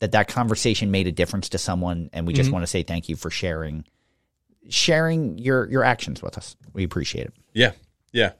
that 0.00 0.12
that 0.12 0.26
conversation 0.26 0.90
made 0.90 1.06
a 1.06 1.12
difference 1.12 1.50
to 1.50 1.58
someone, 1.58 2.10
and 2.12 2.26
we 2.26 2.32
just 2.32 2.50
want 2.50 2.64
to 2.64 2.66
say 2.66 2.82
thank 2.82 3.08
you 3.08 3.14
for 3.14 3.30
sharing 3.30 3.84
sharing 4.68 5.38
your 5.38 5.68
your 5.70 5.84
actions 5.84 6.22
with 6.22 6.36
us. 6.38 6.56
We 6.72 6.84
appreciate 6.84 7.26
it. 7.26 7.34
Yeah, 7.52 7.72
yeah, 8.12 8.32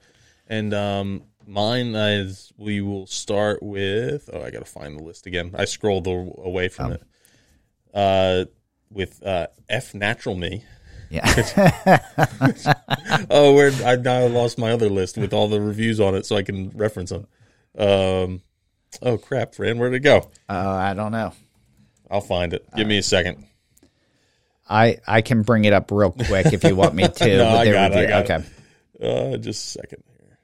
and 0.47 0.73
um, 0.73 1.23
mine 1.47 1.95
is 1.95 2.51
we 2.57 2.81
will 2.81 3.07
start 3.07 3.61
with. 3.61 4.29
Oh, 4.31 4.41
I 4.41 4.51
got 4.51 4.59
to 4.59 4.71
find 4.71 4.97
the 4.97 5.03
list 5.03 5.25
again. 5.27 5.51
I 5.57 5.65
scrolled 5.65 6.07
away 6.07 6.69
from 6.69 6.93
it. 6.93 7.03
Uh, 7.93 8.45
with 8.89 9.21
uh, 9.25 9.47
F 9.69 9.93
Natural 9.93 10.35
Me. 10.35 10.63
Yeah. 11.09 11.25
Oh, 13.29 13.53
where 13.53 13.71
I 13.85 13.95
now 13.95 14.25
lost 14.27 14.57
my 14.57 14.71
other 14.71 14.89
list 14.89 15.17
with 15.17 15.33
all 15.33 15.47
the 15.47 15.61
reviews 15.61 15.99
on 15.99 16.15
it, 16.15 16.25
so 16.25 16.35
I 16.35 16.41
can 16.43 16.69
reference 16.71 17.11
them. 17.11 17.27
Um, 17.77 18.41
oh 19.01 19.17
crap, 19.17 19.53
Fran, 19.55 19.77
where'd 19.77 19.93
it 19.93 19.99
go? 19.99 20.29
uh, 20.49 20.53
I 20.53 20.93
don't 20.93 21.11
know. 21.11 21.33
I'll 22.09 22.21
find 22.21 22.53
it. 22.53 22.65
Give 22.75 22.87
me 22.87 22.97
a 22.97 23.03
second. 23.03 23.45
I 24.69 24.97
I 25.07 25.21
can 25.21 25.41
bring 25.41 25.65
it 25.65 25.73
up 25.73 25.91
real 25.91 26.11
quick 26.11 26.47
if 26.53 26.63
you 26.63 26.75
want 26.75 26.95
me 26.95 27.07
to. 27.07 27.37
No, 27.37 27.47
I 27.49 27.65
got 27.71 27.91
it, 27.91 27.97
I 28.11 28.23
got 28.23 28.31
it. 28.31 28.31
okay. 28.31 29.33
Uh, 29.33 29.37
just 29.37 29.75
a 29.75 29.79
second 29.79 30.03
here. 30.07 30.37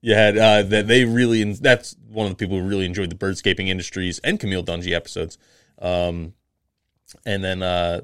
You 0.00 0.14
had 0.14 0.38
uh, 0.38 0.62
that 0.64 0.86
they 0.88 1.04
really. 1.04 1.44
That's 1.52 1.96
one 2.08 2.26
of 2.26 2.32
the 2.32 2.36
people 2.36 2.58
who 2.58 2.66
really 2.66 2.86
enjoyed 2.86 3.10
the 3.10 3.16
birdscaping 3.16 3.68
industries 3.68 4.18
and 4.20 4.38
Camille 4.40 4.64
Dungy 4.64 4.92
episodes. 4.92 5.38
Um, 5.80 6.34
and 7.24 7.42
then 7.44 7.62
uh, 7.62 8.00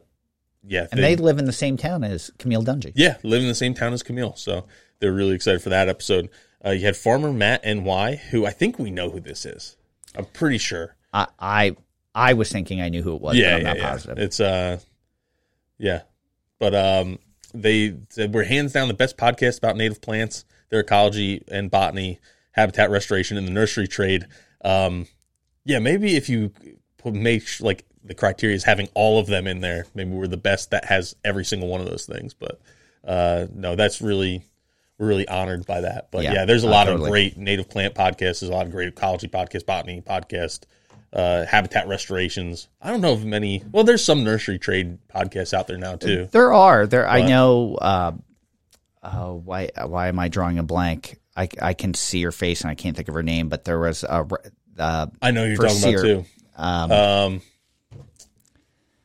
yeah, 0.66 0.86
And 0.92 1.02
they, 1.02 1.16
live 1.16 1.38
in 1.38 1.44
the 1.44 1.52
same 1.52 1.76
town 1.76 2.04
as 2.04 2.30
Camille 2.38 2.62
Dungy. 2.62 2.92
yeah 2.94 3.16
live 3.22 3.42
in 3.42 3.48
the 3.48 3.54
same 3.54 3.74
town 3.74 3.92
as 3.92 4.02
Camille, 4.02 4.34
so 4.36 4.66
they're 5.00 5.12
really 5.12 5.34
excited 5.34 5.60
for 5.62 5.68
that 5.70 5.88
episode. 5.88 6.30
Uh, 6.64 6.70
you 6.70 6.86
had 6.86 6.96
Farmer 6.96 7.32
Matt 7.32 7.64
NY, 7.66 8.16
who 8.30 8.46
I 8.46 8.50
think 8.50 8.78
we 8.78 8.90
know 8.90 9.10
who 9.10 9.20
this 9.20 9.44
is. 9.44 9.76
I'm 10.16 10.24
pretty 10.26 10.58
sure. 10.58 10.96
I, 11.12 11.26
I 11.38 11.76
I 12.14 12.34
was 12.34 12.50
thinking 12.50 12.80
I 12.80 12.88
knew 12.88 13.02
who 13.02 13.14
it 13.16 13.20
was, 13.20 13.36
yeah, 13.36 13.52
but 13.52 13.54
I'm 13.54 13.60
yeah, 13.60 13.68
not 13.68 13.76
yeah. 13.78 13.90
positive. 13.90 14.18
It's 14.18 14.40
uh, 14.40 14.78
yeah, 15.78 16.02
but 16.58 16.74
um, 16.74 17.18
they 17.52 17.96
said 18.10 18.32
we're 18.32 18.44
hands 18.44 18.72
down 18.72 18.88
the 18.88 18.94
best 18.94 19.16
podcast 19.16 19.58
about 19.58 19.76
native 19.76 20.00
plants, 20.00 20.44
their 20.70 20.80
ecology 20.80 21.42
and 21.48 21.70
botany, 21.70 22.20
habitat 22.52 22.90
restoration, 22.90 23.36
and 23.36 23.46
the 23.46 23.52
nursery 23.52 23.88
trade. 23.88 24.26
Um, 24.64 25.06
yeah, 25.64 25.78
maybe 25.78 26.16
if 26.16 26.28
you 26.28 26.52
put 26.98 27.14
make 27.14 27.44
like 27.60 27.84
the 28.02 28.14
criteria 28.14 28.54
is 28.54 28.64
having 28.64 28.88
all 28.94 29.18
of 29.18 29.26
them 29.26 29.46
in 29.46 29.60
there, 29.60 29.86
maybe 29.94 30.10
we're 30.10 30.26
the 30.26 30.36
best 30.36 30.70
that 30.70 30.84
has 30.84 31.16
every 31.24 31.44
single 31.44 31.68
one 31.68 31.80
of 31.80 31.88
those 31.88 32.06
things. 32.06 32.34
But 32.34 32.60
uh, 33.06 33.46
no, 33.52 33.76
that's 33.76 34.00
really 34.00 34.44
we're 34.98 35.08
really 35.08 35.28
honored 35.28 35.66
by 35.66 35.80
that. 35.80 36.10
But 36.10 36.24
Yeah, 36.24 36.34
yeah, 36.34 36.44
there's 36.44 36.64
a 36.64 36.68
uh, 36.68 36.70
lot 36.70 36.84
totally. 36.84 37.08
of 37.08 37.10
great 37.10 37.36
native 37.36 37.68
plant 37.68 37.94
podcasts. 37.94 38.40
There's 38.40 38.44
a 38.44 38.52
lot 38.52 38.66
of 38.66 38.72
great 38.72 38.88
ecology 38.88 39.28
podcasts, 39.28 39.66
botany 39.66 40.00
podcast, 40.00 40.64
uh, 41.14 41.46
habitat 41.46 41.86
restorations. 41.88 42.68
I 42.82 42.90
don't 42.90 43.00
know 43.00 43.12
of 43.12 43.24
many. 43.24 43.62
Well, 43.72 43.84
there's 43.84 44.04
some 44.04 44.24
nursery 44.24 44.58
trade 44.58 44.98
podcasts 45.08 45.54
out 45.54 45.66
there 45.68 45.78
now 45.78 45.96
too. 45.96 46.28
There 46.32 46.52
are 46.52 46.86
there. 46.86 47.08
I 47.08 47.22
know. 47.22 47.76
Uh, 47.76 48.12
oh, 49.02 49.34
why 49.44 49.70
why 49.86 50.08
am 50.08 50.18
I 50.18 50.28
drawing 50.28 50.58
a 50.58 50.62
blank? 50.64 51.18
I, 51.36 51.48
I 51.60 51.74
can 51.74 51.94
see 51.94 52.22
her 52.22 52.32
face 52.32 52.60
and 52.60 52.70
I 52.70 52.74
can't 52.74 52.96
think 52.96 53.08
of 53.08 53.14
her 53.14 53.22
name, 53.22 53.48
but 53.48 53.64
there 53.64 53.78
was 53.78 54.04
a 54.04 54.26
uh, 54.78 55.06
I 55.22 55.30
know 55.30 55.44
you're 55.44 55.56
talking 55.56 55.70
about 55.78 55.78
Sear. 55.82 56.02
too. 56.02 56.24
um, 56.56 56.90
Um, 56.92 57.42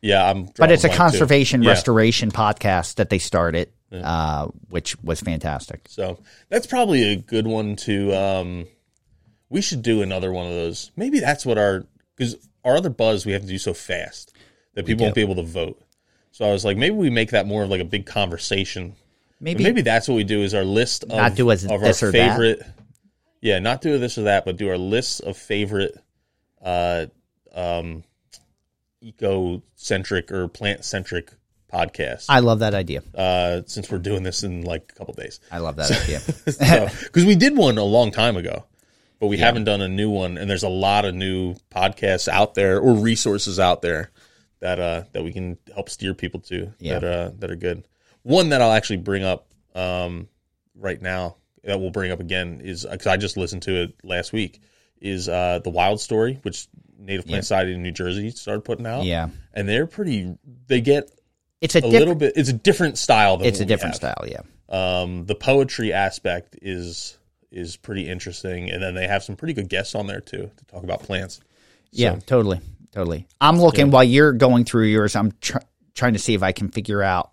yeah, 0.02 0.30
I'm. 0.30 0.48
but 0.58 0.72
it's 0.72 0.84
a 0.84 0.90
too. 0.90 0.96
conservation 0.96 1.62
Yeah. 1.62 1.72
restoration 1.72 2.32
podcast 2.32 2.96
that 2.96 3.10
they 3.10 3.20
started, 3.20 3.70
uh, 3.92 4.48
which 4.70 4.98
was 5.04 5.20
fantastic. 5.20 5.88
So 5.90 6.20
that's 6.50 6.68
probably 6.68 7.04
a 7.12 7.16
good 7.18 7.46
one 7.48 7.76
to. 7.78 8.14
Um, 8.14 8.68
we 9.50 9.62
should 9.62 9.82
do 9.82 10.02
another 10.02 10.32
one 10.32 10.46
of 10.46 10.54
those. 10.54 10.92
Maybe 10.96 11.20
that's 11.20 11.46
what 11.46 11.58
our 11.58 11.84
because 12.20 12.36
our 12.66 12.76
other 12.76 12.90
buzz 12.90 13.26
we 13.26 13.32
have 13.32 13.42
to 13.42 13.48
do 13.48 13.58
so 13.58 13.74
fast 13.74 14.34
that 14.74 14.86
people 14.86 15.06
won't 15.06 15.16
be 15.16 15.22
able 15.22 15.36
to 15.36 15.44
vote. 15.44 15.82
So 16.32 16.46
I 16.46 16.52
was 16.52 16.64
like, 16.64 16.78
maybe 16.78 16.96
we 16.96 17.10
make 17.10 17.32
that 17.32 17.48
more 17.48 17.64
of 17.64 17.70
like 17.70 17.82
a 17.82 17.86
big 17.86 18.06
conversation. 18.06 18.96
Maybe, 19.40 19.64
Maybe 19.64 19.82
that's 19.82 20.08
what 20.08 20.16
we 20.16 20.26
do 20.26 20.42
is 20.42 20.54
our 20.54 20.66
list 20.66 21.04
of, 21.04 21.12
Not 21.12 21.36
do 21.36 21.50
a 21.50 21.54
of 21.54 21.62
this 21.82 22.04
our 22.04 22.10
or 22.10 22.12
that. 22.12 22.32
favorite. 22.32 22.62
Yeah, 23.42 23.60
not 23.60 23.82
do 23.82 23.98
this 23.98 24.18
or 24.18 24.24
that, 24.24 24.44
but 24.44 24.58
do 24.58 24.70
our 24.70 24.78
lists 24.78 25.22
of 25.22 25.38
favorite 25.38 25.98
uh, 26.62 27.06
um, 27.56 28.04
eco-centric 29.02 30.30
or 30.32 30.50
plant-centric 30.50 31.32
podcasts. 31.72 32.26
I 32.28 32.40
love 32.40 32.60
that 32.60 32.74
idea. 32.74 33.02
uh, 33.16 33.62
since 33.66 33.90
we're 33.90 34.00
doing 34.00 34.24
this 34.24 34.44
in 34.44 34.64
like 34.64 34.92
a 34.94 34.96
couple 34.96 35.14
days, 35.14 35.40
I 35.52 35.60
love 35.60 35.78
that 35.78 35.90
idea. 35.90 36.22
because 37.04 37.26
we 37.26 37.36
did 37.36 37.56
one 37.56 37.78
a 37.78 37.84
long 37.84 38.12
time 38.12 38.36
ago, 38.36 38.66
but 39.20 39.28
we 39.28 39.38
haven't 39.38 39.66
done 39.66 39.82
a 39.82 39.88
new 39.88 40.10
one. 40.10 40.38
And 40.38 40.50
there's 40.50 40.64
a 40.64 40.70
lot 40.70 41.06
of 41.06 41.14
new 41.16 41.56
podcasts 41.72 42.28
out 42.28 42.54
there 42.56 42.80
or 42.80 42.94
resources 42.96 43.60
out 43.60 43.82
there 43.82 44.12
that 44.60 44.80
uh, 44.80 45.04
that 45.14 45.24
we 45.24 45.32
can 45.34 45.58
help 45.74 45.90
steer 45.90 46.14
people 46.14 46.40
to 46.42 46.74
Yeah. 46.80 47.00
that 47.00 47.04
uh, 47.04 47.32
that 47.40 47.52
are 47.52 47.56
good. 47.56 47.88
One 48.24 48.50
that 48.50 48.62
I'll 48.62 48.72
actually 48.74 48.98
bring 48.98 49.24
up 49.24 49.48
um, 49.76 50.28
right 50.76 51.02
now 51.02 51.38
that 51.64 51.80
we'll 51.80 51.92
bring 51.92 52.12
up 52.12 52.20
again 52.20 52.62
is 52.64 52.86
because 52.90 53.08
I 53.08 53.18
just 53.18 53.38
listened 53.38 53.64
to 53.64 53.84
it 53.84 53.94
last 54.04 54.34
week 54.34 54.62
is 55.02 55.30
uh, 55.30 55.60
the 55.64 55.70
Wild 55.70 56.00
Story, 56.02 56.40
which 56.42 56.68
Native 56.98 57.26
Plant 57.26 57.44
Society 57.46 57.74
in 57.74 57.82
New 57.84 57.92
Jersey 57.92 58.30
started 58.32 58.62
putting 58.66 58.86
out. 58.86 59.04
Yeah. 59.04 59.30
and 59.54 59.68
they're 59.68 59.86
pretty. 59.88 60.36
They 60.68 60.82
get 60.82 61.10
It's 61.62 61.76
a, 61.76 61.80
a 61.80 61.88
little 61.88 62.16
bit. 62.16 62.34
It's 62.36 62.50
a 62.50 62.54
different 62.54 62.98
style. 62.98 63.38
Than 63.38 63.48
It's 63.48 63.60
a 63.62 63.66
different 63.66 63.94
have. 64.02 64.14
style. 64.16 64.26
Yeah. 64.28 64.42
Um, 64.70 65.26
the 65.26 65.36
poetry 65.36 65.94
aspect 65.94 66.58
is 66.62 67.18
is 67.52 67.78
pretty 67.78 68.08
interesting, 68.08 68.70
and 68.70 68.82
then 68.82 68.94
they 68.96 69.08
have 69.08 69.24
some 69.24 69.36
pretty 69.36 69.54
good 69.54 69.70
guests 69.70 69.96
on 69.96 70.08
there 70.08 70.22
too 70.22 70.52
to 70.58 70.66
talk 70.66 70.84
about 70.84 71.04
plants. 71.04 71.40
Yeah, 71.92 72.18
totally, 72.26 72.60
totally. 72.92 73.28
I'm 73.42 73.60
looking 73.60 73.90
while 73.92 74.04
you're 74.04 74.34
going 74.34 74.66
through 74.66 74.86
yours. 74.86 75.16
I'm 75.16 75.32
tr- 75.42 75.58
trying 75.96 76.14
to 76.14 76.20
see 76.20 76.34
if 76.36 76.44
I 76.44 76.52
can 76.52 76.70
figure 76.70 77.02
out. 77.02 77.32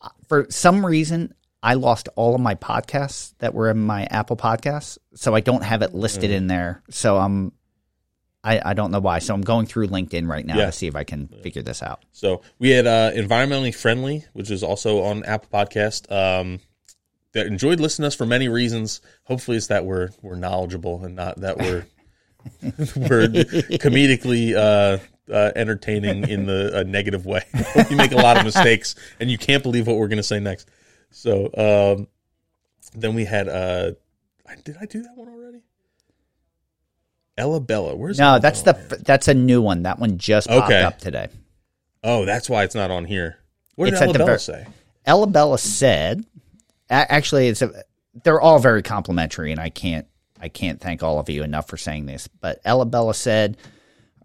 uh, 0.00 0.08
For 0.28 0.46
some 0.50 0.84
reason, 0.84 1.32
I 1.62 1.74
lost 1.74 2.08
all 2.16 2.34
of 2.34 2.40
my 2.40 2.56
podcasts 2.56 3.34
that 3.38 3.54
were 3.54 3.70
in 3.70 3.78
my 3.78 4.04
Apple 4.10 4.36
Podcasts, 4.36 4.98
so 5.14 5.34
I 5.34 5.40
don't 5.40 5.62
have 5.62 5.82
it 5.82 5.94
listed 5.94 6.30
Mm. 6.30 6.34
in 6.34 6.46
there. 6.48 6.82
So 6.90 7.16
I'm, 7.18 7.52
I, 8.42 8.60
I 8.70 8.74
don't 8.74 8.90
know 8.90 8.98
why. 8.98 9.20
So 9.20 9.32
I'm 9.32 9.42
going 9.42 9.66
through 9.66 9.86
LinkedIn 9.86 10.26
right 10.26 10.44
now 10.44 10.56
Yeah. 10.58 10.66
to 10.66 10.72
see 10.72 10.88
if 10.88 10.96
I 10.96 11.04
can 11.04 11.28
figure 11.28 11.62
this 11.62 11.80
out. 11.80 12.02
So 12.10 12.42
we 12.58 12.70
had 12.70 12.88
uh, 12.88 13.12
environmentally 13.12 13.72
friendly, 13.72 14.24
which 14.32 14.50
is 14.50 14.64
also 14.64 15.02
on 15.04 15.22
Apple 15.24 15.48
Podcast. 15.56 16.10
Um, 16.10 16.58
that 17.32 17.46
enjoyed 17.46 17.80
listening 17.80 18.04
to 18.04 18.08
us 18.08 18.14
for 18.14 18.26
many 18.26 18.48
reasons. 18.48 19.00
Hopefully, 19.24 19.56
it's 19.56 19.66
that 19.68 19.84
we're 19.84 20.10
we're 20.22 20.36
knowledgeable 20.36 21.04
and 21.04 21.14
not 21.16 21.40
that 21.40 21.58
we're 21.58 21.86
we're 22.62 23.28
comedically 23.78 24.54
uh, 24.54 24.98
uh, 25.32 25.52
entertaining 25.56 26.28
in 26.28 26.46
the 26.46 26.78
a 26.78 26.84
negative 26.84 27.24
way. 27.26 27.42
you 27.90 27.96
make 27.96 28.12
a 28.12 28.16
lot 28.16 28.36
of 28.36 28.44
mistakes, 28.44 28.94
and 29.20 29.30
you 29.30 29.38
can't 29.38 29.62
believe 29.62 29.86
what 29.86 29.96
we're 29.96 30.08
going 30.08 30.16
to 30.18 30.22
say 30.22 30.40
next. 30.40 30.68
So 31.10 31.46
um, 31.98 32.08
then 32.94 33.14
we 33.14 33.24
had. 33.24 33.48
Uh, 33.48 33.92
did 34.64 34.76
I 34.80 34.84
do 34.86 35.02
that 35.02 35.16
one 35.16 35.28
already? 35.28 35.62
Ella 37.38 37.60
Bella. 37.60 37.96
Where's 37.96 38.18
No, 38.18 38.30
Ella 38.32 38.40
that's 38.40 38.62
Bella? 38.62 38.78
the 38.88 38.96
that's 38.96 39.28
a 39.28 39.34
new 39.34 39.62
one. 39.62 39.84
That 39.84 39.98
one 39.98 40.18
just 40.18 40.48
popped 40.48 40.66
Okay. 40.66 40.82
up 40.82 40.98
today. 40.98 41.28
Oh, 42.04 42.24
that's 42.24 42.50
why 42.50 42.64
it's 42.64 42.74
not 42.74 42.90
on 42.90 43.04
here. 43.04 43.38
What 43.76 43.86
did 43.86 43.94
It's 43.94 44.02
Ella 44.02 44.12
Bella 44.12 44.26
ver- 44.32 44.38
say? 44.38 44.66
Ella 45.06 45.26
Bella 45.26 45.56
said, 45.58 46.24
actually, 46.92 47.48
it's 47.48 47.62
a, 47.62 47.84
they're 48.22 48.40
all 48.40 48.58
very 48.58 48.82
complimentary, 48.82 49.52
and 49.52 49.60
I 49.60 49.70
can't 49.70 50.06
I 50.40 50.48
can't 50.48 50.80
thank 50.80 51.02
all 51.02 51.18
of 51.18 51.30
you 51.30 51.42
enough 51.42 51.68
for 51.68 51.76
saying 51.76 52.06
this. 52.06 52.28
But 52.28 52.60
Ella 52.64 52.84
Bella 52.84 53.14
said, 53.14 53.56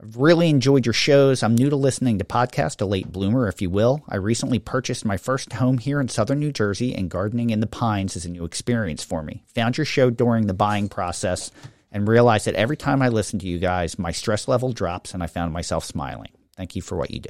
"I've 0.01 0.17
really 0.17 0.49
enjoyed 0.49 0.85
your 0.85 0.93
shows. 0.93 1.43
I'm 1.43 1.55
new 1.55 1.69
to 1.69 1.75
listening 1.75 2.17
to 2.17 2.25
podcast, 2.25 2.81
a 2.81 2.85
late 2.85 3.11
bloomer, 3.11 3.47
if 3.47 3.61
you 3.61 3.69
will. 3.69 4.03
I 4.09 4.17
recently 4.17 4.59
purchased 4.59 5.05
my 5.05 5.17
first 5.17 5.53
home 5.53 5.77
here 5.77 6.01
in 6.01 6.09
southern 6.09 6.39
New 6.39 6.51
Jersey, 6.51 6.93
and 6.93 7.09
gardening 7.09 7.51
in 7.51 7.59
the 7.59 7.67
pines 7.67 8.15
is 8.15 8.25
a 8.25 8.29
new 8.29 8.45
experience 8.45 9.03
for 9.03 9.23
me. 9.23 9.43
Found 9.55 9.77
your 9.77 9.85
show 9.85 10.09
during 10.09 10.47
the 10.47 10.53
buying 10.53 10.89
process." 10.89 11.51
And 11.89 12.05
realized 12.05 12.45
that 12.45 12.55
every 12.55 12.75
time 12.75 13.01
I 13.01 13.07
listen 13.07 13.39
to 13.39 13.47
you 13.47 13.59
guys, 13.59 13.97
my 13.97 14.11
stress 14.11 14.49
level 14.49 14.73
drops 14.73 15.13
and 15.13 15.23
I 15.23 15.27
found 15.27 15.53
myself 15.53 15.85
smiling. 15.85 16.31
Thank 16.57 16.75
you 16.75 16.81
for 16.81 16.97
what 16.97 17.11
you 17.11 17.21
do. 17.21 17.29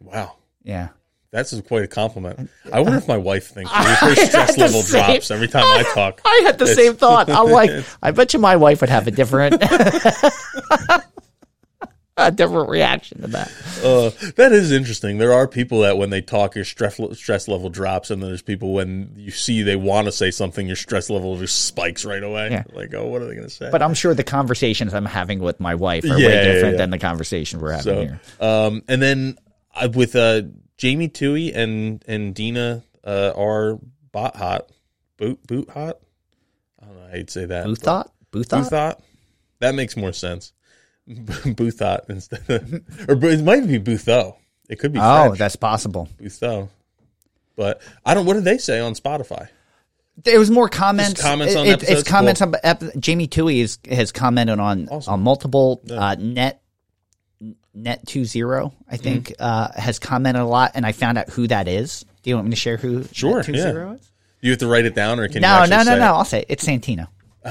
Wow. 0.00 0.34
Yeah. 0.64 0.88
That's 1.32 1.58
quite 1.62 1.82
a 1.82 1.88
compliment. 1.88 2.50
I 2.70 2.80
wonder 2.80 2.98
if 2.98 3.08
my 3.08 3.16
wife 3.16 3.48
thinks 3.48 3.70
her 3.72 4.14
stress 4.26 4.58
level 4.58 4.82
same- 4.82 5.02
drops 5.06 5.30
every 5.30 5.48
time 5.48 5.64
I 5.64 5.82
talk. 5.94 6.20
I 6.26 6.42
had 6.44 6.58
the 6.58 6.64
It's- 6.66 6.76
same 6.76 6.94
thought. 6.94 7.30
I'm 7.30 7.50
like, 7.50 7.70
I 8.02 8.10
bet 8.10 8.34
you 8.34 8.38
my 8.38 8.56
wife 8.56 8.82
would 8.82 8.90
have 8.90 9.06
a 9.06 9.10
different, 9.10 9.54
a 12.18 12.30
different 12.30 12.68
reaction 12.68 13.22
to 13.22 13.26
that. 13.28 13.50
Uh, 13.82 14.10
that 14.36 14.52
is 14.52 14.70
interesting. 14.72 15.16
There 15.16 15.32
are 15.32 15.48
people 15.48 15.80
that 15.80 15.96
when 15.96 16.10
they 16.10 16.20
talk, 16.20 16.54
your 16.54 16.66
stress 16.66 17.00
stress 17.14 17.48
level 17.48 17.70
drops, 17.70 18.10
and 18.10 18.22
then 18.22 18.28
there's 18.28 18.42
people 18.42 18.74
when 18.74 19.14
you 19.16 19.30
see 19.30 19.62
they 19.62 19.76
want 19.76 20.04
to 20.08 20.12
say 20.12 20.30
something, 20.30 20.66
your 20.66 20.76
stress 20.76 21.08
level 21.08 21.38
just 21.38 21.64
spikes 21.64 22.04
right 22.04 22.22
away. 22.22 22.50
Yeah. 22.50 22.64
Like, 22.74 22.92
oh, 22.92 23.06
what 23.06 23.22
are 23.22 23.26
they 23.26 23.34
going 23.34 23.48
to 23.48 23.54
say? 23.54 23.70
But 23.72 23.80
I'm 23.80 23.94
sure 23.94 24.12
the 24.12 24.22
conversations 24.22 24.92
I'm 24.92 25.06
having 25.06 25.38
with 25.38 25.58
my 25.60 25.74
wife 25.76 26.04
are 26.04 26.18
Yeah, 26.18 26.26
way 26.28 26.44
different 26.44 26.72
yeah. 26.74 26.78
than 26.78 26.90
the 26.90 26.98
conversation 26.98 27.58
we're 27.60 27.72
having 27.72 27.82
so, 27.84 28.00
here. 28.02 28.20
um, 28.40 28.82
and 28.86 29.00
then 29.00 29.38
uh, 29.74 29.88
with 29.94 30.14
uh, 30.14 30.42
Jamie 30.82 31.08
Toohey 31.08 31.54
and 31.54 32.02
and 32.08 32.34
Dina 32.34 32.82
uh, 33.04 33.32
are 33.36 33.78
bot 34.10 34.34
hot, 34.34 34.68
boot 35.16 35.38
boot 35.46 35.70
hot. 35.70 35.98
I 36.82 36.86
don't 36.86 36.96
know 36.96 37.06
how 37.08 37.14
you'd 37.14 37.30
say 37.30 37.44
that. 37.44 37.66
Boothot? 37.66 38.08
Boothot? 38.32 38.64
Boothot. 38.68 39.00
That 39.60 39.76
makes 39.76 39.96
more 39.96 40.12
sense. 40.12 40.52
Boothot 41.08 42.00
instead 42.10 42.50
of, 42.50 42.72
or 43.08 43.14
it 43.30 43.44
might 43.44 43.64
be 43.68 43.78
Bootho. 43.78 44.34
It 44.68 44.80
could 44.80 44.92
be 44.92 44.98
Oh, 45.00 45.26
French. 45.26 45.38
that's 45.38 45.54
possible. 45.54 46.08
Bootho. 46.20 46.68
But 47.54 47.80
I 48.04 48.14
don't. 48.14 48.26
What 48.26 48.34
did 48.34 48.42
they 48.42 48.58
say 48.58 48.80
on 48.80 48.94
Spotify? 48.94 49.46
It 50.24 50.36
was 50.36 50.50
more 50.50 50.68
comments. 50.68 51.12
Just 51.12 51.22
comments 51.22 51.54
on 51.54 51.64
It- 51.64 51.84
it- 51.84 51.90
It's 51.90 52.02
comments 52.02 52.40
Cool. 52.40 52.48
on 52.56 52.60
ep- 52.64 52.82
Jamie 52.98 53.28
Toohey 53.28 53.58
is, 53.60 53.78
has 53.88 54.10
commented 54.10 54.58
on 54.58 54.88
on 54.88 55.20
multiple 55.20 55.80
uh, 55.88 56.16
net 56.18 56.60
net 57.74 58.06
two 58.06 58.24
zero. 58.24 58.72
I 58.88 58.94
Mm-hmm. 58.94 59.02
think 59.02 59.32
uh, 59.38 59.68
has 59.74 59.98
commented 59.98 60.42
a 60.42 60.46
lot, 60.46 60.72
and 60.74 60.84
I 60.86 60.92
found 60.92 61.18
out 61.18 61.28
who 61.30 61.46
that 61.48 61.68
is. 61.68 62.04
Do 62.22 62.30
you 62.30 62.36
want 62.36 62.46
me 62.46 62.50
to 62.50 62.56
share 62.56 62.76
who 62.76 63.04
Sure, 63.12 63.36
net 63.36 63.46
two 63.46 63.52
yeah. 63.52 63.62
zero 63.62 63.92
is? 63.92 64.08
You 64.40 64.50
have 64.50 64.58
to 64.60 64.66
write 64.66 64.84
it 64.86 64.94
down, 64.94 65.20
or 65.20 65.26
can 65.28 65.36
you 65.36 65.40
No, 65.42 65.48
actually 65.48 65.76
no, 65.76 65.82
no, 65.84 65.96
no. 65.98 66.04
it? 66.04 66.08
I'll 66.08 66.24
say 66.24 66.40
it. 66.40 66.46
it's 66.48 66.64
Santino. 66.64 67.06
Ah, 67.44 67.50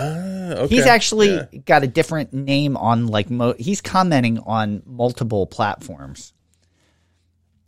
okay. 0.54 0.76
He's 0.76 0.86
actually 0.86 1.32
Yeah. 1.36 1.46
got 1.66 1.84
a 1.84 1.88
different 1.88 2.34
name 2.34 2.78
on 2.78 3.08
like 3.08 3.30
mo- 3.30 3.56
he's 3.58 3.82
commenting 3.82 4.40
on 4.40 4.84
multiple 4.86 5.46
platforms. 5.48 6.34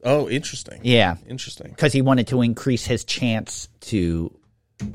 Oh, 0.06 0.30
interesting. 0.30 0.82
Yeah, 0.84 1.16
Interesting. 1.30 1.70
because 1.70 1.94
he 1.94 2.02
wanted 2.02 2.28
to 2.28 2.42
increase 2.42 2.86
his 2.86 3.06
chance 3.06 3.70
to 3.82 4.38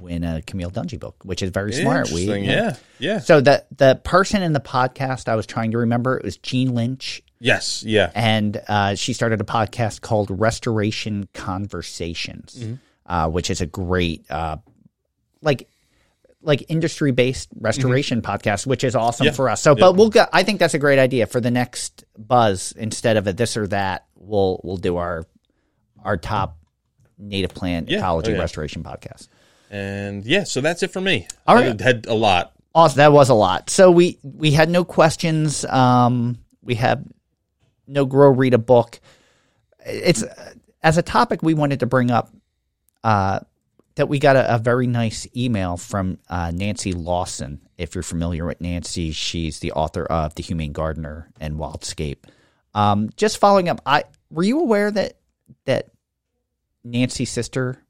win 0.00 0.22
a 0.22 0.42
Camille 0.42 0.70
Dungy 0.70 1.00
book, 1.00 1.16
which 1.24 1.42
is 1.42 1.50
very 1.50 1.72
smart. 1.72 2.10
We 2.10 2.26
Yeah. 2.44 2.76
Yeah. 2.98 3.20
So 3.20 3.40
the 3.40 3.64
the 3.76 3.98
person 4.04 4.42
in 4.42 4.52
the 4.52 4.60
podcast 4.60 5.28
I 5.28 5.34
was 5.36 5.46
trying 5.46 5.70
to 5.70 5.78
remember 5.78 6.16
it 6.18 6.24
was 6.24 6.36
Gene 6.36 6.74
Lynch, 6.74 7.22
Yes. 7.40 7.82
Yeah. 7.86 8.10
and 8.14 8.60
uh, 8.68 8.94
she 8.96 9.12
started 9.12 9.40
a 9.40 9.44
podcast 9.44 10.00
called 10.00 10.28
Restoration 10.30 11.28
Conversations, 11.34 12.56
Mm-hmm. 12.58 12.74
uh, 13.06 13.28
which 13.28 13.50
is 13.50 13.60
a 13.60 13.66
great 13.66 14.28
uh, 14.30 14.56
like 15.40 15.68
like 16.40 16.64
industry 16.68 17.10
based 17.12 17.48
restoration 17.60 18.22
podcast, 18.22 18.66
which 18.66 18.84
is 18.84 18.94
awesome 18.94 19.26
Mm-hmm. 19.26 19.32
Yeah. 19.32 19.36
for 19.36 19.48
us. 19.50 19.62
So, 19.62 19.74
but 19.74 19.96
we'll 19.96 20.10
go. 20.10 20.24
I 20.32 20.42
think 20.44 20.58
that's 20.60 20.74
a 20.74 20.78
great 20.78 20.98
idea 20.98 21.26
for 21.26 21.40
the 21.40 21.50
next 21.50 22.04
buzz. 22.16 22.72
Instead 22.76 23.16
of 23.16 23.26
a 23.26 23.32
this 23.32 23.56
or 23.56 23.66
that, 23.68 24.06
we'll 24.16 24.60
we'll 24.64 24.76
do 24.76 24.96
our 24.96 25.24
our 26.04 26.16
top 26.16 26.56
native 27.18 27.54
plant 27.54 27.88
Yeah. 27.88 27.98
ecology 27.98 28.32
Oh, 28.32 28.34
yeah. 28.36 28.40
restoration 28.40 28.82
podcast. 28.84 29.28
And 29.70 30.24
yeah, 30.24 30.44
so 30.44 30.60
that's 30.60 30.82
it 30.82 30.92
for 30.92 31.00
me. 31.00 31.26
All 31.46 31.58
I 31.58 31.62
had 31.82 32.06
a 32.06 32.14
lot. 32.14 32.52
Awesome. 32.74 32.96
That 32.98 33.12
was 33.12 33.28
a 33.28 33.34
lot. 33.34 33.68
So 33.70 33.90
we 33.90 34.18
we 34.22 34.50
had 34.52 34.70
no 34.70 34.84
questions. 34.84 35.64
Um, 35.64 36.38
we 36.62 36.76
have 36.76 37.02
no 37.88 38.04
grow 38.04 38.30
read 38.30 38.54
a 38.54 38.58
book. 38.58 39.00
It's 39.84 40.24
as 40.82 40.98
a 40.98 41.02
topic 41.02 41.42
we 41.42 41.54
wanted 41.54 41.80
to 41.80 41.86
bring 41.86 42.10
up. 42.10 42.30
Uh, 43.02 43.40
that 43.98 44.08
we 44.08 44.20
got 44.20 44.36
a, 44.36 44.54
a 44.54 44.58
very 44.58 44.86
nice 44.86 45.26
email 45.36 45.76
from 45.76 46.18
uh, 46.28 46.52
Nancy 46.54 46.92
Lawson. 46.92 47.60
If 47.76 47.96
you're 47.96 48.02
familiar 48.02 48.46
with 48.46 48.60
Nancy, 48.60 49.10
she's 49.10 49.58
the 49.58 49.72
author 49.72 50.04
of 50.04 50.36
The 50.36 50.42
Humane 50.44 50.72
Gardener 50.72 51.32
and 51.40 51.56
Wildscape. 51.56 52.18
Um, 52.74 53.10
just 53.16 53.38
following 53.38 53.68
up, 53.68 53.80
I 53.84 54.04
were 54.30 54.44
you 54.44 54.60
aware 54.60 54.90
that 54.90 55.14
that 55.64 55.88
Nancy's 56.84 57.30
sister 57.30 57.82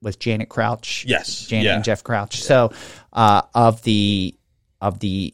was 0.00 0.16
Janet 0.16 0.48
Crouch? 0.48 1.04
Yes. 1.06 1.46
Janet 1.46 1.66
yeah. 1.66 1.76
and 1.76 1.84
Jeff 1.84 2.02
Crouch. 2.02 2.42
So, 2.42 2.72
uh, 3.12 3.42
of 3.54 3.82
the 3.82 4.34
of 4.80 4.98
the 4.98 5.32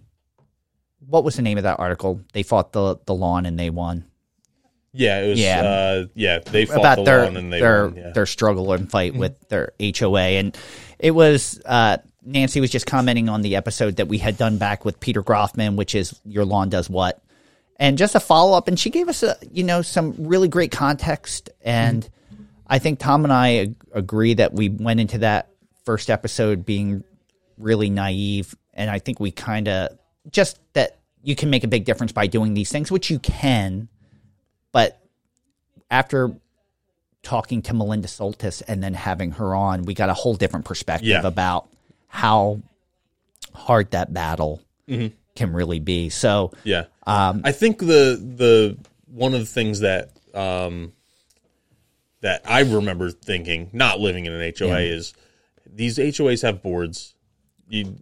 what 1.07 1.25
was 1.25 1.37
the 1.37 1.43
name 1.43 1.57
of 1.57 1.65
that 1.65 1.79
article? 1.79 2.21
They 2.35 2.43
fought 2.43 2.73
the 2.73 2.99
the 3.07 3.15
lawn 3.15 3.47
and 3.47 3.59
they 3.59 3.71
won. 3.71 4.05
Yeah. 4.99 5.21
It 5.21 5.29
was. 5.31 5.41
Yeah. 5.41 5.61
Uh, 5.63 6.07
yeah. 6.15 6.39
They 6.41 6.67
fought 6.67 6.79
About 6.79 6.97
the 6.99 7.05
their 7.05 7.25
lawn 7.25 7.37
and 7.37 7.53
they 7.53 7.61
their 7.61 7.87
won. 7.87 7.97
Yeah. 7.97 8.11
their 8.11 8.27
struggle 8.27 8.73
and 8.73 8.91
fight 8.91 9.15
with 9.15 9.49
their 9.49 9.73
HOA, 9.81 10.21
and 10.21 10.57
it 10.99 11.13
was 11.13 11.61
uh, 11.65 11.99
Nancy 12.25 12.61
was 12.61 12.71
just 12.71 12.87
commenting 12.87 13.29
on 13.29 13.43
the 13.43 13.57
episode 13.57 13.97
that 13.97 14.09
we 14.09 14.19
had 14.19 14.37
done 14.37 14.59
back 14.59 14.85
with 14.85 15.01
Peter 15.01 15.23
Groffman, 15.23 15.77
which 15.77 15.95
is 15.95 16.19
your 16.25 16.45
lawn 16.45 16.69
does 16.69 16.91
what, 16.91 17.23
and 17.77 17.97
just 17.97 18.15
a 18.15 18.21
follow 18.21 18.57
up, 18.57 18.69
and 18.69 18.79
she 18.79 18.91
gave 18.91 19.09
us 19.09 19.23
a 19.23 19.37
you 19.53 19.65
know 19.65 19.83
some 19.83 20.15
really 20.19 20.49
great 20.49 20.73
context, 20.73 21.49
and 21.63 22.09
I 22.67 22.79
think 22.79 22.99
Tom 22.99 23.25
and 23.25 23.33
I 23.33 23.49
ag- 23.49 23.77
agree 23.93 24.35
that 24.35 24.53
we 24.53 24.69
went 24.69 25.01
into 25.01 25.19
that 25.19 25.49
first 25.85 26.11
episode 26.11 26.67
being 26.67 27.05
really 27.57 27.89
naive, 27.89 28.55
and 28.75 28.91
I 28.91 28.99
think 28.99 29.21
we 29.21 29.31
kind 29.31 29.69
of 29.69 29.97
just 30.31 30.59
that 30.75 30.99
you 31.23 31.35
can 31.35 31.51
make 31.51 31.65
a 31.65 31.69
big 31.69 31.85
difference 31.85 32.13
by 32.13 32.27
doing 32.27 32.55
these 32.55 32.71
things, 32.71 32.91
which 32.91 33.11
you 33.11 33.19
can, 33.19 33.89
but 34.73 35.01
after 35.91 36.31
talking 37.23 37.63
to 37.63 37.75
Melinda 37.75 38.09
Soltis 38.09 38.63
and 38.67 38.83
then 38.83 38.95
having 38.95 39.33
her 39.33 39.55
on, 39.55 39.83
we 39.83 39.95
got 39.95 40.09
a 40.09 40.15
whole 40.15 40.35
different 40.35 40.65
perspective 40.67 41.09
Yeah. 41.09 41.27
about 41.27 41.69
how 42.09 42.61
hard 43.55 43.91
that 43.93 44.13
battle 44.13 44.63
Mm-hmm. 44.89 45.15
can 45.37 45.53
really 45.53 45.81
be. 45.81 46.09
So 46.09 46.53
Yeah. 46.65 46.85
Um, 47.07 47.43
I 47.45 47.53
think 47.53 47.79
the 47.79 48.17
the 48.37 48.79
one 49.07 49.35
of 49.35 49.41
the 49.41 49.47
things 49.47 49.81
that 49.81 50.11
um 50.35 50.93
that 52.21 52.43
I 52.47 52.61
remember 52.61 53.11
thinking, 53.11 53.71
not 53.73 54.01
living 54.01 54.27
in 54.27 54.33
an 54.33 54.53
HOA, 54.59 54.81
is 54.81 55.15
these 55.67 55.99
HOAs 55.99 56.43
have 56.43 56.63
boards. 56.63 57.15
You 57.69 57.97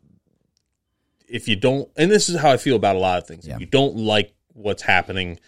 if 1.28 1.48
you 1.48 1.56
don't 1.56 1.88
and 1.96 2.10
this 2.10 2.28
is 2.28 2.38
how 2.38 2.50
I 2.52 2.56
feel 2.56 2.76
about 2.76 2.96
a 2.96 3.00
lot 3.00 3.18
of 3.18 3.26
things. 3.26 3.46
Yeah. 3.46 3.54
If 3.54 3.60
you 3.60 3.66
don't 3.66 3.96
like 3.96 4.32
what's 4.52 4.82
happening, 4.82 5.38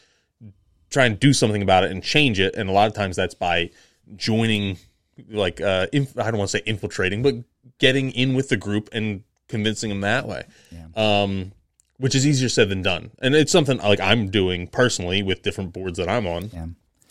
try 0.91 1.07
and 1.07 1.19
do 1.19 1.33
something 1.33 1.63
about 1.63 1.85
it 1.85 1.91
and 1.91 2.03
change 2.03 2.41
it. 2.41 2.55
And 2.55 2.69
a 2.69 2.73
lot 2.73 2.89
of 2.89 2.95
times 2.95 3.17
that's 3.17 3.35
by 3.35 3.71
joining 4.17 4.79
like 5.29 5.61
uh 5.61 5.87
inf- 5.93 6.19
I 6.19 6.31
don't 6.31 6.39
want 6.39 6.51
to 6.51 6.59
say 6.59 6.63
infiltrating, 6.65 7.23
but 7.23 7.35
getting 7.79 8.11
in 8.13 8.35
with 8.35 8.49
the 8.49 8.57
group 8.57 8.89
and 8.93 9.23
convincing 9.49 9.89
them 9.89 10.01
that 10.03 10.27
way. 10.27 10.45
Um 10.95 11.53
which 11.99 12.15
is 12.15 12.27
easier 12.27 12.49
said 12.49 12.69
than 12.69 12.81
done. 12.81 13.11
And 13.21 13.35
it's 13.35 13.53
something 13.53 13.79
like 13.79 14.01
I'm 14.01 14.31
doing 14.31 14.69
personally 14.69 15.23
with 15.23 15.43
different 15.43 15.73
boards 15.73 15.99
that 15.99 16.09
I'm 16.09 16.27
on. 16.27 16.51
Yeah. 16.53 16.67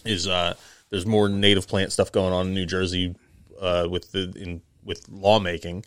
Is 0.05 0.27
uh, 0.27 0.55
there's 0.89 1.05
more 1.05 1.27
native 1.27 1.67
plant 1.67 1.91
stuff 1.91 2.11
going 2.11 2.33
on 2.33 2.47
in 2.47 2.53
New 2.53 2.65
Jersey 2.65 3.15
uh, 3.59 3.87
with 3.89 4.13
the 4.13 4.33
in 4.37 4.61
with 4.83 5.05
lawmaking, 5.09 5.83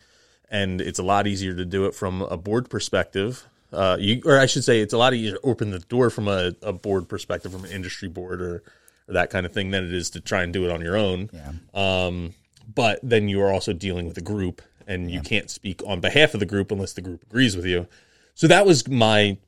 and 0.50 0.80
it's 0.82 0.98
a 0.98 1.02
lot 1.02 1.26
easier 1.26 1.54
to 1.54 1.64
do 1.64 1.86
it 1.86 1.94
from 1.94 2.20
a 2.20 2.36
board 2.36 2.68
perspective. 2.68 3.46
Uh, 3.72 3.96
you, 4.00 4.20
or 4.24 4.38
I 4.38 4.46
should 4.46 4.64
say, 4.64 4.80
it's 4.80 4.92
a 4.94 4.98
lot 4.98 5.14
easier 5.14 5.32
to 5.36 5.40
open 5.42 5.70
the 5.70 5.78
door 5.78 6.10
from 6.10 6.26
a, 6.28 6.52
a 6.62 6.72
board 6.72 7.08
perspective, 7.08 7.52
from 7.52 7.64
an 7.64 7.70
industry 7.70 8.08
board 8.08 8.40
or, 8.42 8.62
or 9.06 9.14
that 9.14 9.30
kind 9.30 9.46
of 9.46 9.52
thing, 9.52 9.70
than 9.70 9.84
it 9.84 9.92
is 9.94 10.10
to 10.10 10.20
try 10.20 10.42
and 10.42 10.52
do 10.52 10.64
it 10.64 10.70
on 10.72 10.80
your 10.80 10.96
own. 10.96 11.30
Yeah. 11.32 11.52
Um, 11.74 12.34
but 12.72 12.98
then 13.02 13.28
you 13.28 13.40
are 13.42 13.52
also 13.52 13.72
dealing 13.72 14.06
with 14.06 14.16
a 14.18 14.20
group, 14.22 14.60
and 14.86 15.10
you 15.10 15.20
can't 15.20 15.48
speak 15.50 15.82
on 15.86 16.00
behalf 16.00 16.34
of 16.34 16.40
the 16.40 16.46
group 16.46 16.70
unless 16.72 16.92
the 16.94 17.00
group 17.02 17.22
agrees 17.22 17.56
with 17.56 17.66
you. 17.66 17.86
So 18.34 18.46
that 18.48 18.66
was 18.66 18.88
my 18.88 19.38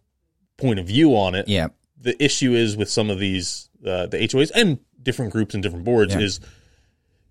point 0.57 0.79
of 0.79 0.87
view 0.87 1.17
on 1.17 1.35
it. 1.35 1.49
yeah, 1.49 1.69
The 2.01 2.23
issue 2.23 2.53
is 2.53 2.77
with 2.77 2.91
some 2.91 3.11
of 3.11 3.19
these 3.19 3.69
uh, 3.85 4.07
the 4.07 4.19
HOAs 4.19 4.51
and 4.55 4.79
different 5.03 5.33
groups 5.33 5.55
and 5.55 5.63
different 5.63 5.85
boards 5.85 6.15
Yeah. 6.15 6.21
is 6.21 6.41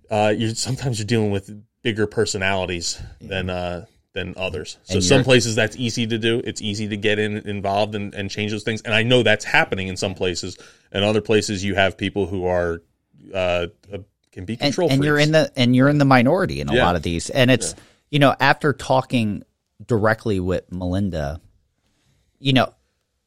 uh, 0.09 0.33
you're 0.35 0.55
sometimes 0.55 0.99
you're 0.99 1.05
dealing 1.05 1.31
with 1.31 1.49
bigger 1.83 2.05
personalities 2.07 3.01
than 3.21 3.49
uh, 3.49 3.85
than 4.13 4.33
others. 4.37 4.77
So 4.83 4.95
And 4.95 5.03
some 5.03 5.23
places 5.23 5.55
that's 5.55 5.75
easy 5.77 6.05
to 6.07 6.17
do. 6.17 6.41
It's 6.43 6.61
easy 6.61 6.87
to 6.89 6.97
get 6.97 7.17
in 7.19 7.37
involved 7.37 7.95
and, 7.95 8.13
and 8.13 8.29
change 8.29 8.51
those 8.51 8.63
things. 8.63 8.81
And 8.81 8.93
I 8.93 9.03
know 9.03 9.23
that's 9.23 9.45
happening 9.45 9.87
in 9.87 9.95
some 9.97 10.15
places. 10.15 10.57
And 10.91 11.03
other 11.05 11.21
places 11.21 11.63
you 11.63 11.75
have 11.75 11.97
people 11.97 12.25
who 12.27 12.45
are 12.45 12.81
uh, 13.33 13.67
uh, 13.93 13.97
can 14.31 14.45
be 14.45 14.53
and, 14.53 14.61
control 14.61 14.89
and 14.91 15.03
you're 15.03 15.19
in 15.19 15.31
the 15.31 15.51
and 15.55 15.75
you're 15.75 15.87
in 15.89 15.97
the 15.97 16.05
minority 16.05 16.59
in 16.61 16.69
a 16.69 16.73
Yeah. 16.73 16.85
lot 16.85 16.95
of 16.95 17.03
these 17.03 17.29
and 17.29 17.51
it's 17.51 17.75
you 18.09 18.17
know 18.19 18.35
after 18.39 18.73
talking 18.73 19.43
directly 19.85 20.39
with 20.39 20.69
melinda 20.71 21.39
you 22.39 22.53
know 22.53 22.73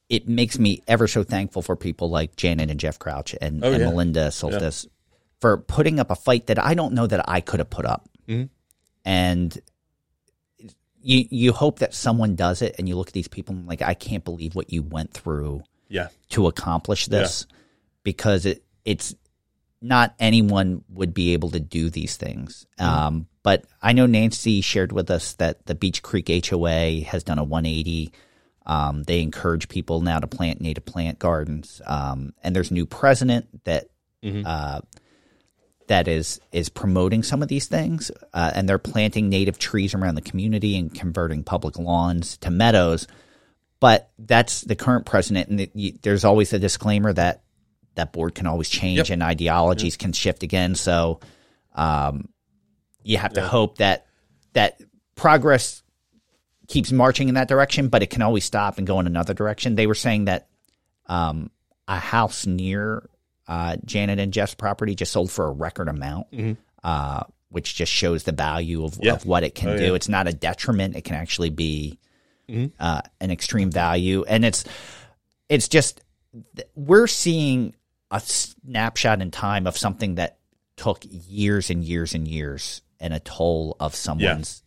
it 0.09 0.28
makes 0.28 0.59
me 0.59 0.82
ever 0.89 1.06
so 1.06 1.23
thankful 1.23 1.62
for 1.62 1.77
people 1.77 2.11
like 2.11 2.36
janet 2.36 2.70
and 2.70 2.81
jeff 2.81 2.98
crouch 2.98 3.35
and, 3.40 3.65
Oh, 3.65 3.70
and 3.73 3.81
yeah. 3.82 3.89
melinda 3.89 4.28
soltis 4.28 4.86
for 5.40 5.59
putting 5.59 6.01
up 6.01 6.11
a 6.11 6.16
fight 6.16 6.47
that 6.48 6.59
i 6.59 6.74
don't 6.74 6.93
know 6.94 7.06
that 7.06 7.28
i 7.28 7.40
could 7.40 7.61
have 7.61 7.70
put 7.70 7.85
up 7.86 8.09
Mhm. 8.28 8.48
and 9.05 9.59
you 11.05 11.27
you 11.31 11.53
hope 11.53 11.79
that 11.79 11.95
someone 11.95 12.35
does 12.35 12.63
it 12.63 12.75
and 12.79 12.89
you 12.89 12.97
look 12.97 13.09
at 13.09 13.15
these 13.15 13.29
people 13.29 13.55
and 13.55 13.67
like 13.69 13.83
i 13.83 13.95
can't 13.95 14.25
believe 14.25 14.55
what 14.55 14.73
you 14.73 14.83
went 14.83 15.13
through 15.13 15.63
yeah. 15.89 16.09
to 16.31 16.47
accomplish 16.47 17.07
this 17.07 17.47
because 18.03 18.47
it 18.47 18.65
it's 18.85 19.15
not 19.85 20.15
anyone 20.19 20.83
would 20.89 21.13
be 21.13 21.35
able 21.35 21.51
to 21.51 21.61
do 21.61 21.91
these 21.91 22.17
things. 22.17 22.67
Um, 22.79 23.27
but 23.43 23.67
I 23.83 23.93
know 23.93 24.07
Nancy 24.07 24.63
shared 24.63 24.93
with 24.93 25.11
us 25.11 25.35
that 25.35 25.67
the 25.67 25.75
Beach 25.75 26.03
Creek 26.03 26.47
HOA 26.47 27.03
has 27.03 27.23
done 27.23 27.39
a 27.39 27.45
180. 27.45 28.11
Um, 28.65 29.03
they 29.03 29.21
encourage 29.21 29.69
people 29.69 30.01
now 30.01 30.21
to 30.21 30.27
plant 30.27 30.63
native 30.63 30.87
plant 30.87 31.19
gardens, 31.19 31.83
um, 31.85 32.33
and 32.43 32.57
there's 32.57 32.71
a 32.71 32.75
new 32.75 32.87
president 32.87 33.65
that 33.65 33.89
uh, 34.47 34.81
that 35.89 36.09
is 36.09 36.40
is 36.52 36.69
promoting 36.69 37.23
some 37.23 37.43
of 37.43 37.48
these 37.48 37.66
things, 37.66 38.11
uh, 38.32 38.52
and 38.55 38.69
they're 38.69 38.78
planting 38.78 39.28
native 39.28 39.59
trees 39.59 39.94
around 39.94 40.15
the 40.15 40.23
community 40.23 40.77
and 40.78 40.94
converting 40.94 41.44
public 41.44 41.78
lawns 41.78 42.36
to 42.39 42.51
meadows 42.51 43.06
but 43.85 44.09
that's 44.19 44.62
the 44.62 44.77
current 44.77 45.05
president, 45.05 45.51
and 45.51 45.61
it, 45.61 45.70
you, 45.74 45.93
there's 46.01 46.24
always 46.24 46.55
a 46.55 46.59
disclaimer 46.59 47.12
that 47.12 47.43
that 47.97 48.15
board 48.15 48.35
can 48.35 48.47
always 48.47 48.70
change 48.70 48.97
Yep. 48.97 49.11
and 49.11 49.23
ideologies 49.23 49.98
can 49.98 50.15
shift 50.15 50.43
again. 50.43 50.74
So, 50.74 51.20
um, 51.74 52.31
you 53.02 53.19
have 53.19 53.35
to 53.35 53.43
hope 53.43 53.77
that 53.78 54.06
that 54.55 54.81
progress 55.16 55.82
keeps 56.66 56.93
marching 56.93 57.28
in 57.28 57.35
that 57.35 57.47
direction, 57.47 57.89
but 57.89 58.02
it 58.02 58.09
can 58.09 58.23
always 58.23 58.47
stop 58.47 58.78
and 58.78 58.86
go 58.86 59.01
in 59.01 59.06
another 59.06 59.35
direction. 59.35 59.74
They 59.74 59.86
were 59.86 59.94
saying 59.94 60.24
that 60.24 60.48
um, 61.05 61.51
a 61.86 61.98
house 61.98 62.47
near 62.47 63.06
uh, 63.47 63.77
Janet 63.85 64.19
and 64.19 64.33
Jeff's 64.33 64.55
property 64.55 64.95
just 64.95 65.12
sold 65.12 65.31
for 65.31 65.47
a 65.47 65.51
record 65.53 65.89
amount, 65.89 66.29
uh, 66.83 67.25
which 67.51 67.75
just 67.75 67.93
shows 67.93 68.25
the 68.25 68.33
value 68.33 68.85
of, 68.85 68.99
Yeah. 69.03 69.12
of 69.15 69.27
what 69.27 69.43
it 69.45 69.55
can 69.55 69.69
Oh, 69.71 69.77
do. 69.77 69.83
yeah. 69.83 69.87
Mm-hmm. 69.89 69.97
It's 69.97 70.09
not 70.09 70.29
a 70.29 70.33
detriment; 70.33 70.97
it 70.97 71.03
can 71.03 71.16
actually 71.16 71.51
be 71.51 71.99
uh, 72.79 73.01
an 73.21 73.31
extreme 73.31 73.71
value, 73.71 74.25
and 74.29 74.45
it's 74.45 74.65
it's 75.49 75.69
just 75.69 76.01
we're 76.75 77.07
seeing 77.07 77.75
a 78.11 78.21
snapshot 78.21 79.21
in 79.23 79.31
time 79.31 79.66
of 79.66 79.77
something 79.79 80.16
that 80.16 80.39
took 80.77 80.99
years 81.09 81.71
and 81.71 81.85
years 81.85 82.15
and 82.15 82.27
years 82.27 82.83
and 83.01 83.15
a 83.15 83.21
toll 83.21 83.77
of 83.81 83.95
someone's. 83.95 84.62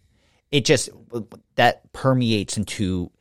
It 0.52 0.64
just 0.66 0.90
that 1.56 1.92
permeates 1.94 2.58
into 2.58 3.12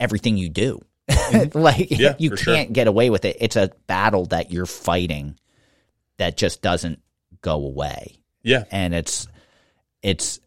everything 0.00 0.36
you 0.36 0.48
do. 0.48 0.80
like. 1.54 1.90
Yeah, 1.90 2.14
you 2.18 2.30
can't 2.30 2.40
sure. 2.40 2.64
get 2.66 2.86
away 2.86 3.10
with 3.10 3.24
it. 3.24 3.36
It's 3.40 3.56
a 3.56 3.70
battle 3.86 4.26
that 4.26 4.50
you're 4.52 4.66
fighting 4.66 5.38
that 6.18 6.36
just 6.36 6.62
doesn't 6.62 7.00
go 7.40 7.54
away. 7.54 8.16
Yeah. 8.42 8.64
And 8.70 8.94
it's 8.94 9.26
it's 10.02 10.40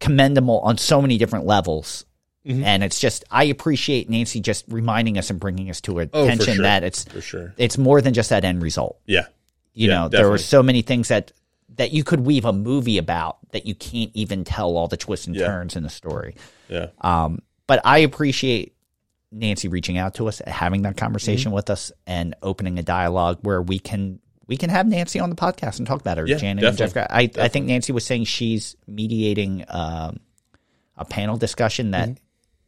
commendable 0.00 0.60
on 0.60 0.78
so 0.78 1.00
many 1.02 1.18
different 1.18 1.46
levels. 1.46 2.04
Mm-hmm. 2.46 2.64
And 2.64 2.82
it's 2.84 2.98
just 2.98 3.24
I 3.30 3.44
appreciate 3.44 4.08
Nancy 4.08 4.40
just 4.40 4.64
reminding 4.68 5.18
us 5.18 5.30
and 5.30 5.38
bringing 5.38 5.68
us 5.70 5.80
to 5.82 5.96
Oh, 5.96 5.98
attention 5.98 6.54
sure. 6.54 6.62
that 6.62 6.82
it's 6.84 7.04
For 7.04 7.20
sure. 7.20 7.54
it's 7.58 7.76
more 7.76 8.00
than 8.00 8.14
just 8.14 8.30
that 8.30 8.44
end 8.44 8.62
result. 8.62 8.98
Yeah. 9.06 9.26
You 9.74 9.88
Yeah, 9.88 9.94
know, 9.94 10.08
there 10.08 10.28
were 10.30 10.38
so 10.38 10.62
many 10.62 10.82
things 10.82 11.08
that 11.08 11.32
that 11.76 11.92
you 11.92 12.02
could 12.02 12.20
weave 12.20 12.44
a 12.44 12.52
movie 12.52 12.98
about 12.98 13.38
that 13.52 13.66
you 13.66 13.74
can't 13.74 14.10
even 14.14 14.44
tell 14.44 14.76
all 14.76 14.88
the 14.88 14.96
twists 14.96 15.26
and 15.26 15.36
Yeah. 15.36 15.46
turns 15.46 15.76
in 15.76 15.82
the 15.82 15.88
story. 15.90 16.34
Yeah. 16.68 16.88
Um, 17.00 17.40
but 17.66 17.80
I 17.84 17.98
appreciate 17.98 18.74
Nancy 19.32 19.68
reaching 19.68 19.96
out 19.98 20.14
to 20.14 20.28
us, 20.28 20.40
having 20.46 20.82
that 20.82 20.90
Mm-hmm. 20.96 20.98
conversation 21.04 21.52
with 21.52 21.70
us, 21.70 21.92
and 22.06 22.34
opening 22.42 22.78
a 22.78 22.82
dialogue 22.82 23.38
where 23.42 23.62
we 23.62 23.78
can 23.78 24.20
we 24.46 24.56
can 24.56 24.70
have 24.70 24.86
Nancy 24.86 25.20
on 25.20 25.30
the 25.30 25.36
podcast 25.36 25.78
and 25.78 25.86
talk 25.86 26.00
about 26.00 26.18
her. 26.18 26.26
Yeah, 26.26 26.36
Janet 26.36 26.64
and 26.64 26.76
Jeff. 26.76 26.92
definitely. 26.94 27.40
I 27.40 27.44
I 27.44 27.48
think 27.48 27.66
Nancy 27.66 27.92
was 27.92 28.04
saying 28.04 28.24
she's 28.24 28.74
mediating 28.88 29.64
um, 29.68 30.18
a 30.96 31.04
panel 31.04 31.36
discussion 31.36 31.92
that 31.92 32.10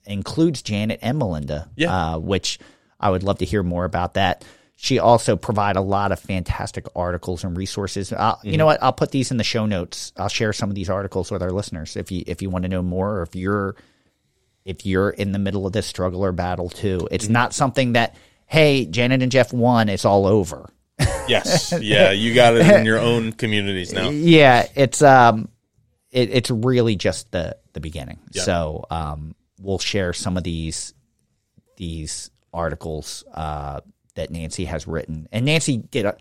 includes 0.05 0.63
Janet 0.63 1.01
and 1.03 1.19
Melinda. 1.19 1.69
Mm-hmm. 1.71 1.81
Yeah. 1.81 2.15
uh, 2.15 2.19
which 2.19 2.59
I 3.01 3.11
would 3.11 3.23
love 3.23 3.39
to 3.39 3.45
hear 3.45 3.63
more 3.63 3.85
about 3.85 4.15
that. 4.15 4.45
She 4.77 4.99
also 4.99 5.37
provide 5.37 5.77
a 5.77 5.81
lot 5.81 6.11
of 6.13 6.19
fantastic 6.19 6.87
articles 6.97 7.45
and 7.45 7.57
resources. 7.57 8.13
Uh, 8.13 8.37
You 8.43 8.51
Mm-hmm. 8.51 8.59
know 8.59 8.67
what? 8.67 8.83
I'll 8.83 8.93
put 8.93 9.11
these 9.13 9.31
in 9.31 9.37
the 9.37 9.45
show 9.45 9.67
notes. 9.67 10.13
I'll 10.17 10.29
share 10.29 10.53
some 10.53 10.69
of 10.71 10.75
these 10.75 10.91
articles 10.91 11.31
with 11.31 11.43
our 11.43 11.51
listeners 11.51 11.97
if 11.97 12.11
you 12.11 12.25
if 12.27 12.43
you 12.43 12.51
want 12.51 12.63
to 12.65 12.69
know 12.69 12.83
more, 12.83 13.19
or 13.19 13.23
if 13.23 13.35
you're 13.37 13.77
if 14.65 14.87
you're 14.87 15.11
in 15.11 15.33
the 15.33 15.39
middle 15.39 15.67
of 15.67 15.73
this 15.73 15.87
struggle 15.87 16.25
or 16.25 16.33
battle 16.33 16.69
too. 16.69 17.09
It's 17.11 17.25
Mm-hmm. 17.25 17.33
not 17.33 17.55
something 17.55 17.93
that 17.95 18.15
hey, 18.47 18.85
Janet 18.87 19.23
and 19.23 19.33
Jeff 19.33 19.53
won. 19.53 19.89
It's 19.89 20.05
all 20.05 20.27
over. 20.27 20.69
Yes. 21.29 21.73
Yeah. 21.81 22.11
You 22.13 22.35
got 22.35 22.55
it 22.55 22.67
in 22.67 22.85
your 22.85 22.99
own 22.99 23.33
communities 23.33 23.93
now. 23.93 24.11
Yeah, 24.11 24.67
it's 24.77 25.01
um, 25.03 25.49
it, 26.11 26.31
it's 26.31 26.51
really 26.51 26.97
just 26.97 27.31
the 27.33 27.57
the 27.73 27.81
beginning. 27.81 28.19
Yeah. 28.33 28.43
So 28.43 28.85
um, 28.91 29.35
we'll 29.61 29.79
share 29.79 30.13
some 30.13 30.37
of 30.37 30.45
these 30.45 30.93
these 31.77 32.31
articles 32.53 33.25
uh, 33.33 33.81
that 34.15 34.31
Nancy 34.31 34.67
has 34.67 34.87
written, 34.87 35.29
and 35.33 35.45
Nancy 35.47 35.79
did. 35.79 36.05
A, 36.07 36.17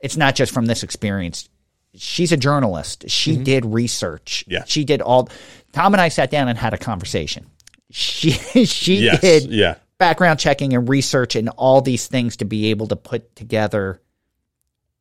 it's 0.00 0.16
not 0.16 0.34
just 0.34 0.52
from 0.54 0.66
this 0.66 0.82
experience. 0.82 1.48
She's 1.94 2.32
a 2.32 2.36
journalist. 2.36 3.08
She 3.10 3.36
did 3.36 3.64
research. 3.66 4.44
Mm-hmm. 4.44 4.52
Yeah. 4.54 4.64
she 4.66 4.84
did 4.84 5.00
all. 5.02 5.28
Tom 5.72 5.92
and 5.94 6.00
I 6.00 6.08
sat 6.08 6.30
down 6.30 6.48
and 6.48 6.56
had 6.58 6.72
a 6.74 6.78
conversation. 6.78 7.46
She 7.90 8.30
she 8.64 8.96
Yes. 9.04 9.20
did 9.20 9.44
Yeah. 9.50 9.76
background 9.98 10.38
checking 10.38 10.74
and 10.74 10.88
research 10.88 11.34
and 11.36 11.48
all 11.50 11.80
these 11.80 12.06
things 12.06 12.36
to 12.38 12.44
be 12.44 12.66
able 12.70 12.86
to 12.88 12.96
put 12.96 13.34
together 13.36 14.00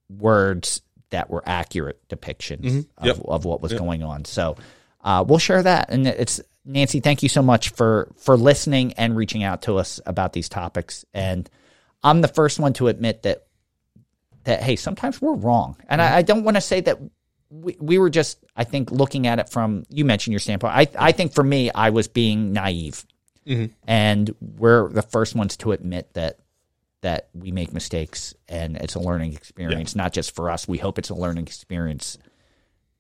words 0.09 0.81
that 1.09 1.29
were 1.29 1.43
accurate 1.45 2.05
depictions 2.09 2.61
Mm-hmm. 2.65 3.05
Yep. 3.05 3.15
of, 3.17 3.25
of 3.25 3.45
what 3.45 3.61
was 3.61 3.73
going 3.73 4.03
on. 4.03 4.25
So 4.25 4.55
uh, 5.03 5.23
we'll 5.27 5.39
share 5.39 5.63
that. 5.63 5.89
And 5.89 6.05
it's 6.07 6.41
Nancy, 6.65 6.99
thank 6.99 7.23
you 7.23 7.29
so 7.29 7.41
much 7.41 7.69
for 7.69 8.11
for 8.17 8.35
listening 8.35 8.93
and 8.93 9.15
reaching 9.15 9.43
out 9.43 9.61
to 9.63 9.77
us 9.77 10.01
about 10.05 10.33
these 10.33 10.49
topics. 10.49 11.05
And 11.13 11.49
I'm 12.03 12.21
the 12.21 12.27
first 12.27 12.59
one 12.59 12.73
to 12.73 12.87
admit 12.89 13.23
that 13.23 13.45
that 14.43 14.63
hey, 14.63 14.75
sometimes 14.75 15.21
we're 15.21 15.35
wrong. 15.35 15.77
And 15.89 16.01
I, 16.01 16.17
I 16.17 16.21
don't 16.23 16.43
want 16.43 16.55
to 16.55 16.61
say 16.61 16.81
that 16.81 16.99
we, 17.49 17.77
we 17.79 17.97
were 17.97 18.09
just 18.09 18.43
I 18.55 18.63
think 18.63 18.91
looking 18.91 19.27
at 19.27 19.39
it 19.39 19.49
from 19.49 19.83
you 19.89 20.05
mentioned 20.05 20.33
your 20.33 20.39
standpoint. 20.39 20.73
I 20.75 20.87
I 20.97 21.11
think 21.11 21.33
for 21.33 21.43
me 21.43 21.71
I 21.71 21.89
was 21.89 22.07
being 22.07 22.53
naive. 22.53 23.05
Mm-hmm. 23.47 23.73
And 23.87 24.35
we're 24.41 24.89
the 24.89 25.01
first 25.01 25.33
ones 25.35 25.55
to 25.57 25.71
admit 25.71 26.13
that 26.13 26.39
that 27.01 27.29
we 27.33 27.51
make 27.51 27.73
mistakes 27.73 28.33
and 28.49 28.75
it's 28.77 28.95
a 28.95 28.99
learning 28.99 29.33
experience, 29.33 29.95
not 29.95 30.13
just 30.13 30.35
for 30.35 30.49
us. 30.49 30.67
We 30.67 30.77
hope 30.77 30.97
it's 30.99 31.09
a 31.09 31.15
learning 31.15 31.45
experience. 31.45 32.17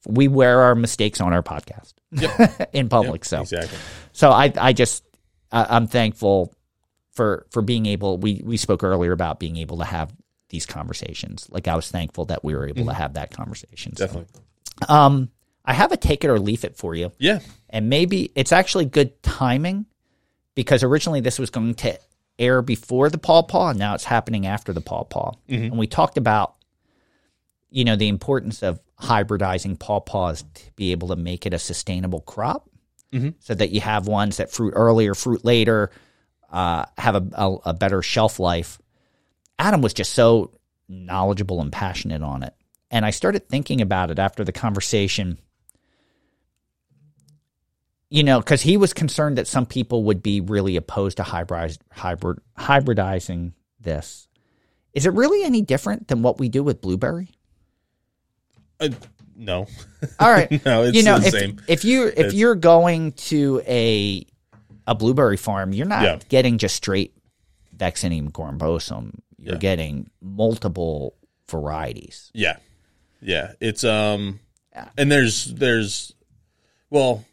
We 0.07 0.27
wear 0.27 0.61
our 0.61 0.75
mistakes 0.75 1.19
on 1.19 1.33
our 1.33 1.43
podcast 1.43 1.93
in 2.73 2.89
public. 2.89 3.25
so, 3.25 3.41
Exactly. 3.41 3.77
so 4.13 4.29
I, 4.29 4.53
I 4.55 4.73
just, 4.73 5.03
I 5.51 5.65
I'm 5.75 5.87
thankful 5.87 6.53
for, 7.11 7.47
for 7.49 7.61
being 7.61 7.87
able, 7.87 8.17
we, 8.17 8.41
we 8.45 8.55
spoke 8.55 8.83
earlier 8.83 9.11
about 9.11 9.39
being 9.39 9.57
able 9.57 9.79
to 9.79 9.85
have 9.85 10.13
these 10.49 10.65
conversations. 10.65 11.47
Like 11.49 11.67
I 11.67 11.75
was 11.75 11.89
thankful 11.91 12.25
that 12.25 12.43
we 12.43 12.55
were 12.55 12.67
able 12.67 12.85
to 12.85 12.93
have 12.93 13.13
that 13.15 13.31
conversation. 13.31 13.95
So, 13.95 14.05
Definitely. 14.07 14.41
um, 14.87 15.29
I 15.65 15.73
have 15.73 15.91
a 15.91 15.97
take 15.97 16.23
it 16.23 16.29
or 16.29 16.39
leave 16.39 16.63
it 16.63 16.77
for 16.77 16.95
you 16.95 17.11
Yeah. 17.19 17.39
and 17.69 17.89
maybe 17.89 18.31
it's 18.35 18.51
actually 18.53 18.85
good 18.85 19.21
timing 19.21 19.85
because 20.55 20.81
originally 20.83 21.19
this 21.19 21.37
was 21.39 21.49
going 21.49 21.75
to 21.75 21.99
air 22.39 22.61
before 22.61 23.09
the 23.09 23.17
paw 23.17 23.41
paw 23.41 23.69
and 23.71 23.79
now 23.79 23.93
it's 23.95 24.05
happening 24.05 24.45
after 24.45 24.71
the 24.71 24.79
paw 24.81 25.03
paw 25.03 25.33
and 25.49 25.77
we 25.77 25.87
talked 25.87 26.17
about 26.17 26.55
you 27.69 27.83
know 27.83 27.95
the 27.97 28.07
importance 28.07 28.63
of 28.63 28.79
hybridizing 29.01 29.77
paw 29.77 29.99
paws 29.99 30.43
to 30.53 30.71
be 30.75 30.91
able 30.93 31.09
to 31.09 31.15
make 31.17 31.45
it 31.45 31.53
a 31.53 31.59
sustainable 31.59 32.21
crop 32.21 32.69
so 33.39 33.55
that 33.55 33.71
you 33.71 33.81
have 33.81 34.05
ones 34.07 34.37
that 34.37 34.51
fruit 34.51 34.73
earlier 34.75 35.15
fruit 35.15 35.43
later 35.43 35.89
uh, 36.51 36.85
have 36.97 37.15
a, 37.15 37.27
a, 37.33 37.55
a 37.65 37.73
better 37.73 38.01
shelf 38.03 38.39
life 38.39 38.79
adam 39.59 39.81
was 39.81 39.93
just 39.93 40.13
so 40.13 40.51
knowledgeable 40.89 41.61
and 41.61 41.71
passionate 41.71 42.21
on 42.21 42.43
it 42.43 42.53
and 42.91 43.05
i 43.05 43.09
started 43.09 43.47
thinking 43.49 43.81
about 43.81 44.09
it 44.11 44.19
after 44.19 44.43
the 44.43 44.51
conversation 44.51 45.37
you 48.09 48.23
know, 48.23 48.39
because 48.39 48.61
he 48.61 48.77
was 48.77 48.93
concerned 48.93 49.37
that 49.37 49.47
some 49.47 49.65
people 49.65 50.03
would 50.05 50.23
be 50.23 50.39
really 50.39 50.77
opposed 50.77 51.17
to 51.17 51.23
hybrid, 51.23 51.77
hybrid, 51.91 52.39
hybridizing 52.57 53.51
this. 53.81 54.29
Is 54.93 55.05
it 55.05 55.11
really 55.13 55.43
any 55.43 55.61
different 55.61 56.07
than 56.07 56.21
what 56.21 56.39
we 56.39 56.47
do 56.47 56.63
with 56.63 56.79
blueberry? 56.79 57.27
Uh, 58.79 58.89
no. 59.35 59.67
All 60.21 60.31
right, 60.31 60.49
No, 60.65 60.83
it's 60.83 60.95
you 60.95 61.03
know, 61.03 61.19
the 61.19 61.27
if, 61.27 61.33
same. 61.33 61.61
if 61.67 61.83
you 61.83 62.07
if 62.07 62.13
It's- 62.17 62.33
you're 62.33 62.55
going 62.55 63.11
to 63.13 63.61
a 63.67 64.25
a 64.87 64.95
blueberry 64.95 65.35
farm, 65.35 65.73
you're 65.73 65.85
not 65.85 66.03
Yeah. 66.03 66.19
getting 66.29 66.57
just 66.59 66.77
straight 66.77 67.13
Vaccinium 67.77 68.31
corymbosum. 68.31 69.13
You're 69.37 69.53
Yeah. 69.55 69.59
getting 69.59 70.09
multiple 70.21 71.15
varieties. 71.49 72.31
Yeah. 72.33 72.57
Yeah. 73.21 73.53
It's 73.59 73.83
um 73.83 74.39
and 74.97 75.11
there's 75.11 75.45
there's 75.45 76.13
well 76.89 77.23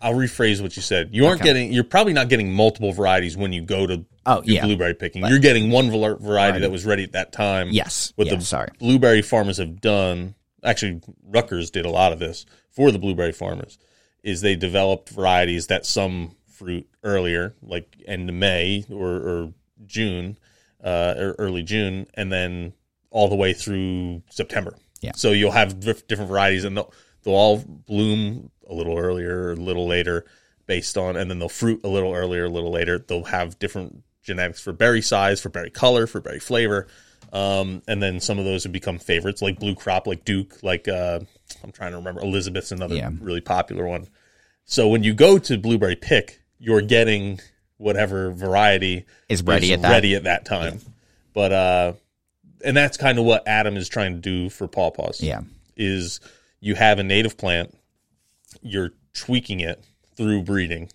I'll 0.00 0.12
rephrase 0.14 0.60
what 0.60 0.76
you 0.76 0.82
said. 0.82 1.10
You 1.12 1.26
aren't 1.26 1.40
Okay. 1.40 1.48
getting 1.50 1.72
you're 1.72 1.84
probably 1.84 2.12
not 2.12 2.28
getting 2.28 2.52
multiple 2.52 2.92
varieties 2.92 3.36
when 3.36 3.52
you 3.52 3.62
go 3.62 3.86
to 3.86 4.04
Oh, 4.28 4.42
do 4.42 4.52
yeah. 4.52 4.64
blueberry 4.64 4.94
picking. 4.94 5.24
You're 5.26 5.38
getting 5.38 5.70
one 5.70 5.90
var- 5.90 6.16
variety 6.16 6.58
that 6.60 6.70
was 6.70 6.84
ready 6.84 7.04
at 7.04 7.12
that 7.12 7.32
time. 7.32 7.70
Yes. 7.70 8.12
What 8.16 8.26
Yeah, 8.26 8.34
the 8.36 8.44
sorry. 8.44 8.68
blueberry 8.78 9.22
farmers 9.22 9.56
have 9.58 9.80
done, 9.80 10.34
actually 10.64 11.00
Rutgers 11.24 11.70
did 11.70 11.86
a 11.86 11.90
lot 11.90 12.12
of 12.12 12.18
this 12.18 12.44
for 12.70 12.90
the 12.90 12.98
blueberry 12.98 13.32
farmers, 13.32 13.78
is 14.22 14.40
they 14.40 14.56
developed 14.56 15.08
varieties 15.10 15.68
that 15.68 15.86
some 15.86 16.35
fruit 16.56 16.88
earlier, 17.02 17.54
like 17.62 17.96
end 18.06 18.28
of 18.28 18.34
May 18.34 18.84
or, 18.90 19.08
or 19.08 19.52
June, 19.86 20.38
uh, 20.82 21.14
or 21.18 21.34
early 21.38 21.62
June, 21.62 22.06
and 22.14 22.32
then 22.32 22.72
all 23.10 23.28
the 23.28 23.36
way 23.36 23.52
through 23.52 24.22
September. 24.30 24.74
Yeah. 25.00 25.12
So 25.14 25.30
you'll 25.32 25.52
have 25.52 25.78
different 25.80 26.28
varieties, 26.28 26.64
and 26.64 26.76
they'll, 26.76 26.92
they'll 27.22 27.34
all 27.34 27.58
bloom 27.58 28.50
a 28.68 28.74
little 28.74 28.96
earlier 28.96 29.48
or 29.48 29.52
a 29.52 29.56
little 29.56 29.86
later, 29.86 30.24
based 30.66 30.96
on, 30.96 31.16
and 31.16 31.30
then 31.30 31.38
they'll 31.38 31.48
fruit 31.48 31.80
a 31.84 31.88
little 31.88 32.12
earlier, 32.14 32.44
a 32.44 32.48
little 32.48 32.72
later. 32.72 32.98
They'll 32.98 33.24
have 33.24 33.58
different 33.58 34.02
genetics 34.22 34.60
for 34.60 34.72
berry 34.72 35.02
size, 35.02 35.40
for 35.40 35.48
berry 35.50 35.70
color, 35.70 36.06
for 36.06 36.20
berry 36.20 36.40
flavor. 36.40 36.88
Um, 37.32 37.82
and 37.86 38.02
then 38.02 38.20
some 38.20 38.38
of 38.38 38.44
those 38.44 38.62
have 38.64 38.72
become 38.72 38.98
favorites, 38.98 39.42
like 39.42 39.58
Blue 39.60 39.74
Crop, 39.74 40.06
like 40.06 40.24
Duke, 40.24 40.54
like 40.62 40.88
uh, 40.88 41.20
I'm 41.62 41.72
trying 41.72 41.90
to 41.92 41.98
remember. 41.98 42.20
Elizabeth's 42.22 42.72
another 42.72 42.94
Yeah. 42.96 43.10
really 43.20 43.40
popular 43.40 43.86
one. 43.86 44.06
So 44.64 44.88
when 44.88 45.02
you 45.04 45.14
go 45.14 45.38
to 45.38 45.58
Blueberry 45.58 45.96
Pick, 45.96 46.40
you're 46.58 46.80
getting 46.82 47.40
whatever 47.78 48.30
variety 48.30 49.04
Is 49.28 49.42
ready 49.42 49.72
at 49.72 49.82
that- 49.82 49.90
ready 49.90 50.14
at 50.14 50.24
that 50.24 50.44
time. 50.44 50.80
But 51.34 51.52
uh, 51.52 51.92
and 52.64 52.76
that's 52.76 52.96
kind 52.96 53.18
of 53.18 53.24
what 53.24 53.46
Adam 53.46 53.76
is 53.76 53.88
trying 53.88 54.14
to 54.14 54.20
do 54.20 54.48
for 54.50 54.66
pawpaws. 54.66 55.20
Yeah. 55.22 55.42
is 55.76 56.20
you 56.60 56.74
have 56.74 56.98
a 56.98 57.04
native 57.04 57.36
plant, 57.36 57.76
you're 58.62 58.92
tweaking 59.12 59.60
it 59.60 59.84
through 60.16 60.42
breeding 60.42 60.88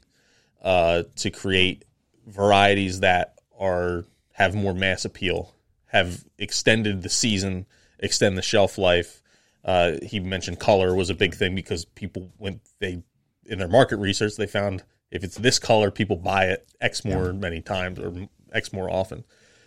uh, 0.64 1.04
to 1.18 1.30
create 1.30 1.86
varieties 2.26 3.02
that 3.02 3.36
are 3.60 4.06
have 4.34 4.56
more 4.56 4.74
mass 4.74 5.06
appeal, 5.06 5.54
have 5.86 6.24
extended 6.40 7.04
the 7.04 7.10
season, 7.10 7.66
extend 8.00 8.36
the 8.38 8.42
shelf 8.42 8.78
life, 8.80 9.22
Uh, 9.64 9.98
he 10.02 10.20
mentioned 10.20 10.60
color 10.60 10.96
was 10.96 11.12
a 11.12 11.14
big 11.14 11.36
thing 11.36 11.54
because 11.54 11.86
people 11.86 12.32
when 12.40 12.60
they 12.80 13.04
in 13.46 13.60
their 13.60 13.68
market 13.68 13.98
research 13.98 14.36
they 14.38 14.48
found 14.48 14.84
if 15.12 15.24
it's 15.24 15.36
this 15.36 15.60
color, 15.60 15.92
people 15.92 16.16
buy 16.16 16.46
it 16.46 16.68
X 16.80 17.04
more 17.06 17.34
many 17.34 17.62
times 17.62 18.00
or 18.00 18.28
X 18.54 18.72
more 18.74 18.90
often. 18.90 19.24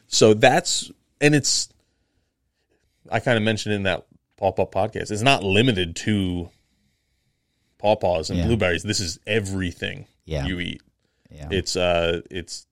So 0.08 0.34
that's 0.34 0.90
and 1.20 1.34
it's 1.34 1.68
I 3.10 3.20
kind 3.20 3.36
of 3.36 3.44
mentioned 3.44 3.74
in 3.74 3.82
that 3.84 4.06
pawpaw 4.36 4.66
podcast. 4.66 5.10
It's 5.10 5.22
not 5.22 5.44
limited 5.44 5.94
to 5.96 6.48
pawpaws 7.78 8.30
and 8.30 8.38
Yeah. 8.38 8.46
blueberries. 8.46 8.82
This 8.82 9.00
is 9.00 9.18
everything 9.26 10.06
Yeah. 10.24 10.46
you 10.46 10.60
eat. 10.60 10.82
Yeah. 11.30 11.48
It's 11.50 11.76
uh 11.76 12.22
it's 12.30 12.66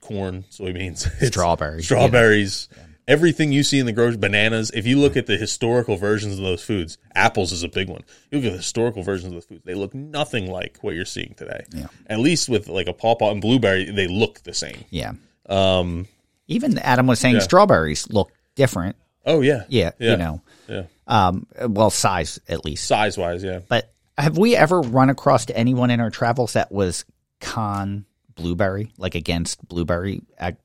corn, 0.00 0.44
soybeans, 0.50 1.08
Strawberries, 1.26 1.84
strawberries, 1.86 2.68
everything 3.10 3.52
you 3.52 3.62
see 3.62 3.78
in 3.78 3.86
the 3.86 3.92
grocery 3.92 4.16
bananas. 4.18 4.70
If 4.72 4.86
you 4.86 4.98
look 4.98 5.16
at 5.16 5.26
the 5.26 5.36
historical 5.36 5.96
versions 5.96 6.38
of 6.38 6.44
those 6.44 6.62
foods, 6.62 6.96
apples 7.14 7.52
is 7.52 7.62
a 7.62 7.68
big 7.68 7.88
one. 7.88 8.02
You 8.30 8.38
look 8.38 8.46
at 8.46 8.52
the 8.52 8.56
historical 8.58 9.02
versions 9.02 9.26
of 9.28 9.32
those 9.34 9.44
foods, 9.46 9.62
they 9.64 9.74
look 9.74 9.94
nothing 9.94 10.50
like 10.50 10.78
what 10.82 10.94
you're 10.94 11.04
seeing 11.04 11.34
today. 11.36 11.64
Yeah. 11.72 11.86
At 12.06 12.20
least 12.20 12.48
with 12.48 12.68
like 12.68 12.86
a 12.86 12.92
pawpaw 12.92 13.32
and 13.32 13.40
blueberry, 13.40 13.90
they 13.90 14.06
look 14.08 14.42
the 14.44 14.54
same. 14.54 14.84
Yeah. 14.90 15.12
Um 15.48 16.06
Even 16.48 16.78
Adam 16.78 17.06
was 17.06 17.18
saying 17.20 17.34
Yeah. 17.36 17.40
strawberries 17.42 18.08
look 18.10 18.30
different. 18.54 18.96
oh 19.26 19.40
yeah. 19.42 19.64
Yeah, 19.68 19.90
Yeah. 19.98 20.10
you 20.12 20.16
know, 20.16 20.42
Yeah. 20.68 20.82
um, 21.06 21.46
well, 21.68 21.90
size 21.90 22.40
at 22.48 22.64
least. 22.64 22.86
Size 22.86 23.18
wise, 23.18 23.42
yeah. 23.44 23.60
But 23.68 23.92
have 24.16 24.38
we 24.38 24.56
ever 24.56 24.80
run 24.80 25.10
across 25.10 25.46
to 25.46 25.56
anyone 25.56 25.90
in 25.90 26.00
our 26.00 26.10
travels 26.10 26.52
that 26.54 26.70
was 26.72 27.04
con 27.40 28.04
blueberry, 28.34 28.92
like 28.98 29.14
against 29.14 29.66
blueberry 29.68 30.22
ag- 30.38 30.56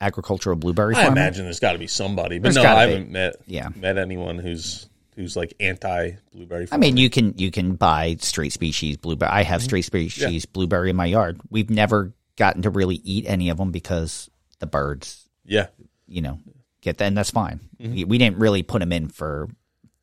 agricultural 0.00 0.56
blueberry 0.56 0.94
I 0.94 1.06
imagine 1.06 1.44
there's 1.44 1.60
got 1.60 1.72
to 1.72 1.78
be 1.78 1.86
somebody, 1.86 2.38
but 2.38 2.54
There's 2.54 2.56
no, 2.56 2.62
I 2.62 2.86
haven't 2.86 3.10
met 3.10 3.36
Yeah. 3.46 3.68
met 3.74 3.98
anyone 3.98 4.38
who's 4.38 4.88
who's 5.14 5.36
like 5.36 5.54
anti 5.60 6.12
blueberry. 6.32 6.68
I 6.72 6.76
mean, 6.78 6.96
you 6.96 7.10
can 7.10 7.34
you 7.36 7.50
can 7.50 7.74
buy 7.74 8.16
straight 8.20 8.52
species 8.52 8.96
blueberry. 8.96 9.30
I 9.30 9.42
have 9.42 9.60
mhm. 9.60 9.64
straight 9.64 9.84
species 9.84 10.46
blueberry 10.46 10.90
in 10.90 10.96
my 10.96 11.06
yard. 11.06 11.40
We've 11.50 11.70
never 11.70 12.14
gotten 12.36 12.62
to 12.62 12.70
really 12.70 12.96
eat 13.04 13.26
any 13.28 13.50
of 13.50 13.58
them 13.58 13.70
because 13.70 14.30
the 14.60 14.66
birds, 14.66 15.28
yeah, 15.44 15.66
you 16.06 16.22
know, 16.22 16.38
get 16.80 16.98
that, 16.98 17.06
and 17.06 17.16
that's 17.16 17.30
fine. 17.30 17.60
We, 17.78 18.04
we 18.04 18.18
didn't 18.18 18.38
really 18.38 18.62
put 18.62 18.80
them 18.80 18.92
in 18.92 19.08
for 19.08 19.48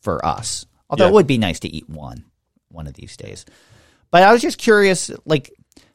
for 0.01 0.23
us. 0.25 0.65
Although 0.89 1.05
Yeah. 1.05 1.09
it 1.09 1.13
would 1.13 1.27
be 1.27 1.37
nice 1.37 1.59
to 1.61 1.67
eat 1.67 1.89
one 1.89 2.23
one 2.69 2.85
of 2.87 2.93
these 2.93 3.17
days. 3.17 3.45
But 4.11 4.23
I 4.23 4.31
was 4.31 4.41
just 4.41 4.57
curious. 4.57 5.09
Like, 5.25 5.51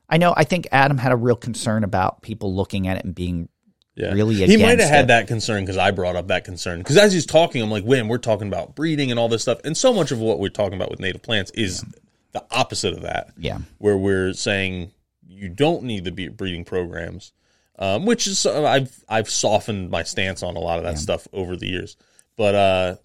I 0.08 0.18
know 0.18 0.34
I 0.36 0.44
think 0.44 0.66
Adam 0.72 0.98
had 0.98 1.12
a 1.12 1.16
real 1.16 1.36
concern 1.36 1.84
about 1.84 2.22
people 2.22 2.54
looking 2.54 2.88
at 2.88 2.98
it 2.98 3.04
and 3.04 3.14
being 3.14 3.48
yeah. 3.94 4.12
really 4.12 4.34
he 4.34 4.56
might 4.56 4.78
have 4.78 4.88
had 4.88 5.04
it. 5.04 5.08
that 5.08 5.26
concern 5.26 5.62
because 5.64 5.76
I 5.76 5.90
brought 5.90 6.16
up 6.16 6.28
that 6.28 6.44
concern. 6.44 6.78
Because 6.78 6.96
as 6.96 7.12
he's 7.12 7.26
talking, 7.26 7.62
I'm 7.62 7.70
like, 7.70 7.84
"When 7.84 8.08
we're 8.08 8.18
talking 8.18 8.48
about 8.48 8.74
breeding 8.74 9.10
and 9.10 9.20
all 9.20 9.28
this 9.28 9.42
stuff," 9.42 9.60
and 9.64 9.76
so 9.76 9.92
much 9.92 10.10
of 10.10 10.18
what 10.18 10.38
we're 10.38 10.48
talking 10.48 10.74
about 10.74 10.90
with 10.90 11.00
native 11.00 11.22
plants 11.22 11.50
is 11.52 11.84
the 12.32 12.44
opposite 12.50 12.94
of 12.94 13.02
that. 13.02 13.32
Yeah. 13.36 13.58
where 13.78 13.96
we're 13.96 14.32
saying 14.32 14.92
you 15.26 15.48
don't 15.48 15.84
need 15.84 16.04
the 16.04 16.28
breeding 16.28 16.64
programs, 16.64 17.32
um, 17.78 18.06
which 18.06 18.26
is 18.26 18.46
uh, 18.46 18.64
I've 18.64 19.04
I've 19.08 19.28
softened 19.28 19.90
my 19.90 20.02
stance 20.02 20.42
on 20.42 20.56
a 20.56 20.60
lot 20.60 20.78
of 20.78 20.84
that 20.84 20.98
stuff 20.98 21.28
over 21.32 21.56
the 21.56 21.68
years, 21.68 21.96
but 22.36 22.54
uh, 22.54 22.96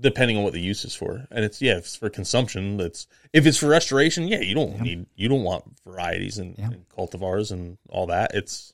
depending 0.00 0.36
on 0.36 0.44
what 0.44 0.52
the 0.52 0.60
use 0.60 0.84
is 0.84 0.94
for, 0.94 1.26
and 1.30 1.44
it's 1.44 1.60
yeah, 1.60 1.72
if 1.72 1.84
it's 1.84 1.96
for 1.96 2.08
consumption. 2.08 2.76
That's 2.76 3.06
if 3.32 3.46
it's 3.46 3.58
for 3.58 3.68
restoration, 3.68 4.28
yeah, 4.28 4.40
you 4.40 4.54
don't 4.54 4.80
need 4.80 5.06
you 5.14 5.28
don't 5.28 5.42
want 5.42 5.64
varieties 5.84 6.38
and, 6.38 6.58
and 6.58 6.88
cultivars 6.88 7.52
and 7.52 7.78
all 7.88 8.06
that. 8.06 8.32
It's 8.34 8.72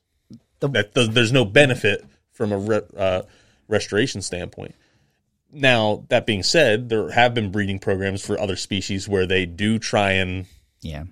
The- 0.62 0.68
that 0.68 0.94
does, 0.94 1.10
there's 1.10 1.32
no 1.32 1.44
benefit 1.44 2.04
from 2.32 2.52
a 2.52 2.58
re, 2.58 2.80
uh, 2.96 3.22
restoration 3.68 4.22
standpoint. 4.22 4.74
Now 5.52 6.04
that 6.08 6.24
being 6.24 6.42
said, 6.42 6.88
there 6.88 7.10
have 7.10 7.34
been 7.34 7.50
breeding 7.50 7.78
programs 7.78 8.24
for 8.24 8.40
other 8.40 8.56
species 8.56 9.06
where 9.08 9.26
they 9.26 9.44
do 9.44 9.78
try 9.78 10.12
and 10.12 10.46
Yeah. 10.80 11.04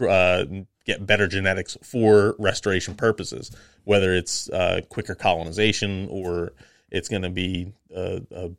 uh, 0.00 0.44
get 0.84 1.06
better 1.06 1.26
genetics 1.26 1.76
for 1.82 2.36
restoration 2.38 2.94
purposes, 2.94 3.50
whether 3.84 4.14
it's 4.14 4.50
uh, 4.50 4.82
quicker 4.90 5.14
colonization 5.14 6.06
or 6.10 6.52
it's 6.90 7.08
going 7.08 7.22
to 7.22 7.30
be 7.30 7.72
a, 7.94 8.20
a 8.30 8.50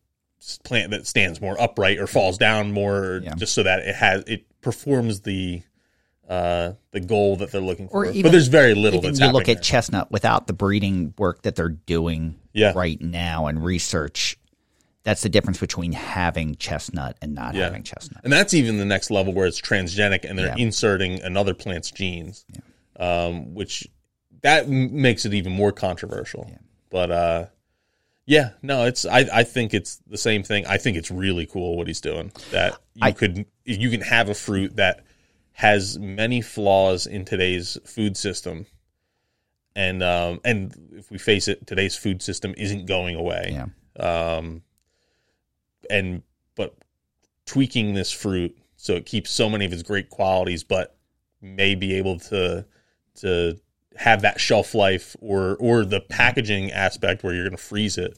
plant 0.63 0.91
that 0.91 1.05
stands 1.07 1.39
more 1.39 1.59
upright 1.61 1.99
or 1.99 2.07
falls 2.07 2.37
down 2.37 2.71
more, 2.71 3.21
Yeah. 3.23 3.35
just 3.35 3.53
so 3.53 3.63
that 3.63 3.79
it 3.79 3.95
has 3.95 4.23
it 4.27 4.45
performs 4.61 5.21
the 5.21 5.61
uh, 6.27 6.73
the 6.91 6.99
goal 6.99 7.37
that 7.37 7.51
they're 7.51 7.61
looking 7.61 7.87
for. 7.87 8.05
Even- 8.05 8.23
but 8.23 8.31
there's 8.31 8.47
very 8.47 8.73
little 8.75 9.01
that's 9.01 9.19
you 9.19 9.27
look 9.31 9.47
at 9.49 9.61
chestnut 9.63 10.11
without 10.11 10.47
the 10.47 10.53
breeding 10.53 11.13
work 11.17 11.41
that 11.43 11.55
they're 11.55 11.69
doing 11.69 12.35
Yeah. 12.53 12.73
right 12.75 12.99
now 13.01 13.47
and 13.47 13.63
research. 13.63 14.37
That's 15.03 15.21
the 15.21 15.29
difference 15.29 15.57
between 15.59 15.93
having 15.93 16.55
chestnut 16.55 17.15
and 17.21 17.33
not 17.33 17.55
Yeah. 17.55 17.63
having 17.63 17.83
chestnut. 17.83 18.21
And 18.25 18.33
that's 18.33 18.53
even 18.53 18.77
the 18.77 18.83
next 18.85 19.09
level 19.09 19.31
where 19.31 19.47
it's 19.47 19.61
transgenic 19.61 20.25
and 20.29 20.37
they're 20.37 20.47
Yeah. 20.47 20.55
inserting 20.57 21.21
another 21.21 21.53
plant's 21.53 21.91
genes, 21.91 22.45
um, 22.99 23.53
which 23.53 23.87
that 24.41 24.65
m- 24.65 25.01
makes 25.01 25.25
it 25.25 25.33
even 25.33 25.53
more 25.53 25.71
controversial. 25.71 26.51
But 26.89 27.09
uh, 27.11 27.45
yeah, 28.25 28.49
no, 28.61 28.85
it's 28.85 29.05
I, 29.05 29.19
I 29.31 29.43
think 29.43 29.73
it's 29.73 30.01
the 30.07 30.17
same 30.17 30.43
thing. 30.43 30.65
I 30.65 30.77
think 30.77 30.97
it's 30.97 31.09
really 31.09 31.45
cool 31.45 31.77
what 31.77 31.87
he's 31.87 32.01
doing. 32.01 32.33
That 32.51 32.73
you 32.95 33.01
I- 33.03 33.11
could 33.13 33.45
you 33.63 33.89
can 33.89 34.01
have 34.01 34.27
a 34.27 34.33
fruit 34.33 34.75
that 34.75 35.03
has 35.57 35.97
many 35.97 36.39
flaws 36.39 37.07
in 37.07 37.25
today's 37.25 37.79
food 37.83 38.15
system. 38.15 38.67
And 39.75 40.03
um, 40.03 40.39
and 40.45 40.71
if 40.93 41.09
we 41.09 41.17
face 41.17 41.47
it, 41.47 41.65
today's 41.65 41.95
food 41.95 42.21
system 42.21 42.53
isn't 42.57 42.85
going 42.85 43.15
away 43.15 43.49
Yeah. 43.53 43.65
um, 44.37 44.61
and 45.89 46.21
but 46.55 46.75
tweaking 47.47 47.95
this 47.95 48.11
fruit 48.11 48.55
so 48.75 48.93
it 48.93 49.07
keeps 49.07 49.31
so 49.31 49.49
many 49.49 49.65
of 49.65 49.73
its 49.73 49.81
great 49.81 50.09
qualities, 50.11 50.63
but 50.63 50.95
may 51.41 51.73
be 51.73 51.95
able 51.95 52.19
to 52.19 52.63
to 53.21 53.59
have 53.95 54.21
that 54.21 54.39
shelf 54.39 54.75
life 54.75 55.15
or 55.21 55.57
or 55.59 55.85
the 55.85 56.01
packaging 56.01 56.71
aspect 56.71 57.23
where 57.23 57.33
you're 57.33 57.45
going 57.45 57.57
to 57.57 57.63
freeze 57.63 57.97
it 57.97 58.15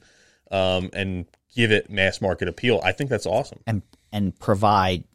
um, 0.51 0.89
and 0.91 1.25
give 1.55 1.71
it 1.71 1.89
mass 1.89 2.19
market 2.19 2.49
appeal. 2.49 2.81
I 2.83 2.91
think 2.91 3.09
that's 3.09 3.25
awesome. 3.25 3.61
And 3.65 3.81
and 4.11 4.37
provide 4.39 5.05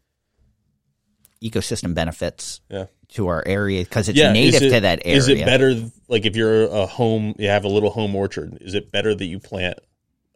ecosystem 1.45 1.95
benefits 1.95 2.61
Yeah. 2.71 2.87
to 3.11 3.29
our 3.29 3.43
area 3.47 3.85
because 3.85 4.09
it's 4.09 4.19
Yeah, 4.19 4.33
native 4.33 4.63
it- 4.63 4.71
to 4.71 4.81
that 4.81 5.03
area. 5.05 5.19
Is 5.19 5.29
it 5.29 5.45
better 5.45 5.75
like 6.09 6.25
if 6.25 6.35
you're 6.37 6.65
a 6.65 6.87
home, 6.87 7.35
you 7.39 7.49
have 7.49 7.65
a 7.65 7.69
little 7.69 7.91
home 7.91 8.17
orchard? 8.17 8.59
Is 8.61 8.75
it 8.75 8.91
better 8.91 9.15
that 9.15 9.25
you 9.27 9.39
plant 9.39 9.79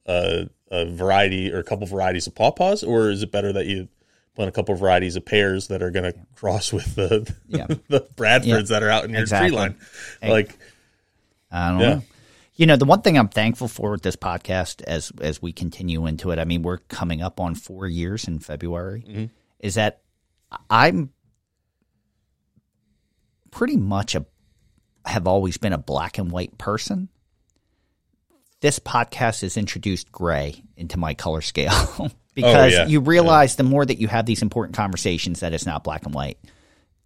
a, 0.07 0.49
a 0.71 0.85
variety 0.87 1.53
or 1.53 1.59
a 1.59 1.65
couple 1.65 1.87
varieties 1.87 2.27
of 2.27 2.35
pawpaws, 2.35 2.83
or 2.87 3.11
is 3.11 3.23
it 3.23 3.31
better 3.33 3.53
that 3.53 3.67
you 3.67 3.89
plant 4.35 4.49
a 4.49 4.53
couple 4.53 4.75
varieties 4.75 5.17
of 5.17 5.25
pears 5.25 5.69
that 5.69 5.83
are 5.83 5.91
going 5.91 6.13
to 6.13 6.19
cross 6.37 6.73
with 6.73 6.95
the 6.95 7.33
Yeah. 7.49 7.67
the 7.89 8.01
Bradfords 8.17 8.69
that 8.69 8.83
are 8.83 8.91
out 8.91 9.05
in 9.05 9.11
your 9.11 9.21
Exactly. 9.23 9.49
tree 9.51 9.57
line? 9.57 9.77
Like, 10.23 10.57
I 11.51 11.71
don't 11.71 11.79
know. 11.79 12.03
You 12.57 12.67
know, 12.67 12.77
the 12.77 12.85
one 12.85 13.03
thing 13.03 13.17
I'm 13.17 13.29
thankful 13.29 13.69
for 13.69 13.93
with 13.93 14.03
this 14.03 14.17
podcast 14.17 14.83
as 14.83 15.13
as 15.21 15.41
we 15.41 15.53
continue 15.53 16.07
into 16.07 16.33
it, 16.33 16.39
I 16.41 16.45
mean, 16.45 16.63
we're 16.63 16.79
coming 16.79 17.23
up 17.23 17.39
on 17.41 17.55
four 17.55 17.87
years 17.87 18.27
in 18.27 18.41
February, 18.41 19.05
Mm-hmm. 19.09 19.25
is 19.61 19.75
that 19.77 20.01
I'm 20.71 21.11
pretty 23.51 23.77
much 23.77 24.15
a 24.15 24.25
have 25.05 25.27
always 25.27 25.57
been 25.57 25.73
a 25.73 25.79
black 25.79 26.19
and 26.19 26.31
white 26.31 26.57
person. 26.59 27.09
This 28.61 28.79
podcast 28.79 29.41
has 29.43 29.57
introduced 29.57 30.13
gray 30.13 30.63
into 30.77 30.99
my 30.99 31.15
color 31.15 31.41
scale 31.41 32.11
because 32.35 32.73
yeah. 32.73 32.87
you 32.87 33.01
realize 33.01 33.57
the 33.57 33.63
more 33.63 33.85
that 33.85 33.99
you 33.99 34.09
have 34.09 34.27
these 34.27 34.43
important 34.43 34.77
conversations 34.77 35.41
that 35.41 35.53
it's 35.53 35.67
not 35.67 35.85
black 35.85 36.05
and 36.05 36.15
white, 36.15 36.39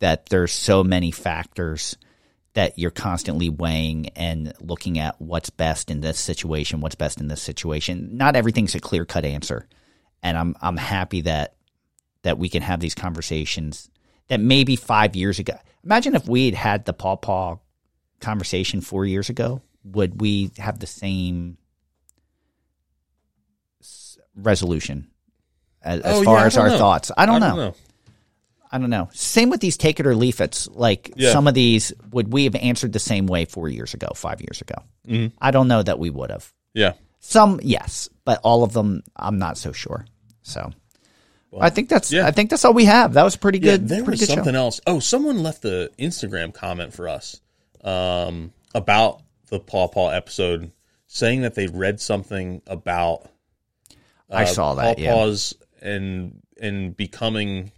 that 0.00 0.26
there's 0.26 0.52
so 0.52 0.82
many 0.82 1.10
factors 1.10 1.96
that 2.54 2.78
you're 2.78 2.90
constantly 2.90 3.48
weighing 3.48 4.08
and 4.10 4.52
looking 4.60 4.98
at 4.98 5.20
what's 5.20 5.50
best 5.50 5.90
in 5.90 6.00
this 6.00 6.18
situation, 6.18 6.80
what's 6.80 6.94
best 6.94 7.20
in 7.20 7.28
this 7.28 7.40
situation. 7.40 8.16
Not 8.16 8.36
everything's 8.36 8.74
a 8.74 8.80
clear 8.80 9.04
cut 9.04 9.24
answer, 9.24 9.68
and 10.22 10.36
I'm 10.36 10.56
I'm 10.60 10.76
happy 10.76 11.22
that 11.22 11.54
that 12.22 12.38
we 12.38 12.48
can 12.48 12.62
have 12.62 12.80
these 12.80 12.94
conversations. 12.94 13.88
That 14.28 14.40
maybe 14.40 14.76
five 14.76 15.16
years 15.16 15.38
ago, 15.38 15.54
imagine 15.84 16.14
if 16.14 16.26
we 16.28 16.46
had 16.46 16.54
had 16.54 16.84
the 16.84 16.92
Paw 16.92 17.16
Paw 17.16 17.56
conversation 18.20 18.80
four 18.80 19.04
years 19.04 19.28
ago, 19.28 19.62
would 19.84 20.20
we 20.20 20.52
have 20.58 20.78
the 20.78 20.86
same 20.86 21.58
resolution 24.36 25.10
as, 25.82 26.00
as 26.00 26.18
Oh, 26.18 26.24
far 26.24 26.38
yeah, 26.40 26.46
as 26.46 26.56
our 26.56 26.68
know. 26.68 26.78
thoughts? 26.78 27.10
I 27.16 27.26
don't, 27.26 27.40
know. 27.40 27.74
I 28.70 28.78
don't 28.78 28.90
know. 28.90 29.08
Same 29.12 29.50
with 29.50 29.60
these 29.60 29.76
take 29.76 30.00
it 30.00 30.06
or 30.06 30.14
leave 30.14 30.40
it's. 30.40 30.68
Like 30.68 31.12
Yeah. 31.16 31.32
some 31.32 31.46
of 31.48 31.54
these, 31.54 31.92
would 32.12 32.32
we 32.32 32.44
have 32.44 32.54
answered 32.54 32.92
the 32.92 32.98
same 32.98 33.26
way 33.26 33.44
four 33.44 33.68
years 33.68 33.92
ago, 33.94 34.08
five 34.14 34.40
years 34.40 34.60
ago? 34.60 34.76
Mm-hmm. 35.08 35.36
I 35.40 35.50
don't 35.50 35.68
know 35.68 35.82
that 35.82 35.98
we 35.98 36.10
would 36.10 36.30
have. 36.30 36.50
Yeah. 36.74 36.92
Some, 37.20 37.60
yes, 37.62 38.08
but 38.24 38.40
all 38.42 38.64
of 38.64 38.72
them, 38.72 39.02
I'm 39.16 39.38
not 39.38 39.58
so 39.58 39.72
sure. 39.72 40.06
So, 40.42 40.70
I 41.60 41.70
think 41.70 41.88
that's. 41.88 42.12
yeah. 42.12 42.26
I 42.26 42.30
think 42.30 42.50
that's 42.50 42.64
all 42.64 42.72
we 42.72 42.86
have. 42.86 43.12
That 43.14 43.24
was 43.24 43.36
pretty 43.36 43.58
Yeah, 43.58 43.72
good. 43.72 43.88
there 43.88 43.98
pretty 44.04 44.12
was 44.12 44.20
good 44.28 44.34
something 44.34 44.54
show. 44.54 44.58
else. 44.60 44.80
Oh, 44.86 45.00
someone 45.00 45.42
left 45.42 45.62
the 45.62 45.90
Instagram 45.98 46.54
comment 46.54 46.94
for 46.94 47.08
us 47.08 47.40
um, 47.84 48.52
about 48.74 49.22
the 49.48 49.60
Paw 49.60 49.88
Paw 49.88 50.08
episode, 50.10 50.72
saying 51.06 51.42
that 51.42 51.54
they 51.54 51.66
read 51.66 52.00
something 52.00 52.62
about 52.66 53.28
I 54.30 54.44
saw 54.46 54.74
that. 54.76 54.98
Yeah. 54.98 55.12
pawpaws 55.12 55.54
and 55.82 56.40
and 56.60 56.96
becoming 56.96 57.72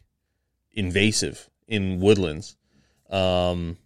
invasive 0.72 1.48
in 1.66 2.00
woodlands. 2.00 2.56
Um, 3.10 3.76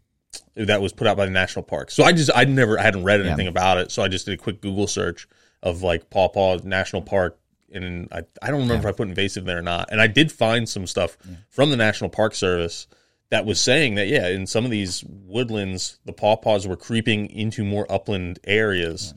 that 0.54 0.82
was 0.82 0.92
put 0.92 1.06
out 1.06 1.16
by 1.16 1.24
the 1.24 1.30
national 1.30 1.62
park. 1.64 1.90
So 1.90 2.04
I 2.04 2.12
just 2.12 2.30
I 2.34 2.44
never 2.44 2.78
I 2.78 2.82
hadn't 2.82 3.04
read 3.04 3.20
anything 3.24 3.46
about 3.46 3.78
it, 3.78 3.90
so 3.90 4.02
I 4.02 4.08
just 4.08 4.26
did 4.26 4.34
a 4.34 4.42
quick 4.42 4.60
Google 4.60 4.86
search 4.86 5.28
of 5.62 5.82
like 5.82 6.10
Paw 6.10 6.28
Paw 6.28 6.58
National 6.62 7.00
Park, 7.02 7.38
and 7.72 8.08
I 8.12 8.22
I 8.42 8.50
don't 8.50 8.62
remember 8.62 8.88
if 8.88 8.94
I 8.94 8.96
put 8.96 9.08
invasive 9.08 9.44
there 9.44 9.58
or 9.58 9.62
not. 9.62 9.88
And 9.90 10.00
I 10.00 10.06
did 10.06 10.32
find 10.32 10.68
some 10.68 10.86
stuff 10.86 11.16
from 11.48 11.70
the 11.70 11.76
National 11.76 12.10
Park 12.10 12.34
Service 12.34 12.86
that 13.30 13.44
was 13.44 13.60
saying 13.60 13.96
that 13.96 14.08
yeah, 14.08 14.28
in 14.28 14.46
some 14.46 14.64
of 14.64 14.70
these 14.70 15.04
woodlands, 15.04 15.98
the 16.04 16.12
pawpaws 16.12 16.66
were 16.66 16.76
creeping 16.76 17.30
into 17.30 17.64
more 17.64 17.90
upland 17.90 18.38
areas, 18.44 19.14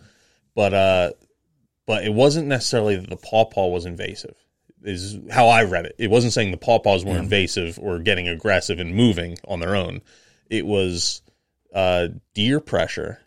but 0.56 0.74
uh, 0.74 1.12
but 1.86 2.04
it 2.04 2.14
wasn't 2.14 2.48
necessarily 2.48 2.96
that 2.96 3.10
the 3.10 3.18
Paw 3.18 3.46
Paw 3.46 3.68
was 3.68 3.86
invasive. 3.86 4.36
Is 4.84 5.20
how 5.30 5.48
I 5.48 5.64
read 5.64 5.86
it. 5.86 5.96
It 6.00 6.10
wasn't 6.10 6.34
saying 6.34 6.50
the 6.50 6.58
pawpaws 6.58 7.06
were 7.06 7.16
invasive 7.16 7.78
or 7.80 8.00
getting 8.00 8.28
aggressive 8.28 8.80
and 8.80 8.96
moving 8.96 9.38
on 9.48 9.60
their 9.60 9.76
own. 9.76 10.02
It 10.50 10.66
was 10.66 11.22
uh, 11.74 12.08
deer 12.34 12.60
pressure. 12.60 13.20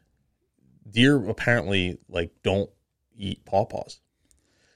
Deer 0.90 1.16
apparently 1.28 1.98
like 2.08 2.32
don't 2.42 2.68
eat 3.16 3.44
pawpaws. 3.44 4.00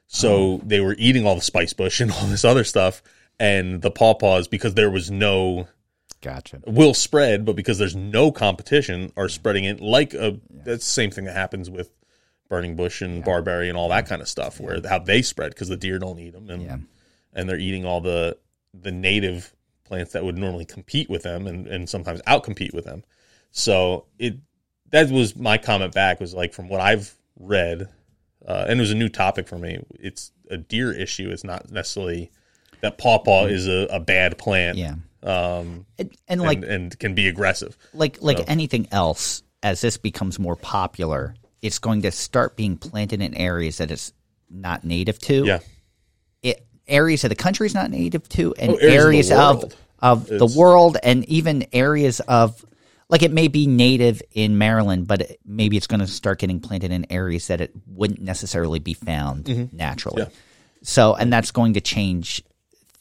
So 0.08 0.54
uh-huh. 0.54 0.64
they 0.66 0.80
were 0.80 0.96
eating 0.98 1.26
all 1.26 1.34
the 1.34 1.40
spice 1.40 1.72
bush 1.72 2.00
and 2.00 2.10
all 2.12 2.26
this 2.26 2.44
other 2.44 2.64
stuff, 2.64 3.02
and 3.38 3.80
the 3.82 3.90
pawpaws 3.90 4.48
because 4.50 4.74
there 4.74 4.90
was 4.90 5.10
no 5.10 5.68
Gotcha. 6.20 6.60
will 6.66 6.94
spread, 6.94 7.44
but 7.44 7.54
because 7.54 7.78
there's 7.78 7.94
no 7.94 8.32
competition, 8.32 9.12
are 9.16 9.28
spreading 9.28 9.64
it 9.64 9.80
like 9.80 10.14
a. 10.14 10.38
That's 10.50 10.84
the 10.84 10.90
same 10.90 11.10
thing 11.10 11.24
that 11.26 11.36
happens 11.36 11.70
with 11.70 11.90
burning 12.48 12.74
bush 12.76 13.02
and 13.02 13.22
barberry 13.22 13.68
and 13.68 13.76
all 13.76 13.90
that 13.90 14.08
kind 14.08 14.20
of 14.20 14.28
stuff, 14.28 14.58
where 14.58 14.80
how 14.88 14.98
they 14.98 15.22
spread 15.22 15.50
because 15.50 15.68
the 15.68 15.76
deer 15.76 15.98
don't 15.98 16.18
eat 16.18 16.32
them, 16.32 16.50
and 16.50 16.62
Yeah. 16.62 16.78
and 17.34 17.48
they're 17.48 17.58
eating 17.58 17.84
all 17.84 18.00
the 18.00 18.36
the 18.74 18.90
native 18.90 19.54
plants 19.84 20.12
that 20.12 20.24
would 20.24 20.36
normally 20.36 20.64
compete 20.64 21.08
with 21.08 21.22
them 21.22 21.46
and, 21.46 21.66
and 21.66 21.88
sometimes 21.88 22.20
outcompete 22.22 22.74
with 22.74 22.84
them. 22.84 23.02
So 23.50 24.06
it 24.18 24.36
that 24.90 25.10
was 25.10 25.36
my 25.36 25.58
comment 25.58 25.94
back 25.94 26.20
was 26.20 26.34
like 26.34 26.52
from 26.52 26.68
what 26.68 26.80
I've 26.80 27.14
read, 27.38 27.88
uh, 28.46 28.66
and 28.68 28.78
it 28.78 28.82
was 28.82 28.90
a 28.90 28.94
new 28.96 29.08
topic 29.08 29.48
for 29.48 29.58
me. 29.58 29.78
It's 29.98 30.32
a 30.50 30.56
deer 30.56 30.92
issue. 30.92 31.30
It's 31.30 31.44
not 31.44 31.70
necessarily 31.70 32.30
that 32.80 32.98
pawpaw 32.98 33.46
is 33.46 33.66
a, 33.66 33.86
a 33.90 34.00
bad 34.00 34.38
plant. 34.38 34.78
Yeah. 34.78 34.94
Um, 35.22 35.84
And, 35.98 36.10
and 36.28 36.40
like 36.40 36.58
and, 36.58 36.64
and 36.64 36.98
can 36.98 37.14
be 37.14 37.26
aggressive. 37.28 37.76
like 37.92 38.18
like 38.22 38.38
So- 38.38 38.44
anything 38.46 38.86
else, 38.92 39.42
as 39.62 39.80
this 39.80 39.96
becomes 39.96 40.38
more 40.38 40.54
popular, 40.56 41.34
it's 41.60 41.78
going 41.80 42.02
to 42.02 42.12
start 42.12 42.56
being 42.56 42.76
planted 42.76 43.20
in 43.20 43.34
areas 43.34 43.78
that 43.78 43.90
it's 43.90 44.12
not 44.48 44.84
native 44.84 45.18
to. 45.20 45.44
Yeah. 45.44 45.58
It, 46.42 46.64
areas 46.86 47.24
of 47.24 47.30
the 47.30 47.34
country 47.36 47.66
is 47.66 47.74
not 47.74 47.90
native 47.90 48.28
to, 48.30 48.54
and 48.54 48.72
Oh, 48.72 48.76
areas 48.76 49.30
areas, 49.30 49.32
of 49.32 49.64
of 49.64 49.74
of 50.00 50.26
the 50.28 50.46
world, 50.58 50.96
and 51.02 51.24
even 51.28 51.66
areas 51.72 52.20
of 52.20 52.64
like 53.08 53.22
it 53.22 53.32
may 53.32 53.48
be 53.48 53.66
native 53.66 54.22
in 54.32 54.58
Maryland, 54.58 55.06
but 55.06 55.22
it, 55.22 55.40
maybe 55.44 55.76
it's 55.76 55.86
going 55.86 56.00
to 56.00 56.06
start 56.06 56.38
getting 56.38 56.60
planted 56.60 56.90
in 56.92 57.10
areas 57.10 57.46
that 57.48 57.60
it 57.60 57.72
wouldn't 57.86 58.20
necessarily 58.20 58.78
be 58.78 58.94
found 58.94 59.72
naturally. 59.72 60.22
Mm-hmm. 60.22 60.30
Yeah. 60.32 60.38
So, 60.82 61.14
and 61.14 61.32
that's 61.32 61.50
going 61.50 61.74
to 61.74 61.80
change 61.80 62.42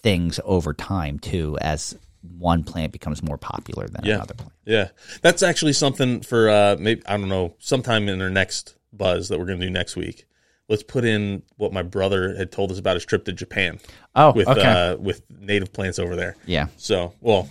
things 0.02 0.40
over 0.44 0.74
time 0.74 1.20
too, 1.20 1.58
as 1.62 1.98
one 2.38 2.64
plant 2.64 2.92
becomes 2.92 3.22
more 3.24 3.38
popular 3.38 3.88
than 3.88 4.04
Yeah. 4.06 4.16
another 4.16 4.34
plant. 4.34 4.54
Yeah, 4.66 4.90
that's 5.22 5.44
actually 5.44 5.74
something 5.74 6.22
for 6.22 6.50
uh, 6.50 6.76
maybe 6.80 7.02
I 7.06 7.18
don't 7.18 7.30
know 7.30 7.56
sometime 7.60 8.10
in 8.10 8.22
our 8.22 8.30
next 8.30 8.76
buzz 8.92 9.30
that 9.30 9.40
we're 9.40 9.46
going 9.46 9.60
to 9.60 9.66
do 9.66 9.72
next 9.72 9.96
week. 9.96 10.26
Let's 10.70 10.84
put 10.84 11.06
in 11.06 11.44
what 11.56 11.72
my 11.72 11.84
brother 11.84 12.36
had 12.36 12.52
told 12.52 12.72
us 12.72 12.80
about 12.80 12.96
his 12.96 13.06
trip 13.06 13.24
to 13.26 13.32
Japan. 13.34 13.80
Oh, 14.16 14.34
with 14.34 14.48
okay. 14.50 14.62
uh, 14.62 14.96
with 14.98 15.22
native 15.30 15.72
plants 15.72 16.00
over 16.00 16.16
there. 16.18 16.36
Yeah. 16.46 16.68
So, 16.76 17.14
well, 17.22 17.50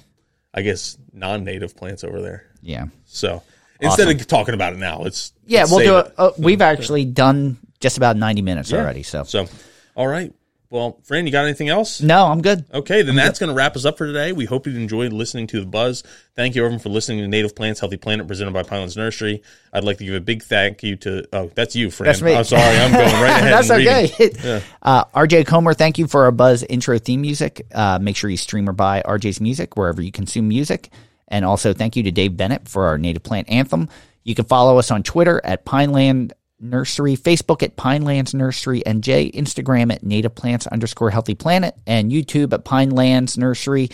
I 0.57 0.62
guess 0.62 0.97
non-native 1.12 1.77
plants 1.77 2.03
over 2.03 2.20
there. 2.20 2.47
Yeah. 2.62 2.87
So 3.05 3.43
instead 3.81 4.09
of 4.09 4.27
talking 4.27 4.55
about 4.55 4.73
it 4.73 4.78
now, 4.78 5.01
let's 5.01 5.33
Yeah, 5.47 5.61
let's 5.61 5.70
we'll 5.70 5.81
do 5.81 5.99
it. 5.99 6.15
Uh, 6.16 6.31
we've 6.39 6.62
actually 6.62 7.05
done 7.05 7.59
just 7.81 7.99
about 7.99 8.16
90 8.16 8.43
minutes 8.43 8.73
already. 8.73 9.03
So, 9.03 9.24
So, 9.24 9.47
all 9.95 10.07
right. 10.07 10.33
Well, 10.68 10.98
Fran, 11.05 11.26
you 11.26 11.32
got 11.32 11.44
anything 11.44 11.68
else? 11.68 12.01
no, 12.01 12.26
I'm 12.26 12.43
good. 12.43 12.64
Okay, 12.74 13.02
then 13.02 13.14
that's 13.14 13.38
going 13.38 13.48
to 13.48 13.55
wrap 13.55 13.76
us 13.76 13.84
up 13.84 13.97
for 13.98 14.06
today. 14.06 14.32
We 14.32 14.47
hope 14.47 14.66
you 14.66 14.74
enjoyed 14.74 15.12
listening 15.12 15.47
to 15.48 15.60
the 15.60 15.66
buzz. 15.66 16.02
Thank 16.34 16.55
you, 16.56 16.62
everyone, 16.64 16.80
for 16.80 16.88
listening 16.88 17.18
to 17.20 17.28
Native 17.28 17.55
Plants 17.55 17.78
Healthy 17.78 17.98
Planet 17.98 18.26
presented 18.26 18.52
by 18.52 18.64
Pinelands 18.64 18.97
Nursery. 18.97 19.43
I'd 19.72 19.84
like 19.84 19.98
to 19.98 20.05
give 20.05 20.14
a 20.14 20.20
big 20.20 20.43
thank 20.43 20.82
you 20.82 20.97
to. 20.97 21.24
Oh, 21.32 21.51
that's 21.55 21.76
you, 21.76 21.90
Fran. 21.90 22.06
That's 22.06 22.20
me. 22.20 22.34
I'm 22.34 22.44
sorry, 22.44 22.76
I'm 22.78 22.93
going 22.93 23.12
right 23.22 23.30
ahead. 23.40 23.52
That's 23.52 23.70
okay. 23.70 24.62
Uh, 24.82 25.05
RJ 25.06 25.47
Comer, 25.47 25.74
thank 25.74 25.98
you 25.98 26.06
for 26.06 26.24
our 26.24 26.30
Buzz 26.30 26.62
intro 26.62 26.98
theme 26.98 27.20
music. 27.20 27.66
Uh, 27.74 27.98
make 28.01 28.16
sure 28.16 28.30
you 28.30 28.36
stream 28.36 28.68
or 28.68 28.72
buy 28.72 29.02
RJ's 29.05 29.40
music 29.40 29.76
wherever 29.76 30.01
you 30.01 30.12
consume 30.12 30.47
music. 30.48 30.90
And 31.28 31.44
also 31.44 31.72
thank 31.72 31.97
you 31.97 32.05
to 32.05 32.12
Dave 32.12 32.36
Bennett 32.36 32.68
for 32.68 32.86
our 32.86 32.98
native 32.98 33.24
plant 33.24 33.48
anthem. 33.51 33.88
You 34.22 34.34
can 34.34 34.44
follow 34.44 34.78
us 34.78 34.90
on 34.93 35.02
Twitter 35.02 35.40
at 35.43 35.64
Pineland 35.64 36.34
Nursery, 36.59 37.16
Facebook 37.16 37.62
at 37.62 37.77
Pinelands 37.77 38.35
Nursery, 38.35 38.85
and 38.87 39.03
Jay, 39.03 39.31
Instagram 39.31 39.93
at 39.93 40.03
native 40.03 40.35
plants 40.35 40.66
underscore 40.66 41.11
healthy 41.11 41.35
planet, 41.35 41.77
and 41.87 42.11
YouTube 42.11 42.53
at 42.53 42.65
Pinelands 42.65 43.37
Nursery. 43.37 43.91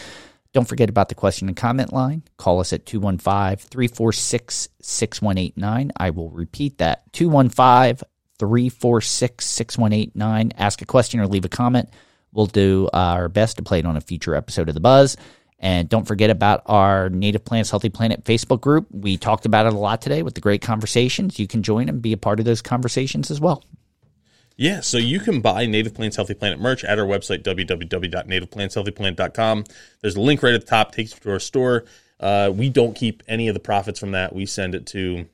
Don't 0.52 0.68
forget 0.68 0.90
about 0.90 1.08
the 1.08 1.14
question 1.14 1.48
and 1.48 1.56
comment 1.56 1.92
line. 1.92 2.22
Call 2.36 2.60
us 2.60 2.72
at 2.72 2.84
215 2.84 3.56
346 3.68 4.68
6189. 4.80 5.92
I 5.96 6.10
will 6.10 6.30
repeat 6.30 6.78
that 6.78 7.10
215 7.12 8.06
346 8.38 9.44
6189. 9.44 10.52
Ask 10.58 10.82
a 10.82 10.86
question 10.86 11.20
or 11.20 11.26
leave 11.26 11.44
a 11.44 11.48
comment. 11.48 11.88
We'll 12.32 12.46
do 12.46 12.88
our 12.92 13.28
best 13.28 13.56
to 13.56 13.62
play 13.62 13.78
it 13.78 13.86
on 13.86 13.96
a 13.96 14.00
future 14.00 14.34
episode 14.34 14.68
of 14.68 14.74
The 14.74 14.80
Buzz. 14.80 15.16
And 15.62 15.88
don't 15.88 16.06
forget 16.06 16.28
about 16.28 16.62
our 16.66 17.08
Native 17.08 17.42
Plants 17.44 17.70
Healthy 17.70 17.90
Planet 17.90 18.24
Facebook 18.24 18.60
group. 18.60 18.88
We 18.90 19.16
talked 19.16 19.46
about 19.46 19.66
it 19.66 19.72
a 19.72 19.78
lot 19.78 20.02
today 20.02 20.24
with 20.24 20.34
the 20.34 20.40
great 20.40 20.60
conversations. 20.60 21.38
You 21.38 21.46
can 21.46 21.62
join 21.62 21.88
and 21.88 22.02
be 22.02 22.12
a 22.12 22.16
part 22.16 22.40
of 22.40 22.44
those 22.44 22.60
conversations 22.60 23.30
as 23.30 23.40
well. 23.40 23.62
Yeah, 24.56 24.80
so 24.80 24.98
you 24.98 25.20
can 25.20 25.40
buy 25.40 25.66
Native 25.66 25.94
Plants 25.94 26.16
Healthy 26.16 26.34
Planet 26.34 26.58
merch 26.60 26.82
at 26.84 26.98
our 26.98 27.06
website, 27.06 27.44
www.nativeplantshealthyplanet.com. 27.44 29.64
There's 30.00 30.16
a 30.16 30.20
link 30.20 30.42
right 30.42 30.52
at 30.52 30.60
the 30.60 30.66
top, 30.66 30.92
takes 30.92 31.14
you 31.14 31.20
to 31.20 31.30
our 31.30 31.38
store. 31.38 31.84
Uh, 32.20 32.52
we 32.54 32.68
don't 32.68 32.94
keep 32.94 33.22
any 33.28 33.48
of 33.48 33.54
the 33.54 33.60
profits 33.60 33.98
from 33.98 34.10
that. 34.12 34.34
We 34.34 34.44
send 34.46 34.74
it 34.74 34.84
to 34.88 35.24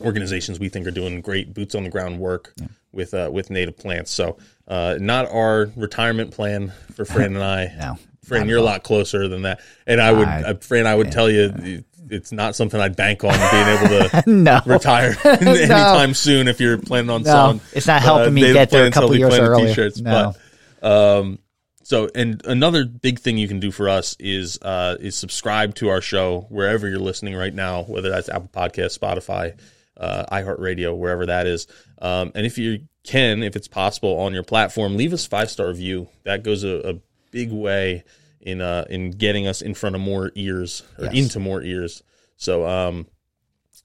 organizations 0.00 0.60
we 0.60 0.68
think 0.68 0.86
are 0.86 0.90
doing 0.90 1.22
great 1.22 1.54
boots 1.54 1.74
on 1.74 1.82
the 1.82 1.90
ground 1.90 2.18
work 2.18 2.52
with 2.92 3.14
uh, 3.14 3.30
with 3.32 3.50
native 3.50 3.76
plants. 3.76 4.10
So, 4.10 4.36
uh, 4.68 4.96
not 5.00 5.30
our 5.30 5.70
retirement 5.76 6.32
plan 6.32 6.72
for 6.94 7.04
Fran 7.04 7.34
and 7.34 7.44
I. 7.44 7.66
No, 7.78 7.98
Fran, 8.26 8.48
you're 8.48 8.58
a 8.58 8.62
lot 8.62 8.82
closer 8.82 9.28
than 9.28 9.42
that. 9.42 9.60
And 9.86 10.00
I 10.00 10.12
would, 10.12 10.28
I- 10.28 10.42
uh, 10.42 10.54
Fran, 10.54 10.86
I 10.86 10.94
would 10.94 11.12
tell 11.12 11.30
you, 11.30 11.82
it's 12.08 12.30
not 12.32 12.54
something 12.54 12.80
I'd 12.80 12.94
bank 12.96 13.24
on 13.24 13.30
being 13.50 13.66
able 13.66 14.08
to 14.08 14.22
No. 14.30 14.60
retire 14.66 15.16
anytime 15.24 16.14
soon 16.14 16.46
if 16.48 16.60
you're 16.60 16.78
planning 16.78 17.10
on 17.10 17.22
No, 17.22 17.30
selling. 17.30 17.60
it's 17.72 17.86
not 17.86 18.02
helping 18.02 18.34
me 18.34 18.52
get 18.52 18.70
there 18.70 18.86
a 18.86 18.90
couple 18.90 19.16
years 19.16 19.34
earlier. 19.38 19.66
T-shirts, 19.68 20.00
No. 20.00 20.34
but 20.80 20.88
um, 20.92 21.38
so 21.82 22.08
and 22.14 22.44
another 22.46 22.84
big 22.84 23.18
thing 23.20 23.38
you 23.38 23.48
can 23.48 23.60
do 23.60 23.70
for 23.70 23.88
us 23.88 24.16
is 24.20 24.58
uh, 24.62 24.96
is 25.00 25.14
subscribe 25.16 25.74
to 25.76 25.88
our 25.88 26.00
show 26.00 26.46
wherever 26.48 26.88
you're 26.88 26.98
listening 26.98 27.34
right 27.36 27.54
now, 27.54 27.82
whether 27.84 28.10
that's 28.10 28.28
Apple 28.28 28.50
Podcast, 28.52 28.98
Spotify, 28.98 29.56
uh, 29.96 30.24
iHeartRadio, 30.32 30.96
wherever 30.96 31.26
that 31.26 31.46
is. 31.46 31.66
Um, 32.02 32.32
and 32.34 32.44
if 32.44 32.58
you 32.58 32.86
can, 33.04 33.42
if 33.44 33.54
it's 33.56 33.68
possible 33.68 34.18
on 34.18 34.32
your 34.34 34.42
platform, 34.42 34.96
leave 34.96 35.12
us 35.12 35.26
five 35.26 35.48
star 35.50 35.68
review. 35.68 36.08
That 36.24 36.42
goes 36.42 36.64
a, 36.64 36.90
a 36.90 36.94
big 37.36 37.52
way 37.52 38.02
in 38.40 38.62
uh, 38.62 38.86
in 38.88 39.10
getting 39.10 39.46
us 39.46 39.60
in 39.60 39.74
front 39.74 39.94
of 39.94 40.00
more 40.00 40.32
ears 40.34 40.82
or 40.98 41.04
Yes. 41.04 41.14
into 41.14 41.38
more 41.38 41.62
ears. 41.62 42.02
So 42.38 42.66
um, 42.66 43.06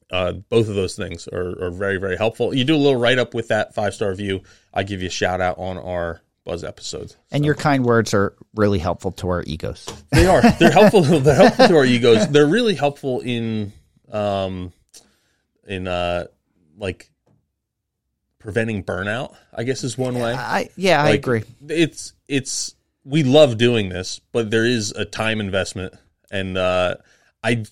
uh, 0.09 0.31
both 0.49 0.69
of 0.69 0.75
those 0.75 0.95
things 0.95 1.27
are, 1.27 1.65
are 1.65 1.71
very 1.71 1.97
very 1.97 2.15
helpful. 2.15 2.53
You 2.55 2.63
do 2.63 2.75
a 2.75 2.77
little 2.77 2.99
write 2.99 3.19
up 3.19 3.33
with 3.33 3.49
that 3.49 3.75
five 3.75 3.93
star 3.93 4.09
review. 4.09 4.41
I 4.73 4.83
give 4.83 5.01
you 5.01 5.07
a 5.07 5.11
shout 5.11 5.41
out 5.41 5.57
on 5.57 5.77
our 5.77 6.21
buzz 6.45 6.63
episodes. 6.63 7.17
And 7.29 7.43
your 7.43 7.55
kind 7.55 7.83
words 7.85 8.13
are 8.13 8.33
really 8.55 8.79
helpful 8.79 9.11
to 9.13 9.29
our 9.29 9.43
egos. 9.43 9.85
They 10.11 10.27
are. 10.27 10.41
They're 10.59 10.71
helpful. 10.71 11.01
They're 11.01 11.35
helpful 11.35 11.67
to 11.67 11.75
our 11.75 11.85
egos. 11.85 12.27
They're 12.29 12.47
really 12.47 12.75
helpful 12.75 13.19
in, 13.19 13.73
um, 14.11 14.71
in 15.67 15.87
uh, 15.87 16.25
like 16.77 17.11
preventing 18.39 18.83
burnout. 18.83 19.35
I 19.53 19.63
guess 19.63 19.83
is 19.83 19.97
one 19.97 20.15
way. 20.15 20.33
I 20.33 20.69
yeah, 20.75 21.03
I 21.03 21.09
agree. 21.11 21.43
It's 21.67 22.13
it's 22.27 22.73
we 23.03 23.23
love 23.23 23.57
doing 23.57 23.89
this, 23.89 24.19
but 24.31 24.51
there 24.51 24.65
is 24.65 24.91
a 24.91 25.05
time 25.05 25.39
investment, 25.39 25.93
and 26.29 26.57
uh, 26.57 26.95
I 27.43 27.65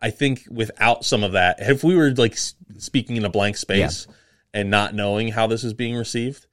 I 0.00 0.10
think 0.10 0.44
without 0.50 1.04
some 1.04 1.24
of 1.24 1.32
that, 1.32 1.56
if 1.60 1.82
we 1.84 1.96
were 1.96 2.10
like 2.10 2.36
speaking 2.78 3.16
in 3.16 3.24
a 3.24 3.30
blank 3.30 3.56
space 3.56 4.06
and 4.54 4.70
not 4.70 4.94
knowing 4.94 5.28
how 5.28 5.46
this 5.46 5.64
is 5.64 5.74
being 5.74 5.94
received, 5.96 6.46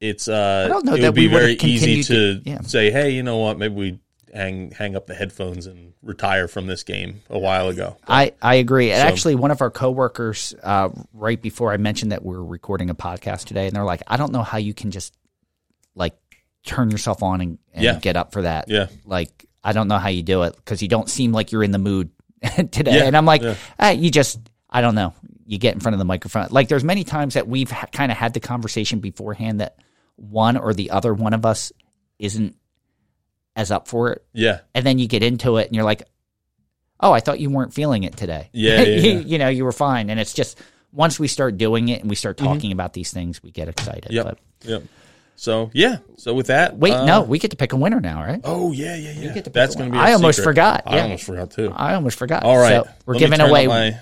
it's 0.00 0.28
uh, 0.28 0.64
I 0.66 0.68
don't 0.68 0.84
know 0.84 0.94
it 0.94 1.02
would 1.02 1.14
be 1.14 1.28
we 1.28 1.34
very 1.34 1.52
easy 1.62 2.02
to 2.04 2.40
to- 2.40 2.50
yeah. 2.50 2.60
say, 2.62 2.90
hey, 2.90 3.10
you 3.10 3.22
know 3.22 3.38
what, 3.38 3.58
maybe 3.58 3.74
we 3.74 3.98
hang 4.32 4.70
hang 4.70 4.96
up 4.96 5.06
the 5.06 5.14
headphones 5.14 5.66
and 5.66 5.92
retire 6.02 6.48
from 6.48 6.66
this 6.66 6.82
game 6.82 7.20
a 7.28 7.38
while 7.38 7.68
ago. 7.68 7.98
I, 8.08 8.32
I 8.40 8.54
agree. 8.56 8.90
And 8.90 9.00
So- 9.02 9.06
actually, 9.06 9.34
one 9.34 9.50
of 9.50 9.60
our 9.60 9.70
coworkers, 9.70 10.54
uh, 10.62 10.88
right 11.12 11.40
before 11.40 11.72
I 11.72 11.76
mentioned 11.76 12.12
that 12.12 12.24
we're 12.24 12.42
recording 12.42 12.88
a 12.88 12.94
podcast 12.94 13.44
today, 13.44 13.66
and 13.66 13.76
they're 13.76 13.84
like, 13.84 14.02
I 14.06 14.16
don't 14.16 14.32
know 14.32 14.42
how 14.42 14.58
you 14.58 14.74
can 14.74 14.90
just 14.90 15.14
like 15.94 16.14
turn 16.64 16.90
yourself 16.90 17.22
on 17.22 17.40
and, 17.40 17.58
and 17.72 17.84
Yeah. 17.84 17.98
get 17.98 18.16
up 18.16 18.32
for 18.32 18.42
that. 18.42 18.68
Yeah. 18.68 18.86
Like 19.04 19.46
I 19.64 19.72
don't 19.72 19.88
know 19.88 19.98
how 19.98 20.08
you 20.08 20.22
do 20.22 20.42
it 20.42 20.56
because 20.56 20.82
you 20.82 20.88
don't 20.88 21.08
seem 21.08 21.32
like 21.32 21.52
you're 21.52 21.62
in 21.64 21.70
the 21.70 21.78
mood 21.78 22.10
today. 22.70 22.96
Yeah, 22.98 23.04
And 23.04 23.16
I'm 23.16 23.26
like, 23.26 23.42
yeah. 23.42 23.54
"Ah, 23.78 23.90
you 23.90 24.10
just 24.10 24.38
I 24.70 24.80
don't 24.80 24.94
know. 24.94 25.14
You 25.46 25.58
get 25.58 25.74
in 25.74 25.80
front 25.80 25.94
of 25.94 25.98
the 25.98 26.04
microphone. 26.04 26.48
Like 26.50 26.68
there's 26.68 26.84
many 26.84 27.04
times 27.04 27.34
that 27.34 27.46
we've 27.46 27.70
ha- 27.70 27.86
kind 27.92 28.10
of 28.10 28.18
had 28.18 28.32
the 28.34 28.40
conversation 28.40 29.00
beforehand 29.00 29.60
that 29.60 29.76
one 30.16 30.56
or 30.56 30.72
the 30.72 30.90
other 30.90 31.12
one 31.12 31.34
of 31.34 31.44
us 31.44 31.72
isn't 32.18 32.56
as 33.54 33.70
up 33.70 33.86
for 33.88 34.12
it, 34.12 34.24
Yeah. 34.32 34.60
and 34.74 34.86
then 34.86 34.98
you 34.98 35.06
get 35.08 35.22
into 35.22 35.58
it 35.58 35.66
and 35.66 35.74
you're 35.76 35.84
like, 35.84 36.02
oh, 37.00 37.12
I 37.12 37.20
thought 37.20 37.38
you 37.40 37.50
weren't 37.50 37.74
feeling 37.74 38.04
it 38.04 38.16
today. 38.16 38.48
Yeah, 38.52 38.80
yeah, 38.80 38.96
you, 39.12 39.18
you 39.20 39.38
know, 39.38 39.48
you 39.48 39.64
were 39.64 39.72
fine. 39.72 40.08
And 40.08 40.18
it's 40.18 40.32
just 40.32 40.58
once 40.92 41.18
we 41.20 41.28
start 41.28 41.58
doing 41.58 41.88
it 41.88 42.00
and 42.00 42.08
we 42.08 42.16
start 42.16 42.36
talking 42.38 42.72
about 42.72 42.92
these 42.94 43.10
things, 43.12 43.42
we 43.42 43.50
get 43.50 43.68
excited. 43.68 44.10
Yep. 44.10 44.24
But 44.24 44.38
Yep. 44.64 44.82
So 45.36 45.70
yeah. 45.72 45.98
So 46.16 46.34
with 46.34 46.48
that, 46.48 46.76
wait, 46.76 46.92
uh, 46.92 47.04
no, 47.04 47.22
we 47.22 47.38
get 47.38 47.50
to 47.50 47.56
pick 47.56 47.72
a 47.72 47.76
winner 47.76 48.00
now, 48.00 48.22
right? 48.22 48.40
Oh 48.44 48.72
yeah, 48.72 48.94
yeah, 48.96 49.12
yeah. 49.12 49.34
get 49.34 49.44
to 49.44 49.50
pick 49.50 49.52
That's 49.52 49.74
going 49.74 49.90
to 49.90 49.92
be. 49.92 49.98
I 49.98 50.12
almost 50.12 50.38
secret. 50.38 50.50
forgot, 50.50 50.82
I 50.86 50.96
yeah. 50.96 51.02
almost 51.02 51.24
forgot 51.24 51.50
too. 51.50 51.72
I 51.74 51.94
almost 51.94 52.18
forgot. 52.18 52.44
All 52.44 52.58
right. 52.58 52.84
So 52.84 52.90
we're 53.06 53.14
Let 53.14 53.20
giving 53.20 53.40
away. 53.40 53.66
my 53.66 54.00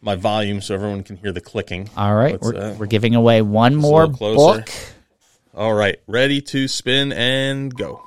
my 0.00 0.16
volume 0.16 0.60
so 0.60 0.74
everyone 0.74 1.02
can 1.02 1.16
hear 1.16 1.32
the 1.32 1.40
clicking. 1.40 1.88
all 1.96 2.14
right, 2.14 2.40
we're, 2.40 2.54
uh, 2.54 2.74
we're 2.74 2.86
giving 2.86 3.14
away 3.14 3.42
one 3.42 3.74
more 3.74 4.06
book. 4.06 4.68
All 5.54 5.74
right. 5.74 5.98
Ready 6.06 6.40
to 6.40 6.66
spin 6.66 7.12
and 7.12 7.74
go. 7.74 8.02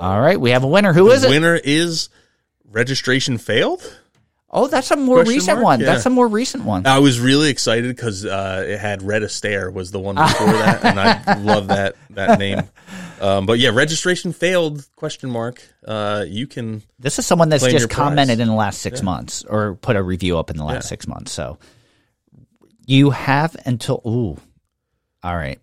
All 0.00 0.20
right, 0.20 0.40
we 0.40 0.50
have 0.50 0.64
a 0.64 0.66
winner. 0.66 0.92
Who 0.92 1.10
is 1.10 1.22
the 1.22 1.28
it? 1.28 1.30
winner 1.30 1.54
is 1.62 2.08
registration 2.70 3.38
failed. 3.38 3.98
Oh, 4.56 4.68
that's 4.68 4.90
a 4.92 4.96
more 4.96 5.16
Question 5.16 5.34
recent 5.34 5.56
mark? 5.56 5.64
one. 5.64 5.80
Yeah. 5.80 5.86
That's 5.86 6.06
a 6.06 6.10
more 6.10 6.28
recent 6.28 6.64
one. 6.64 6.86
I 6.86 7.00
was 7.00 7.18
really 7.18 7.50
excited 7.50 7.94
because 7.94 8.24
uh, 8.24 8.64
it 8.66 8.78
had 8.78 9.02
Red 9.02 9.22
Astaire 9.22 9.72
was 9.72 9.90
the 9.90 9.98
one 9.98 10.14
before 10.14 10.46
that, 10.46 10.84
and 10.84 11.00
I 11.00 11.34
love 11.40 11.66
that 11.68 11.96
that 12.10 12.38
name. 12.38 12.62
Um, 13.20 13.46
but 13.46 13.58
yeah, 13.58 13.70
registration 13.74 14.32
failed? 14.32 14.86
Question 14.94 15.28
mark. 15.30 15.60
Uh, 15.84 16.24
you 16.28 16.46
can 16.46 16.82
This 17.00 17.18
is 17.18 17.26
someone 17.26 17.48
that's 17.48 17.64
just 17.64 17.72
your 17.78 17.88
prize. 17.88 17.96
commented 17.96 18.38
in 18.38 18.46
the 18.46 18.54
last 18.54 18.80
six 18.80 19.02
months 19.02 19.42
or 19.44 19.74
put 19.74 19.96
a 19.96 20.02
review 20.02 20.38
up 20.38 20.50
in 20.50 20.56
the 20.56 20.64
last 20.64 20.84
Yeah. 20.84 20.88
six 20.88 21.08
months. 21.08 21.32
So 21.32 21.58
you 22.86 23.10
have 23.10 23.56
until 23.66 24.00
ooh. 24.06 24.38
All 25.22 25.34
right. 25.34 25.58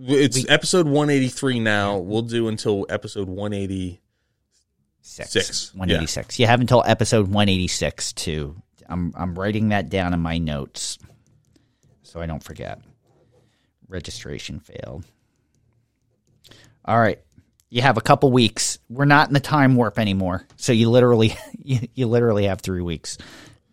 It's 0.00 0.48
episode 0.48 0.86
183 0.86 1.60
now. 1.60 1.98
We'll 1.98 2.22
do 2.22 2.48
until 2.48 2.86
episode 2.88 3.28
180. 3.28 4.00
Six. 5.02 5.30
Six, 5.30 5.74
186. 5.74 6.38
You 6.38 6.46
have 6.46 6.60
until 6.60 6.82
episode 6.86 7.26
186 7.26 8.12
to 8.14 8.56
I'm 8.88 9.12
I'm 9.16 9.38
writing 9.38 9.70
that 9.70 9.88
down 9.88 10.12
in 10.12 10.20
my 10.20 10.38
notes 10.38 10.98
so 12.02 12.20
I 12.20 12.26
don't 12.26 12.42
forget. 12.42 12.80
Registration 13.88 14.60
failed. 14.60 15.04
All 16.84 16.98
right. 16.98 17.20
You 17.68 17.82
have 17.82 17.96
a 17.96 18.00
couple 18.00 18.32
weeks. 18.32 18.78
We're 18.88 19.04
not 19.04 19.28
in 19.28 19.34
the 19.34 19.40
time 19.40 19.76
warp 19.76 19.98
anymore. 19.98 20.44
So 20.56 20.72
you 20.72 20.90
literally 20.90 21.36
you, 21.62 21.80
you 21.94 22.06
literally 22.06 22.44
have 22.44 22.60
3 22.60 22.82
weeks 22.82 23.16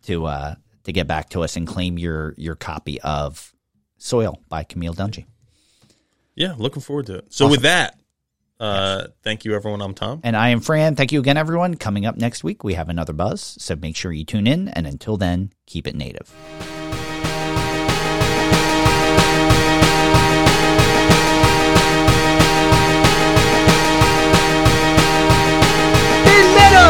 to 0.04 0.26
uh 0.26 0.56
to 0.84 0.94
get 0.94 1.08
back 1.08 1.30
to 1.30 1.44
us 1.44 1.58
and 1.58 1.68
claim 1.68 1.98
your 1.98 2.34
your 2.38 2.56
copy 2.56 3.02
of 3.02 3.54
Soil 3.98 4.42
by 4.48 4.64
Camille 4.64 4.94
Dungy. 4.94 5.26
Yeah, 6.36 6.54
looking 6.58 6.84
forward 6.84 7.08
to 7.08 7.16
it. 7.16 7.34
So 7.34 7.48
with 7.48 7.64
that, 7.64 8.00
uh, 8.60 9.08
thank 9.24 9.46
you 9.46 9.56
everyone. 9.56 9.82
I'm 9.82 9.94
Tom. 9.94 10.22
And 10.24 10.36
I 10.36 10.50
am 10.50 10.60
Fran. 10.60 10.96
Thank 10.96 11.12
you 11.12 11.20
again, 11.20 11.38
everyone. 11.38 11.76
Coming 11.76 12.06
up 12.06 12.18
next 12.18 12.44
week, 12.44 12.64
we 12.64 12.74
have 12.74 12.90
another 12.90 13.14
buzz. 13.14 13.58
So 13.60 13.76
make 13.76 13.96
sure 13.96 14.12
you 14.12 14.26
tune 14.26 14.48
in. 14.48 14.70
And 14.70 14.88
until 14.88 15.18
then, 15.18 15.52
keep 15.66 15.88
it 15.88 15.96
native. 15.96 16.34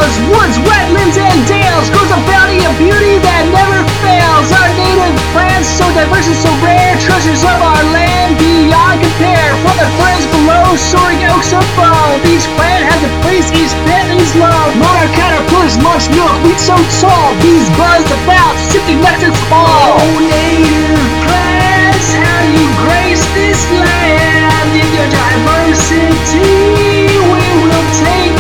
In 0.08 0.14
meadows, 0.14 0.32
woods, 0.32 0.56
wetlands, 0.64 1.20
and 1.20 1.36
dales 1.48 1.90
grows 1.92 2.12
a 2.12 2.20
bounty 2.32 2.64
of 2.64 2.72
beauty 2.80 3.20
that 3.20 3.44
never 3.52 3.84
fails. 4.00 4.48
Our 4.56 4.72
native 4.80 5.12
plants, 5.36 5.68
so 5.68 5.84
diverse 5.92 6.32
and 6.32 6.40
so 6.40 6.48
rare, 6.64 6.96
treasures 7.04 7.44
of 7.44 7.60
our 7.60 7.84
land 7.92 8.40
beyond 8.40 9.04
compare. 9.04 9.52
From 9.68 9.76
the 9.76 9.90
ferns 10.00 10.24
below, 10.32 10.80
soaring 10.80 11.20
oaks 11.28 11.52
above, 11.52 12.24
each 12.24 12.48
plant 12.56 12.88
has 12.88 13.04
a 13.04 13.12
place, 13.28 13.52
each 13.52 13.76
plant 13.84 14.16
is 14.16 14.32
love. 14.40 14.72
Monarch 14.80 15.12
caterpillars 15.12 15.76
launch 15.84 16.08
milk, 16.16 16.40
wheat 16.48 16.62
so 16.62 16.80
tall, 17.04 17.36
bees 17.44 17.68
buzz 17.76 18.08
about, 18.24 18.56
sipping 18.72 19.04
nectar 19.04 19.36
from 19.36 19.60
all. 19.60 20.00
Oh, 20.00 20.24
native 20.24 21.04
plants, 21.28 22.16
how 22.16 22.40
you 22.56 22.64
grace 22.80 23.28
this 23.36 23.60
land 23.76 24.72
in 24.72 24.88
your 24.96 25.10
diversity. 25.12 27.12
We 27.28 27.44
will 27.60 27.88
take 28.00 28.40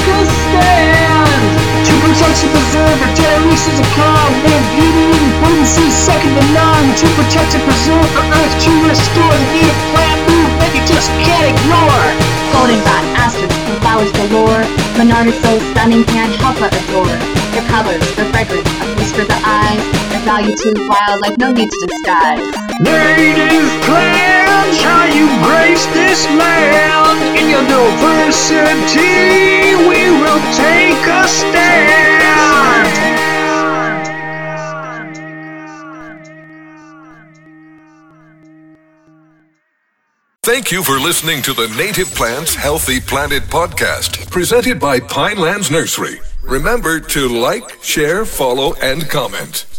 to 2.27 2.33
protect 2.35 2.43
and 2.43 2.51
preserve 2.51 2.99
our 3.07 3.13
generations 3.15 3.77
to 3.79 3.85
come. 3.95 4.31
Their 4.43 4.63
beauty 4.75 5.07
and 5.15 5.31
potency 5.39 5.87
second 5.91 6.35
to 6.35 6.43
none. 6.51 6.87
To 6.99 7.07
protect 7.15 7.55
and 7.55 7.63
preserve 7.63 8.09
the 8.11 8.23
earth 8.35 8.55
to 8.67 8.71
restore 8.83 9.31
the 9.31 9.47
native 9.55 9.79
plant 9.95 10.19
movement 10.27 10.71
you 10.75 10.83
just 10.87 11.09
can't 11.23 11.47
ignore. 11.47 12.05
Goldenrod, 12.51 13.05
asters, 13.15 13.53
and 13.71 13.77
flowers 13.79 14.11
galore. 14.11 14.63
Monarda 14.99 15.31
is 15.31 15.39
so 15.39 15.51
stunning, 15.71 16.03
can't 16.05 16.33
help 16.43 16.59
but 16.59 16.73
adore. 16.75 17.15
Their 17.55 17.65
colors, 17.71 18.03
their 18.15 18.27
fragrance, 18.31 18.67
a 18.67 18.85
feast 18.97 19.15
for 19.15 19.23
the 19.23 19.39
eyes. 19.45 19.83
Their 20.11 20.23
value 20.27 20.55
to 20.55 20.69
wildlife, 20.89 21.37
no 21.37 21.51
need 21.53 21.69
to 21.69 21.79
disguise. 21.87 22.43
Native 22.81 24.36
how 24.83 25.05
you 25.05 25.27
grace 25.45 25.85
this 25.87 26.25
land 26.25 27.37
in 27.37 27.49
your 27.49 27.65
diversity. 27.67 29.75
We 29.89 30.09
will 30.21 30.41
take 30.55 31.05
a 31.07 31.27
stand. 31.27 32.17
Thank 40.43 40.71
you 40.71 40.81
for 40.81 40.97
listening 40.97 41.41
to 41.41 41.51
the 41.53 41.67
Native 41.77 42.07
Plants 42.15 42.55
Healthy 42.55 43.01
Planet 43.01 43.43
podcast, 43.43 44.31
presented 44.31 44.79
by 44.79 45.01
Pinelands 45.01 45.69
Nursery. 45.69 46.21
Remember 46.41 47.01
to 47.01 47.27
like, 47.27 47.83
share, 47.83 48.23
follow, 48.23 48.73
and 48.75 49.09
comment. 49.09 49.76